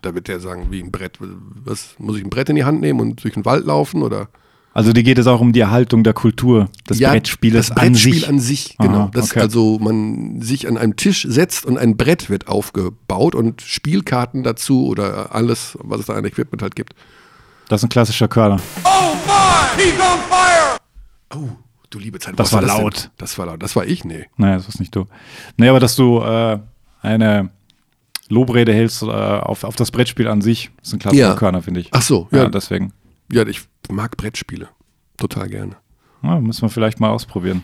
Da 0.02 0.16
wird 0.16 0.28
der 0.28 0.40
sagen, 0.40 0.68
wie 0.72 0.82
ein 0.82 0.92
Brett. 0.92 1.20
Was 1.20 1.96
muss 2.00 2.18
ich 2.18 2.24
ein 2.24 2.30
Brett 2.30 2.50
in 2.50 2.56
die 2.56 2.64
Hand 2.66 2.82
nehmen 2.82 3.00
und 3.00 3.24
durch 3.24 3.36
den 3.36 3.46
Wald 3.46 3.66
laufen 3.66 4.02
oder? 4.02 4.30
Also 4.76 4.92
dir 4.92 5.04
geht 5.04 5.20
es 5.20 5.28
auch 5.28 5.40
um 5.40 5.54
die 5.54 5.60
Erhaltung 5.60 6.04
der 6.04 6.14
Kultur 6.14 6.68
des 6.90 7.00
Brettspieles 7.00 7.68
das 7.68 7.76
Brettspiel 7.76 8.14
an 8.14 8.20
sich. 8.20 8.30
an 8.30 8.40
sich, 8.40 8.78
genau. 8.80 8.98
Aha, 8.98 9.12
dass 9.14 9.32
okay. 9.32 9.42
also 9.42 9.78
man 9.80 10.42
sich 10.42 10.68
an 10.68 10.78
einem 10.78 10.96
Tisch 10.96 11.28
setzt 11.30 11.66
und 11.66 11.78
ein 11.78 11.96
Brett 11.96 12.30
wird 12.32 12.48
aufgebaut 12.48 13.36
und 13.36 13.62
Spielkarten 13.62 14.42
dazu 14.42 14.88
oder 14.88 15.36
alles, 15.36 15.78
was 15.82 16.00
es 16.00 16.06
da 16.08 16.14
an 16.14 16.26
Equipment 16.26 16.64
halt 16.64 16.76
gibt. 16.76 16.96
Das 17.70 17.82
ist 17.82 17.86
ein 17.86 17.90
klassischer 17.90 18.28
Körner. 18.28 18.60
Oh, 21.36 21.50
du 21.92 22.00
liebe 22.00 22.20
Zeit. 22.20 22.34
Das 22.40 22.52
was 22.52 22.54
war 22.54 22.62
denn? 22.62 22.70
laut. 22.70 23.12
Das 23.18 23.38
war 23.38 23.46
laut. 23.46 23.62
Das 23.62 23.76
war 23.76 23.86
ich, 23.86 24.04
nee. 24.06 24.26
Naja, 24.38 24.56
das 24.58 24.68
ist 24.68 24.80
nicht 24.80 24.96
du. 24.96 25.06
Nee, 25.58 25.70
aber 25.70 25.80
dass 25.80 25.96
du 25.96 26.20
äh, 26.20 26.60
eine 27.02 27.52
Lobrede 28.28 28.74
hältst 28.74 29.04
äh, 29.04 29.06
auf, 29.06 29.64
auf 29.64 29.76
das 29.76 29.92
Brettspiel 29.92 30.28
an 30.28 30.42
sich, 30.42 30.72
ist 30.82 30.94
ein 30.94 31.00
klassischer 31.00 31.30
Ja. 31.30 31.36
Körner, 31.36 31.62
finde 31.62 31.80
ich. 31.82 31.90
Ach 31.92 32.02
so, 32.02 32.28
ja. 32.32 32.44
ja. 32.44 32.50
deswegen. 32.50 32.92
Ja, 33.34 33.46
ich 33.48 33.62
mag 33.90 34.16
Brettspiele. 34.18 34.70
Total 35.18 35.48
gerne. 35.50 35.76
Ja, 36.22 36.40
müssen 36.40 36.62
wir 36.62 36.70
vielleicht 36.70 37.00
mal 37.00 37.10
ausprobieren. 37.10 37.64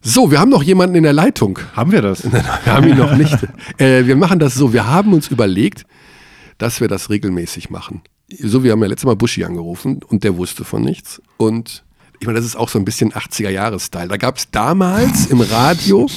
So, 0.00 0.30
wir 0.30 0.40
haben 0.40 0.50
noch 0.50 0.62
jemanden 0.62 0.96
in 0.96 1.04
der 1.04 1.12
Leitung. 1.12 1.58
Haben 1.74 1.92
wir 1.92 2.02
das? 2.02 2.24
Wir 2.32 2.42
haben 2.66 2.88
ihn 2.88 2.96
noch 2.98 3.14
nicht. 3.16 3.38
äh, 3.78 4.04
wir 4.04 4.16
machen 4.16 4.40
das 4.40 4.54
so. 4.54 4.72
Wir 4.72 4.86
haben 4.88 5.12
uns 5.12 5.28
überlegt, 5.28 5.84
dass 6.58 6.80
wir 6.80 6.88
das 6.88 7.08
regelmäßig 7.08 7.70
machen. 7.70 8.02
So, 8.40 8.64
wir 8.64 8.72
haben 8.72 8.80
ja 8.82 8.88
letztes 8.88 9.06
Mal 9.06 9.14
Buschi 9.14 9.44
angerufen 9.44 10.00
und 10.08 10.24
der 10.24 10.36
wusste 10.36 10.64
von 10.64 10.82
nichts. 10.82 11.22
Und 11.36 11.84
ich 12.18 12.26
meine, 12.26 12.38
das 12.38 12.46
ist 12.46 12.56
auch 12.56 12.68
so 12.68 12.78
ein 12.80 12.84
bisschen 12.84 13.12
80er-Jahres-Style. 13.12 14.08
Da 14.08 14.16
gab 14.16 14.38
es 14.38 14.50
damals 14.50 15.26
im 15.26 15.40
Radio 15.40 16.08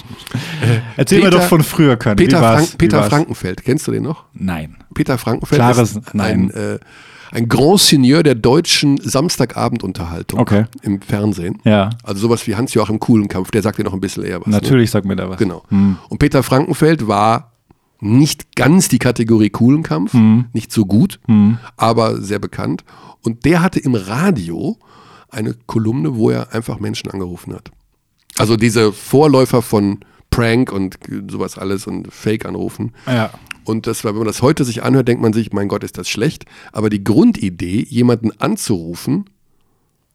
Erzähl 0.97 1.19
mir 1.19 1.25
Peter- 1.25 1.37
doch 1.39 1.47
von 1.47 1.63
früher, 1.63 1.97
Körner. 1.97 2.15
Peter? 2.15 2.39
Frank, 2.39 2.77
Peter? 2.77 3.03
Frankenfeld. 3.03 3.63
Kennst 3.63 3.87
du 3.87 3.91
den 3.91 4.03
noch? 4.03 4.25
Nein. 4.33 4.77
Peter 4.93 5.17
Frankenfeld 5.17 5.59
Klares 5.59 5.95
ist 5.95 6.13
Nein. 6.13 6.51
ein, 6.55 6.75
äh, 6.75 6.79
ein 7.35 7.49
Grand 7.49 7.79
Seigneur 7.79 8.23
der 8.23 8.35
deutschen 8.35 8.97
Samstagabendunterhaltung 8.97 10.39
Okay. 10.39 10.65
im 10.81 11.01
Fernsehen. 11.01 11.59
Ja. 11.63 11.89
Also 12.03 12.21
sowas 12.21 12.45
wie 12.47 12.55
Hans-Joachim 12.55 12.99
Kuhlenkampf, 12.99 13.51
der 13.51 13.61
sagt 13.61 13.77
dir 13.77 13.83
noch 13.83 13.93
ein 13.93 13.99
bisschen 14.01 14.23
eher 14.23 14.39
was. 14.39 14.47
Ne? 14.47 14.53
Natürlich 14.53 14.91
sagt 14.91 15.05
mir 15.05 15.15
da 15.15 15.29
was. 15.29 15.37
Genau. 15.37 15.63
Und 15.69 16.17
Peter 16.19 16.43
Frankenfeld 16.43 17.07
war 17.07 17.51
nicht 17.99 18.55
ganz 18.55 18.87
die 18.87 18.99
Kategorie 18.99 19.49
Kuhlenkampf, 19.49 20.13
nicht 20.53 20.71
so 20.71 20.85
gut, 20.85 21.19
aber 21.77 22.21
sehr 22.21 22.39
bekannt. 22.39 22.83
Und 23.23 23.45
der 23.45 23.61
hatte 23.61 23.79
im 23.79 23.95
Radio 23.95 24.77
eine 25.29 25.55
Kolumne, 25.65 26.15
wo 26.15 26.29
er 26.29 26.53
einfach 26.53 26.79
Menschen 26.79 27.09
angerufen 27.11 27.53
hat. 27.53 27.71
Also 28.37 28.57
diese 28.57 28.91
Vorläufer 28.93 29.61
von 29.61 29.99
Prank 30.29 30.71
und 30.71 30.97
sowas 31.29 31.57
alles 31.57 31.87
und 31.87 32.11
Fake-Anrufen. 32.13 32.91
Ja. 33.07 33.31
Und 33.65 33.87
das 33.87 34.03
war, 34.03 34.11
wenn 34.13 34.19
man 34.19 34.27
das 34.27 34.41
heute 34.41 34.63
sich 34.63 34.83
anhört, 34.83 35.07
denkt 35.07 35.21
man 35.21 35.33
sich, 35.33 35.51
mein 35.51 35.67
Gott, 35.67 35.83
ist 35.83 35.97
das 35.97 36.07
schlecht. 36.07 36.45
Aber 36.71 36.89
die 36.89 37.03
Grundidee, 37.03 37.85
jemanden 37.89 38.31
anzurufen, 38.39 39.25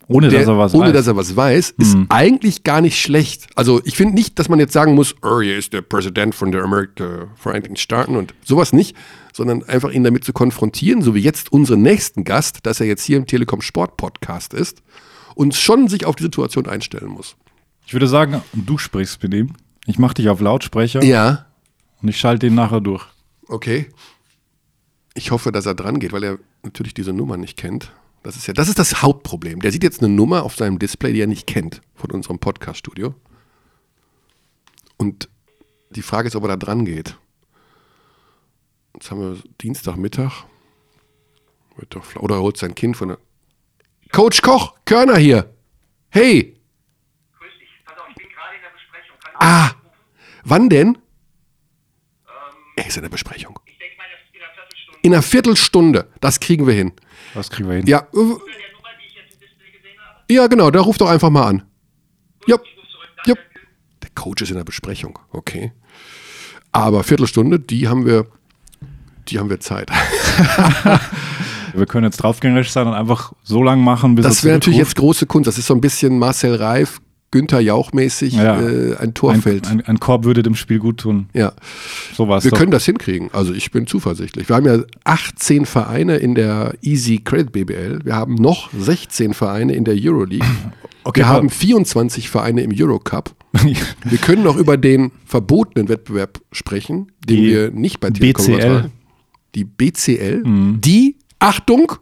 Ohne 0.06 0.28
der, 0.28 0.40
dass 0.40 0.48
er 0.48 0.58
was 0.58 0.74
ohne 0.74 0.86
weiß. 0.86 0.92
dass 0.92 1.06
er 1.08 1.16
was 1.16 1.36
weiß, 1.36 1.74
ist 1.78 1.96
eigentlich 2.08 2.62
gar 2.64 2.80
nicht 2.80 3.00
schlecht. 3.00 3.48
Also 3.56 3.80
ich 3.84 3.96
finde 3.96 4.14
nicht, 4.14 4.38
dass 4.38 4.48
man 4.48 4.58
jetzt 4.58 4.72
sagen 4.72 4.94
muss, 4.94 5.14
oh, 5.22 5.40
hier 5.40 5.56
ist 5.58 5.72
der 5.72 5.82
Präsident 5.82 6.34
von 6.34 6.52
der 6.52 6.62
Amerika 6.62 7.28
Vereinigten 7.36 7.76
Staaten 7.76 8.16
und 8.16 8.34
sowas 8.44 8.72
nicht, 8.72 8.96
sondern 9.32 9.62
einfach 9.64 9.90
ihn 9.92 10.04
damit 10.04 10.24
zu 10.24 10.32
konfrontieren, 10.32 11.02
so 11.02 11.14
wie 11.14 11.20
jetzt 11.20 11.52
unseren 11.52 11.82
nächsten 11.82 12.24
Gast, 12.24 12.60
dass 12.66 12.80
er 12.80 12.86
jetzt 12.86 13.04
hier 13.04 13.16
im 13.16 13.26
Telekom 13.26 13.60
Sport 13.62 13.96
Podcast 13.96 14.54
ist 14.54 14.82
und 15.34 15.54
schon 15.54 15.88
sich 15.88 16.06
auf 16.06 16.16
die 16.16 16.24
Situation 16.24 16.66
einstellen 16.66 17.08
muss. 17.08 17.36
ich 17.86 17.92
würde 17.92 18.08
sagen, 18.08 18.42
du 18.52 18.78
sprichst 18.78 19.22
mit 19.22 19.34
ihm. 19.34 19.54
Ich 19.86 19.98
mache 19.98 20.14
dich 20.14 20.28
auf 20.28 20.40
Lautsprecher 20.40 21.02
Ja, 21.02 21.46
und 22.02 22.08
ich 22.08 22.18
schalte 22.18 22.46
ihn 22.46 22.54
nachher 22.54 22.80
durch. 22.80 23.04
Okay. 23.50 23.88
Ich 25.14 25.30
hoffe, 25.30 25.52
dass 25.52 25.66
er 25.66 25.74
dran 25.74 25.98
geht, 25.98 26.12
weil 26.12 26.24
er 26.24 26.38
natürlich 26.62 26.94
diese 26.94 27.12
Nummer 27.12 27.36
nicht 27.36 27.56
kennt. 27.56 27.92
Das 28.22 28.36
ist 28.36 28.46
ja, 28.46 28.54
das 28.54 28.68
ist 28.68 28.78
das 28.78 29.02
Hauptproblem. 29.02 29.60
Der 29.60 29.72
sieht 29.72 29.82
jetzt 29.82 30.02
eine 30.02 30.12
Nummer 30.12 30.42
auf 30.44 30.54
seinem 30.54 30.78
Display, 30.78 31.12
die 31.12 31.20
er 31.20 31.26
nicht 31.26 31.46
kennt 31.46 31.80
von 31.94 32.10
unserem 32.10 32.38
Podcast-Studio. 32.38 33.14
Und 34.96 35.28
die 35.90 36.02
Frage 36.02 36.28
ist, 36.28 36.36
ob 36.36 36.44
er 36.44 36.48
da 36.48 36.56
dran 36.56 36.84
geht. 36.84 37.16
Jetzt 38.94 39.10
haben 39.10 39.20
wir 39.20 39.42
Dienstagmittag. 39.62 40.44
Wird 41.76 41.94
doch 41.94 42.04
flau- 42.04 42.20
Oder 42.22 42.36
er 42.36 42.42
holt 42.42 42.56
sein 42.58 42.74
Kind 42.74 42.96
von 42.96 43.08
der. 43.08 43.18
Coach 44.12 44.42
Koch, 44.42 44.74
Körner 44.84 45.16
hier. 45.16 45.54
Hey. 46.10 46.56
Ah, 49.38 49.70
wann 50.44 50.68
denn? 50.68 50.98
Er 52.80 52.86
ist 52.86 52.96
in 52.96 53.02
der 53.02 53.10
Besprechung. 53.10 53.60
In 55.02 55.12
einer 55.12 55.22
Viertelstunde. 55.22 56.08
Das 56.22 56.40
kriegen 56.40 56.66
wir 56.66 56.72
hin. 56.72 56.92
Das 57.34 57.50
kriegen 57.50 57.68
wir 57.68 57.76
hin. 57.76 57.86
Ja. 57.86 58.06
äh, 58.14 58.36
Ja, 60.34 60.46
genau, 60.46 60.70
da 60.70 60.80
ruft 60.80 61.02
doch 61.02 61.10
einfach 61.10 61.28
mal 61.28 61.46
an. 61.46 61.62
Ja. 62.46 62.56
ja. 63.26 63.34
Der 64.02 64.10
Coach 64.14 64.40
ist 64.42 64.48
in 64.50 64.56
der 64.56 64.64
Besprechung. 64.64 65.18
Okay. 65.30 65.72
Aber 66.72 67.04
Viertelstunde, 67.04 67.60
die 67.60 67.86
haben 67.86 68.06
wir, 68.06 68.26
die 69.28 69.38
haben 69.38 69.50
wir 69.50 69.60
Zeit. 69.60 69.90
Wir 71.72 71.86
können 71.86 72.02
jetzt 72.04 72.16
draufgängerisch 72.16 72.72
sein 72.72 72.88
und 72.88 72.94
einfach 72.94 73.32
so 73.44 73.62
lang 73.62 73.80
machen, 73.80 74.16
bis 74.16 74.24
Das 74.24 74.42
wäre 74.42 74.56
natürlich 74.56 74.80
jetzt 74.80 74.96
große 74.96 75.26
Kunst. 75.26 75.46
Das 75.46 75.56
ist 75.56 75.66
so 75.68 75.74
ein 75.74 75.80
bisschen 75.80 76.18
Marcel 76.18 76.56
Reif, 76.56 77.00
Günther 77.32 77.60
Jauch 77.60 77.92
mäßig, 77.92 78.34
Ja. 78.34 78.60
äh, 78.60 78.94
ein 78.96 78.98
ein, 78.98 79.14
Torfeld. 79.14 79.66
ein, 79.68 79.80
ein 79.82 80.00
Korb 80.00 80.24
würde 80.24 80.42
dem 80.42 80.54
Spiel 80.56 80.78
gut 80.80 80.98
tun. 80.98 81.28
ja. 81.32 81.52
Sowas. 82.14 82.44
Wir 82.44 82.50
doch. 82.50 82.58
können 82.58 82.72
das 82.72 82.84
hinkriegen. 82.84 83.30
Also 83.32 83.52
ich 83.54 83.70
bin 83.70 83.86
zuversichtlich. 83.86 84.48
Wir 84.48 84.56
haben 84.56 84.66
ja 84.66 84.78
18 85.04 85.64
Vereine 85.66 86.16
in 86.16 86.34
der 86.34 86.74
Easy 86.82 87.18
Credit 87.18 87.52
BBL. 87.52 88.00
Wir 88.04 88.14
haben 88.16 88.34
noch 88.34 88.70
16 88.72 89.32
Vereine 89.34 89.74
in 89.74 89.84
der 89.84 89.94
Euroleague. 89.98 90.46
Okay, 91.02 91.20
wir 91.20 91.28
haben 91.28 91.48
24 91.48 92.28
Vereine 92.28 92.60
im 92.62 92.72
Eurocup. 92.78 93.34
Wir 94.04 94.18
können 94.18 94.42
noch 94.42 94.56
über 94.56 94.76
den 94.76 95.12
verbotenen 95.24 95.88
Wettbewerb 95.88 96.42
sprechen, 96.52 97.10
den 97.26 97.36
Die 97.38 97.46
wir 97.48 97.70
nicht 97.70 98.00
bei 98.00 98.10
Telekom 98.10 98.44
BCL. 98.46 98.90
Die 99.54 99.64
BCL, 99.64 100.42
Mhm. 100.44 100.80
die, 100.82 101.16
Achtung, 101.38 101.92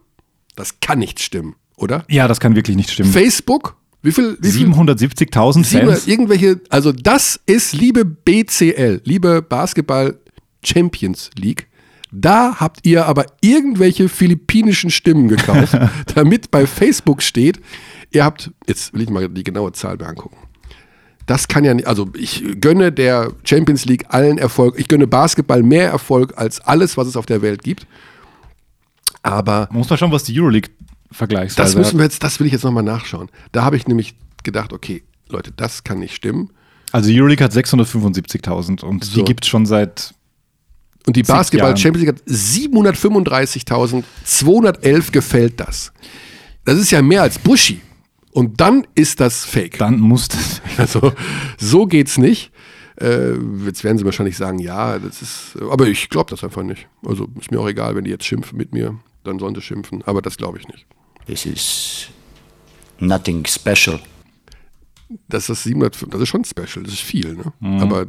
das 0.57 0.81
kann 0.81 0.99
nicht 0.99 1.20
stimmen, 1.22 1.55
oder? 1.76 2.05
ja, 2.11 2.26
das 2.26 2.41
kann 2.41 2.57
wirklich 2.57 2.76
nicht 2.76 2.91
stimmen. 2.91 3.11
Facebook, 3.12 3.76
wie 4.03 4.12
viel? 4.12 4.36
Wie 4.40 4.51
viel 4.51 4.68
770.000 4.68 5.64
Sieben- 5.64 5.88
Fans. 5.88 6.07
irgendwelche, 6.07 6.61
also 6.68 6.92
das 6.92 7.40
ist, 7.46 7.72
liebe 7.74 8.05
BCL, 8.05 9.01
liebe 9.05 9.42
Basketball 9.42 10.18
Champions 10.64 11.30
League, 11.36 11.66
da 12.11 12.57
habt 12.59 12.86
ihr 12.86 13.07
aber 13.07 13.26
irgendwelche 13.40 14.09
philippinischen 14.09 14.90
Stimmen 14.90 15.28
gekauft, 15.28 15.76
damit 16.14 16.51
bei 16.51 16.66
Facebook 16.66 17.22
steht, 17.22 17.61
ihr 18.11 18.24
habt, 18.24 18.51
jetzt 18.66 18.94
will 18.94 19.03
ich 19.03 19.11
mal 19.11 19.28
die 19.28 19.44
genaue 19.44 19.72
Zahl 19.72 19.96
mir 19.96 20.07
angucken. 20.07 20.36
Das 21.26 21.46
kann 21.46 21.62
ja 21.64 21.74
nicht, 21.74 21.86
also 21.86 22.09
ich 22.16 22.42
gönne 22.61 22.90
der 22.90 23.32
Champions 23.44 23.84
League 23.84 24.07
allen 24.09 24.38
Erfolg, 24.38 24.76
ich 24.78 24.88
gönne 24.88 25.07
Basketball 25.07 25.62
mehr 25.62 25.90
Erfolg 25.90 26.32
als 26.36 26.61
alles, 26.62 26.96
was 26.96 27.07
es 27.07 27.16
auf 27.16 27.26
der 27.26 27.42
Welt 27.42 27.62
gibt. 27.62 27.86
Aber 29.22 29.68
Man 29.70 29.78
muss 29.80 29.90
mal 29.90 29.99
schauen, 29.99 30.12
was 30.12 30.24
die 30.24 30.38
Euroleague 30.40 30.70
vergleichsweise 31.11 31.62
das 31.62 31.76
müssen 31.76 31.98
wir 31.98 32.04
jetzt, 32.04 32.22
das 32.22 32.38
will 32.40 32.46
ich 32.46 32.52
jetzt 32.52 32.64
nochmal 32.64 32.82
nachschauen. 32.82 33.28
Da 33.52 33.64
habe 33.64 33.76
ich 33.76 33.86
nämlich 33.86 34.14
gedacht, 34.44 34.72
okay, 34.72 35.02
Leute, 35.28 35.52
das 35.52 35.84
kann 35.84 35.98
nicht 35.98 36.14
stimmen. 36.14 36.50
Also 36.92 37.11
Euroleague 37.12 37.44
hat 37.44 37.52
675.000 37.52 38.82
und 38.84 39.04
So. 39.04 39.20
die 39.20 39.24
gibt 39.24 39.44
es 39.44 39.48
schon 39.48 39.66
seit 39.66 40.14
Und 41.06 41.16
die 41.16 41.22
Basketball 41.22 41.70
Jahren. 41.70 41.76
Champions 41.78 42.06
League 42.06 42.16
hat 42.16 42.22
735.211 42.28 45.11
gefällt 45.12 45.61
das. 45.61 45.92
Das 46.64 46.78
ist 46.78 46.90
ja 46.90 47.02
mehr 47.02 47.22
als 47.22 47.38
Buschi. 47.38 47.80
Und 48.32 48.61
dann 48.61 48.86
ist 48.94 49.20
das 49.20 49.44
Fake. 49.44 49.78
dann 49.78 50.00
muss 50.00 50.28
das. 50.28 50.62
Also 50.78 51.12
so 51.59 51.86
geht's 51.86 52.18
nicht. 52.18 52.52
Äh, 53.00 53.32
jetzt 53.66 53.84
werden 53.84 53.98
sie 53.98 54.04
wahrscheinlich 54.04 54.36
sagen, 54.36 54.59
ja, 54.59 54.98
das 54.98 55.22
ist. 55.22 55.56
Aber 55.70 55.86
ich 55.86 56.09
glaube 56.09 56.30
das 56.30 56.42
einfach 56.44 56.62
nicht. 56.62 56.86
Also 57.04 57.28
ist 57.38 57.50
mir 57.50 57.61
auch 57.61 57.68
egal, 57.68 57.94
wenn 57.96 58.04
die 58.04 58.11
jetzt 58.11 58.24
schimpfen 58.24 58.56
mit 58.59 58.72
mir, 58.72 58.98
dann 59.24 59.38
sollen 59.38 59.54
sie 59.54 59.62
schimpfen. 59.62 60.02
Aber 60.04 60.22
das 60.22 60.36
glaube 60.36 60.59
ich 60.59 60.68
nicht. 60.68 60.86
This 61.29 61.47
is 61.47 62.09
nothing 62.99 63.47
special. 63.47 64.01
Das 65.29 65.49
ist 65.49 65.62
700, 65.62 65.97
das 66.11 66.20
ist 66.22 66.29
schon 66.29 66.45
special, 66.45 66.85
das 66.85 66.95
ist 66.95 67.03
viel, 67.03 67.35
ne? 67.35 67.53
Mhm. 67.61 67.81
Aber 67.81 68.07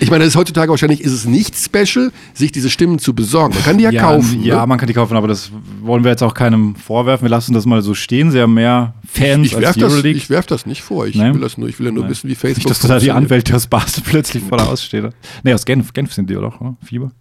ich 0.00 0.10
meine, 0.10 0.24
das 0.24 0.34
ist 0.34 0.36
heutzutage 0.36 0.70
wahrscheinlich 0.70 1.00
ist 1.00 1.12
es 1.12 1.24
nicht 1.24 1.56
special, 1.56 2.10
sich 2.34 2.52
diese 2.52 2.70
Stimmen 2.70 2.98
zu 2.98 3.14
besorgen. 3.14 3.54
Man 3.54 3.62
kann 3.62 3.78
die 3.78 3.84
ja, 3.84 4.00
kaufen. 4.00 4.42
Ja, 4.42 4.60
ne? 4.60 4.66
man 4.66 4.78
kann 4.78 4.86
die 4.86 4.94
kaufen, 4.94 5.16
aber 5.16 5.28
das 5.28 5.50
wollen 5.80 6.04
wir 6.04 6.10
jetzt 6.10 6.22
auch 6.22 6.34
keinem 6.34 6.74
vorwerfen. 6.74 7.24
Wir 7.24 7.30
lassen 7.30 7.54
das 7.54 7.66
mal 7.66 7.82
so 7.82 7.94
stehen. 7.94 8.30
Sie 8.30 8.40
haben 8.40 8.54
mehr 8.54 8.94
Fans 9.06 9.46
ich 9.46 9.56
als 9.56 9.64
werf 9.64 9.76
das, 9.76 10.04
ich 10.04 10.30
werf 10.30 10.46
das 10.46 10.66
nicht 10.66 10.82
vor. 10.82 11.06
Ich 11.06 11.16
Nein? 11.16 11.34
will 11.34 11.40
das 11.40 11.58
nur, 11.58 11.68
ich 11.68 11.78
will 11.78 11.86
ja 11.86 11.92
nur 11.92 12.08
wissen, 12.08 12.28
wie 12.28 12.34
Facebook 12.34 12.70
Nicht, 12.70 12.82
dass 12.82 12.88
da 12.88 12.98
die. 12.98 13.10
Anwälte 13.10 13.54
aus 13.54 13.66
Basel 13.66 14.02
plötzlich 14.06 14.42
vor 14.42 14.58
der 14.58 14.68
Ausstehe. 14.68 15.10
Nee, 15.42 15.54
aus 15.54 15.64
Genf. 15.64 15.92
Genf 15.92 16.12
sind 16.12 16.28
die, 16.30 16.36
oder? 16.36 16.60
oder? 16.60 16.76
Fieber. 16.84 17.12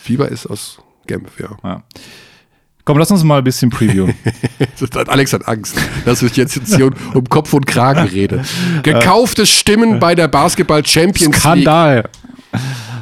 Fieber 0.00 0.28
ist 0.28 0.46
aus 0.46 0.78
Genf, 1.06 1.38
ja. 1.38 1.56
Ja. 1.62 1.84
Komm, 2.86 2.98
lass 2.98 3.10
uns 3.10 3.24
mal 3.24 3.38
ein 3.38 3.44
bisschen 3.44 3.70
previewen. 3.70 4.14
Alex 5.08 5.32
hat 5.32 5.48
Angst, 5.48 5.76
dass 6.04 6.20
ich 6.22 6.36
jetzt, 6.36 6.60
hier 6.76 6.90
um 7.14 7.24
Kopf 7.24 7.52
und 7.54 7.66
Kragen 7.66 8.06
rede. 8.08 8.42
Gekaufte 8.82 9.46
Stimmen 9.46 9.98
bei 9.98 10.14
der 10.14 10.28
Basketball 10.28 10.84
Champions 10.84 11.20
League. 11.36 11.36
Skandal. 11.40 12.04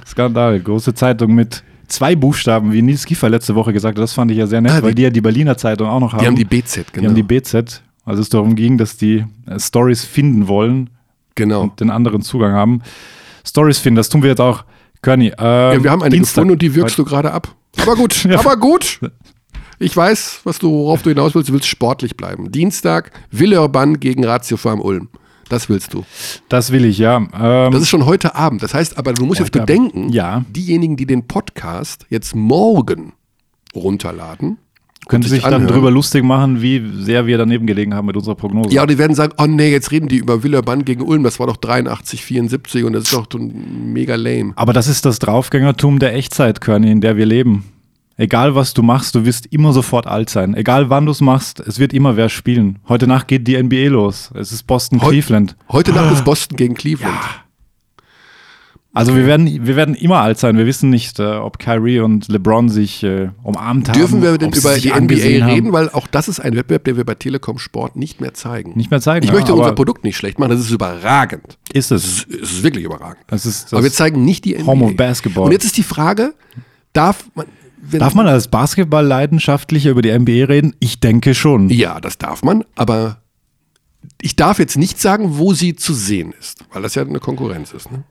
Skandal. 0.07 0.61
Große 0.61 0.95
Zeitung 0.95 1.35
mit 1.35 1.63
zwei 1.89 2.15
Buchstaben, 2.15 2.73
wie 2.73 2.81
Nils 2.83 3.05
Kiefer 3.05 3.29
letzte 3.29 3.55
Woche 3.55 3.73
gesagt 3.73 3.99
hat. 3.99 4.03
Das 4.03 4.13
fand 4.13 4.31
ich 4.31 4.39
ja 4.39 4.47
sehr 4.47 4.61
nett, 4.61 4.73
Ah, 4.73 4.77
die- 4.77 4.83
weil 4.85 4.95
die 4.95 5.03
ja 5.03 5.11
die 5.11 5.21
Berliner 5.21 5.57
Zeitung 5.57 5.89
auch 5.89 6.01
noch 6.01 6.13
haben. 6.13 6.21
Die 6.21 6.27
haben 6.27 6.37
die 6.37 6.45
BZ, 6.45 6.77
Die 6.89 6.93
genau. 6.93 7.09
haben 7.09 7.15
die 7.17 7.23
BZ. 7.23 7.83
Also 8.05 8.23
es 8.23 8.29
darum 8.29 8.55
ging, 8.57 8.79
dass 8.79 8.97
die 8.97 9.25
äh, 9.47 9.59
Stories 9.61 10.05
finden 10.05 10.49
wollen 10.49 10.91
genau. 11.35 11.63
und 11.63 11.81
den 11.81 11.91
anderen 11.91 12.23
Zugang 12.23 12.53
haben. 12.53 12.83
Stories 13.45 13.79
finden, 13.79 13.97
das 13.97 14.09
tun 14.09 14.23
wir 14.23 14.31
jetzt 14.31 14.41
auch. 14.41 14.65
Körny, 15.03 15.27
ähm, 15.27 15.35
Ja, 15.39 15.83
wir 15.85 15.91
haben 15.91 16.03
eine 16.03 16.11
Dienstag. 16.15 16.35
gefunden 16.43 16.53
und 16.53 16.63
die 16.63 16.75
wirkst 16.77 16.97
du 16.99 17.05
gerade 17.05 17.33
ab. 17.33 17.55
Aber 17.81 17.97
gut, 17.97 18.25
Ja. 18.29 18.39
aber 18.39 18.57
gut. 18.57 19.01
Ich 19.83 19.97
weiß, 19.97 20.41
was 20.45 20.59
du, 20.59 20.71
worauf 20.71 21.03
du 21.03 21.11
hinaus 21.11 21.35
willst. 21.35 21.49
Du 21.49 21.53
willst 21.55 21.67
sportlich 21.67 22.17
bleiben. 22.17 22.53
Dienstag, 22.53 23.11
Villeurbanne 23.31 23.99
gegen 23.99 24.25
Ratio 24.25 24.57
Farm 24.57 24.81
Ulm. 24.81 25.09
Das 25.49 25.69
willst 25.69 25.93
du. 25.93 26.05
Das 26.49 26.71
will 26.73 26.85
ich, 26.85 26.99
ja. 26.99 27.17
Ähm, 27.17 27.73
Das 27.73 27.83
ist 27.83 27.89
schon 27.89 28.07
heute 28.07 28.35
Abend. 28.37 28.63
Das 28.63 28.75
heißt 28.75 28.97
aber, 28.97 29.13
du 29.13 29.27
musst 29.27 29.41
jetzt 29.41 29.53
bedenken, 29.53 30.09
Ja. 30.11 30.45
diejenigen, 30.49 30.97
die 30.97 31.05
den 31.05 31.27
Podcast 31.27 32.07
jetzt 32.11 32.35
morgen 32.35 33.13
runterladen, 33.75 34.59
können 35.09 35.25
und 35.25 35.29
sich 35.29 35.43
dann 35.43 35.67
drüber 35.67 35.91
lustig 35.91 36.23
machen, 36.23 36.63
wie 36.63 36.81
sehr 37.03 37.27
wir 37.27 37.37
daneben 37.37 37.67
gelegen 37.67 37.93
haben 37.93 38.07
mit 38.07 38.17
unserer 38.17 38.37
Prognose. 38.37 38.71
Ja, 38.73 38.87
die 38.87 38.99
werden 38.99 39.17
sagen, 39.17 39.33
oh 39.37 39.47
nee, 39.47 39.71
jetzt 39.73 39.91
reden 39.91 40.07
die 40.09 40.17
über 40.19 40.45
Villeurbanne 40.45 40.85
gegen 40.85 41.03
Ulm, 41.03 41.25
das 41.25 41.41
war 41.41 41.49
doch 41.49 41.57
83, 41.57 42.25
74 42.25 42.85
und 42.85 42.93
das 42.93 43.05
ist 43.05 43.13
doch 43.13 43.27
mega 43.39 44.15
lame. 44.15 44.53
Aber 44.55 44.73
das 44.73 44.87
ist 44.87 45.05
das 45.05 45.19
Draufgängertum 45.19 45.99
der 45.99 46.15
Echtzeit, 46.15 46.61
Körny, 46.61 46.91
in 46.93 47.01
der 47.01 47.17
wir 47.17 47.27
leben. 47.27 47.65
Egal 48.17 48.55
was 48.55 48.75
du 48.75 48.83
machst, 48.83 49.15
du 49.15 49.25
wirst 49.25 49.47
immer 49.47 49.73
sofort 49.73 50.07
alt 50.07 50.29
sein. 50.31 50.55
Egal 50.55 50.91
wann 50.91 51.07
du 51.07 51.13
es 51.13 51.21
machst, 51.21 51.61
es 51.61 51.79
wird 51.79 51.93
immer 51.93 52.17
wer 52.17 52.29
spielen. 52.29 52.79
Heute 52.89 53.07
Nacht 53.07 53.27
geht 53.29 53.49
die 53.49 53.61
NBA 53.61 53.89
los. 53.89 54.31
Es 54.35 54.53
ist 54.53 54.67
Boston, 54.67 55.01
Heu- 55.01 55.09
Cleveland. 55.11 55.57
Heute 55.71 55.93
Nacht 55.93 56.13
ist 56.13 56.25
Boston 56.25 56.57
gegen 56.57 56.75
Cleveland. 56.75 57.19
Also 58.95 59.17
wir 59.17 59.25
werden, 59.25 59.67
wir 59.67 59.75
werden 59.75 59.95
immer 59.95 60.19
alt 60.19 60.39
sein. 60.39 60.59
Wir 60.59 60.67
wissen 60.67 60.91
nicht, 60.91 61.19
äh, 61.19 61.23
ob 61.37 61.59
Kyrie 61.59 62.01
und 62.01 62.29
LeBron 62.29 62.69
sich 62.69 63.03
äh, 63.03 63.31
umarmt 63.43 63.89
haben. 63.89 63.99
Dürfen 63.99 64.21
wir 64.21 64.37
denn 64.37 64.53
über 64.53 64.75
die 64.77 64.91
NBA 64.91 65.15
reden? 65.15 65.45
Haben. 65.47 65.73
Weil 65.73 65.89
auch 65.89 66.07
das 66.07 66.29
ist 66.29 66.41
ein 66.41 66.55
Wettbewerb, 66.55 66.85
den 66.85 66.99
wir 66.99 67.05
bei 67.05 67.15
Telekom 67.15 67.59
Sport 67.59 67.97
nicht 67.97 68.21
mehr 68.21 68.35
zeigen. 68.35 68.73
Nicht 68.77 68.91
mehr 68.91 69.01
zeigen. 69.01 69.25
Ich 69.25 69.31
ja, 69.31 69.35
möchte 69.37 69.55
unser 69.55 69.73
Produkt 69.73 70.05
nicht 70.05 70.19
schlecht 70.19 70.39
machen, 70.39 70.51
das 70.51 70.61
ist 70.61 70.71
überragend. 70.71 71.57
Ist 71.73 71.91
es. 71.91 72.27
Es 72.29 72.53
ist 72.53 72.63
wirklich 72.63 72.85
überragend. 72.85 73.25
Das 73.29 73.47
ist 73.47 73.73
Aber 73.73 73.83
wir 73.83 73.89
das 73.89 73.97
zeigen 73.97 74.27
nicht 74.27 74.45
die 74.45 74.57
NBA. 74.57 74.67
Home 74.67 74.85
of 74.85 74.97
Basketball. 74.97 75.47
Und 75.47 75.53
jetzt 75.53 75.65
ist 75.65 75.79
die 75.79 75.83
Frage, 75.83 76.35
darf 76.93 77.25
man... 77.35 77.47
Darf 77.91 78.15
man 78.15 78.29
als 78.29 78.49
Basketball-Leidenschaftlicher 78.49 79.91
über 79.91 80.03
die 80.03 80.17
NBA 80.17 80.45
reden? 80.47 80.77
Ich 80.79 81.01
denke 81.01 81.35
schon. 81.35 81.69
Ja, 81.69 82.01
das 82.01 82.17
darf 82.17 82.43
man, 82.43 82.65
aber 82.77 83.19
ich 84.21 84.37
darf 84.37 84.59
jetzt 84.59 84.77
nicht 84.77 85.01
sagen, 85.01 85.39
wo 85.39 85.53
sie 85.53 85.75
zu 85.75 85.93
sehen 85.93 86.33
ist, 86.39 86.65
weil 86.73 86.83
das 86.83 86.95
ja 86.95 87.03
eine 87.03 87.21
Konkurrenz 87.21 87.73
ist. 87.73 87.91
Ne? 87.91 88.05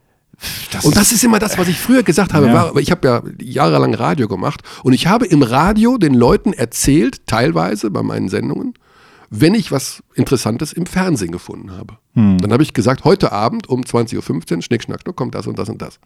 und 0.83 0.95
das 0.95 1.11
ist 1.11 1.23
immer 1.23 1.37
das, 1.37 1.57
was 1.57 1.67
ich 1.67 1.77
früher 1.77 2.01
gesagt 2.01 2.33
habe. 2.33 2.47
Ja. 2.47 2.71
Ich 2.77 2.89
habe 2.89 3.07
ja 3.07 3.21
jahrelang 3.39 3.93
Radio 3.93 4.27
gemacht 4.27 4.61
und 4.83 4.93
ich 4.93 5.07
habe 5.07 5.25
im 5.27 5.43
Radio 5.43 5.97
den 5.97 6.15
Leuten 6.15 6.53
erzählt, 6.53 7.27
teilweise 7.27 7.91
bei 7.91 8.01
meinen 8.01 8.27
Sendungen, 8.27 8.73
wenn 9.33 9.55
ich 9.55 9.71
was 9.71 10.03
Interessantes 10.13 10.73
im 10.73 10.85
Fernsehen 10.85 11.31
gefunden 11.31 11.71
habe. 11.71 11.93
Hm. 12.15 12.37
Dann 12.39 12.51
habe 12.51 12.63
ich 12.63 12.73
gesagt, 12.73 13.05
heute 13.05 13.31
Abend 13.31 13.69
um 13.69 13.81
20.15 13.81 14.17
Uhr, 14.57 14.61
Schnick, 14.61 14.83
Schnack, 14.83 15.01
Schnuck, 15.01 15.15
kommt 15.15 15.33
das 15.35 15.47
und 15.47 15.57
das 15.57 15.69
und 15.69 15.81
das. 15.81 15.99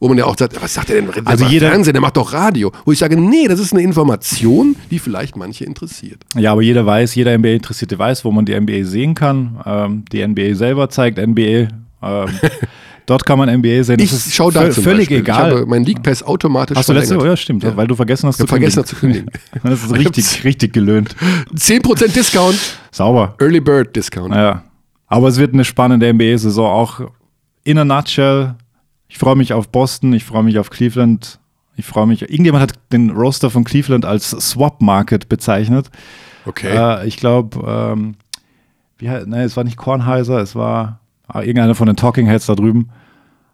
Wo 0.00 0.08
man 0.08 0.16
ja 0.16 0.24
auch 0.24 0.36
sagt, 0.38 0.60
was 0.62 0.72
sagt 0.72 0.88
der 0.88 0.96
denn? 0.96 1.06
Der 1.06 1.16
Hm. 1.16 1.26
Also 1.26 1.44
jeder- 1.44 1.68
Fernsehen, 1.68 1.92
der 1.92 2.00
macht 2.00 2.16
doch 2.16 2.32
Radio. 2.32 2.72
Wo 2.86 2.92
ich 2.92 2.98
sage, 2.98 3.20
nee, 3.20 3.46
das 3.46 3.60
ist 3.60 3.74
eine 3.74 3.82
Information, 3.82 4.74
die 4.90 4.98
vielleicht 4.98 5.36
manche 5.36 5.64
interessiert. 5.66 6.24
Ja, 6.34 6.52
aber 6.52 6.62
jeder 6.62 6.86
weiß, 6.86 7.14
jeder 7.14 7.36
NBA-Interessierte 7.36 7.98
weiß, 7.98 8.24
wo 8.24 8.32
man 8.32 8.46
die 8.46 8.58
NBA 8.58 8.84
sehen 8.84 9.14
kann. 9.14 9.60
Ähm, 9.66 10.04
die 10.10 10.26
NBA 10.26 10.54
selber 10.54 10.88
zeigt 10.88 11.18
NBA. 11.18 11.68
Ähm, 12.02 12.28
dort 13.12 13.26
kann 13.26 13.38
man 13.38 13.48
NBA 13.48 13.82
sehen. 13.84 13.98
Das 13.98 14.06
Ich 14.06 14.12
ist 14.12 14.34
schaue 14.34 14.52
da 14.52 14.62
vö- 14.62 14.70
zum 14.70 14.84
völlig 14.84 15.00
Beispiel. 15.08 15.18
egal. 15.18 15.50
Ich 15.52 15.56
habe 15.58 15.66
mein 15.66 15.84
League 15.84 16.02
Pass 16.02 16.22
automatisch 16.22 16.76
Hast 16.76 16.88
du 16.88 16.94
letzte. 16.94 17.16
Woche? 17.18 17.26
Ja, 17.26 17.36
stimmt, 17.36 17.62
Ja. 17.62 17.76
weil 17.76 17.86
du 17.86 17.94
vergessen 17.94 18.26
hast 18.26 18.36
Ich 18.36 18.42
hab 18.42 18.48
vergessen, 18.48 18.84
zu 18.84 18.96
kündigen. 18.96 19.28
Das 19.62 19.82
ist 19.84 19.92
richtig, 19.92 20.44
richtig 20.44 20.72
gelöhnt. 20.72 21.14
10% 21.54 22.14
Discount, 22.14 22.58
Sauber. 22.90 23.34
Early 23.38 23.60
Bird 23.60 23.94
Discount. 23.94 24.34
Ja. 24.34 24.62
Aber 25.06 25.28
es 25.28 25.36
wird 25.36 25.52
eine 25.52 25.64
spannende 25.64 26.12
NBA-Saison 26.12 26.66
auch 26.70 27.00
in 27.64 27.78
a 27.78 27.84
nutshell. 27.84 28.54
Ich 29.08 29.18
freue 29.18 29.36
mich 29.36 29.52
auf 29.52 29.68
Boston, 29.68 30.14
ich 30.14 30.24
freue 30.24 30.42
mich 30.42 30.58
auf 30.58 30.70
Cleveland. 30.70 31.38
Ich 31.76 31.84
freue 31.84 32.06
mich. 32.06 32.22
Irgendjemand 32.22 32.62
hat 32.62 32.72
den 32.92 33.10
Roster 33.10 33.50
von 33.50 33.64
Cleveland 33.64 34.04
als 34.06 34.30
Swap 34.30 34.80
Market 34.80 35.28
bezeichnet. 35.28 35.90
Okay. 36.46 36.74
Äh, 36.74 37.06
ich 37.06 37.16
glaube, 37.18 37.58
ähm, 37.66 38.14
wie 38.98 39.06
es 39.06 39.56
war 39.56 39.64
nicht 39.64 39.76
Kornheiser, 39.76 40.38
es 40.40 40.54
war 40.54 41.00
ah, 41.28 41.40
irgendeiner 41.40 41.74
von 41.74 41.86
den 41.86 41.96
Talking 41.96 42.26
Heads 42.26 42.46
da 42.46 42.54
drüben. 42.54 42.88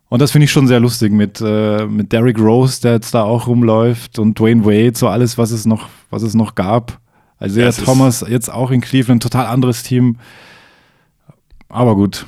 Und 0.09 0.23
das 0.23 0.31
finde 0.31 0.47
ich 0.47 0.51
schon 0.51 0.67
sehr 0.67 0.81
lustig 0.81 1.13
mit, 1.13 1.41
äh, 1.41 1.87
mit 1.87 2.13
Derrick 2.13 2.39
Rose, 2.39 2.81
der 2.81 2.93
jetzt 2.93 3.13
da 3.15 3.23
auch 3.23 3.47
rumläuft 3.47 4.19
und 4.19 4.39
Dwayne 4.39 4.65
Wade, 4.65 4.97
so 4.97 5.09
alles, 5.09 5.37
was 5.37 5.51
es 5.51 5.67
noch, 5.67 5.89
was 6.11 6.23
es 6.23 6.35
noch 6.35 6.55
gab. 6.55 6.99
Also 7.39 7.61
Ja, 7.61 7.71
Thomas 7.71 8.25
jetzt 8.27 8.51
auch 8.51 8.71
in 8.71 8.81
Cleveland, 8.81 9.23
total 9.23 9.47
anderes 9.47 9.83
Team. 9.83 10.17
Aber 11.69 11.95
gut. 11.95 12.27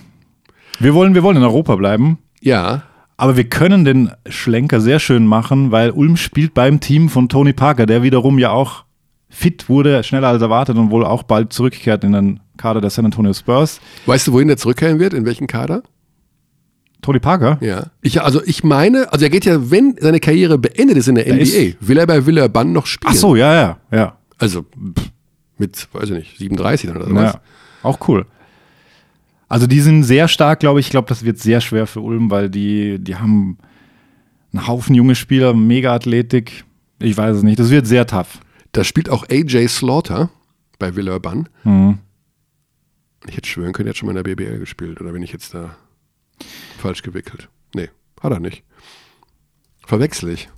Wir 0.78 0.95
wollen, 0.95 1.14
wir 1.14 1.22
wollen 1.22 1.37
in 1.37 1.43
Europa 1.43 1.76
bleiben. 1.76 2.18
ja. 2.41 2.83
Aber 3.16 3.37
wir 3.37 3.45
können 3.45 3.85
den 3.85 4.12
Schlenker 4.31 4.81
sehr 4.81 4.99
schön 4.99 5.26
machen, 5.26 5.70
weil 5.70 5.91
Ulm 5.91 6.16
spielt 6.16 6.55
beim 6.55 6.81
Team 6.81 7.11
von 7.11 7.28
Tony 7.28 7.53
Parker, 7.53 7.85
der 7.85 8.03
wiederum 8.03 8.39
ja 8.39 8.51
auch 8.51 8.85
fit 9.28 9.68
wurde, 9.68 10.03
schneller 10.05 10.28
als 10.28 10.41
erwartet 10.41 10.78
und 10.78 10.91
wohl 10.91 11.05
auch 11.05 11.22
bald 11.24 11.53
zurückkehrt 11.53 12.03
in 12.03 12.12
den 12.12 12.41
Kader 12.57 12.81
der 12.81 12.89
San 12.89 13.05
Antonio 13.05 13.35
Spurs. 13.35 13.78
Weißt 14.07 14.26
du, 14.26 14.33
wohin 14.33 14.49
der 14.49 14.57
zurückkehren 14.57 14.99
wird? 14.99 15.12
In 15.12 15.26
welchen 15.26 15.47
Kader? 15.47 15.83
Tony 17.03 17.19
Parker? 17.19 17.59
Ja. 17.61 17.87
Ich, 18.03 18.21
also 18.23 18.43
ich 18.45 18.63
meine, 18.65 19.13
also 19.13 19.25
er 19.25 19.31
geht 19.31 19.45
ja, 19.45 19.71
wenn 19.71 19.97
seine 20.01 20.21
Karriere 20.21 20.59
beendet 20.59 20.97
ist 20.97 21.09
in 21.09 21.15
der, 21.15 21.25
Der 21.25 21.35
NBA, 21.35 21.43
ist- 21.43 21.77
will 21.89 21.99
er 21.99 22.07
bei 22.07 22.25
Villeurbanne 22.27 22.71
noch 22.71 22.87
spielen. 22.87 23.13
Ach 23.13 23.17
so, 23.19 23.37
ja, 23.37 23.55
ja, 23.55 23.79
ja. 23.91 24.17
Also 24.39 24.63
pff, 24.63 25.11
mit, 25.59 25.89
weiß 25.93 26.05
ich 26.11 26.17
nicht, 26.17 26.39
37 26.39 26.91
oder 26.91 27.07
sowas. 27.07 27.35
ja. 27.35 27.41
Auch 27.83 28.09
cool. 28.09 28.27
Also 29.49 29.67
die 29.67 29.81
sind 29.81 30.05
sehr 30.05 30.29
stark, 30.29 30.61
glaube 30.61 30.81
ich. 30.81 30.87
Ich 30.87 30.91
glaube, 30.91 31.09
das 31.09 31.25
wird 31.25 31.39
sehr 31.39 31.61
schwer 31.61 31.87
für 31.87 32.01
Ulm, 32.01 32.31
weil 32.31 32.49
die, 32.51 32.99
die 32.99 33.17
haben 33.17 33.59
einen 34.53 34.67
Haufen 34.67 34.95
junge 34.95 35.15
Spieler, 35.15 35.55
mega 35.55 35.95
Athletik. 35.95 36.65
Ich 37.01 37.17
weiß 37.17 37.37
es 37.39 37.43
nicht. 37.43 37.59
Das 37.59 37.71
wird 37.71 37.87
sehr 37.87 38.07
tough. 38.07 38.41
Da 38.73 38.85
spielt 38.85 39.09
auch 39.11 39.25
AJ 39.29 39.67
Slaughter 39.69 40.31
bei 40.79 40.95
Villeurbanne. 40.95 41.45
Mhm. 41.65 41.99
Ich 43.29 43.37
hätte 43.37 43.49
schwören 43.49 43.73
können, 43.73 43.89
er 43.89 43.91
hat 43.91 43.97
schon 43.97 44.07
mal 44.07 44.17
in 44.17 44.23
der 44.23 44.35
BBL 44.35 44.59
gespielt. 44.59 45.01
Oder 45.01 45.13
bin 45.13 45.23
ich 45.23 45.33
jetzt 45.33 45.53
da 45.53 45.77
falsch 46.81 47.03
gewickelt? 47.03 47.49
Nee, 47.74 47.89
hat 48.20 48.33
er 48.33 48.41
nicht. 48.41 48.62
Verwechsel 49.87 50.31
ich. 50.31 50.49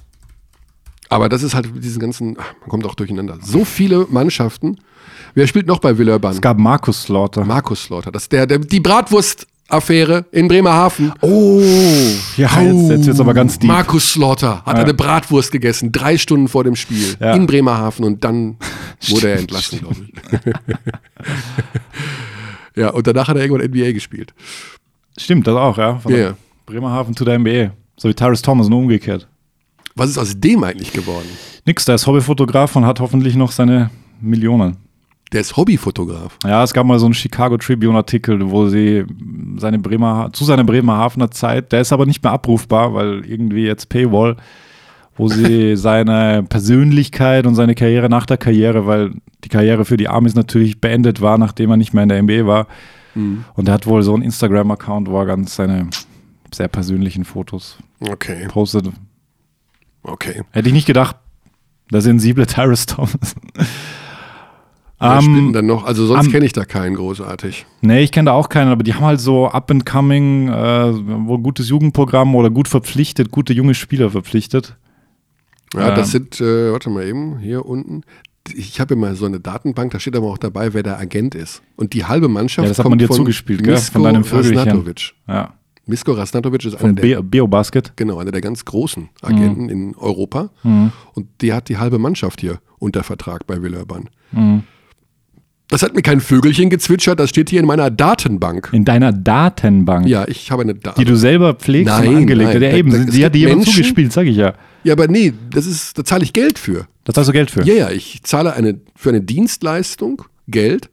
Aber 1.09 1.29
das 1.29 1.43
ist 1.43 1.55
halt 1.55 1.75
mit 1.75 1.85
diesen 1.85 2.01
ganzen, 2.01 2.37
ach, 2.39 2.55
man 2.61 2.69
kommt 2.71 2.87
auch 2.87 2.95
durcheinander. 2.95 3.39
So 3.43 3.65
viele 3.67 4.07
Mannschaften. 4.09 4.79
Wer 5.35 5.47
spielt 5.47 5.67
noch 5.67 5.79
bei 5.79 5.99
Villeurbanne? 5.99 6.37
Es 6.37 6.41
gab 6.41 6.59
Markus 6.59 7.03
Slaughter. 7.03 7.45
Markus 7.45 7.85
Slaughter. 7.85 8.11
Das 8.11 8.23
ist 8.25 8.33
der, 8.33 8.47
der, 8.47 8.59
die 8.59 8.81
Bratwurst-Affäre 8.81 10.25
in 10.33 10.49
Bremerhaven. 10.49 11.13
oh, 11.21 11.61
ja, 12.39 12.61
jetzt, 12.63 12.89
jetzt 12.91 13.07
es 13.09 13.21
aber 13.21 13.35
ganz 13.35 13.59
deep. 13.59 13.69
Markus 13.69 14.13
Slaughter 14.13 14.63
hat 14.65 14.77
eine 14.77 14.95
Bratwurst 14.95 15.53
gegessen, 15.53 15.93
drei 15.93 16.17
Stunden 16.17 16.49
vor 16.49 16.65
dem 16.65 16.77
Spiel 16.77 17.15
Ja. 17.21 17.35
in 17.35 17.47
Bremerhaven 17.47 18.05
und 18.07 18.25
dann 18.25 18.57
wurde 19.09 19.31
er 19.33 19.39
entlassen, 19.39 19.81
glaube 19.81 19.97
ich. 20.07 20.13
ja, 22.77 22.89
und 22.91 23.07
danach 23.07 23.29
hat 23.29 23.37
er 23.37 23.43
irgendwann 23.45 23.67
NBA 23.69 23.93
gespielt. 23.93 24.33
Stimmt, 25.17 25.47
das 25.47 25.55
auch, 25.55 25.79
ja. 25.79 25.97
Von 25.97 26.15
ja. 26.15 26.35
Bremerhaven 26.67 27.17
zu 27.17 27.25
der 27.25 27.39
NBA. 27.39 27.73
So 27.97 28.09
wie 28.09 28.15
Tyrus 28.15 28.43
Thomas, 28.43 28.69
nur 28.69 28.79
umgekehrt. 28.79 29.29
Was 29.95 30.11
ist 30.11 30.19
aus 30.19 30.39
dem 30.39 30.65
eigentlich 30.65 30.93
geworden? 30.93 31.29
Nix, 31.67 31.85
der 31.85 31.97
ist 31.97 32.07
Hobbyfotograf 32.07 32.75
und 32.77 32.87
hat 32.87 33.01
hoffentlich 33.01 33.37
noch 33.37 33.53
seine 33.53 33.91
Millionen. 34.21 34.77
Der 35.33 35.41
ist 35.41 35.57
Hobbyfotograf. 35.57 36.37
Ja, 36.45 36.63
es 36.63 36.75
gab 36.75 36.87
mal 36.87 36.99
so 36.99 37.07
einen 37.07 37.15
Chicago 37.15 37.57
Tribune-Artikel, 37.57 38.51
wo 38.51 38.69
sie 38.69 39.05
seine 39.57 39.79
Bremer, 39.79 40.31
zu 40.33 40.45
seiner 40.45 40.65
Bremerhavener 40.65 41.31
Zeit, 41.31 41.73
der 41.73 41.81
ist 41.81 41.93
aber 41.93 42.05
nicht 42.05 42.23
mehr 42.23 42.33
abrufbar, 42.33 42.93
weil 42.93 43.25
irgendwie 43.25 43.65
jetzt 43.65 43.89
Paywall, 43.89 44.37
wo 45.17 45.29
sie 45.29 45.77
seine 45.77 46.45
Persönlichkeit 46.49 47.47
und 47.47 47.55
seine 47.55 47.75
Karriere 47.75 48.11
nach 48.11 48.27
der 48.27 48.37
Karriere, 48.37 48.87
weil 48.87 49.13
die 49.45 49.49
Karriere 49.49 49.85
für 49.85 49.97
die 49.97 50.09
Amis 50.09 50.35
natürlich 50.35 50.81
beendet 50.81 51.21
war, 51.21 51.39
nachdem 51.39 51.71
er 51.71 51.77
nicht 51.79 51.95
mehr 51.95 52.03
in 52.03 52.09
der 52.11 52.23
NBA 52.23 52.47
war. 52.47 52.67
Und 53.15 53.69
er 53.69 53.75
hat 53.75 53.87
wohl 53.87 54.03
so 54.03 54.15
einen 54.15 54.23
Instagram-Account, 54.23 55.09
wo 55.09 55.19
er 55.19 55.27
ganz 55.27 55.55
seine 55.57 55.89
sehr 56.53 56.69
persönlichen 56.69 57.25
Fotos 57.25 57.79
Okay, 58.01 58.47
postet. 58.49 58.89
okay. 60.03 60.43
Hätte 60.51 60.69
ich 60.69 60.75
nicht 60.75 60.87
gedacht, 60.87 61.17
der 61.93 62.01
sensible 62.01 62.47
Tyrus 62.47 62.87
Thomas. 62.87 63.35
Wer 64.99 65.19
denn 65.21 65.29
Ähm, 65.49 65.53
dann 65.53 65.67
noch? 65.67 65.85
Also 65.85 66.07
sonst 66.07 66.27
am- 66.27 66.33
kenne 66.33 66.47
ich 66.47 66.53
da 66.53 66.65
keinen 66.65 66.95
großartig. 66.95 67.67
Nee, 67.81 68.01
ich 68.03 68.13
kenne 68.13 68.27
da 68.27 68.33
auch 68.33 68.49
keinen, 68.49 68.69
aber 68.71 68.85
die 68.85 68.95
haben 68.95 69.05
halt 69.05 69.21
so 69.21 69.49
up 69.49 69.71
and 69.71 69.85
coming, 69.85 70.49
äh, 70.49 70.93
wohl 71.27 71.39
gutes 71.41 71.69
Jugendprogramm 71.69 72.35
oder 72.37 72.51
gut 72.51 72.69
verpflichtet, 72.69 73.31
gute 73.33 73.53
junge 73.53 73.75
Spieler 73.75 74.11
verpflichtet. 74.11 74.77
Ja, 75.75 75.89
Ähm. 75.91 75.95
das 75.97 76.13
sind, 76.13 76.41
äh, 76.41 76.71
warte 76.73 76.89
mal 76.91 77.05
eben, 77.05 77.39
hier 77.39 77.67
unten. 77.67 78.03
Ich 78.55 78.81
habe 78.81 78.95
immer 78.95 79.15
so 79.15 79.27
eine 79.27 79.41
Datenbank, 79.41 79.93
da 79.93 80.01
steht 80.01 80.17
aber 80.17 80.27
auch 80.27 80.39
dabei, 80.39 80.75
wer 80.75 80.83
der 80.83 80.99
Agent 80.99 81.35
ist. 81.35 81.63
Und 81.77 81.93
die 81.93 82.05
halbe 82.05 82.29
Mannschaft 82.29 82.65
Ja, 82.65 82.69
das 82.71 82.79
hat 82.79 82.85
kommt 82.85 82.93
man 82.93 82.99
dir 82.99 83.07
von 83.07 83.17
zugespielt, 83.17 83.63
gell? 83.63 83.75
Misko 83.75 83.93
Von 83.93 84.03
deinem. 84.05 84.23
Rasnatovic. 84.23 85.13
Ja. 85.29 85.55
Misko 85.87 86.13
Rasnatovic 86.13 86.65
ist 86.65 86.77
einer 86.77 86.93
der 86.93 87.03
Be 87.03 87.23
Beobasket. 87.23 87.93
Genau, 87.97 88.19
einer 88.19 88.31
der 88.31 88.41
ganz 88.41 88.65
großen 88.65 89.09
Agenten 89.21 89.69
in 89.69 89.95
Europa. 89.97 90.51
Mhm. 90.63 90.93
Und 91.15 91.27
die 91.41 91.53
hat 91.53 91.69
die 91.69 91.79
halbe 91.79 91.99
Mannschaft 91.99 92.41
hier 92.41 92.61
unter 92.79 93.03
Vertrag 93.03 93.47
bei 93.47 93.61
Villeurbanne. 93.63 94.07
Mhm. 94.33 94.63
Das 95.73 95.83
hat 95.83 95.95
mir 95.95 96.03
kein 96.03 96.21
Vögelchen 96.21 96.69
gezwitschert, 96.69 97.19
das 97.19 97.31
steht 97.31 97.49
hier 97.49 97.59
in 97.61 97.67
meiner 97.67 97.91
Datenbank. 97.91 98.69
In 98.73 98.85
deiner 98.85 99.11
Datenbank, 99.11 100.07
Ja, 100.07 100.29
ich 100.29 100.51
habe 100.51 100.63
eine 100.63 100.75
die 100.75 100.81
Datenbank. 100.81 101.09
du 101.09 101.17
selber 101.17 101.55
pflegst 101.55 101.87
Nein, 101.87 102.09
und 102.09 102.17
angelegt 102.17 102.49
hast. 102.49 102.55
Ja, 102.55 102.61
da- 102.61 102.77
eben, 102.77 102.91
da- 102.91 102.99
es 102.99 103.07
die 103.15 103.25
hat 103.25 103.35
dir 103.35 103.49
jemand 103.49 103.65
zugespielt, 103.67 104.13
sag 104.13 104.27
ich 104.27 104.37
ja. 104.37 104.53
Ja, 104.85 104.93
aber 104.93 105.09
nee, 105.09 105.33
das 105.51 105.65
ist, 105.67 105.97
da 105.99 106.05
zahle 106.05 106.25
ich 106.25 106.33
Geld 106.35 106.59
für. 106.59 106.87
Das 107.05 107.17
hast 107.17 107.29
du 107.29 107.33
Geld 107.33 107.51
für. 107.51 107.63
Ja, 107.65 107.73
ja, 107.75 107.91
ich 107.91 108.21
zahle 108.23 108.53
eine, 108.53 108.81
für 108.95 109.09
eine 109.09 109.23
Dienstleistung 109.23 110.23
Geld 110.47 110.91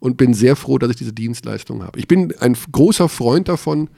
und 0.00 0.16
bin 0.16 0.32
sehr 0.32 0.56
froh, 0.56 0.78
dass 0.78 0.88
ich 0.90 0.96
diese 0.96 1.12
Dienstleistung 1.12 1.82
habe. 1.82 1.98
Ich 1.98 2.08
bin 2.08 2.32
ein 2.40 2.56
großer 2.72 3.08
Freund 3.10 3.48
davon, 3.48 3.88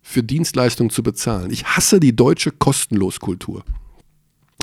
für 0.00 0.22
Dienstleistungen 0.22 0.90
zu 0.90 1.02
bezahlen. 1.02 1.50
Ich 1.50 1.64
hasse 1.64 2.00
die 2.00 2.14
deutsche 2.16 2.50
Kostenloskultur. 2.52 3.64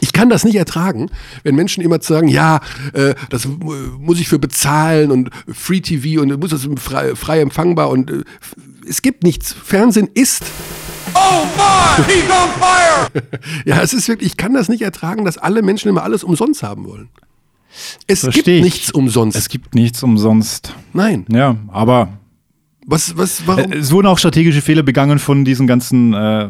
Ich 0.01 0.13
kann 0.13 0.29
das 0.29 0.43
nicht 0.43 0.55
ertragen, 0.55 1.09
wenn 1.43 1.55
Menschen 1.55 1.81
immer 1.83 2.01
sagen, 2.01 2.27
ja, 2.27 2.59
äh, 2.93 3.13
das 3.29 3.45
äh, 3.45 3.49
muss 3.99 4.19
ich 4.19 4.27
für 4.27 4.39
bezahlen 4.39 5.11
und 5.11 5.29
Free 5.47 5.79
TV 5.79 6.21
und 6.21 6.37
muss 6.39 6.49
das 6.49 6.67
frei, 6.77 7.15
frei 7.15 7.39
empfangbar 7.39 7.89
und 7.89 8.09
äh, 8.11 8.23
es 8.89 9.01
gibt 9.01 9.23
nichts. 9.23 9.53
Fernsehen 9.53 10.09
ist. 10.13 10.43
Oh 11.13 11.45
my, 11.55 12.03
he's 12.05 12.23
on 12.29 12.49
fire! 12.59 13.11
ja, 13.65 13.81
es 13.81 13.93
ist 13.93 14.07
wirklich, 14.07 14.31
ich 14.31 14.37
kann 14.37 14.53
das 14.53 14.69
nicht 14.69 14.81
ertragen, 14.81 15.23
dass 15.23 15.37
alle 15.37 15.61
Menschen 15.61 15.87
immer 15.89 16.03
alles 16.03 16.23
umsonst 16.23 16.63
haben 16.63 16.85
wollen. 16.85 17.09
Es 18.07 18.21
Versteh 18.21 18.41
gibt 18.41 18.47
ich. 18.57 18.63
nichts 18.63 18.91
umsonst. 18.91 19.37
Es 19.37 19.49
gibt 19.49 19.75
nichts 19.75 20.03
umsonst. 20.03 20.73
Nein. 20.93 21.25
Ja, 21.31 21.55
aber 21.69 22.09
Was, 22.85 23.15
was, 23.17 23.43
warum? 23.45 23.71
Äh, 23.71 23.77
Es 23.77 23.91
wurden 23.91 24.07
auch 24.07 24.17
strategische 24.17 24.61
Fehler 24.61 24.83
begangen 24.83 25.19
von 25.19 25.45
diesen 25.45 25.67
ganzen 25.67 26.13
äh, 26.13 26.49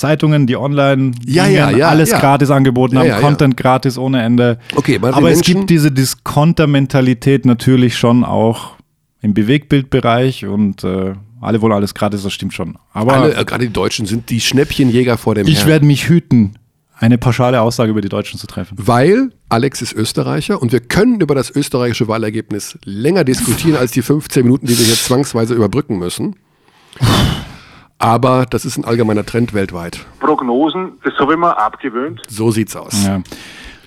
Zeitungen, 0.00 0.46
die 0.46 0.56
online 0.56 1.12
Ja, 1.26 1.46
ja, 1.46 1.70
ja, 1.70 1.88
alles 1.88 2.10
gratis 2.10 2.50
angeboten 2.50 2.98
haben. 2.98 3.10
Content 3.20 3.56
gratis 3.56 3.96
ohne 3.98 4.22
Ende. 4.22 4.58
Okay, 4.74 4.96
aber 5.00 5.10
es 5.30 5.36
Menschen- 5.38 5.54
gibt 5.54 5.70
diese 5.70 5.92
Discounter-Mentalität 5.92 7.44
natürlich 7.46 7.96
schon 7.96 8.24
auch 8.24 8.72
im 9.22 9.34
Bewegtbildbereich 9.34 10.46
und 10.46 10.82
äh, 10.84 11.12
alle 11.40 11.60
wollen 11.62 11.72
alles 11.72 11.94
gratis, 11.94 12.22
das 12.22 12.32
stimmt 12.32 12.52
schon. 12.54 12.76
Aber 12.92 13.14
Alle, 13.14 13.34
äh, 13.36 13.44
gerade 13.44 13.66
die 13.66 13.72
Deutschen 13.72 14.06
sind 14.06 14.28
die 14.30 14.40
Schnäppchenjäger 14.40 15.16
vor 15.18 15.34
dem 15.34 15.46
ich 15.46 15.58
Herrn. 15.60 15.68
werde 15.68 15.86
mich 15.86 16.08
hüten, 16.08 16.54
eine 16.98 17.16
pauschale 17.16 17.60
Aussage 17.62 17.90
über 17.90 18.00
die 18.02 18.08
Deutschen 18.10 18.38
zu 18.38 18.46
treffen. 18.46 18.76
Weil 18.78 19.30
Alex 19.48 19.80
ist 19.80 19.94
Österreicher 19.94 20.60
und 20.60 20.70
wir 20.72 20.80
können 20.80 21.20
über 21.20 21.34
das 21.34 21.50
österreichische 21.54 22.08
Wahlergebnis 22.08 22.78
länger 22.84 23.24
diskutieren 23.24 23.76
als 23.76 23.92
die 23.92 24.02
15 24.02 24.42
Minuten, 24.44 24.66
die 24.66 24.78
wir 24.78 24.84
hier 24.84 24.94
zwangsweise 24.96 25.54
überbrücken 25.54 25.98
müssen. 25.98 26.36
Aber 28.00 28.46
das 28.46 28.64
ist 28.64 28.78
ein 28.78 28.84
allgemeiner 28.86 29.24
Trend 29.26 29.52
weltweit. 29.52 30.06
Prognosen, 30.20 30.92
das 31.04 31.12
habe 31.18 31.34
ich 31.34 31.38
mir 31.38 31.56
abgewöhnt. 31.56 32.22
So 32.28 32.50
sieht's 32.50 32.74
aus. 32.74 33.04
Ja. 33.04 33.22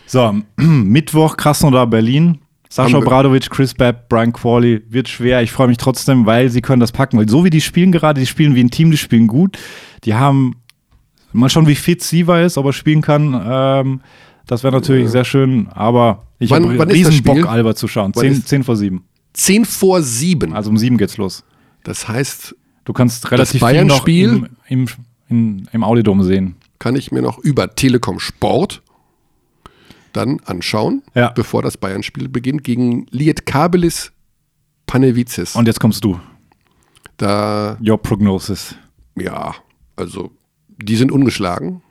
So, 0.06 0.36
Mittwoch 0.56 1.36
Krasnodar 1.36 1.88
Berlin. 1.88 2.38
Sascha 2.70 2.98
Obradovic, 3.00 3.50
Chris 3.50 3.74
Babb, 3.74 4.10
Brian 4.10 4.32
Qualley 4.32 4.82
wird 4.90 5.08
schwer. 5.10 5.42
Ich 5.44 5.52
freue 5.52 5.68
mich 5.68 5.78
trotzdem, 5.78 6.26
weil 6.26 6.50
sie 6.50 6.62
können 6.62 6.80
das 6.80 6.92
packen. 6.92 7.18
Weil 7.18 7.28
so 7.30 7.44
wie 7.44 7.50
die 7.50 7.62
spielen 7.62 7.92
gerade, 7.92 8.20
die 8.20 8.26
spielen 8.28 8.56
wie 8.56 8.64
ein 8.64 8.70
Team, 8.72 8.92
die 8.92 8.98
spielen 8.98 9.28
gut. 9.28 9.58
Die 10.06 10.14
haben 10.14 10.56
mal 11.34 11.50
schauen, 11.50 11.68
wie 11.68 11.76
fit 11.76 12.02
Siva 12.04 12.42
ist, 12.42 12.58
ob 12.58 12.66
er 12.68 12.74
spielen 12.74 13.02
kann. 13.02 13.40
Ähm, 13.48 14.02
das 14.46 14.64
wäre 14.64 14.74
natürlich 14.74 15.10
sehr 15.10 15.24
schön. 15.26 15.68
Aber 15.74 16.28
ich 16.40 16.52
habe 16.52 16.68
riesen 16.92 17.24
Bock? 17.24 17.48
Alba 17.48 17.76
zu 17.76 17.88
schauen. 17.88 18.12
Wann 18.16 18.22
10, 18.24 18.32
ist- 18.34 18.48
10 18.48 18.64
vor 18.64 18.76
7. 18.76 19.04
10 19.34 19.66
vor 19.66 20.02
7. 20.02 20.54
Also 20.54 20.70
um 20.70 20.78
7 20.78 20.98
geht's 20.98 21.18
los. 21.18 21.44
Das 21.84 22.08
heißt, 22.08 22.56
Du 22.86 22.94
kannst 22.94 23.32
relativ 23.32 23.66
viel 23.66 23.86
noch 23.86 24.04
Bayern-Spiel? 24.04 24.30
im, 24.30 24.48
im, 24.68 24.88
im, 25.30 25.68
im 25.72 25.84
Audidom 25.84 26.24
sehen. 26.24 26.56
kann 26.80 26.96
ich 26.96 27.12
mir 27.12 27.22
noch 27.22 27.40
über 27.40 27.76
Telekom 27.76 28.20
Sport 28.20 28.82
dann 30.12 30.40
anschauen, 30.46 31.02
Ja. 31.16 31.30
bevor 31.30 31.62
das 31.64 31.78
Bayern-Spiel 31.78 32.30
beginnt, 32.30 32.64
gegen 32.64 33.08
Lietkabelis 33.10 34.12
Panevicis. 34.86 35.56
Und 35.56 35.66
jetzt 35.68 35.80
kommst 35.80 36.04
du. 36.04 36.20
da, 37.18 37.78
Your 37.86 37.98
Prognosis. 38.02 38.76
ja, 39.16 39.56
also, 39.96 40.32
die 40.68 40.96
sind 40.98 41.12
ungeschlagen, 41.12 41.82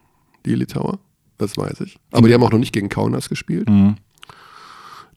die 0.44 0.54
Litauer, 0.54 0.98
das 1.38 1.56
weiß 1.56 1.80
ich. 1.80 1.98
Aber 2.12 2.28
die 2.28 2.34
haben 2.34 2.42
auch 2.42 2.50
noch 2.52 2.58
nicht 2.58 2.72
gegen 2.72 2.88
Kaunas 2.88 3.28
gespielt. 3.28 3.68
Mhm. 3.68 3.96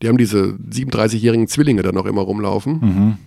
Die 0.02 0.08
haben 0.08 0.18
diese 0.18 0.58
37-jährigen 0.70 1.48
Zwillinge 1.48 1.82
da 1.82 1.92
noch 1.92 2.06
immer 2.06 2.22
rumlaufen. 2.22 2.80
Mhm. 2.80 3.18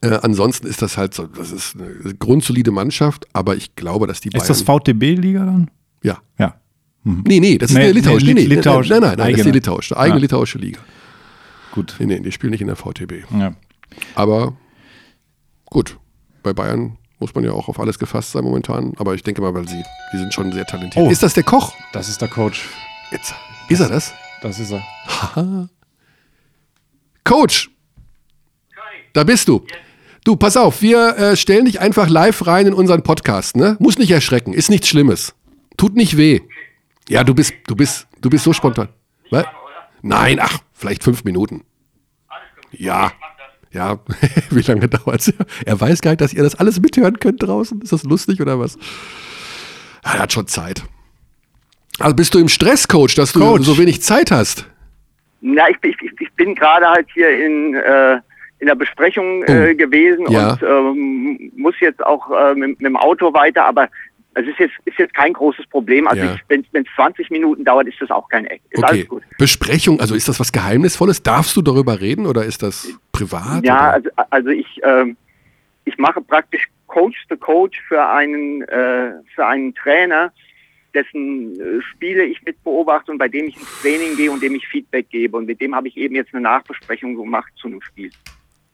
Äh, 0.00 0.18
ansonsten 0.22 0.66
ist 0.66 0.82
das 0.82 0.96
halt 0.96 1.14
so, 1.14 1.26
das 1.26 1.50
ist 1.50 1.76
eine 1.76 2.14
grundsolide 2.14 2.70
Mannschaft, 2.70 3.26
aber 3.32 3.56
ich 3.56 3.74
glaube, 3.76 4.06
dass 4.06 4.20
die 4.20 4.30
Bayern. 4.30 4.42
Ist 4.42 4.48
das 4.50 4.62
VTB-Liga 4.62 5.44
dann? 5.44 5.70
ja. 6.02 6.18
Ja. 6.38 6.54
Nee, 7.04 7.40
nee, 7.40 7.56
das 7.56 7.70
ist 7.70 7.76
Nee, 7.76 7.84
eine 7.84 7.92
litauische. 7.92 8.26
nee, 8.26 8.34
Nee, 8.34 8.40
nee, 8.48 8.54
litauische, 8.56 8.90
nein, 8.92 9.00
nein, 9.00 9.16
nein, 9.18 9.30
das 9.30 9.38
ist 9.40 9.46
die 9.46 9.50
litauische, 9.52 9.96
eigene 9.96 10.18
Ja. 10.18 10.22
litauische 10.22 10.58
Liga. 10.58 10.80
Gut. 11.72 11.96
Nee, 11.98 12.06
nee, 12.06 12.20
die 12.20 12.32
spielen 12.32 12.50
nicht 12.50 12.60
in 12.60 12.66
der 12.66 12.76
VTB. 12.76 13.24
Ja. 13.38 13.54
Aber 14.14 14.56
gut, 15.66 15.98
bei 16.42 16.52
Bayern 16.52 16.98
muss 17.18 17.34
man 17.34 17.44
ja 17.44 17.52
auch 17.52 17.68
auf 17.68 17.80
alles 17.80 17.98
gefasst 17.98 18.32
sein 18.32 18.44
momentan. 18.44 18.92
Aber 18.98 19.14
ich 19.14 19.22
denke 19.22 19.40
mal, 19.40 19.54
weil 19.54 19.66
sie, 19.66 19.82
die 20.12 20.18
sind 20.18 20.34
schon 20.34 20.52
sehr 20.52 20.66
talentiert. 20.66 21.02
Oh. 21.04 21.10
Ist 21.10 21.22
das 21.22 21.32
der 21.34 21.44
Koch? 21.44 21.72
Das 21.92 22.08
ist 22.08 22.20
der 22.20 22.28
Coach. 22.28 22.68
Jetzt. 23.10 23.34
Ist 23.70 23.80
er 23.80 23.88
das? 23.88 24.12
Das 24.42 24.58
ist 24.58 24.70
er. 24.72 25.68
Coach! 27.24 27.70
Da 29.12 29.24
bist 29.24 29.48
du. 29.48 29.64
Du, 30.24 30.36
pass 30.36 30.56
auf, 30.56 30.82
wir 30.82 31.16
äh, 31.16 31.36
stellen 31.36 31.64
dich 31.64 31.80
einfach 31.80 32.08
live 32.08 32.46
rein 32.46 32.66
in 32.66 32.74
unseren 32.74 33.02
Podcast, 33.02 33.56
ne? 33.56 33.76
Muss 33.80 33.98
nicht 33.98 34.10
erschrecken, 34.10 34.52
ist 34.52 34.68
nichts 34.68 34.88
Schlimmes. 34.88 35.34
Tut 35.76 35.94
nicht 35.94 36.16
weh. 36.16 36.40
Ja, 37.08 37.24
du 37.24 37.34
bist, 37.34 37.54
du 37.66 37.74
bist, 37.76 38.06
du 38.20 38.28
bist 38.28 38.44
so 38.44 38.52
spontan. 38.52 38.88
Was? 39.30 39.46
Nein, 40.02 40.38
ach, 40.40 40.58
vielleicht 40.74 41.02
fünf 41.04 41.24
Minuten. 41.24 41.64
Ja. 42.72 43.12
Ja, 43.70 43.98
wie 44.50 44.60
lange 44.60 44.88
dauert's? 44.88 45.32
Er 45.64 45.80
weiß 45.80 46.00
gar 46.00 46.10
nicht, 46.12 46.20
dass 46.20 46.32
ihr 46.32 46.42
das 46.42 46.54
alles 46.54 46.80
mithören 46.80 47.18
könnt 47.20 47.42
draußen. 47.42 47.80
Ist 47.82 47.92
das 47.92 48.02
lustig 48.04 48.40
oder 48.40 48.58
was? 48.58 48.78
Er 50.02 50.18
hat 50.20 50.32
schon 50.32 50.46
Zeit. 50.46 50.82
Also 51.98 52.14
bist 52.16 52.34
du 52.34 52.38
im 52.38 52.48
Stress, 52.48 52.88
Coach, 52.88 53.14
dass 53.14 53.32
du 53.32 53.40
Coach. 53.40 53.64
so 53.66 53.76
wenig 53.78 54.02
Zeit 54.02 54.30
hast? 54.30 54.66
Na, 55.40 55.68
ich, 55.68 55.76
ich, 55.82 55.96
ich- 56.02 56.20
ich 56.20 56.32
bin 56.32 56.54
gerade 56.54 56.86
halt 56.86 57.06
hier 57.12 57.28
in, 57.44 57.74
äh, 57.74 58.20
in 58.60 58.66
der 58.66 58.74
Besprechung 58.74 59.42
äh, 59.44 59.70
Oh. 59.72 59.76
gewesen 59.76 60.30
Ja. 60.30 60.52
und 60.52 60.62
ähm, 60.62 61.52
muss 61.56 61.74
jetzt 61.80 62.04
auch 62.04 62.30
äh, 62.30 62.54
mit, 62.54 62.70
mit 62.80 62.86
dem 62.86 62.96
Auto 62.96 63.32
weiter, 63.32 63.64
aber 63.66 63.88
es 64.34 64.46
ist 64.46 64.58
jetzt, 64.58 64.74
ist 64.84 64.98
jetzt 64.98 65.14
kein 65.14 65.32
großes 65.32 65.66
Problem. 65.68 66.06
Also 66.06 66.22
Ja. 66.24 66.36
wenn 66.48 66.64
es 66.72 66.86
20 66.96 67.30
Minuten 67.30 67.64
dauert, 67.64 67.88
ist 67.88 68.00
das 68.00 68.10
auch 68.10 68.28
kein 68.28 68.46
Eck. 68.46 68.60
Ist 68.70 68.78
Okay. 68.82 68.92
alles 68.92 69.08
gut. 69.08 69.22
Besprechung, 69.38 70.00
also 70.00 70.14
ist 70.14 70.28
das 70.28 70.38
was 70.40 70.52
Geheimnisvolles? 70.52 71.22
Darfst 71.22 71.56
du 71.56 71.62
darüber 71.62 72.00
reden 72.00 72.26
oder 72.26 72.44
ist 72.44 72.62
das 72.62 72.88
privat? 73.12 73.64
Ja, 73.64 73.90
also, 73.90 74.10
also 74.30 74.48
ich, 74.50 74.80
ähm, 74.84 75.16
ich 75.84 75.96
mache 75.98 76.20
praktisch 76.20 76.66
Coach 76.86 77.16
the 77.30 77.36
Coach 77.36 77.80
für 77.88 78.06
einen, 78.08 78.62
äh, 78.62 79.12
für 79.34 79.46
einen 79.46 79.74
Trainer, 79.74 80.32
dessen 80.94 81.58
äh, 81.60 81.82
Spiele 81.82 82.24
ich 82.24 82.42
mit 82.44 82.62
beobachte 82.64 83.12
und 83.12 83.18
bei 83.18 83.28
dem 83.28 83.46
ich 83.48 83.56
ins 83.56 83.80
Training 83.82 84.16
gehe 84.16 84.30
und 84.30 84.42
dem 84.42 84.54
ich 84.54 84.66
Feedback 84.68 85.08
gebe. 85.10 85.36
Und 85.36 85.46
mit 85.46 85.60
dem 85.60 85.74
habe 85.74 85.88
ich 85.88 85.96
eben 85.96 86.14
jetzt 86.14 86.32
eine 86.32 86.42
Nachbesprechung 86.42 87.14
gemacht 87.16 87.52
zu 87.60 87.68
einem 87.68 87.82
Spiel. 87.82 88.10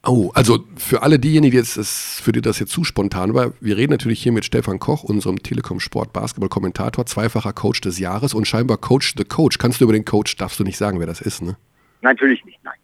Oh, 0.07 0.31
also 0.35 0.65
für 0.77 1.03
alle 1.03 1.19
diejenigen, 1.19 1.53
die 1.53 1.57
jetzt 1.57 1.77
das, 1.77 2.21
für 2.23 2.33
die 2.33 2.43
das 2.43 2.59
jetzt 2.59 2.73
zu 2.73 2.85
spontan 2.85 3.33
war, 3.33 3.53
wir 3.61 3.77
reden 3.77 3.93
natürlich 3.93 4.23
hier 4.23 4.33
mit 4.33 4.45
Stefan 4.45 4.79
Koch, 4.79 5.03
unserem 5.03 5.43
Telekom 5.43 5.81
Sport 5.81 6.13
Basketball 6.13 6.49
Kommentator, 6.49 7.07
zweifacher 7.07 7.53
Coach 7.53 7.81
des 7.81 7.99
Jahres 7.99 8.35
und 8.35 8.47
scheinbar 8.47 8.77
Coach 8.77 9.15
the 9.17 9.25
Coach. 9.25 9.59
Kannst 9.59 9.81
du 9.81 9.85
über 9.85 9.93
den 9.93 10.05
Coach, 10.05 10.37
darfst 10.37 10.61
du 10.61 10.65
nicht 10.65 10.77
sagen, 10.77 11.01
wer 11.01 11.07
das 11.07 11.21
ist, 11.21 11.43
ne? 11.43 11.57
Natürlich 12.03 12.45
nicht, 12.45 12.59
nein. 12.63 12.75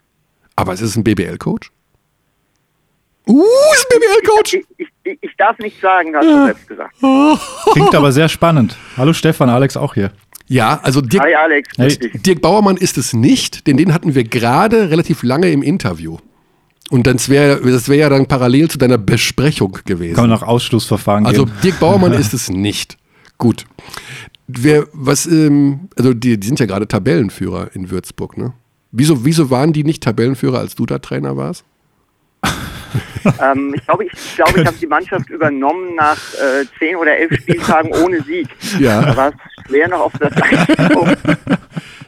Aber 0.57 0.73
es 0.73 0.81
ist 0.81 0.97
ein 0.97 1.05
BBL 1.05 1.37
Coach? 1.37 1.71
Uh, 3.27 3.45
ist 3.75 3.87
ein 3.93 3.99
BBL 4.01 4.29
Coach? 4.29 4.55
Ich, 4.55 4.67
ich, 4.79 4.89
ich, 5.05 5.19
ich 5.21 5.37
darf 5.37 5.59
nicht 5.59 5.81
sagen, 5.81 6.15
hast 6.17 6.27
du 6.27 6.45
selbst 6.47 6.69
gesagt. 6.69 6.95
Klingt 7.73 7.95
aber 7.95 8.13
sehr 8.13 8.29
spannend. 8.29 8.77
Hallo 8.97 9.13
Stefan, 9.13 9.51
Alex 9.51 9.77
auch 9.77 9.95
hier. 9.95 10.11
Ja, 10.47 10.81
also 10.83 11.01
Dirk, 11.01 11.23
Hi 11.23 11.35
Alex, 11.35 11.69
Hey. 11.77 11.97
Dirk 12.15 12.41
Bauermann 12.41 12.77
ist 12.77 12.99
es 12.99 13.13
nicht, 13.13 13.67
denn 13.69 13.77
den 13.77 13.95
hatten 13.95 14.17
wir 14.17 14.25
gerade 14.25 14.91
relativ 14.91 15.23
lange 15.23 15.53
im 15.53 15.63
Interview. 15.63 16.19
Und 16.91 17.07
das 17.07 17.29
wäre 17.29 17.61
das 17.71 17.89
wär 17.89 17.97
ja 17.97 18.09
dann 18.09 18.27
parallel 18.27 18.69
zu 18.69 18.77
deiner 18.77 18.99
Besprechung 18.99 19.79
gewesen. 19.85 20.17
Kann 20.17 20.29
man 20.29 20.39
nach 20.39 20.47
Ausschlussverfahren 20.47 21.25
Also 21.25 21.47
gehen. 21.47 21.55
Dirk 21.63 21.81
Bauermann 21.81 22.13
ist 22.21 22.35
es 22.35 22.51
nicht. 22.51 22.99
Gut. 23.39 23.65
Wer, 24.49 24.87
was, 24.93 25.27
ähm, 25.27 25.89
also 25.97 26.13
die, 26.13 26.39
die 26.39 26.47
sind 26.47 26.59
ja 26.59 26.67
gerade 26.67 26.89
Tabellenführer 26.89 27.71
in 27.75 27.91
Würzburg, 27.91 28.37
ne? 28.37 28.53
Wieso, 28.91 29.25
wieso 29.25 29.51
waren 29.51 29.73
die 29.73 29.85
nicht 29.85 30.03
Tabellenführer, 30.03 30.59
als 30.59 30.75
du 30.75 30.85
da 30.85 30.99
Trainer 30.99 31.37
warst? 31.37 31.65
Ähm, 33.41 33.75
ich 33.77 33.85
glaube, 33.85 34.05
ich, 34.05 34.13
ich, 34.13 34.35
glaube, 34.35 34.61
ich 34.61 34.67
habe 34.67 34.77
die 34.81 34.87
Mannschaft 34.87 35.29
übernommen 35.31 35.95
nach 35.95 36.17
äh, 36.35 36.65
zehn 36.79 36.97
oder 36.97 37.17
elf 37.17 37.33
Spieltagen 37.41 37.93
ohne 38.03 38.23
Sieg. 38.23 38.49
Ja. 38.81 39.03
Da 39.03 39.17
war 39.17 39.29
es 39.29 39.35
schwer 39.69 39.89
noch 39.89 40.01
auf 40.01 40.13
das 40.19 40.33
Einkommen. 40.79 41.15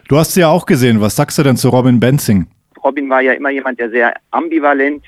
Du 0.09 0.18
hast 0.18 0.33
sie 0.33 0.41
ja 0.41 0.49
auch 0.49 0.66
gesehen. 0.66 1.01
Was 1.01 1.14
sagst 1.14 1.39
du 1.39 1.43
denn 1.43 1.57
zu 1.57 1.68
Robin 1.68 2.01
Benzing? 2.01 2.47
Robin 2.85 3.09
war 3.09 3.20
ja 3.20 3.33
immer 3.33 3.51
jemand, 3.51 3.78
der 3.78 3.91
sehr 3.91 4.14
ambivalent 4.30 5.05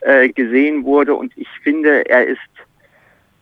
äh, 0.00 0.28
gesehen 0.28 0.84
wurde 0.84 1.14
und 1.14 1.32
ich 1.36 1.48
finde, 1.62 2.08
er 2.08 2.26
ist 2.26 2.38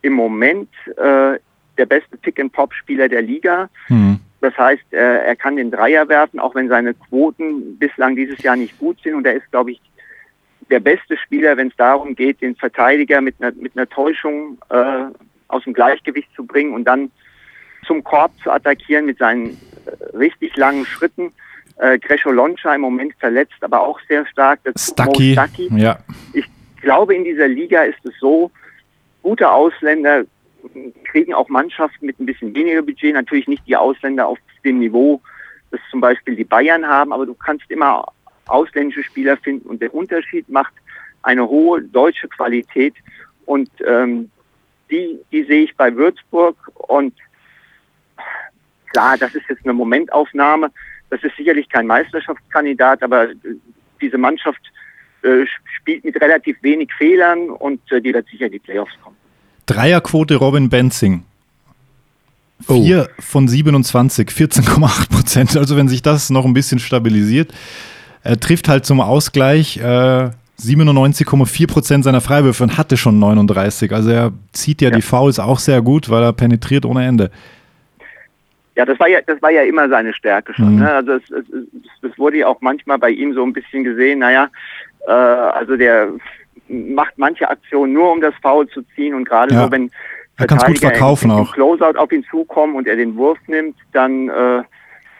im 0.01 0.13
Moment 0.13 0.69
äh, 0.97 1.39
der 1.77 1.85
beste 1.85 2.17
Pick-and-Pop-Spieler 2.17 3.09
der 3.09 3.21
Liga. 3.21 3.69
Hm. 3.87 4.19
Das 4.41 4.57
heißt, 4.57 4.91
äh, 4.91 5.25
er 5.25 5.35
kann 5.35 5.55
den 5.55 5.71
Dreier 5.71 6.07
werfen, 6.09 6.39
auch 6.39 6.53
wenn 6.53 6.67
seine 6.67 6.93
Quoten 6.93 7.77
bislang 7.79 8.15
dieses 8.15 8.43
Jahr 8.43 8.55
nicht 8.55 8.77
gut 8.77 8.99
sind. 9.01 9.15
Und 9.15 9.25
er 9.25 9.35
ist, 9.35 9.49
glaube 9.51 9.71
ich, 9.71 9.81
der 10.69 10.81
beste 10.81 11.17
Spieler, 11.17 11.57
wenn 11.57 11.69
es 11.69 11.75
darum 11.77 12.15
geht, 12.15 12.41
den 12.41 12.55
Verteidiger 12.55 13.21
mit 13.21 13.35
einer, 13.39 13.53
mit 13.55 13.75
einer 13.75 13.87
Täuschung 13.87 14.57
äh, 14.69 15.05
aus 15.47 15.63
dem 15.63 15.73
Gleichgewicht 15.73 16.29
zu 16.35 16.45
bringen 16.45 16.73
und 16.73 16.85
dann 16.85 17.11
zum 17.85 18.03
Korb 18.03 18.31
zu 18.41 18.51
attackieren 18.51 19.05
mit 19.05 19.17
seinen 19.17 19.51
äh, 19.85 20.17
richtig 20.17 20.55
langen 20.57 20.85
Schritten. 20.85 21.31
Äh, 21.77 21.99
Gresho 21.99 22.31
Loncha 22.31 22.73
im 22.75 22.81
Moment 22.81 23.13
verletzt, 23.19 23.61
aber 23.61 23.81
auch 23.81 23.99
sehr 24.07 24.25
stark. 24.27 24.59
Mo 24.65 24.71
Stucky. 24.77 25.33
Stucky. 25.33 25.69
Ja. 25.75 25.99
Ich 26.33 26.45
glaube, 26.81 27.15
in 27.15 27.23
dieser 27.23 27.47
Liga 27.47 27.83
ist 27.83 28.05
es 28.05 28.13
so, 28.19 28.51
gute 29.21 29.49
Ausländer 29.49 30.25
kriegen 31.03 31.33
auch 31.33 31.49
Mannschaften 31.49 32.05
mit 32.05 32.19
ein 32.19 32.25
bisschen 32.25 32.55
weniger 32.55 32.81
Budget, 32.81 33.13
natürlich 33.13 33.47
nicht 33.47 33.63
die 33.67 33.75
Ausländer 33.75 34.27
auf 34.27 34.39
dem 34.63 34.79
Niveau, 34.79 35.21
das 35.71 35.79
zum 35.91 36.01
Beispiel 36.01 36.35
die 36.35 36.43
Bayern 36.43 36.87
haben, 36.87 37.11
aber 37.11 37.25
du 37.25 37.33
kannst 37.33 37.69
immer 37.69 38.05
ausländische 38.45 39.03
Spieler 39.03 39.37
finden 39.37 39.67
und 39.67 39.81
der 39.81 39.93
Unterschied 39.93 40.47
macht 40.49 40.73
eine 41.21 41.47
hohe 41.47 41.81
deutsche 41.81 42.27
Qualität 42.27 42.93
und 43.45 43.69
ähm, 43.85 44.29
die, 44.89 45.19
die 45.31 45.43
sehe 45.43 45.63
ich 45.63 45.75
bei 45.75 45.93
Würzburg 45.95 46.57
und 46.75 47.13
klar, 48.91 49.17
das 49.17 49.33
ist 49.33 49.47
jetzt 49.49 49.63
eine 49.63 49.73
Momentaufnahme, 49.73 50.71
das 51.13 51.23
ist 51.23 51.37
sicherlich 51.37 51.69
kein 51.69 51.85
Meisterschaftskandidat, 51.85 53.03
aber 53.03 53.29
äh, 53.29 53.35
diese 54.01 54.17
Mannschaft 54.17 54.59
äh, 55.21 55.45
spielt 55.77 56.03
mit 56.03 56.19
relativ 56.19 56.57
wenig 56.63 56.89
Fehlern 56.97 57.51
und 57.51 57.79
äh, 57.91 58.01
die 58.01 58.13
wird 58.13 58.27
sicher 58.29 58.47
in 58.47 58.53
die 58.53 58.59
Playoffs 58.59 58.93
kommen. 59.03 59.15
Dreierquote 59.67 60.35
Robin 60.35 60.69
Benzing. 60.69 61.23
Oh. 62.67 62.81
4 62.81 63.09
von 63.19 63.47
27, 63.47 64.29
14,8 64.29 65.09
Prozent. 65.09 65.55
Also 65.55 65.77
wenn 65.77 65.87
sich 65.87 66.01
das 66.01 66.31
noch 66.31 66.45
ein 66.45 66.53
bisschen 66.53 66.79
stabilisiert. 66.79 67.53
Er 68.23 68.39
trifft 68.39 68.67
halt 68.67 68.85
zum 68.85 68.99
Ausgleich 68.99 69.77
äh, 69.77 70.31
97,4 70.59 71.67
Prozent 71.67 72.03
seiner 72.05 72.21
Freiwürfe 72.21 72.63
und 72.63 72.77
hatte 72.77 72.97
schon 72.97 73.19
39. 73.19 73.91
Also 73.91 74.09
er 74.09 74.33
zieht 74.51 74.81
ja, 74.81 74.89
die 74.89 75.01
Fouls 75.01 75.37
auch 75.37 75.59
sehr 75.59 75.81
gut, 75.83 76.09
weil 76.09 76.23
er 76.23 76.33
penetriert 76.33 76.85
ohne 76.85 77.05
Ende. 77.05 77.29
Ja, 78.75 78.85
das 78.85 78.99
war 78.99 79.07
ja, 79.07 79.19
das 79.21 79.41
war 79.41 79.51
ja 79.51 79.61
immer 79.61 79.87
seine 79.87 80.13
Stärke 80.13 80.53
schon. 80.53 80.75
Mhm. 80.75 80.79
Ne? 80.81 80.91
Also 80.91 81.13
es, 81.13 81.29
es, 81.29 81.45
es, 82.01 82.17
wurde 82.17 82.37
ja 82.37 82.47
auch 82.47 82.61
manchmal 82.61 82.97
bei 82.97 83.11
ihm 83.11 83.33
so 83.33 83.43
ein 83.43 83.53
bisschen 83.53 83.83
gesehen, 83.83 84.19
naja, 84.19 84.49
äh, 85.07 85.11
also 85.11 85.77
der 85.77 86.09
macht 86.67 87.13
manche 87.17 87.49
Aktionen 87.49 87.93
nur, 87.93 88.11
um 88.11 88.21
das 88.21 88.33
Foul 88.41 88.67
zu 88.69 88.81
ziehen 88.95 89.13
und 89.13 89.25
gerade 89.27 89.53
Ja. 89.53 89.65
so, 89.65 89.71
wenn 89.71 89.91
Er 90.37 90.47
kann's 90.47 90.65
gut 90.65 90.79
verkaufen 90.79 91.29
im, 91.29 91.37
im 91.37 91.43
auch. 91.43 91.53
Closeout 91.53 91.97
auf 91.97 92.11
ihn 92.11 92.25
zukommen 92.29 92.75
und 92.75 92.87
er 92.87 92.95
den 92.95 93.15
Wurf 93.15 93.37
nimmt, 93.47 93.77
dann, 93.91 94.29
äh, 94.29 94.63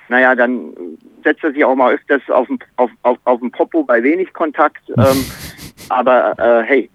naja, 0.10 0.36
dann 0.36 0.74
setzt 1.24 1.44
er 1.44 1.52
sich 1.52 1.64
auch 1.64 1.76
mal 1.76 1.94
öfters 1.94 2.22
auf 2.30 2.48
den, 2.48 2.60
auf, 2.78 2.90
auf, 3.04 3.18
auf 3.26 3.40
den 3.40 3.52
Popo 3.52 3.84
bei 3.84 4.02
wenig 4.02 4.34
Kontakt. 4.34 4.82
Ähm, 4.98 5.26
aber 5.90 6.34
äh, 6.40 6.64
hey, 6.64 6.90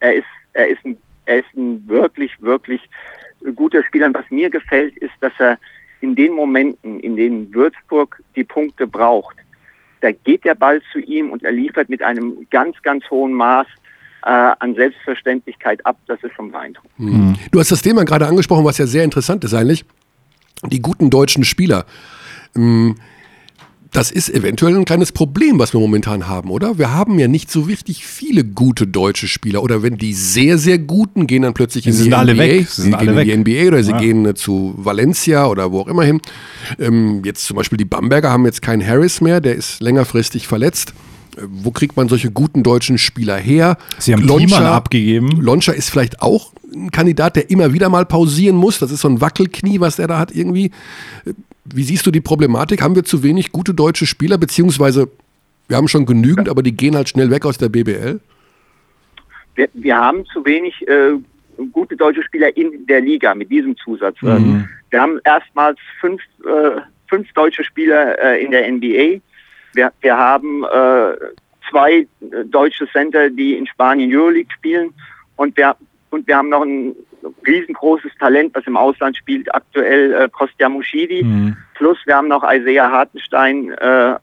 er 0.00 0.14
ist, 0.16 0.26
er 0.52 0.68
ist 0.68 0.84
ein, 0.84 0.98
er 1.24 1.38
ist 1.38 1.54
ein 1.56 1.82
wirklich, 1.88 2.30
wirklich 2.42 2.82
guter 3.54 3.82
Spieler. 3.84 4.06
Und 4.06 4.14
was 4.14 4.30
mir 4.30 4.50
gefällt, 4.50 4.96
ist, 4.98 5.12
dass 5.20 5.32
er 5.38 5.58
in 6.00 6.14
den 6.14 6.32
Momenten, 6.32 7.00
in 7.00 7.16
denen 7.16 7.52
Würzburg 7.54 8.22
die 8.34 8.44
Punkte 8.44 8.86
braucht, 8.86 9.36
da 10.00 10.10
geht 10.10 10.44
der 10.44 10.56
Ball 10.56 10.82
zu 10.92 10.98
ihm 10.98 11.30
und 11.30 11.44
er 11.44 11.52
liefert 11.52 11.88
mit 11.88 12.02
einem 12.02 12.46
ganz, 12.50 12.76
ganz 12.82 13.08
hohen 13.08 13.32
Maß 13.32 13.66
äh, 14.24 14.28
an 14.28 14.74
Selbstverständlichkeit 14.74 15.84
ab. 15.86 15.96
Das 16.06 16.22
ist 16.22 16.34
schon 16.34 16.50
beeindruckend. 16.50 16.98
Mhm. 16.98 17.36
Du 17.52 17.60
hast 17.60 17.70
das 17.70 17.82
Thema 17.82 18.04
gerade 18.04 18.26
angesprochen, 18.26 18.64
was 18.64 18.78
ja 18.78 18.86
sehr 18.86 19.04
interessant 19.04 19.44
ist 19.44 19.54
eigentlich. 19.54 19.84
Die 20.64 20.82
guten 20.82 21.08
deutschen 21.08 21.44
Spieler. 21.44 21.86
Ähm, 22.56 22.96
Das 23.92 24.10
ist 24.10 24.30
eventuell 24.30 24.74
ein 24.76 24.86
kleines 24.86 25.12
Problem, 25.12 25.58
was 25.58 25.74
wir 25.74 25.80
momentan 25.80 26.26
haben, 26.26 26.50
oder? 26.50 26.78
Wir 26.78 26.94
haben 26.94 27.18
ja 27.18 27.28
nicht 27.28 27.50
so 27.50 27.60
richtig 27.60 28.06
viele 28.06 28.42
gute 28.42 28.86
deutsche 28.86 29.28
Spieler. 29.28 29.62
Oder 29.62 29.82
wenn 29.82 29.98
die 29.98 30.14
sehr, 30.14 30.56
sehr 30.56 30.78
guten 30.78 31.26
gehen 31.26 31.42
dann 31.42 31.52
plötzlich 31.52 31.86
in 31.86 31.92
die 31.92 31.98
sind 31.98 32.14
alle 32.14 32.32
NBA. 32.32 32.42
weg. 32.42 32.68
Sie 32.68 32.74
Sie 32.76 32.82
sind 32.82 32.98
gehen 32.98 33.08
alle 33.10 33.22
in 33.30 33.44
die. 33.44 33.52
NBA 33.54 33.68
oder 33.68 33.82
sie 33.84 33.90
Ja. 33.90 33.98
gehen 33.98 34.24
äh, 34.24 34.34
zu 34.34 34.72
Valencia 34.78 35.46
oder 35.46 35.72
wo 35.72 35.80
auch 35.80 35.88
immer 35.88 36.04
hin. 36.04 36.22
Ähm, 36.78 37.20
jetzt 37.24 37.44
zum 37.44 37.56
Beispiel 37.58 37.76
die 37.76 37.84
Bamberger 37.84 38.30
haben 38.30 38.46
jetzt 38.46 38.62
keinen 38.62 38.84
Harris 38.86 39.20
mehr, 39.20 39.42
der 39.42 39.56
ist 39.56 39.82
längerfristig 39.82 40.48
verletzt. 40.48 40.94
Äh, 41.36 41.42
Wo 41.50 41.70
kriegt 41.70 41.94
man 41.94 42.08
solche 42.08 42.30
guten 42.30 42.62
deutschen 42.62 42.96
Spieler 42.96 43.36
her? 43.36 43.76
Sie 43.98 44.14
haben 44.14 44.26
Thiemann 44.26 44.64
abgegeben. 44.64 45.28
Lonscher 45.38 45.74
ist 45.74 45.90
vielleicht 45.90 46.22
auch 46.22 46.54
ein 46.74 46.90
Kandidat, 46.90 47.36
der 47.36 47.50
immer 47.50 47.74
wieder 47.74 47.90
mal 47.90 48.06
pausieren 48.06 48.56
muss. 48.56 48.78
Das 48.78 48.90
ist 48.90 49.02
so 49.02 49.08
ein 49.08 49.20
Wackelknie, 49.20 49.80
was 49.80 49.96
der 49.96 50.06
da 50.06 50.18
hat 50.18 50.34
irgendwie. 50.34 50.70
Wie 51.64 51.82
siehst 51.82 52.06
du 52.06 52.10
die 52.10 52.20
Problematik? 52.20 52.82
Haben 52.82 52.96
wir 52.96 53.04
zu 53.04 53.22
wenig 53.22 53.52
gute 53.52 53.74
deutsche 53.74 54.06
Spieler, 54.06 54.38
beziehungsweise 54.38 55.08
wir 55.68 55.76
haben 55.76 55.88
schon 55.88 56.06
genügend, 56.06 56.48
aber 56.48 56.62
die 56.62 56.76
gehen 56.76 56.96
halt 56.96 57.08
schnell 57.08 57.30
weg 57.30 57.46
aus 57.46 57.58
der 57.58 57.68
BBL? 57.68 58.20
Wir, 59.54 59.68
wir 59.74 59.96
haben 59.96 60.24
zu 60.26 60.44
wenig 60.44 60.86
äh, 60.88 61.12
gute 61.72 61.96
deutsche 61.96 62.22
Spieler 62.22 62.56
in 62.56 62.86
der 62.86 63.00
Liga 63.00 63.34
mit 63.34 63.50
diesem 63.50 63.76
Zusatz. 63.76 64.20
Mhm. 64.22 64.68
Wir 64.90 65.00
haben 65.00 65.20
erstmals 65.24 65.78
fünf, 66.00 66.20
äh, 66.44 66.80
fünf 67.08 67.32
deutsche 67.32 67.64
Spieler 67.64 68.18
äh, 68.22 68.44
in 68.44 68.50
der 68.50 68.70
NBA. 68.70 69.20
Wir, 69.74 69.92
wir 70.00 70.16
haben 70.16 70.64
äh, 70.64 71.14
zwei 71.70 71.92
äh, 71.92 72.06
deutsche 72.46 72.88
Center, 72.90 73.30
die 73.30 73.56
in 73.56 73.66
Spanien 73.66 74.14
Euroleague 74.14 74.52
spielen. 74.52 74.92
Und 75.36 75.56
wir, 75.56 75.76
und 76.10 76.26
wir 76.26 76.36
haben 76.36 76.48
noch 76.48 76.62
ein 76.62 76.94
riesengroßes 77.46 78.12
Talent, 78.18 78.54
was 78.54 78.66
im 78.66 78.76
Ausland 78.76 79.16
spielt, 79.16 79.54
aktuell 79.54 80.12
äh, 80.12 80.28
Kostja 80.28 80.68
Mushidi. 80.68 81.22
Mhm. 81.22 81.56
Plus 81.74 81.98
wir 82.06 82.16
haben 82.16 82.28
noch 82.28 82.44
Isaiah 82.44 82.90
Hartenstein, 82.90 83.70
äh, 83.72 84.16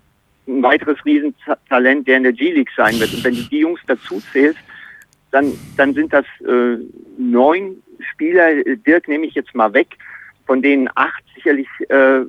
ein 0.48 0.64
weiteres 0.64 0.98
Riesentalent, 1.06 2.08
der 2.08 2.18
in 2.18 2.24
der 2.24 2.34
G-League 2.34 2.72
sein 2.76 3.00
wird. 3.00 3.14
Und 3.14 3.24
wenn 3.24 3.36
du 3.36 3.42
die 3.44 3.60
Jungs 3.60 3.82
dazu 3.88 4.20
zählst, 4.32 4.60
dann, 5.32 5.54
dann 5.78 5.94
sind 5.94 6.12
das 6.12 6.26
äh, 6.48 6.78
neun 7.18 7.82
Spieler. 8.12 8.64
Dirk 8.64 9.08
nehme 9.08 9.28
ich 9.28 9.36
jetzt 9.36 9.54
mal 9.54 9.74
weg, 9.74 9.98
von 10.48 10.62
denen 10.62 10.90
acht 10.96 11.24
sicherlich 11.36 11.68
äh, 11.90 12.22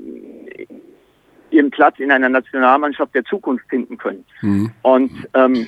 ihren 1.50 1.70
Platz 1.70 1.98
in 1.98 2.10
einer 2.10 2.28
Nationalmannschaft 2.28 3.14
der 3.14 3.24
Zukunft 3.24 3.64
finden 3.68 3.96
können. 3.98 4.24
Mhm. 4.42 4.70
Und 4.82 5.28
ähm, 5.34 5.66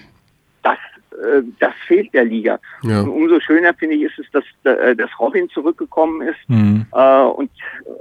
das, 0.63 0.79
äh, 1.13 1.43
das 1.59 1.75
fehlt 1.87 2.13
der 2.15 2.25
Liga. 2.25 2.59
Ja. 2.83 3.01
Und 3.01 3.09
umso 3.09 3.41
schöner 3.41 3.75
finde 3.75 3.97
ich 3.97 4.03
ist 4.03 4.19
es, 4.19 4.27
dass, 4.31 4.45
äh, 4.65 4.95
dass 4.97 5.11
Robin 5.19 5.49
zurückgekommen 5.51 6.23
ist 6.23 6.39
Mhm. 6.49 6.87
äh, 6.93 7.23
und, 7.23 7.51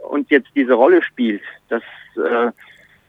und 0.09 0.29
jetzt 0.29 0.49
diese 0.55 0.73
Rolle 0.73 1.01
spielt. 1.03 1.41
Das, 1.69 1.83
äh, 2.15 2.51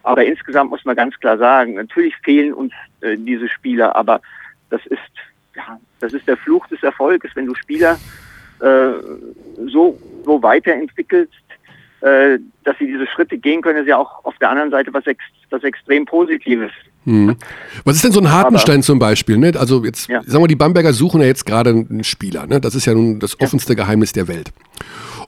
aber 0.03 0.24
insgesamt 0.24 0.70
muss 0.70 0.85
man 0.85 0.97
ganz 0.97 1.19
klar 1.19 1.39
sagen, 1.39 1.74
natürlich 1.74 2.16
fehlen 2.19 2.53
uns 2.53 2.73
äh, 3.01 3.16
diese 3.16 3.49
Spieler, 3.49 3.95
aber 3.95 4.20
das 4.70 4.85
ist, 4.87 5.01
ja, 5.55 5.79
das 6.01 6.12
ist 6.12 6.27
der 6.27 6.37
Fluch 6.37 6.66
des 6.69 6.83
Erfolges, 6.83 7.31
wenn 7.35 7.47
du 7.47 7.55
Spieler 7.55 7.99
äh, 8.61 8.93
so, 9.66 9.99
so 10.24 10.43
weiterentwickelst, 10.43 11.33
äh, 12.01 12.39
dass 12.65 12.77
sie 12.79 12.87
diese 12.87 13.07
Schritte 13.07 13.39
gehen 13.39 13.62
können, 13.62 13.79
ist 13.79 13.89
ja 13.89 13.97
auch 13.97 14.24
auf 14.24 14.37
der 14.39 14.51
anderen 14.51 14.70
Seite 14.70 14.93
was, 14.93 15.07
ex 15.07 15.23
was 15.51 15.62
extrem 15.62 16.05
Positives. 16.05 16.73
Mhm. 17.05 17.37
Was 17.85 17.97
ist 17.97 18.05
denn 18.05 18.12
so 18.12 18.20
ein 18.20 18.31
Hartenstein 18.31 18.83
zum 18.83 18.99
Beispiel? 18.99 19.37
Ne? 19.37 19.53
Also 19.59 19.85
jetzt, 19.85 20.09
Ja. 20.09 20.23
sagen 20.24 20.45
wir, 20.45 20.49
die 20.49 20.57
Bamberger 20.57 20.93
suchen 20.93 21.20
ja 21.20 21.27
jetzt 21.27 21.45
gerade 21.47 21.70
einen 21.70 22.05
Spieler. 22.05 22.47
Ne? 22.47 22.61
Das 22.61 22.74
ist 22.74 22.87
ja 22.87 22.95
nun 22.95 23.19
das 23.19 23.39
offenste 23.41 23.74
Geheimnis 23.74 24.12
der 24.12 24.29
Welt. 24.29 24.53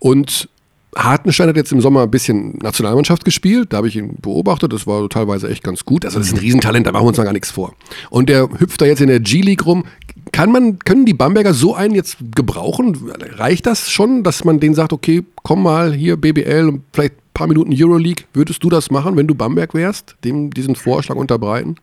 Und 0.01 0.49
Hartenstein 0.97 1.49
hat 1.49 1.57
jetzt 1.57 1.73
im 1.73 1.81
Sommer 1.81 2.03
ein 2.03 2.11
bisschen 2.11 2.57
Nationalmannschaft 2.63 3.25
gespielt, 3.25 3.73
da 3.73 3.79
habe 3.79 3.89
ich 3.89 3.97
ihn 3.97 4.17
beobachtet, 4.23 4.73
das 4.73 4.87
war 4.87 5.09
teilweise 5.09 5.49
echt 5.49 5.65
ganz 5.65 5.85
gut. 5.85 6.05
Also 6.05 6.19
das 6.21 6.29
ist 6.29 6.35
ein 6.35 6.39
Riesentalent, 6.39 6.87
da 6.87 6.93
machen 6.93 7.05
wir 7.05 7.09
uns 7.09 7.19
mal 7.19 7.25
gar 7.25 7.33
nichts 7.33 7.51
vor. 7.51 7.75
Und 8.11 8.29
der 8.29 8.49
hüpft 8.61 8.81
da 8.81 8.87
jetzt 8.87 9.01
in 9.01 9.09
der 9.09 9.19
G-League 9.19 9.67
rum. 9.67 9.85
Kann 10.31 10.53
man, 10.53 10.79
können 10.79 11.05
die 11.05 11.15
Bamberger 11.15 11.53
so 11.53 11.75
einen 11.75 11.97
jetzt 11.97 12.19
gebrauchen? 12.37 12.97
Reicht 13.37 13.67
das 13.67 13.91
schon, 13.91 14.23
dass 14.23 14.45
man 14.45 14.61
denen 14.61 14.77
sagt, 14.77 14.93
okay, 14.93 15.25
komm 15.43 15.65
mal 15.65 15.93
hier 15.93 16.17
BBL 16.17 16.69
und 16.69 16.83
vielleicht 16.93 17.15
paar 17.35 17.47
Minuten 17.47 17.73
Euroleague? 17.75 18.25
Würdest 18.33 18.63
du 18.65 18.71
das 18.71 18.91
machen, 18.91 19.17
wenn 19.17 19.27
du 19.27 19.35
Bamberg 19.35 19.75
wärst, 19.75 20.17
dem 20.25 20.51
diesen 20.51 20.77
Vorschlag 20.77 21.17
unterbreiten? 21.17 21.77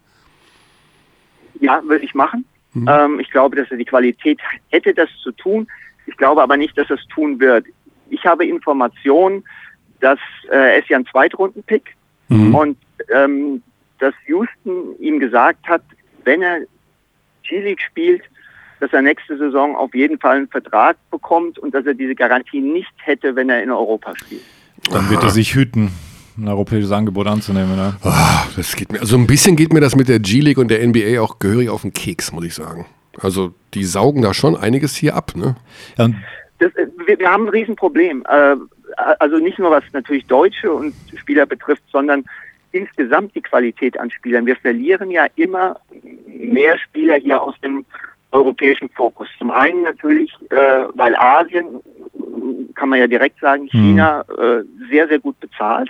Ja, 1.59 1.81
würde 1.85 2.05
ich 2.05 2.15
machen. 2.15 2.45
Ähm, 2.87 3.19
ich 3.19 3.29
glaube, 3.29 3.55
dass 3.55 3.69
er 3.69 3.77
die 3.77 3.85
Qualität 3.85 4.39
hätte, 4.69 4.93
das 4.93 5.09
zu 5.21 5.31
tun. 5.33 5.67
Ich 6.07 6.17
glaube 6.17 6.41
aber 6.41 6.57
nicht, 6.57 6.77
dass 6.77 6.89
er 6.89 6.95
es 6.95 7.05
tun 7.07 7.39
wird. 7.39 7.65
Ich 8.09 8.25
habe 8.25 8.45
Informationen, 8.45 9.43
dass 9.99 10.19
äh, 10.49 10.55
er 10.55 10.79
ist 10.79 10.89
ja 10.89 10.97
ein 10.97 11.05
Zweitrunden-Pick 11.05 11.95
und 12.53 12.77
ähm, 13.13 13.61
dass 13.99 14.13
Houston 14.25 14.95
ihm 14.99 15.19
gesagt 15.19 15.67
hat, 15.67 15.83
wenn 16.23 16.41
er 16.41 16.61
G-League 17.43 17.81
spielt, 17.81 18.21
dass 18.79 18.93
er 18.93 19.01
nächste 19.01 19.37
Saison 19.37 19.75
auf 19.75 19.93
jeden 19.93 20.17
Fall 20.17 20.37
einen 20.37 20.47
Vertrag 20.47 20.97
bekommt 21.11 21.59
und 21.59 21.73
dass 21.73 21.85
er 21.85 21.93
diese 21.93 22.15
Garantie 22.15 22.61
nicht 22.61 22.93
hätte, 22.97 23.35
wenn 23.35 23.49
er 23.49 23.61
in 23.61 23.69
Europa 23.69 24.15
spielt. 24.15 24.43
Dann 24.89 25.09
wird 25.09 25.23
er 25.23 25.29
sich 25.29 25.53
hüten, 25.55 25.91
ein 26.37 26.47
europäisches 26.47 26.91
Angebot 26.91 27.27
anzunehmen. 27.27 27.75
Ne? 27.75 27.95
Das 28.55 28.75
geht 28.75 28.91
mir, 28.91 28.99
also 28.99 29.17
ein 29.17 29.27
bisschen 29.27 29.55
geht 29.55 29.73
mir 29.73 29.81
das 29.81 29.95
mit 29.95 30.09
der 30.09 30.19
G-League 30.19 30.57
und 30.57 30.69
der 30.69 30.85
NBA 30.85 31.21
auch 31.21 31.39
gehörig 31.39 31.69
auf 31.69 31.81
den 31.81 31.93
Keks, 31.93 32.31
muss 32.31 32.45
ich 32.45 32.53
sagen. 32.55 32.85
Also 33.19 33.53
die 33.73 33.83
saugen 33.83 34.21
da 34.21 34.33
schon 34.33 34.55
einiges 34.55 34.95
hier 34.95 35.15
ab, 35.15 35.33
ne? 35.35 35.55
Ja, 35.97 36.09
Das, 36.59 36.73
äh, 36.75 36.87
wir, 37.05 37.19
wir 37.19 37.29
haben 37.29 37.45
ein 37.45 37.49
Riesenproblem. 37.49 38.23
Äh, 38.27 38.55
also 39.19 39.37
nicht 39.37 39.59
nur 39.59 39.71
was 39.71 39.83
natürlich 39.93 40.25
Deutsche 40.25 40.71
und 40.71 40.93
Spieler 41.15 41.45
betrifft, 41.45 41.83
sondern 41.91 42.25
insgesamt 42.71 43.35
die 43.35 43.41
Qualität 43.41 43.99
an 43.99 44.11
Spielern. 44.11 44.45
Wir 44.45 44.55
verlieren 44.55 45.11
ja 45.11 45.27
immer 45.35 45.79
mehr 46.27 46.77
Spieler 46.77 47.15
hier 47.15 47.41
aus 47.41 47.55
dem 47.61 47.85
europäischen 48.31 48.89
Fokus. 48.89 49.27
Zum 49.37 49.51
einen 49.51 49.83
natürlich, 49.83 50.33
äh, 50.49 50.85
weil 50.93 51.15
Asien, 51.15 51.81
kann 52.75 52.89
man 52.89 52.99
ja 52.99 53.07
direkt 53.07 53.39
sagen, 53.39 53.67
China 53.67 54.21
äh, 54.37 54.63
sehr, 54.89 55.07
sehr 55.07 55.19
gut 55.19 55.39
bezahlt. 55.39 55.89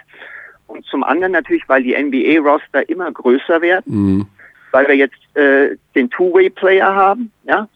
Und 0.67 0.85
zum 0.85 1.03
anderen 1.03 1.33
natürlich, 1.33 1.63
weil 1.67 1.83
die 1.83 1.95
NBA-Roster 1.95 2.87
immer 2.89 3.11
größer 3.11 3.61
werden 3.61 3.83
Mhm. 3.85 4.27
weil 4.71 4.87
wir 4.87 4.95
jetzt 4.95 5.35
äh, 5.35 5.75
den 5.95 6.09
Two-Way-Player 6.09 6.95
haben, 6.95 7.31
ja, 7.43 7.67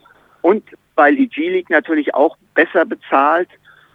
und 0.41 0.63
weil 0.95 1.15
die 1.15 1.27
G-League 1.27 1.69
natürlich 1.69 2.13
auch 2.13 2.37
besser 2.53 2.85
bezahlt, 2.85 3.49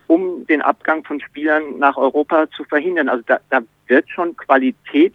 um 0.06 0.46
den 0.46 0.60
Abgang 0.60 1.04
von 1.04 1.20
Spielern 1.20 1.78
nach 1.78 1.96
Europa 1.96 2.50
zu 2.50 2.64
verhindern. 2.64 3.08
Also 3.08 3.24
da, 3.26 3.40
da 3.48 3.60
wird 3.86 4.08
schon 4.10 4.36
Qualität 4.36 5.14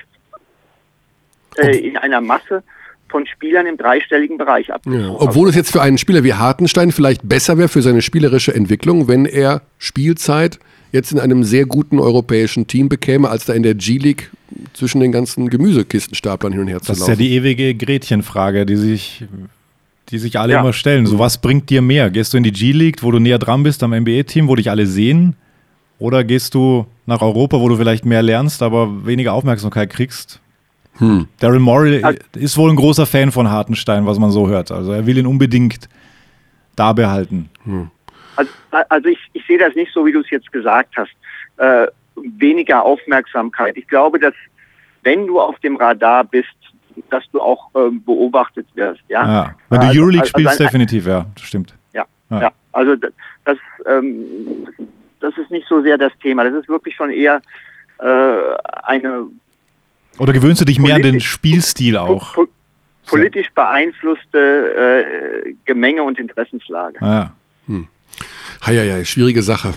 äh, 1.58 1.78
in 1.78 1.98
einer 1.98 2.22
Masse 2.22 2.64
von 3.10 3.26
Spielern 3.28 3.66
im 3.68 3.78
dreistelligen 3.78 4.38
Bereich 4.38 4.68
Ja. 4.68 4.76
abgezogen. 4.76 5.10
Obwohl 5.20 5.50
es 5.50 5.56
jetzt 5.56 5.72
für 5.72 5.82
einen 5.82 5.98
Spieler 5.98 6.24
wie 6.24 6.34
Hartenstein 6.34 6.92
vielleicht 6.92 7.28
besser 7.28 7.58
wäre 7.58 7.68
für 7.70 7.82
seine 7.82 8.02
spielerische 8.02 8.54
Entwicklung, 8.54 9.08
wenn 9.08 9.26
er 9.26 9.62
Spielzeit 9.78 10.60
jetzt 10.92 11.12
in 11.12 11.20
einem 11.20 11.44
sehr 11.44 11.66
guten 11.66 12.00
europäischen 12.00 12.68
Team 12.68 12.90
bekäme, 12.90 13.30
als 13.30 13.46
da 13.46 13.54
in 13.54 13.64
der 13.64 13.76
G-League 13.76 14.32
zwischen 14.74 15.02
den 15.02 15.12
ganzen 15.12 15.50
Gemüsekistenstaplern 15.50 16.54
hin 16.54 16.62
und 16.62 16.68
her 16.68 16.80
zu 16.82 16.88
das 16.88 16.98
ist 16.98 17.08
laufen. 17.08 17.12
ja 17.22 17.28
die 17.28 17.34
ewige 17.36 17.76
Gretchenfrage, 17.76 18.66
die 18.66 18.76
sich, 18.78 19.26
die 20.10 20.18
sich 20.20 20.40
alle 20.40 20.54
Ja. 20.54 20.62
immer 20.62 20.74
stellen. 20.74 21.06
So, 21.06 21.20
was 21.20 21.40
bringt 21.40 21.70
dir 21.70 21.82
mehr? 21.82 22.10
Gehst 22.10 22.34
du 22.34 22.38
in 22.38 22.44
die 22.44 22.52
G-League, 22.54 23.04
wo 23.04 23.12
du 23.12 23.20
näher 23.20 23.40
dran 23.40 23.64
bist 23.64 23.84
am 23.84 23.92
NBA-Team, 23.94 24.48
wo 24.48 24.56
dich 24.56 24.70
alle 24.70 24.88
sehen? 24.88 25.36
Oder 26.00 26.24
gehst 26.24 26.54
du 26.54 26.86
nach 27.06 27.22
Europa, 27.22 27.60
wo 27.60 27.70
du 27.70 27.76
vielleicht 27.78 28.06
mehr 28.06 28.22
lernst, 28.22 28.62
aber 28.64 29.06
weniger 29.06 29.34
Aufmerksamkeit 29.34 29.90
kriegst? 29.90 30.40
Hm. 30.98 31.28
Daryl 31.40 31.60
Morey 31.60 32.04
Also- 32.04 32.20
ist 32.36 32.58
wohl 32.58 32.70
ein 32.70 32.76
großer 32.76 33.06
Fan 33.06 33.32
von 33.32 33.50
Hartenstein, 33.50 34.06
was 34.06 34.18
man 34.20 34.32
so 34.32 34.48
hört. 34.48 34.72
Also 34.72 34.92
er 34.94 35.06
will 35.06 35.18
ihn 35.18 35.28
unbedingt 35.28 35.90
da 36.76 36.94
behalten. 36.94 37.50
Also, 38.36 38.52
also 38.90 39.08
ich, 39.10 39.20
ich 39.34 39.46
sehe 39.46 39.58
das 39.58 39.76
nicht 39.76 39.92
so, 39.94 40.06
wie 40.06 40.12
du 40.12 40.20
es 40.22 40.30
jetzt 40.30 40.52
gesagt 40.52 40.96
hast. 40.98 41.12
Äh, 41.58 41.88
weniger 42.38 42.84
Aufmerksamkeit. 42.84 43.76
Ich 43.78 43.88
glaube, 43.88 44.20
dass 44.20 44.34
wenn 45.04 45.28
du 45.28 45.40
auf 45.40 45.60
dem 45.60 45.76
Radar 45.78 46.24
bist, 46.24 46.48
dass 47.10 47.24
du 47.32 47.42
auch 47.42 47.70
ähm, 47.76 48.02
beobachtet 48.04 48.68
wirst. 48.76 49.02
Ja. 49.10 49.26
Ja. 49.28 49.56
Wenn 49.70 49.82
du 49.82 49.88
Also- 49.88 50.00
Euroleague 50.00 50.22
also 50.22 50.30
spielst, 50.30 50.60
ein- 50.62 50.66
definitiv, 50.68 51.08
ja, 51.08 51.26
das 51.36 51.44
stimmt. 51.44 51.76
Ja, 51.94 52.06
Ja. 52.30 52.42
ja. 52.42 52.52
also 52.72 52.96
d- 52.96 53.10
das, 53.44 53.58
ähm, 53.86 54.16
das 55.20 55.38
ist 55.38 55.52
nicht 55.52 55.68
so 55.68 55.82
sehr 55.82 55.98
das 55.98 56.12
Thema. 56.22 56.44
Das 56.46 56.54
ist 56.54 56.70
wirklich 56.70 56.96
schon 56.96 57.10
eher 57.12 57.42
äh, 58.00 58.38
eine 58.84 59.26
Oder 60.18 60.34
gewöhnst 60.34 60.62
du 60.62 60.66
dich 60.66 60.80
mehr 60.80 60.96
an 60.96 61.02
den 61.02 61.20
Spielstil 61.20 61.98
auch? 61.98 62.34
po 62.34 62.48
politisch 63.08 63.50
beeinflusste 63.54 65.04
äh, 65.46 65.54
Gemenge 65.66 66.02
und 66.02 66.18
Interessenslage. 66.18 66.98
Ja. 67.02 67.34
Heieiei, 68.66 69.04
schwierige 69.06 69.44
Sache. 69.44 69.74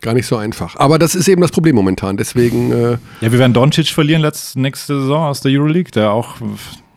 Gar 0.00 0.14
nicht 0.14 0.26
so 0.26 0.36
einfach. 0.36 0.76
Aber 0.76 0.98
das 0.98 1.14
ist 1.14 1.28
eben 1.28 1.40
das 1.40 1.52
Problem 1.52 1.76
momentan. 1.76 2.16
Deswegen, 2.16 2.72
äh, 2.72 2.98
ja, 3.20 3.32
wir 3.32 3.38
werden 3.38 3.52
Doncic 3.52 3.88
verlieren 3.88 4.22
letzte, 4.22 4.60
nächste 4.60 5.00
Saison 5.00 5.24
aus 5.26 5.40
der 5.40 5.52
Euroleague, 5.52 5.90
der 5.92 6.10
auch 6.10 6.36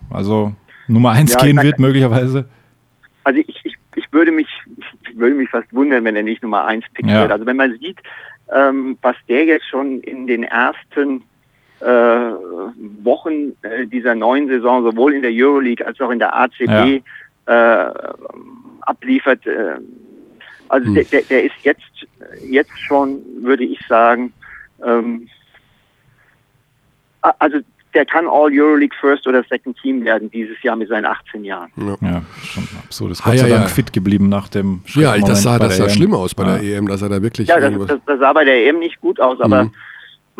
also 0.09 0.53
Nummer 0.87 1.11
1 1.11 1.33
Ja, 1.33 1.39
gehen 1.39 1.61
wird, 1.61 1.79
möglicherweise. 1.79 2.45
Also 3.23 3.39
ich, 3.39 3.55
ich, 3.63 3.75
ich 3.95 4.05
würde 4.11 4.31
mich 4.31 4.47
ich 5.11 5.17
würde 5.17 5.35
mich 5.35 5.49
fast 5.49 5.71
wundern, 5.73 6.03
wenn 6.05 6.15
er 6.15 6.23
nicht 6.23 6.41
Nummer 6.41 6.65
1 6.65 6.85
picken 6.93 7.09
Ja. 7.09 7.21
wird. 7.21 7.31
Also 7.31 7.45
wenn 7.45 7.57
man 7.57 7.77
sieht, 7.79 7.99
ähm, 8.55 8.97
was 9.01 9.15
der 9.27 9.45
jetzt 9.45 9.67
schon 9.69 9.99
in 10.01 10.27
den 10.27 10.43
ersten 10.43 11.23
Wochen 13.03 13.53
äh, 13.63 13.87
dieser 13.87 14.13
neuen 14.15 14.47
Saison 14.47 14.83
sowohl 14.83 15.13
in 15.13 15.21
der 15.21 15.31
Euroleague 15.33 15.85
als 15.85 15.99
auch 15.99 16.09
in 16.11 16.19
der 16.19 16.35
ACB 16.35 17.01
äh, 17.47 17.85
abliefert. 18.81 19.45
Äh, 19.47 19.75
also 20.69 20.87
Hm. 20.87 20.95
der, 20.95 21.03
der, 21.05 21.21
der 21.23 21.43
ist 21.45 21.55
jetzt 21.63 21.81
jetzt 22.47 22.79
schon, 22.79 23.19
würde 23.41 23.63
ich 23.63 23.79
sagen, 23.87 24.31
ähm, 24.85 25.27
also 27.21 27.57
der 27.93 28.05
kann 28.05 28.25
All 28.25 28.49
Euroleague 28.51 28.95
First 29.01 29.27
oder 29.27 29.43
Second 29.49 29.77
Team 29.81 30.05
werden 30.05 30.31
dieses 30.31 30.61
Jahr 30.63 30.75
mit 30.77 30.87
seinen 30.87 31.05
18 31.05 31.43
Jahren. 31.43 31.69
Ja, 31.77 32.21
schon 32.41 32.63
absurd. 32.83 33.11
Ist 33.11 33.21
Ah, 33.21 33.31
Gott 33.31 33.39
sei 33.39 33.47
ja, 33.49 33.55
Dank 33.55 33.67
ja. 33.67 33.73
fit 33.73 33.91
geblieben 33.91 34.29
nach 34.29 34.47
dem 34.47 34.81
ja, 34.87 35.17
das 35.17 35.43
sah, 35.43 35.59
das 35.59 35.75
sah 35.77 35.83
EM. 35.85 35.89
schlimm 35.89 36.13
aus 36.13 36.33
bei 36.33 36.43
Ja. 36.45 36.57
der 36.57 36.77
EM. 36.77 36.87
Da 36.87 36.97
sah 36.97 37.09
da 37.09 37.21
wirklich 37.21 37.49
Ja, 37.49 37.59
das, 37.59 37.73
das, 37.87 37.99
das 38.05 38.19
sah 38.19 38.31
bei 38.31 38.45
der 38.45 38.65
EM 38.67 38.79
nicht 38.79 39.01
gut 39.01 39.19
aus, 39.19 39.41
aber 39.41 39.65
Mhm. 39.65 39.73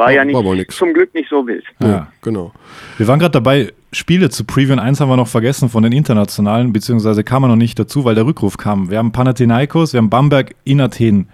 War 0.02 0.08
War- 0.08 0.14
ja 0.14 0.26
nicht, 0.26 0.36
war 0.36 0.56
nix. 0.56 0.76
zum 0.76 0.94
Glück 0.94 1.14
nicht 1.14 1.30
so 1.30 1.46
wild. 1.46 1.64
ja, 1.80 1.88
Ja. 1.88 2.08
genau. 2.22 2.52
Wir 2.98 3.08
waren 3.08 3.20
gerade 3.20 3.32
dabei, 3.34 3.72
Spiele 3.94 4.30
zu 4.30 4.46
previewen. 4.46 4.80
Eins 4.80 5.00
haben 5.00 5.10
wir 5.10 5.18
noch 5.18 5.28
vergessen 5.28 5.70
von 5.70 5.84
den 5.84 5.92
internationalen, 5.92 6.74
beziehungsweise 6.74 7.24
kam 7.24 7.44
er 7.44 7.50
noch 7.50 7.56
nicht 7.56 7.78
dazu, 7.78 8.04
weil 8.06 8.16
der 8.16 8.26
Rückruf 8.26 8.58
kam. 8.58 8.90
Wir 8.90 8.98
haben 8.98 9.12
Panathinaikos, 9.12 9.94
wir 9.94 10.00
haben 10.00 10.10
Bamberg 10.10 10.56
in 10.64 10.82
Athen. 10.82 11.28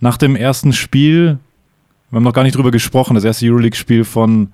Nach 0.00 0.16
dem 0.16 0.36
ersten 0.36 0.72
Spiel, 0.72 1.38
wir 2.10 2.16
haben 2.16 2.24
noch 2.24 2.32
gar 2.34 2.44
nicht 2.44 2.56
drüber 2.56 2.70
gesprochen, 2.70 3.14
das 3.14 3.24
erste 3.24 3.46
Euroleague-Spiel 3.46 4.04
von 4.04 4.52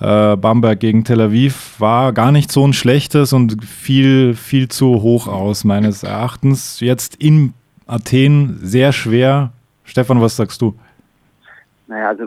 äh, 0.00 0.36
Bamberg 0.36 0.78
gegen 0.80 1.04
Tel 1.04 1.20
Aviv 1.22 1.76
war 1.78 2.12
gar 2.12 2.30
nicht 2.30 2.52
so 2.52 2.66
ein 2.66 2.74
schlechtes 2.74 3.32
und 3.32 3.64
viel, 3.64 4.34
viel 4.34 4.68
zu 4.68 5.00
hoch 5.00 5.26
aus, 5.28 5.64
meines 5.64 6.02
Erachtens. 6.02 6.80
Jetzt 6.80 7.14
in 7.16 7.54
Athen 7.86 8.58
sehr 8.62 8.92
schwer. 8.92 9.52
Stefan, 9.84 10.20
was 10.20 10.36
sagst 10.36 10.60
du? 10.60 10.74
Naja, 11.86 12.08
also 12.08 12.24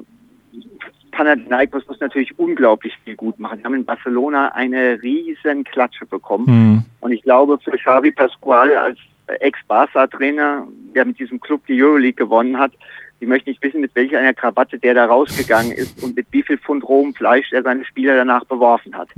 Panathinaikos 1.19 1.85
muss 1.85 1.99
natürlich 1.99 2.39
unglaublich 2.39 2.97
viel 3.03 3.17
gut 3.17 3.37
machen. 3.39 3.59
Die 3.59 3.65
haben 3.65 3.73
in 3.73 3.83
Barcelona 3.83 4.53
eine 4.53 5.01
riesen 5.03 5.65
Klatsche 5.65 6.05
bekommen. 6.05 6.47
Hm. 6.47 6.83
Und 7.01 7.11
ich 7.11 7.23
glaube, 7.23 7.59
für 7.59 7.71
Xavi 7.71 8.11
Pascual 8.11 8.73
als 8.73 8.97
Ex-Barca-Trainer, 9.27 10.65
der 10.95 11.03
mit 11.03 11.19
diesem 11.19 11.41
Club 11.41 11.61
die 11.67 11.83
Euroleague 11.83 12.13
gewonnen 12.13 12.57
hat, 12.57 12.71
ich 13.19 13.27
möchte 13.27 13.49
nicht 13.49 13.61
wissen, 13.61 13.81
mit 13.81 13.93
welcher 13.95 14.19
einer 14.19 14.33
Krawatte 14.33 14.79
der 14.79 14.93
da 14.93 15.07
rausgegangen 15.07 15.73
ist 15.73 16.01
und 16.01 16.15
mit 16.15 16.25
wie 16.31 16.41
viel 16.41 16.57
Pfund 16.57 16.87
rohem 16.87 17.13
Fleisch 17.13 17.51
er 17.51 17.63
seine 17.63 17.83
Spieler 17.83 18.15
danach 18.15 18.45
beworfen 18.45 18.95
hat. 18.95 19.09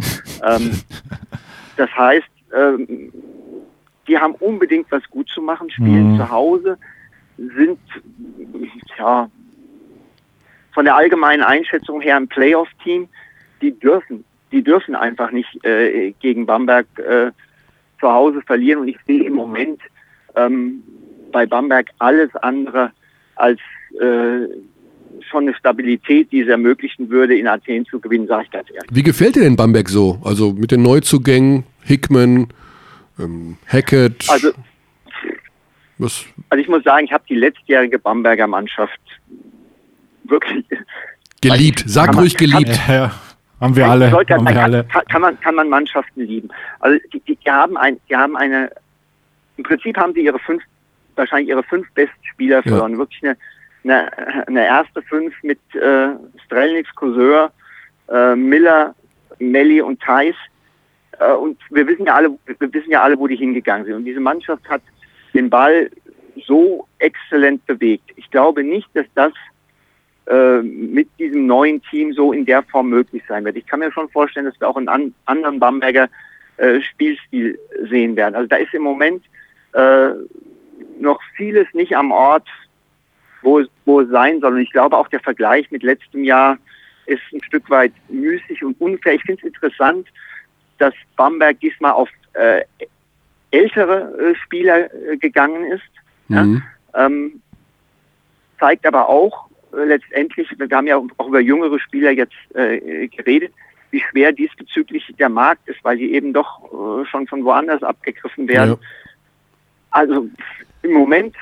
ähm, 0.44 0.72
das 1.78 1.90
heißt, 1.96 2.26
ähm, 2.58 3.14
die 4.08 4.18
haben 4.18 4.34
unbedingt 4.40 4.92
was 4.92 5.08
gut 5.12 5.30
zu 5.30 5.44
machen, 5.44 5.70
spielen 5.70 6.14
Mhm. 6.14 6.18
zu 6.18 6.32
Hause, 6.32 6.80
sind 7.38 7.78
ja 8.98 9.30
von 10.74 10.86
der 10.86 10.96
allgemeinen 10.96 11.44
Einschätzung 11.44 12.02
her 12.02 12.18
ein 12.18 12.28
Playoff-Team. 12.28 13.08
Die 13.62 13.78
dürfen, 13.78 14.24
die 14.52 14.64
dürfen 14.64 14.96
einfach 14.96 15.32
nicht 15.32 15.64
äh, 15.66 16.14
gegen 16.20 16.46
Bamberg 16.46 16.88
äh, 16.98 17.32
zu 18.00 18.12
Hause 18.12 18.42
verlieren. 18.42 18.82
Und 18.82 18.88
ich 18.88 18.98
sehe 19.06 19.24
im 19.24 19.34
Moment 19.34 19.82
ähm, 20.36 20.84
bei 21.32 21.46
Bamberg 21.46 21.90
alles 22.00 22.36
andere 22.38 22.92
als 23.36 23.60
äh, 24.00 24.48
schon 25.30 25.44
eine 25.44 25.54
Stabilität, 25.56 26.32
die 26.32 26.42
es 26.42 26.48
ermöglichen 26.48 27.10
würde, 27.10 27.38
in 27.38 27.48
Athen 27.48 27.86
zu 27.86 28.00
gewinnen, 28.00 28.28
sage 28.28 28.46
ich 28.46 28.52
ganz 28.52 28.70
ehrlich. 28.70 28.90
Wie 28.92 29.04
gefällt 29.04 29.36
dir 29.36 29.42
denn 29.42 29.56
Bamberg 29.56 29.90
so? 29.90 30.20
Also 30.24 30.54
mit 30.54 30.72
den 30.72 30.82
Neuzugängen, 30.82 31.64
Hickman, 31.84 32.48
ähm, 33.20 33.58
Hackett. 33.68 34.30
Also, 34.30 34.52
was, 35.98 36.26
also 36.50 36.62
ich 36.62 36.68
muss 36.68 36.84
sagen, 36.84 37.06
ich 37.06 37.14
habe 37.14 37.24
die 37.30 37.36
letztjährige 37.36 38.00
Bamberger 38.00 38.48
Mannschaft 38.48 39.00
wirklich 40.32 40.66
geliebt. 41.42 41.84
Sag 41.86 42.08
Kann 42.08 42.20
ruhig 42.20 42.36
geliebt. 42.38 42.80
Ja, 42.88 42.94
ja. 42.94 43.12
Haben 43.60 43.76
wir 43.76 43.86
alle. 43.86 44.12
Wollte 44.12 44.34
Haben 44.34 44.48
wir 44.48 44.54
sagen, 44.56 44.74
alle. 44.74 44.84
kann, 44.86 45.06
kann, 45.06 45.22
man, 45.22 45.40
kann 45.40 45.56
man 45.56 45.70
Mannschaften 45.70 46.22
lieben. 46.22 46.50
Also 46.80 47.00
die, 47.14 47.20
die, 47.20 47.36
die 47.36 47.52
haben 47.52 47.78
ein, 47.78 48.00
die 48.10 48.16
haben 48.16 48.36
eine, 48.36 48.72
im 49.58 49.64
Prinzip 49.64 49.98
haben 49.98 50.14
sie 50.14 50.22
ihre 50.22 50.40
fünf, 50.40 50.64
wahrscheinlich 51.16 51.50
ihre 51.50 51.62
fünf 51.62 51.88
besten 51.92 52.24
Spieler 52.24 52.64
verloren. 52.64 52.98
Wirklich 52.98 53.22
eine, 53.24 53.38
eine, 53.84 54.48
eine 54.48 54.66
erste 54.66 55.04
fünf 55.04 55.36
mit 55.44 55.60
äh, 55.76 56.08
Strelnix, 56.46 56.90
Cousin, 56.96 57.50
äh, 58.10 58.36
Miller, 58.36 58.96
Melli 59.38 59.80
und 59.82 60.02
Thais. 60.02 60.36
Äh, 61.20 61.34
und 61.34 61.60
wir 61.70 61.86
wissen 61.86 62.08
ja 62.08 62.16
alle, 62.16 62.36
wir 62.46 62.74
wissen 62.74 62.90
ja 62.90 63.04
alle, 63.04 63.20
wo 63.20 63.28
die 63.28 63.36
hingegangen 63.36 63.86
sind. 63.86 63.96
Und 63.96 64.06
diese 64.06 64.20
Mannschaft 64.20 64.68
hat 64.70 64.82
den 65.36 65.52
Ball 65.52 65.92
so 66.48 66.88
exzellent 66.98 67.64
bewegt. 67.68 68.10
Ich 68.16 68.32
glaube 68.32 68.64
nicht, 68.64 68.90
dass 68.96 69.06
das 69.14 69.34
mit 70.62 71.10
diesem 71.20 71.48
neuen 71.48 71.82
Team 71.84 72.14
so 72.14 72.32
in 72.32 72.46
der 72.46 72.64
Form 72.64 72.90
möglich 72.90 73.24
sein 73.28 73.44
wird. 73.44 73.58
Ich 73.58 73.66
kann 73.66 73.80
mir 73.80 73.92
schon 73.92 74.08
vorstellen, 74.10 74.46
dass 74.46 74.60
wir 74.62 74.70
auch 74.70 74.78
einen 74.78 74.88
an, 74.88 75.14
anderen 75.26 75.60
Bamberger 75.60 76.08
äh, 76.58 76.80
Spielstil 76.82 77.60
sehen 77.90 78.16
werden. 78.16 78.36
Also 78.36 78.48
da 78.48 78.58
ist 78.58 78.74
im 78.74 78.84
Moment 78.84 79.24
äh, 79.74 80.10
noch 81.00 81.20
vieles 81.36 81.68
nicht 81.74 81.96
am 81.96 82.12
Ort, 82.12 82.48
wo 83.42 83.60
es, 83.60 83.68
wo 83.86 84.02
es 84.02 84.10
sein 84.10 84.40
soll. 84.42 84.54
Und 84.54 84.62
ich 84.62 84.72
glaube 84.72 84.98
auch 84.98 85.08
der 85.08 85.22
Vergleich 85.22 85.72
mit 85.72 85.84
letztem 85.84 86.24
Jahr 86.24 86.58
ist 87.08 87.22
ein 87.34 87.44
Stück 87.44 87.70
weit 87.70 87.94
müßig 88.10 88.64
und 88.64 88.80
unfair. 88.80 89.16
Ich 89.16 89.24
finde 89.24 89.42
es 89.42 89.48
interessant, 89.48 90.08
dass 90.78 90.94
Bamberg 91.16 91.60
diesmal 91.60 91.94
auf 91.94 92.10
äh, 92.34 92.62
ältere 93.52 94.14
äh, 94.20 94.36
Spieler 94.36 94.94
äh, 94.94 95.18
gegangen 95.18 95.66
ist. 95.72 95.84
Ja? 96.30 96.44
Mhm. 96.44 96.64
Ähm, 96.94 97.42
zeigt 98.60 98.86
aber 98.86 99.10
auch 99.10 99.48
äh, 99.50 99.51
letztendlich, 99.74 100.48
wir 100.58 100.68
haben 100.78 100.88
ja 100.88 100.98
auch 101.18 101.28
über 101.28 101.40
jüngere 101.40 101.80
Spieler 101.80 102.12
jetzt 102.12 102.34
äh, 102.56 103.08
geredet, 103.08 103.54
wie 103.92 104.02
schwer 104.10 104.32
diesbezüglich 104.32 105.14
der 105.20 105.30
Markt 105.30 105.68
ist, 105.68 105.84
weil 105.84 105.98
die 105.98 106.14
eben 106.14 106.34
doch 106.34 106.64
äh, 107.02 107.06
schon 107.10 107.28
von 107.28 107.44
woanders 107.44 107.84
abgegriffen 107.84 108.48
werden. 108.48 108.72
Ja. 108.72 108.78
Also 109.92 110.28
im 110.84 110.92
Moment, 110.94 111.36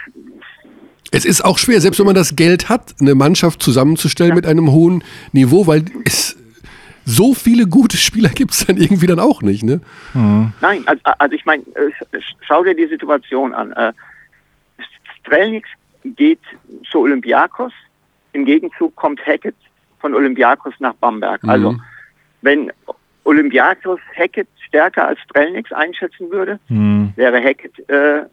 Es 1.11 1.25
ist 1.25 1.45
auch 1.45 1.57
schwer, 1.59 1.79
selbst 1.81 1.99
wenn 1.99 2.05
man 2.07 2.15
das 2.15 2.35
Geld 2.35 2.69
hat, 2.69 2.95
eine 2.99 3.13
Mannschaft 3.15 3.61
zusammenzustellen 3.61 4.29
Ja. 4.31 4.35
mit 4.35 4.45
einem 4.47 4.71
hohen 4.71 5.03
Niveau, 5.31 5.67
weil 5.67 5.85
es 6.05 6.35
so 7.05 7.33
viele 7.33 7.65
gute 7.67 7.97
Spieler 7.97 8.29
gibt 8.29 8.51
es 8.51 8.65
dann 8.67 8.77
irgendwie 8.77 9.07
dann 9.07 9.19
auch 9.19 9.41
nicht, 9.41 9.63
ne? 9.63 9.81
nein, 10.61 10.83
also, 10.87 11.01
also 11.03 11.35
ich 11.35 11.45
meine, 11.45 11.63
äh, 11.75 12.17
sch- 12.17 12.35
schau 12.41 12.63
dir 12.63 12.75
die 12.75 12.85
Situation 12.87 13.53
an. 13.53 13.71
Äh, 13.73 13.93
Strelnix 15.21 15.67
geht 16.03 16.39
zu 16.91 16.99
Olympiakos, 16.99 17.73
im 18.33 18.45
Gegenzug 18.45 18.95
kommt 18.95 19.25
Hackett 19.25 19.55
von 19.99 20.13
Olympiakos 20.13 20.73
nach 20.79 20.93
Bamberg. 20.95 21.41
Also 21.45 21.73
Mhm. 21.73 21.81
wenn 22.41 22.71
Olympiakos 23.25 23.99
Hackett 24.17 24.47
stärker 24.67 25.07
als 25.07 25.19
Strelnix 25.21 25.71
einschätzen 25.71 26.31
würde, 26.31 26.59
Hm. 26.67 27.11
wäre 27.15 27.41
Hackett 27.43 27.77
äh, 27.89 28.23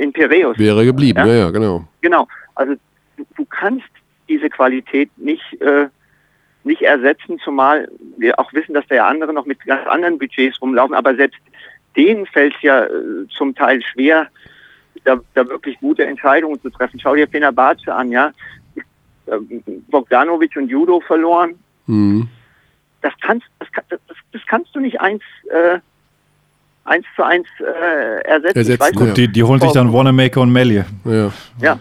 in 0.00 0.12
Piräus. 0.12 0.58
Wäre 0.58 0.84
geblieben, 0.84 1.18
Ja. 1.20 1.26
ja, 1.26 1.34
ja, 1.34 1.50
genau. 1.50 1.86
Genau. 2.00 2.26
Also 2.54 2.74
du, 3.16 3.26
du 3.36 3.44
kannst 3.44 3.86
diese 4.28 4.48
Qualität 4.50 5.10
nicht, 5.16 5.60
äh, 5.60 5.88
nicht 6.64 6.82
ersetzen, 6.82 7.38
zumal 7.44 7.88
wir 8.16 8.38
auch 8.40 8.52
wissen, 8.52 8.74
dass 8.74 8.86
da 8.88 8.96
ja 8.96 9.06
andere 9.06 9.32
noch 9.32 9.46
mit 9.46 9.60
ganz 9.64 9.86
anderen 9.86 10.18
Budgets 10.18 10.60
rumlaufen, 10.60 10.94
aber 10.96 11.14
selbst 11.14 11.38
denen 11.96 12.26
fällt 12.26 12.54
es 12.56 12.62
ja 12.62 12.84
äh, 12.86 12.88
zum 13.36 13.54
Teil 13.54 13.80
schwer, 13.82 14.26
da, 15.04 15.20
da 15.34 15.46
wirklich 15.48 15.78
gute 15.78 16.04
Entscheidungen 16.04 16.60
zu 16.60 16.70
treffen. 16.70 16.98
Schau 16.98 17.14
dir 17.14 17.28
Fenerbahce 17.28 17.94
an, 17.94 18.10
ja. 18.10 18.32
Ähm, 19.30 19.62
Bogdanovic 19.88 20.56
und 20.56 20.68
Judo 20.68 21.00
verloren. 21.00 21.54
Mhm. 21.86 22.28
Das 23.02 23.12
kannst, 23.20 23.46
das, 23.58 23.68
das, 23.88 24.00
das 24.32 24.42
kannst 24.46 24.74
du 24.74 24.80
nicht 24.80 25.00
eins, 25.00 25.22
äh, 25.50 25.78
eins 26.84 27.04
zu 27.14 27.22
eins 27.22 27.46
äh, 27.60 28.20
ersetzen. 28.22 28.56
Ersetzen, 28.58 28.72
Ich 28.74 28.80
weiß 28.80 29.06
ja. 29.08 29.14
Die, 29.14 29.28
die 29.28 29.42
holen 29.44 29.60
sich 29.60 29.72
dann 29.72 29.92
Wanamaker 29.92 30.40
und 30.40 30.52
Melly. 30.52 30.84
Ja. 31.04 31.32
Ja, 31.60 31.78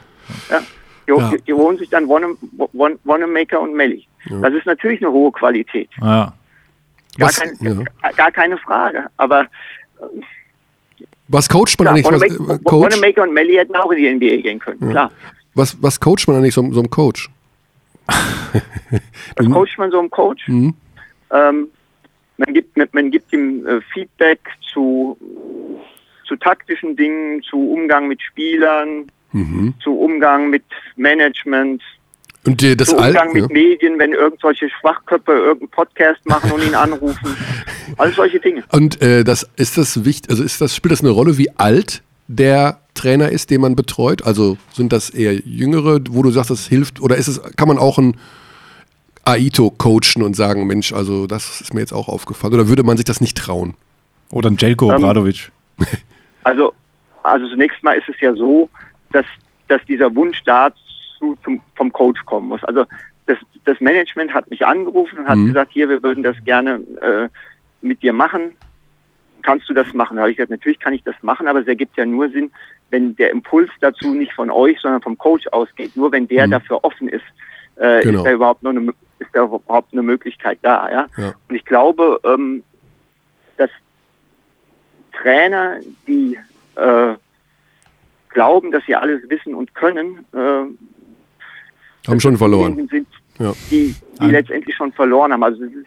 ja. 0.49 0.61
Die, 1.07 1.11
Ja. 1.11 1.30
die, 1.30 1.41
die 1.43 1.53
holen 1.53 1.77
sich 1.77 1.89
dann 1.89 2.07
Wanamaker 2.07 3.61
und 3.61 3.73
Melly. 3.76 4.07
Das 4.41 4.53
ist 4.53 4.65
natürlich 4.65 5.01
eine 5.03 5.11
hohe 5.11 5.31
Qualität. 5.31 5.89
Ja. 6.01 6.34
Gar, 7.17 7.27
Was, 7.30 7.39
kein, 7.39 7.55
ja. 7.61 8.11
gar 8.17 8.31
keine 8.31 8.57
Frage. 8.57 9.05
Aber 9.17 9.45
was 11.27 11.47
coacht 11.49 11.77
man 11.80 11.95
klar, 11.95 11.95
eigentlich? 11.95 12.05
Wanamaker, 12.39 12.53
äh, 12.55 12.63
Coach, 12.63 12.93
Wanamaker 12.95 13.23
und 13.23 13.34
Melly 13.34 13.53
hätten 13.55 13.76
auch 13.76 13.91
in 13.91 13.97
die 13.97 14.13
NBA 14.13 14.41
gehen 14.41 14.59
können. 14.59 14.89
Klar. 14.91 15.11
was, 15.53 15.77
was 15.81 15.99
coacht 15.99 16.27
man 16.27 16.38
eigentlich 16.38 16.53
so, 16.53 16.61
so 16.73 16.80
einem 16.80 16.89
Coach? 16.89 17.30
Was 19.38 19.45
coacht 19.48 19.77
man 19.77 19.91
so 19.91 19.99
einem 19.99 20.10
Coach? 20.10 20.48
Mhm. 20.48 20.73
Ähm, 21.32 21.68
man, 22.38 22.53
gibt, 22.53 22.94
man, 22.94 23.11
gibt 23.11 23.34
ihm 23.34 23.65
äh, 23.65 23.82
Feedback 23.94 24.40
zu, 24.73 25.18
zu 26.27 26.36
taktischen 26.38 26.95
Dingen, 26.95 27.41
zu 27.44 27.57
Umgang 27.57 28.07
mit 28.07 28.22
Spielern, 28.22 29.10
Mhm. 29.36 29.73
zu 29.84 29.91
Umgang 29.91 30.49
mit 30.49 30.64
Management, 30.95 31.84
Und 32.45 32.61
die, 32.61 32.77
das 32.77 32.88
zu 32.88 32.95
Umgang 32.95 33.36
ja. 33.36 33.41
mit 33.41 33.52
Medien, 33.52 33.99
wenn 33.99 34.14
irgendwelche 34.14 34.69
Schwachköpfe 34.69 35.34
irgendeinen 35.34 35.72
Podcast 35.72 36.26
machen 36.26 36.52
und 36.53 36.64
ihn 36.64 36.73
anrufen. 36.73 37.36
All 37.98 38.14
solche 38.14 38.40
Dinge. 38.40 38.64
Und 38.72 39.02
äh, 39.02 39.26
das 39.26 39.44
ist 39.57 39.77
das 39.77 40.06
wichtig, 40.06 40.30
also 40.32 40.41
ist 40.41 40.61
das, 40.61 40.73
spielt 40.73 40.94
das 40.94 41.02
eine 41.02 41.10
Rolle, 41.10 41.38
wie 41.38 41.49
alt 41.57 42.02
der 42.27 42.80
Trainer 42.93 43.30
ist, 43.30 43.49
den 43.52 43.61
man 43.61 43.76
betreut? 43.76 44.26
Also 44.26 44.57
sind 44.73 44.93
das 44.93 45.10
eher 45.10 45.34
Jüngere, 45.34 45.99
wo 46.10 46.23
du 46.23 46.31
sagst, 46.31 46.49
das 46.49 46.65
hilft, 46.68 47.02
oder 47.02 47.15
ist 47.18 47.27
es, 47.27 47.41
kann 47.56 47.68
man 47.68 47.77
auch 47.77 47.97
ein 47.97 48.18
Aito 49.26 49.72
coachen 49.72 50.22
und 50.23 50.35
sagen, 50.35 50.68
Mensch, 50.68 50.93
also 50.93 51.26
das 51.27 51.61
ist 51.61 51.73
mir 51.73 51.80
jetzt 51.81 51.93
auch 51.93 52.07
aufgefallen, 52.07 52.53
oder 52.53 52.68
würde 52.68 52.84
man 52.84 52.95
sich 52.97 53.06
das 53.06 53.22
nicht 53.22 53.38
trauen? 53.38 53.73
Oder 54.31 54.49
ein 54.49 54.57
Jelko 54.57 54.89
Ähm, 54.91 54.97
Obradovic. 54.97 55.52
Also, 56.43 56.73
also 57.23 57.47
zunächst 57.49 57.81
mal 57.84 57.93
ist 57.97 58.07
es 58.07 58.19
ja 58.22 58.31
so, 58.35 58.69
dass, 59.11 59.26
dass 59.68 59.84
dieser 59.85 60.14
Wunsch 60.15 60.43
dazu 60.45 61.35
zum, 61.43 61.60
vom 61.73 61.91
Coach 61.91 62.23
kommen 62.26 62.49
muss. 62.49 62.64
Also 62.65 62.85
das, 63.26 63.39
das 63.64 63.81
Management 63.81 64.31
hat 64.31 64.47
mich 64.52 64.64
angerufen 64.64 65.18
und 65.18 65.27
hat 65.27 65.38
Mhm. 65.38 65.47
gesagt, 65.47 65.72
hier, 65.73 65.89
wir 65.89 66.03
würden 66.03 66.22
das 66.22 66.35
gerne 66.45 66.76
äh, 67.02 67.30
mit 67.81 68.03
dir 68.03 68.14
machen. 68.14 68.52
Kannst 69.45 69.69
du 69.69 69.76
das 69.76 69.93
machen? 69.93 70.15
Da 70.17 70.22
habe 70.23 70.31
ich 70.31 70.38
gesagt, 70.38 70.49
natürlich 70.49 70.80
kann 70.80 70.93
ich 70.93 71.03
das 71.03 71.13
machen, 71.22 71.47
aber 71.47 71.59
es 71.59 71.67
ergibt 71.67 71.95
ja 71.97 72.05
nur 72.05 72.30
Sinn, 72.30 72.49
wenn 72.89 73.15
der 73.15 73.30
Impuls 73.30 73.69
dazu 73.80 74.15
nicht 74.15 74.34
von 74.34 74.49
euch, 74.49 74.80
sondern 74.81 75.01
vom 75.03 75.17
Coach 75.19 75.45
ausgeht. 75.51 75.95
Nur 75.95 76.11
wenn 76.11 76.27
der 76.27 76.47
Mhm. 76.47 76.51
dafür 76.51 76.84
offen 76.84 77.07
ist, 77.09 77.23
äh, 77.76 78.01
Genau. 78.01 78.19
ist 78.19 78.26
da 78.26 78.31
überhaupt 78.31 78.63
noch 78.63 78.72
eine, 78.72 78.91
ist 79.19 79.30
da 79.34 79.43
überhaupt 79.43 79.93
eine 79.93 80.01
Möglichkeit 80.01 80.57
da. 80.63 80.89
Ja? 80.91 81.07
Ja. 81.17 81.34
Und 81.47 81.55
ich 81.55 81.63
glaube, 81.63 82.19
ähm, 82.23 82.63
dass 83.57 83.69
Trainer, 85.11 85.77
die 86.07 86.38
äh, 86.76 87.13
glauben, 88.30 88.72
dass 88.72 88.84
sie 88.85 88.95
alles 88.95 89.22
wissen 89.30 89.53
und 89.53 89.73
können, 89.76 90.26
äh, 90.34 92.07
Haben 92.09 92.19
schon 92.19 92.38
verloren. 92.38 92.88
sind, 92.89 93.07
Ja. 93.39 93.53
die, 93.72 93.95
die 94.22 94.26
letztendlich 94.27 94.76
schon 94.76 94.91
verloren 94.91 95.31
haben. 95.31 95.43
Also 95.43 95.63
das 95.63 95.72
ist, 95.73 95.85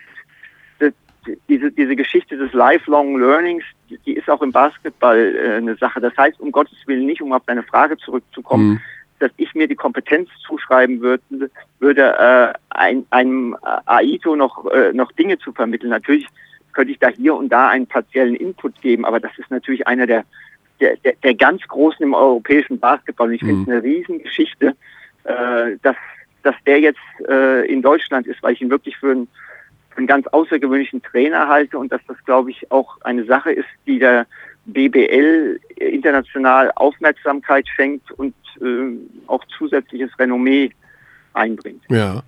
diese, 1.48 1.70
diese 1.70 1.96
Geschichte 1.96 2.36
des 2.36 2.52
Lifelong 2.52 3.18
Learnings, 3.18 3.64
die, 3.88 4.12
ist 4.12 4.28
auch 4.28 4.42
im 4.42 4.52
Basketball 4.52 5.34
äh, 5.36 5.56
eine 5.56 5.76
Sache. 5.76 6.00
Das 6.00 6.16
heißt, 6.16 6.40
um 6.40 6.52
Gottes 6.52 6.78
Willen 6.86 7.06
nicht, 7.06 7.22
um 7.22 7.32
auf 7.32 7.42
deine 7.46 7.62
Frage 7.62 7.96
zurückzukommen, 7.98 8.70
Mhm. 8.70 8.80
dass 9.18 9.30
ich 9.36 9.54
mir 9.54 9.66
die 9.68 9.74
Kompetenz 9.74 10.28
zuschreiben 10.46 11.00
würde, 11.00 11.50
würde 11.80 12.02
äh, 12.02 12.52
ein, 12.70 13.06
einem 13.10 13.56
Aito 13.86 14.36
noch, 14.36 14.66
äh, 14.70 14.92
noch 14.92 15.12
Dinge 15.12 15.38
zu 15.38 15.52
vermitteln. 15.52 15.90
Natürlich 15.90 16.26
könnte 16.72 16.92
ich 16.92 16.98
da 16.98 17.08
hier 17.08 17.34
und 17.34 17.48
da 17.48 17.68
einen 17.68 17.86
partiellen 17.86 18.36
Input 18.36 18.80
geben, 18.80 19.04
aber 19.04 19.18
das 19.18 19.36
ist 19.38 19.50
natürlich 19.50 19.86
einer 19.86 20.06
der, 20.06 20.24
der, 20.80 20.96
der, 20.98 21.14
der 21.22 21.34
ganz 21.34 21.62
Großen 21.66 22.02
im 22.02 22.14
europäischen 22.14 22.78
Basketball. 22.78 23.28
Und 23.28 23.34
ich 23.34 23.40
finde 23.40 23.62
es 23.62 23.68
eine 23.68 23.82
Riesengeschichte, 23.82 24.76
äh, 25.24 25.76
dass, 25.82 25.96
dass 26.42 26.54
der 26.66 26.80
jetzt 26.80 27.00
äh, 27.28 27.66
in 27.66 27.82
Deutschland 27.82 28.26
ist, 28.26 28.42
weil 28.42 28.52
ich 28.52 28.62
ihn 28.62 28.70
wirklich 28.70 28.96
für 28.96 29.10
einen, 29.10 29.28
einen 29.98 30.06
ganz 30.06 30.26
außergewöhnlichen 30.28 31.02
Trainer 31.02 31.48
halte 31.48 31.78
und 31.78 31.92
dass 31.92 32.00
das, 32.06 32.16
glaube 32.24 32.50
ich, 32.50 32.70
auch 32.70 33.00
eine 33.02 33.24
Sache 33.24 33.52
ist, 33.52 33.68
die 33.86 33.98
der 33.98 34.26
BBL 34.66 35.60
international 35.76 36.70
Aufmerksamkeit 36.76 37.66
schenkt 37.74 38.10
und 38.12 38.34
äh, 38.60 38.96
auch 39.26 39.44
zusätzliches 39.58 40.10
Renommee 40.18 40.70
einbringt. 41.34 41.82
Ja. 41.88 42.22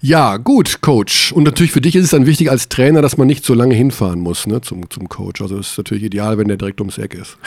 Ja, 0.00 0.36
gut, 0.36 0.82
Coach. 0.82 1.32
Und 1.32 1.44
natürlich 1.44 1.72
für 1.72 1.80
dich 1.80 1.96
ist 1.96 2.04
es 2.04 2.10
dann 2.10 2.26
wichtig 2.26 2.50
als 2.50 2.68
Trainer, 2.68 3.00
dass 3.00 3.16
man 3.16 3.26
nicht 3.26 3.42
so 3.42 3.54
lange 3.54 3.74
hinfahren 3.74 4.20
muss 4.20 4.46
ne, 4.46 4.60
zum, 4.60 4.90
zum 4.90 5.08
Coach. 5.08 5.40
Also 5.40 5.58
es 5.58 5.70
ist 5.70 5.78
natürlich 5.78 6.04
ideal, 6.04 6.36
wenn 6.36 6.46
der 6.46 6.58
direkt 6.58 6.80
ums 6.80 6.98
Eck 6.98 7.14
ist. 7.14 7.38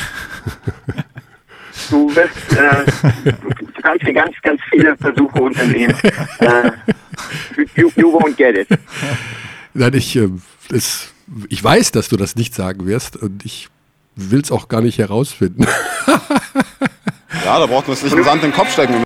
Du 1.90 2.14
wirst, 2.16 2.58
äh, 2.58 3.32
du 3.74 3.82
kannst 3.82 4.04
hier 4.04 4.14
ganz, 4.14 4.36
ganz 4.42 4.62
viele 4.70 4.96
Versuche 4.98 5.42
unternehmen. 5.42 5.96
Äh, 6.40 6.72
you, 7.76 7.90
you 7.96 8.12
won't 8.12 8.36
get 8.36 8.58
it. 8.58 8.68
Nein, 9.74 9.94
ich, 9.94 10.16
äh, 10.16 10.30
es, 10.72 11.14
ich 11.50 11.64
weiß, 11.64 11.92
dass 11.92 12.10
du 12.10 12.18
das 12.18 12.36
nicht 12.36 12.54
sagen 12.56 12.86
wirst 12.88 13.16
und 13.18 13.46
ich 13.46 13.70
will 14.16 14.42
es 14.42 14.52
auch 14.52 14.68
gar 14.68 14.82
nicht 14.82 14.98
herausfinden. 14.98 15.66
Ja, 17.46 17.60
da 17.60 17.66
braucht 17.66 17.88
man 17.88 17.98
einen 17.98 18.24
Sand 18.24 18.44
in 18.44 18.50
den 18.52 18.54
Kopf 18.58 18.72
stecken. 18.74 19.04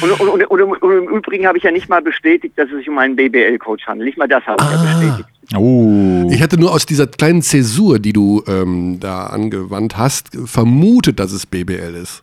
Und, 0.00 0.10
und, 0.20 0.28
und, 0.28 0.44
und, 0.44 0.60
im- 0.60 0.70
und 0.70 0.92
im 0.92 1.08
Übrigen 1.16 1.46
habe 1.46 1.58
ich 1.58 1.64
ja 1.64 1.70
nicht 1.70 1.88
mal 1.88 2.02
bestätigt, 2.02 2.58
dass 2.58 2.68
es 2.70 2.78
sich 2.78 2.88
um 2.88 2.98
einen 2.98 3.14
BBL-Coach 3.16 3.86
handelt. 3.86 4.06
Nicht 4.06 4.18
mal 4.18 4.26
das 4.28 4.44
habe 4.46 4.62
ich 4.62 4.70
ja 4.70 4.82
bestätigt. 4.82 5.28
Oh. 5.56 6.28
Ich 6.30 6.40
hatte 6.42 6.58
nur 6.58 6.72
aus 6.72 6.86
dieser 6.86 7.06
kleinen 7.06 7.42
Zäsur, 7.42 7.98
die 7.98 8.12
du 8.12 8.42
ähm, 8.46 8.98
da 9.00 9.26
angewandt 9.26 9.96
hast, 9.96 10.28
vermutet, 10.46 11.18
dass 11.20 11.32
es 11.32 11.46
BBL 11.46 11.94
ist. 12.00 12.22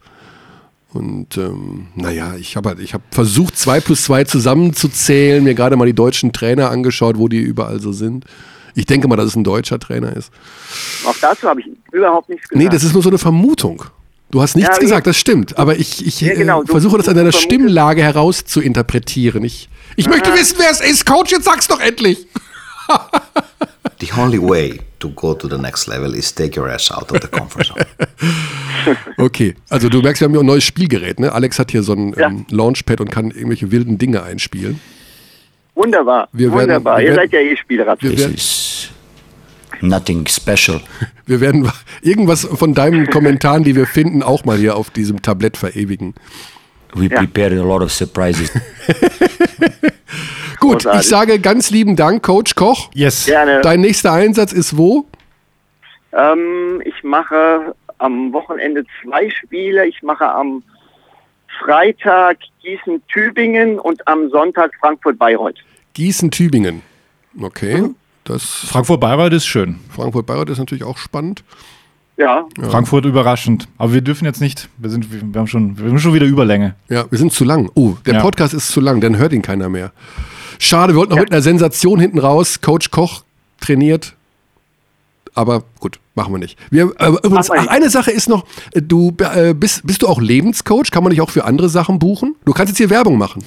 Und 0.91 1.37
ähm, 1.37 1.87
naja, 1.95 2.33
ich 2.39 2.55
habe 2.55 2.69
halt, 2.69 2.79
ich 2.79 2.93
habe 2.95 3.03
versucht, 3.11 3.57
zwei 3.57 3.79
plus 3.79 4.03
zwei 4.05 4.23
zusammenzuzählen, 4.23 5.43
mir 5.43 5.53
gerade 5.53 5.75
mal 5.75 5.85
die 5.85 5.93
deutschen 5.93 6.31
Trainer 6.33 6.71
angeschaut, 6.71 7.17
wo 7.19 7.27
die 7.27 7.37
überall 7.39 7.79
so 7.79 7.91
sind. 7.91 8.25
Ich 8.73 8.85
denke 8.87 9.07
mal, 9.07 9.15
dass 9.15 9.27
es 9.27 9.35
ein 9.35 9.43
deutscher 9.43 9.77
Trainer 9.79 10.15
ist. 10.15 10.31
Auch 11.05 11.15
dazu 11.21 11.47
habe 11.47 11.59
ich 11.61 11.67
überhaupt 11.91 12.29
nichts 12.29 12.47
gesagt. 12.49 12.63
Nee, 12.63 12.69
das 12.69 12.83
ist 12.83 12.93
nur 12.93 13.03
so 13.03 13.09
eine 13.09 13.17
Vermutung. 13.19 13.83
Du 14.31 14.41
hast 14.41 14.55
nichts 14.55 14.75
Ja, 14.77 14.79
gesagt, 14.79 15.05
ich- 15.05 15.11
das 15.11 15.17
stimmt. 15.17 15.57
Aber 15.59 15.77
ich, 15.77 16.05
ich 16.05 16.21
Ja, 16.21 16.33
genau, 16.33 16.63
äh, 16.63 16.67
versuche 16.67 16.97
das 16.97 17.07
an 17.07 17.15
deiner 17.15 17.31
Stimmlage 17.31 18.01
heraus 18.01 18.45
zu 18.45 18.61
interpretieren. 18.61 19.43
Ich, 19.43 19.69
ich 19.95 20.07
möchte 20.07 20.33
wissen, 20.33 20.55
wer 20.59 20.71
es 20.71 20.81
ist. 20.81 21.05
Coach, 21.05 21.31
jetzt 21.31 21.45
sag's 21.45 21.67
doch 21.67 21.79
endlich. 21.79 22.25
The 23.99 24.07
only 24.17 24.39
way 24.39 24.79
to 24.99 25.09
go 25.09 25.33
to 25.33 25.47
the 25.49 25.57
next 25.57 25.87
level 25.87 26.15
is 26.15 26.33
take 26.33 26.57
your 26.57 26.69
ass 26.69 26.89
out 26.89 27.11
of 27.11 27.19
the 27.21 27.27
comfort 27.27 27.65
zone. 27.65 27.85
Okay, 29.17 29.55
also 29.69 29.89
du 29.89 30.01
merkst, 30.01 30.21
wir 30.21 30.25
haben 30.25 30.31
hier 30.33 30.39
ein 30.39 30.45
neues 30.45 30.63
Spielgerät. 30.63 31.19
Ne? 31.19 31.31
Alex 31.33 31.59
hat 31.59 31.69
hier 31.71 31.83
so 31.83 31.93
ein 31.93 32.13
Ja. 32.17 32.27
ähm, 32.27 32.45
Launchpad 32.49 33.01
und 33.01 33.11
kann 33.11 33.29
irgendwelche 33.31 33.71
wilden 33.71 33.97
Dinge 33.97 34.23
einspielen. 34.23 34.79
Wunderbar, 35.75 36.29
Wir 36.31 36.47
werden- 36.49 36.61
wunderbar. 36.61 36.97
wir 36.97 37.03
Ihr 37.03 37.09
werden- 37.15 37.29
seid 37.29 37.33
ja 37.33 37.39
eh 37.39 37.57
Spielratzen. 37.57 38.09
Wir 38.11 38.17
werden, 38.17 38.35
nothing 39.81 40.25
special. 40.27 40.79
wir 41.25 41.41
werden 41.41 41.69
irgendwas 42.01 42.45
von 42.45 42.73
deinen 42.73 43.07
Kommentaren, 43.09 43.63
die 43.65 43.75
wir 43.75 43.85
finden, 43.85 44.23
auch 44.23 44.43
mal 44.45 44.57
hier 44.57 44.75
auf 44.77 44.89
diesem 44.89 45.21
Tablett 45.21 45.57
verewigen. 45.57 46.15
We 46.95 47.07
prepared 47.09 47.51
a 47.53 47.63
lot 47.63 47.81
of 47.81 47.91
surprises. 47.93 48.49
Gut, 50.60 50.84
Großartig. 50.84 51.02
ich 51.02 51.07
sage 51.07 51.40
ganz 51.40 51.69
lieben 51.72 51.95
Dank, 51.95 52.23
Coach 52.23 52.56
Koch. 52.56 52.90
Yes. 52.94 53.26
Gerne. 53.26 53.61
Dein 53.61 53.81
nächster 53.81 54.11
Einsatz 54.11 54.52
ist 54.53 54.77
wo? 54.77 55.06
Ähm, 56.11 56.81
ich 56.86 57.03
mache 57.03 57.73
am 57.99 58.34
Wochenende 58.34 58.84
zwei 59.02 59.30
Spiele. 59.30 59.86
Ich 59.88 60.02
mache 60.03 60.26
am 60.27 60.64
Freitag 61.64 62.38
Gießen-Tübingen 62.64 63.80
und 63.80 64.07
am 64.07 64.30
Sonntag 64.30 64.72
Frankfurt-Bayreuth. 64.80 65.57
Gießen-Tübingen. 65.94 66.81
Okay, 67.41 67.81
Mhm. 67.81 67.95
das 68.23 68.44
Frankfurt-Bayreuth 68.44 69.34
ist 69.34 69.45
schön. 69.45 69.80
Frankfurt-Bayreuth 69.95 70.49
ist 70.49 70.57
natürlich 70.60 70.84
auch 70.84 70.98
spannend. 70.98 71.44
Ja, 72.18 72.45
Frankfurt 72.61 73.06
überraschend. 73.06 73.69
Aber 73.77 73.94
wir 73.94 74.02
dürfen 74.02 74.26
jetzt 74.26 74.41
nicht. 74.41 74.68
Wir, 74.77 74.90
sind, 74.90 75.10
wir, 75.34 75.40
haben, 75.40 75.48
schon, 75.48 75.77
wir 75.77 75.86
haben 75.90 75.99
schon 75.99 76.14
wieder 76.14 76.26
Überlänge. 76.26 76.76
Ja, 76.90 77.06
wir 77.10 77.18
sind 77.18 77.31
zu 77.31 77.45
lang. 77.45 77.69
Oh, 77.76 77.94
der 78.06 78.15
Ja. 78.15 78.22
Podcast 78.22 78.53
ist 78.53 78.68
zu 78.69 78.81
lang, 78.81 78.99
dann 78.99 79.15
hört 79.18 79.31
ihn 79.31 79.41
keiner 79.41 79.69
mehr. 79.69 79.94
Schade, 80.60 80.94
wir 80.94 80.99
wollten 80.99 81.14
noch 81.14 81.19
mit 81.19 81.31
einer 81.31 81.41
Sensation 81.41 81.99
hinten 81.99 82.19
raus. 82.19 82.61
Coach 82.61 82.91
Koch 82.91 83.23
trainiert. 83.61 84.15
Aber 85.34 85.64
gut, 85.80 85.99
machen 86.15 86.34
wir 86.34 86.38
nicht. 86.40 86.60
Wir, 86.69 86.91
äh, 86.99 87.07
übrigens, 87.07 87.49
ach, 87.49 87.68
eine 87.68 87.90
Sache 87.90 88.11
ist 88.11 88.27
noch, 88.27 88.45
äh, 88.73 88.81
du 88.81 89.15
äh, 89.19 89.53
bist, 89.53 89.88
bist 89.88 90.02
du 90.02 90.07
auch 90.07 90.19
Lebenscoach? 90.19 90.91
Kann 90.91 91.03
man 91.03 91.11
dich 91.11 91.22
auch 91.22 91.30
für 91.30 91.45
andere 91.45 91.69
Sachen 91.69 91.98
buchen? 91.98 92.36
Du 92.45 92.52
kannst 92.52 92.72
jetzt 92.72 92.77
hier 92.77 92.90
Werbung 92.90 93.18
machen. 93.18 93.44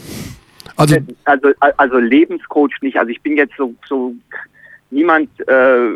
Also, 0.77 0.97
also, 1.25 1.49
also 1.77 1.99
Lebenscoach 1.99 2.81
nicht. 2.81 2.97
Also 2.97 3.11
ich 3.11 3.21
bin 3.21 3.37
jetzt 3.37 3.53
so, 3.59 3.75
so 3.87 4.15
niemand, 4.91 5.29
äh, 5.41 5.91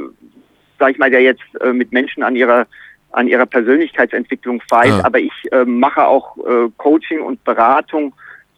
sag 0.78 0.90
ich 0.90 0.98
mal, 0.98 1.10
der 1.10 1.22
jetzt 1.22 1.42
äh, 1.60 1.72
mit 1.72 1.92
Menschen 1.92 2.22
an 2.22 2.36
ihrer 2.36 2.66
an 3.12 3.28
ihrer 3.28 3.46
Persönlichkeitsentwicklung 3.46 4.60
feilt. 4.68 4.92
Ah. 4.92 5.04
Aber 5.04 5.18
ich 5.18 5.32
äh, 5.50 5.64
mache 5.64 6.06
auch 6.06 6.36
äh, 6.36 6.68
Coaching 6.76 7.20
und 7.20 7.42
Beratung 7.44 8.12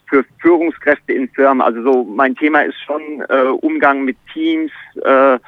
für 0.08 0.24
Führungskräfte 0.38 1.12
in 1.12 1.28
Firmen. 1.28 1.60
Also 1.60 1.82
so 1.82 2.04
mein 2.04 2.34
Thema 2.34 2.62
ist 2.62 2.78
schon 2.84 3.22
äh, 3.28 3.48
Umgang 3.60 4.04
mit 4.04 4.16
Teams, 4.32 4.70
äh, 5.04 5.38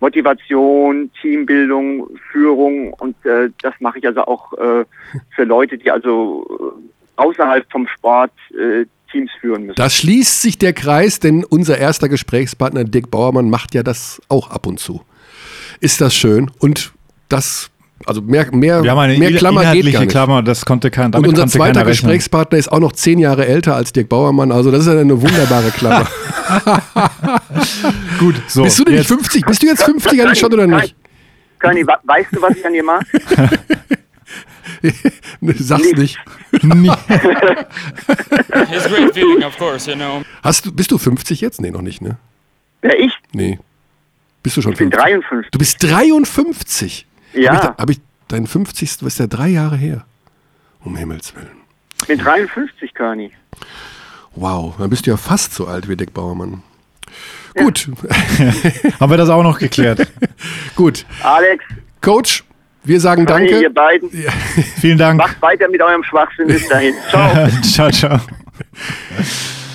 Motivation, 0.00 1.10
Teambildung, 1.20 2.08
Führung 2.30 2.92
und 2.94 3.16
äh, 3.24 3.50
das 3.62 3.74
mache 3.80 3.98
ich 3.98 4.06
also 4.06 4.24
auch 4.26 4.52
äh, 4.52 4.84
für 5.34 5.44
Leute, 5.44 5.78
die 5.78 5.90
also 5.90 6.46
äh, 6.76 7.20
außerhalb 7.22 7.64
vom 7.70 7.86
Sport 7.88 8.32
äh, 8.50 8.84
Teams 9.10 9.30
führen 9.40 9.62
müssen. 9.62 9.76
Da 9.76 9.88
schließt 9.88 10.42
sich 10.42 10.58
der 10.58 10.72
Kreis, 10.72 11.20
denn 11.20 11.44
unser 11.44 11.78
erster 11.78 12.08
Gesprächspartner 12.08 12.84
Dick 12.84 13.10
Bauermann 13.10 13.48
macht 13.48 13.74
ja 13.74 13.82
das 13.82 14.20
auch 14.28 14.50
ab 14.50 14.66
und 14.66 14.78
zu. 14.78 15.02
Ist 15.80 16.00
das 16.00 16.14
schön? 16.14 16.50
Und 16.58 16.92
das, 17.28 17.70
also 18.06 18.20
mehr, 18.22 18.46
mehr, 18.54 18.82
Wir 18.82 18.90
haben 18.90 18.98
eine 18.98 19.16
mehr 19.18 19.32
Klammer 19.32 19.60
geht 19.60 19.64
inhaltliche 19.70 19.92
gar 19.92 20.00
nicht. 20.00 20.10
Klammer, 20.10 20.42
das 20.42 20.64
konnte 20.64 20.90
kein, 20.90 21.06
Und 21.06 21.14
damit 21.14 21.28
unser 21.30 21.42
konnte 21.42 21.52
zweiter. 21.58 21.84
Gesprächspartner 21.84 22.58
ist 22.58 22.70
auch 22.70 22.80
noch 22.80 22.92
zehn 22.92 23.18
Jahre 23.18 23.46
älter 23.46 23.74
als 23.76 23.92
Dirk 23.92 24.08
Bauermann. 24.08 24.52
Also 24.52 24.70
das 24.70 24.80
ist 24.86 24.92
ja 24.92 24.98
eine 25.00 25.20
wunderbare 25.20 25.70
Klammer. 25.70 26.06
Gut, 28.18 28.34
so. 28.48 28.62
Bist 28.64 28.78
du 28.78 28.84
denn 28.84 28.94
nicht 28.94 29.08
jetzt- 29.08 29.18
50? 29.20 29.46
Bist 29.46 29.62
du 29.62 29.66
jetzt 29.66 29.82
50 29.84 30.20
eigentlich 30.22 30.38
schon 30.38 30.52
oder 30.52 30.66
nicht? 30.66 30.94
Körny, 31.58 31.86
wa- 31.86 32.00
weißt 32.04 32.28
du, 32.32 32.42
was 32.42 32.56
ich 32.56 32.66
an 32.66 32.72
dir 32.72 32.82
mag? 32.84 33.04
Sag's 35.58 35.92
nicht. 35.92 36.18
It's 36.52 36.64
a 38.84 38.88
great 38.88 39.14
feeling, 39.14 39.42
of 39.44 39.56
course, 39.56 39.88
you 39.90 39.96
know. 39.96 40.22
Hast 40.42 40.66
du, 40.66 40.72
bist 40.72 40.90
du 40.90 40.98
50 40.98 41.40
jetzt? 41.40 41.60
Nee, 41.60 41.70
noch 41.70 41.82
nicht, 41.82 42.02
ne? 42.02 42.16
Ja, 42.82 42.90
ich 42.98 43.12
Nee. 43.32 43.58
Bist 44.42 44.56
du 44.56 44.62
schon 44.62 44.72
Ich 44.72 44.78
bin 44.78 44.90
50? 44.90 45.12
53. 45.22 45.50
Du 45.52 45.58
bist 45.58 45.82
53? 45.82 47.06
Ja. 47.34 47.52
Habe 47.54 47.72
ich, 47.72 47.78
hab 47.78 47.90
ich 47.90 48.00
deinen 48.28 48.46
50. 48.46 48.98
Was 49.00 49.08
ist 49.14 49.18
der 49.20 49.26
drei 49.28 49.48
Jahre 49.48 49.76
her? 49.76 50.04
Um 50.84 50.96
Himmels 50.96 51.34
Willen. 51.34 51.56
Ich 52.02 52.08
bin 52.08 52.18
53, 52.18 52.92
Körny. 52.94 53.30
Wow, 54.34 54.74
dann 54.78 54.90
bist 54.90 55.06
du 55.06 55.10
ja 55.10 55.16
fast 55.16 55.54
so 55.54 55.66
alt 55.66 55.88
wie 55.88 55.96
Dick 55.96 56.12
Bauermann. 56.12 56.62
Gut, 57.56 57.88
Haben 59.00 59.10
wir 59.12 59.16
das 59.16 59.28
auch 59.28 59.44
noch 59.44 59.58
geklärt. 59.60 60.08
gut. 60.76 61.06
Alex, 61.22 61.64
Coach, 62.00 62.42
wir 62.82 63.00
sagen 63.00 63.26
Körny, 63.26 63.48
ihr 63.48 63.70
danke. 63.70 63.70
beiden, 63.70 64.10
Vielen 64.80 64.98
Dank. 64.98 65.18
macht 65.18 65.40
weiter 65.40 65.68
mit 65.68 65.80
eurem 65.80 66.02
Schwachsinn. 66.02 66.48
Bis 66.48 66.68
dahin. 66.68 66.94
Ciao. 67.10 67.48
ciao, 67.62 67.90
ciao. 67.90 68.20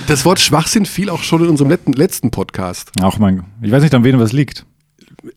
Das 0.07 0.25
Wort 0.25 0.39
Schwachsinn 0.41 0.85
fiel 0.85 1.09
auch 1.09 1.23
schon 1.23 1.43
in 1.43 1.49
unserem 1.49 1.69
letzten, 1.69 2.31
Podcast. 2.31 2.91
Ach 3.01 3.17
mein, 3.17 3.45
ich 3.61 3.71
weiß 3.71 3.81
nicht, 3.81 3.95
an 3.95 4.03
wen 4.03 4.19
was 4.19 4.33
liegt. 4.33 4.65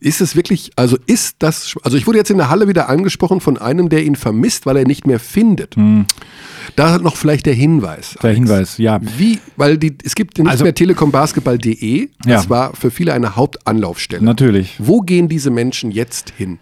Ist 0.00 0.20
es 0.20 0.36
wirklich, 0.36 0.70
also 0.76 0.96
ist 1.06 1.36
das, 1.40 1.74
also 1.82 1.96
ich 1.96 2.06
wurde 2.06 2.18
jetzt 2.18 2.30
in 2.30 2.38
der 2.38 2.48
Halle 2.50 2.68
wieder 2.68 2.88
angesprochen 2.88 3.40
von 3.40 3.58
einem, 3.58 3.88
der 3.88 4.04
ihn 4.04 4.16
vermisst, 4.16 4.66
weil 4.66 4.76
er 4.76 4.84
nicht 4.86 5.06
mehr 5.06 5.20
findet. 5.20 5.76
Da 6.76 6.98
noch 6.98 7.16
vielleicht 7.16 7.46
der 7.46 7.54
Hinweis. 7.54 8.16
Der 8.22 8.32
Hinweis, 8.32 8.78
ja. 8.78 9.00
Wie, 9.18 9.40
weil 9.56 9.78
die, 9.78 9.96
es 10.04 10.14
gibt 10.14 10.38
nicht 10.38 10.48
Also- 10.48 10.64
mehr 10.64 10.74
telekombasketball.de. 10.74 12.08
Das 12.24 12.44
Ja. 12.44 12.50
war 12.50 12.74
für 12.74 12.90
viele 12.90 13.12
eine 13.12 13.36
Hauptanlaufstelle. 13.36 14.24
Natürlich. 14.24 14.74
Wo 14.78 15.00
gehen 15.00 15.28
diese 15.28 15.50
Menschen 15.50 15.90
jetzt 15.90 16.32
hin? 16.36 16.58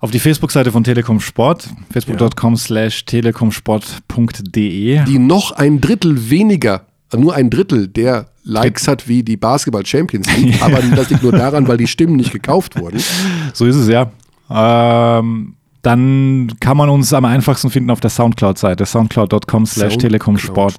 Auf 0.00 0.12
die 0.12 0.20
Facebook-Seite 0.20 0.70
von 0.70 0.84
Telekom 0.84 1.18
Sport, 1.18 1.70
facebook.com 1.90 2.56
slash 2.56 3.04
telekomsport.de. 3.04 5.04
Die 5.04 5.18
noch 5.18 5.50
ein 5.52 5.80
Drittel 5.80 6.30
weniger, 6.30 6.86
nur 7.16 7.34
ein 7.34 7.50
Drittel 7.50 7.88
der 7.88 8.26
Likes 8.44 8.88
hat 8.88 9.08
wie 9.08 9.22
die 9.22 9.36
Basketball 9.36 9.84
Champions 9.84 10.34
League. 10.36 10.62
Aber 10.62 10.80
das 10.80 11.10
liegt 11.10 11.22
nur 11.22 11.32
daran, 11.32 11.68
weil 11.68 11.76
die 11.76 11.86
Stimmen 11.86 12.16
nicht 12.16 12.32
gekauft 12.32 12.78
wurden. 12.78 13.02
So 13.52 13.66
ist 13.66 13.76
es 13.76 13.88
ja. 13.88 14.10
Ähm, 14.50 15.54
dann 15.82 16.52
kann 16.60 16.76
man 16.76 16.88
uns 16.88 17.12
am 17.12 17.24
einfachsten 17.24 17.70
finden 17.70 17.90
auf 17.90 18.00
der 18.00 18.10
Soundcloud-Seite, 18.10 18.84
soundcloud.com 18.84 19.66
slash 19.66 19.96
telekomsport. 19.98 20.76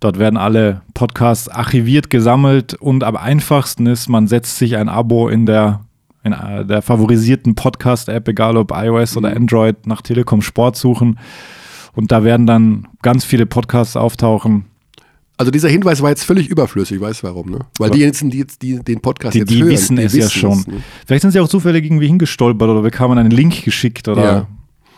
Dort 0.00 0.18
werden 0.18 0.36
alle 0.36 0.82
Podcasts 0.94 1.48
archiviert, 1.48 2.10
gesammelt 2.10 2.74
und 2.74 3.02
am 3.02 3.16
einfachsten 3.16 3.86
ist, 3.86 4.08
man 4.08 4.28
setzt 4.28 4.56
sich 4.58 4.76
ein 4.76 4.88
Abo 4.88 5.28
in 5.28 5.44
der, 5.44 5.80
in 6.22 6.32
äh, 6.32 6.64
der 6.64 6.82
favorisierten 6.82 7.56
Podcast-App, 7.56 8.28
egal 8.28 8.56
ob 8.56 8.72
iOS 8.72 9.16
oder 9.16 9.34
Android, 9.34 9.86
nach 9.86 10.02
Telekom 10.02 10.42
Sport 10.42 10.76
suchen. 10.76 11.18
Und 11.94 12.12
da 12.12 12.22
werden 12.22 12.46
dann 12.46 12.86
ganz 13.02 13.24
viele 13.24 13.46
Podcasts 13.46 13.96
auftauchen. 13.96 14.66
Also 15.38 15.50
dieser 15.52 15.68
Hinweis 15.68 16.02
war 16.02 16.10
jetzt 16.10 16.24
völlig 16.24 16.48
überflüssig, 16.48 17.00
weißt 17.00 17.22
du 17.22 17.26
warum, 17.28 17.48
ne? 17.50 17.60
Weil 17.78 17.90
die 17.90 18.00
jetzt, 18.00 18.20
die 18.22 18.38
jetzt 18.38 18.60
die, 18.60 18.80
den 18.82 19.00
Podcast 19.00 19.34
Die, 19.34 19.38
jetzt 19.38 19.50
die 19.50 19.60
hören, 19.62 19.70
wissen 19.70 19.96
es 19.98 20.12
ja 20.12 20.28
schon. 20.28 20.58
ne? 20.66 20.82
Vielleicht 21.06 21.22
sind 21.22 21.30
sie 21.30 21.38
auch 21.40 21.48
zufällig 21.48 21.84
irgendwie 21.84 22.08
hingestolpert 22.08 22.68
oder 22.68 22.82
bekamen 22.82 23.16
einen 23.18 23.30
Link 23.30 23.62
geschickt 23.64 24.08
oder 24.08 24.24
Ja. 24.24 24.46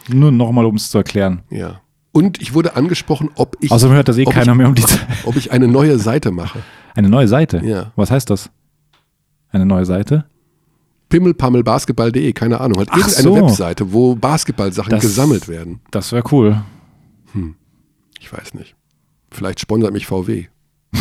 nur 0.09 0.33
nochmal, 0.33 0.65
um 0.65 0.77
es 0.77 0.91
zu 0.91 0.97
erklären. 0.99 1.43
Ja. 1.51 1.83
Und 2.13 2.41
ich 2.41 2.55
wurde 2.55 2.75
angesprochen, 2.75 3.29
ob 3.37 3.57
ich, 3.61 3.71
Außerdem 3.71 3.95
hört 3.95 4.09
das 4.09 4.17
eh 4.17 4.25
keiner 4.25 4.53
ich, 4.53 4.59
mehr 4.59 4.67
um 4.69 4.75
die 4.75 4.83
Zeit. 4.83 5.07
ob 5.27 5.37
ich 5.37 5.53
eine 5.53 5.69
neue 5.69 5.99
Seite 5.99 6.31
mache. 6.31 6.61
Eine 6.95 7.09
neue 7.11 7.29
Seite? 7.29 7.61
Ja. 7.65 7.93
Was 7.95 8.11
heißt 8.11 8.31
das? 8.31 8.51
Eine 9.53 9.67
neue 9.67 9.85
Seite? 9.85 10.25
Pimmelpammelbasketball.de, 11.11 12.33
keine 12.33 12.61
Ahnung. 12.61 12.79
Halt 12.79 12.89
Ach 12.93 12.97
irgendeine 12.99 13.23
so. 13.29 13.35
Webseite, 13.47 13.93
wo 13.93 14.15
Basketballsachen 14.15 14.91
Das- 14.91 15.03
gesammelt 15.03 15.49
werden. 15.49 15.81
Das 15.91 16.13
wäre 16.13 16.25
cool. 16.33 16.63
Ich 18.19 18.33
weiß 18.33 18.55
nicht. 18.55 18.75
Vielleicht 19.31 19.61
sponsert 19.61 19.93
mich 19.93 20.07
VW. 20.07 20.47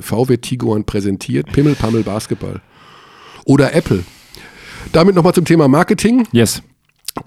VW 0.00 0.36
Tiguan 0.36 0.84
präsentiert 0.84 1.52
Pimmelpammel 1.52 2.02
Basketball. 2.02 2.60
Oder 3.44 3.74
Apple. 3.74 4.04
Damit 4.92 5.14
nochmal 5.14 5.34
zum 5.34 5.44
Thema 5.44 5.68
Marketing. 5.68 6.26
Yes. 6.32 6.62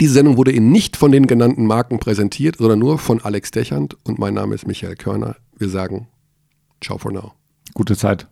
Diese 0.00 0.14
Sendung 0.14 0.36
wurde 0.36 0.52
Ihnen 0.52 0.70
nicht 0.70 0.96
von 0.96 1.12
den 1.12 1.26
genannten 1.26 1.66
Marken 1.66 1.98
präsentiert, 1.98 2.56
sondern 2.56 2.78
nur 2.78 2.98
von 2.98 3.20
Alex 3.22 3.50
Dechand 3.50 3.96
und 4.04 4.18
mein 4.18 4.34
Name 4.34 4.54
ist 4.54 4.66
Michael 4.66 4.96
Körner. 4.96 5.36
Wir 5.58 5.68
sagen 5.68 6.08
Ciao 6.82 6.98
for 6.98 7.12
now. 7.12 7.32
Gute 7.74 7.96
Zeit. 7.96 8.26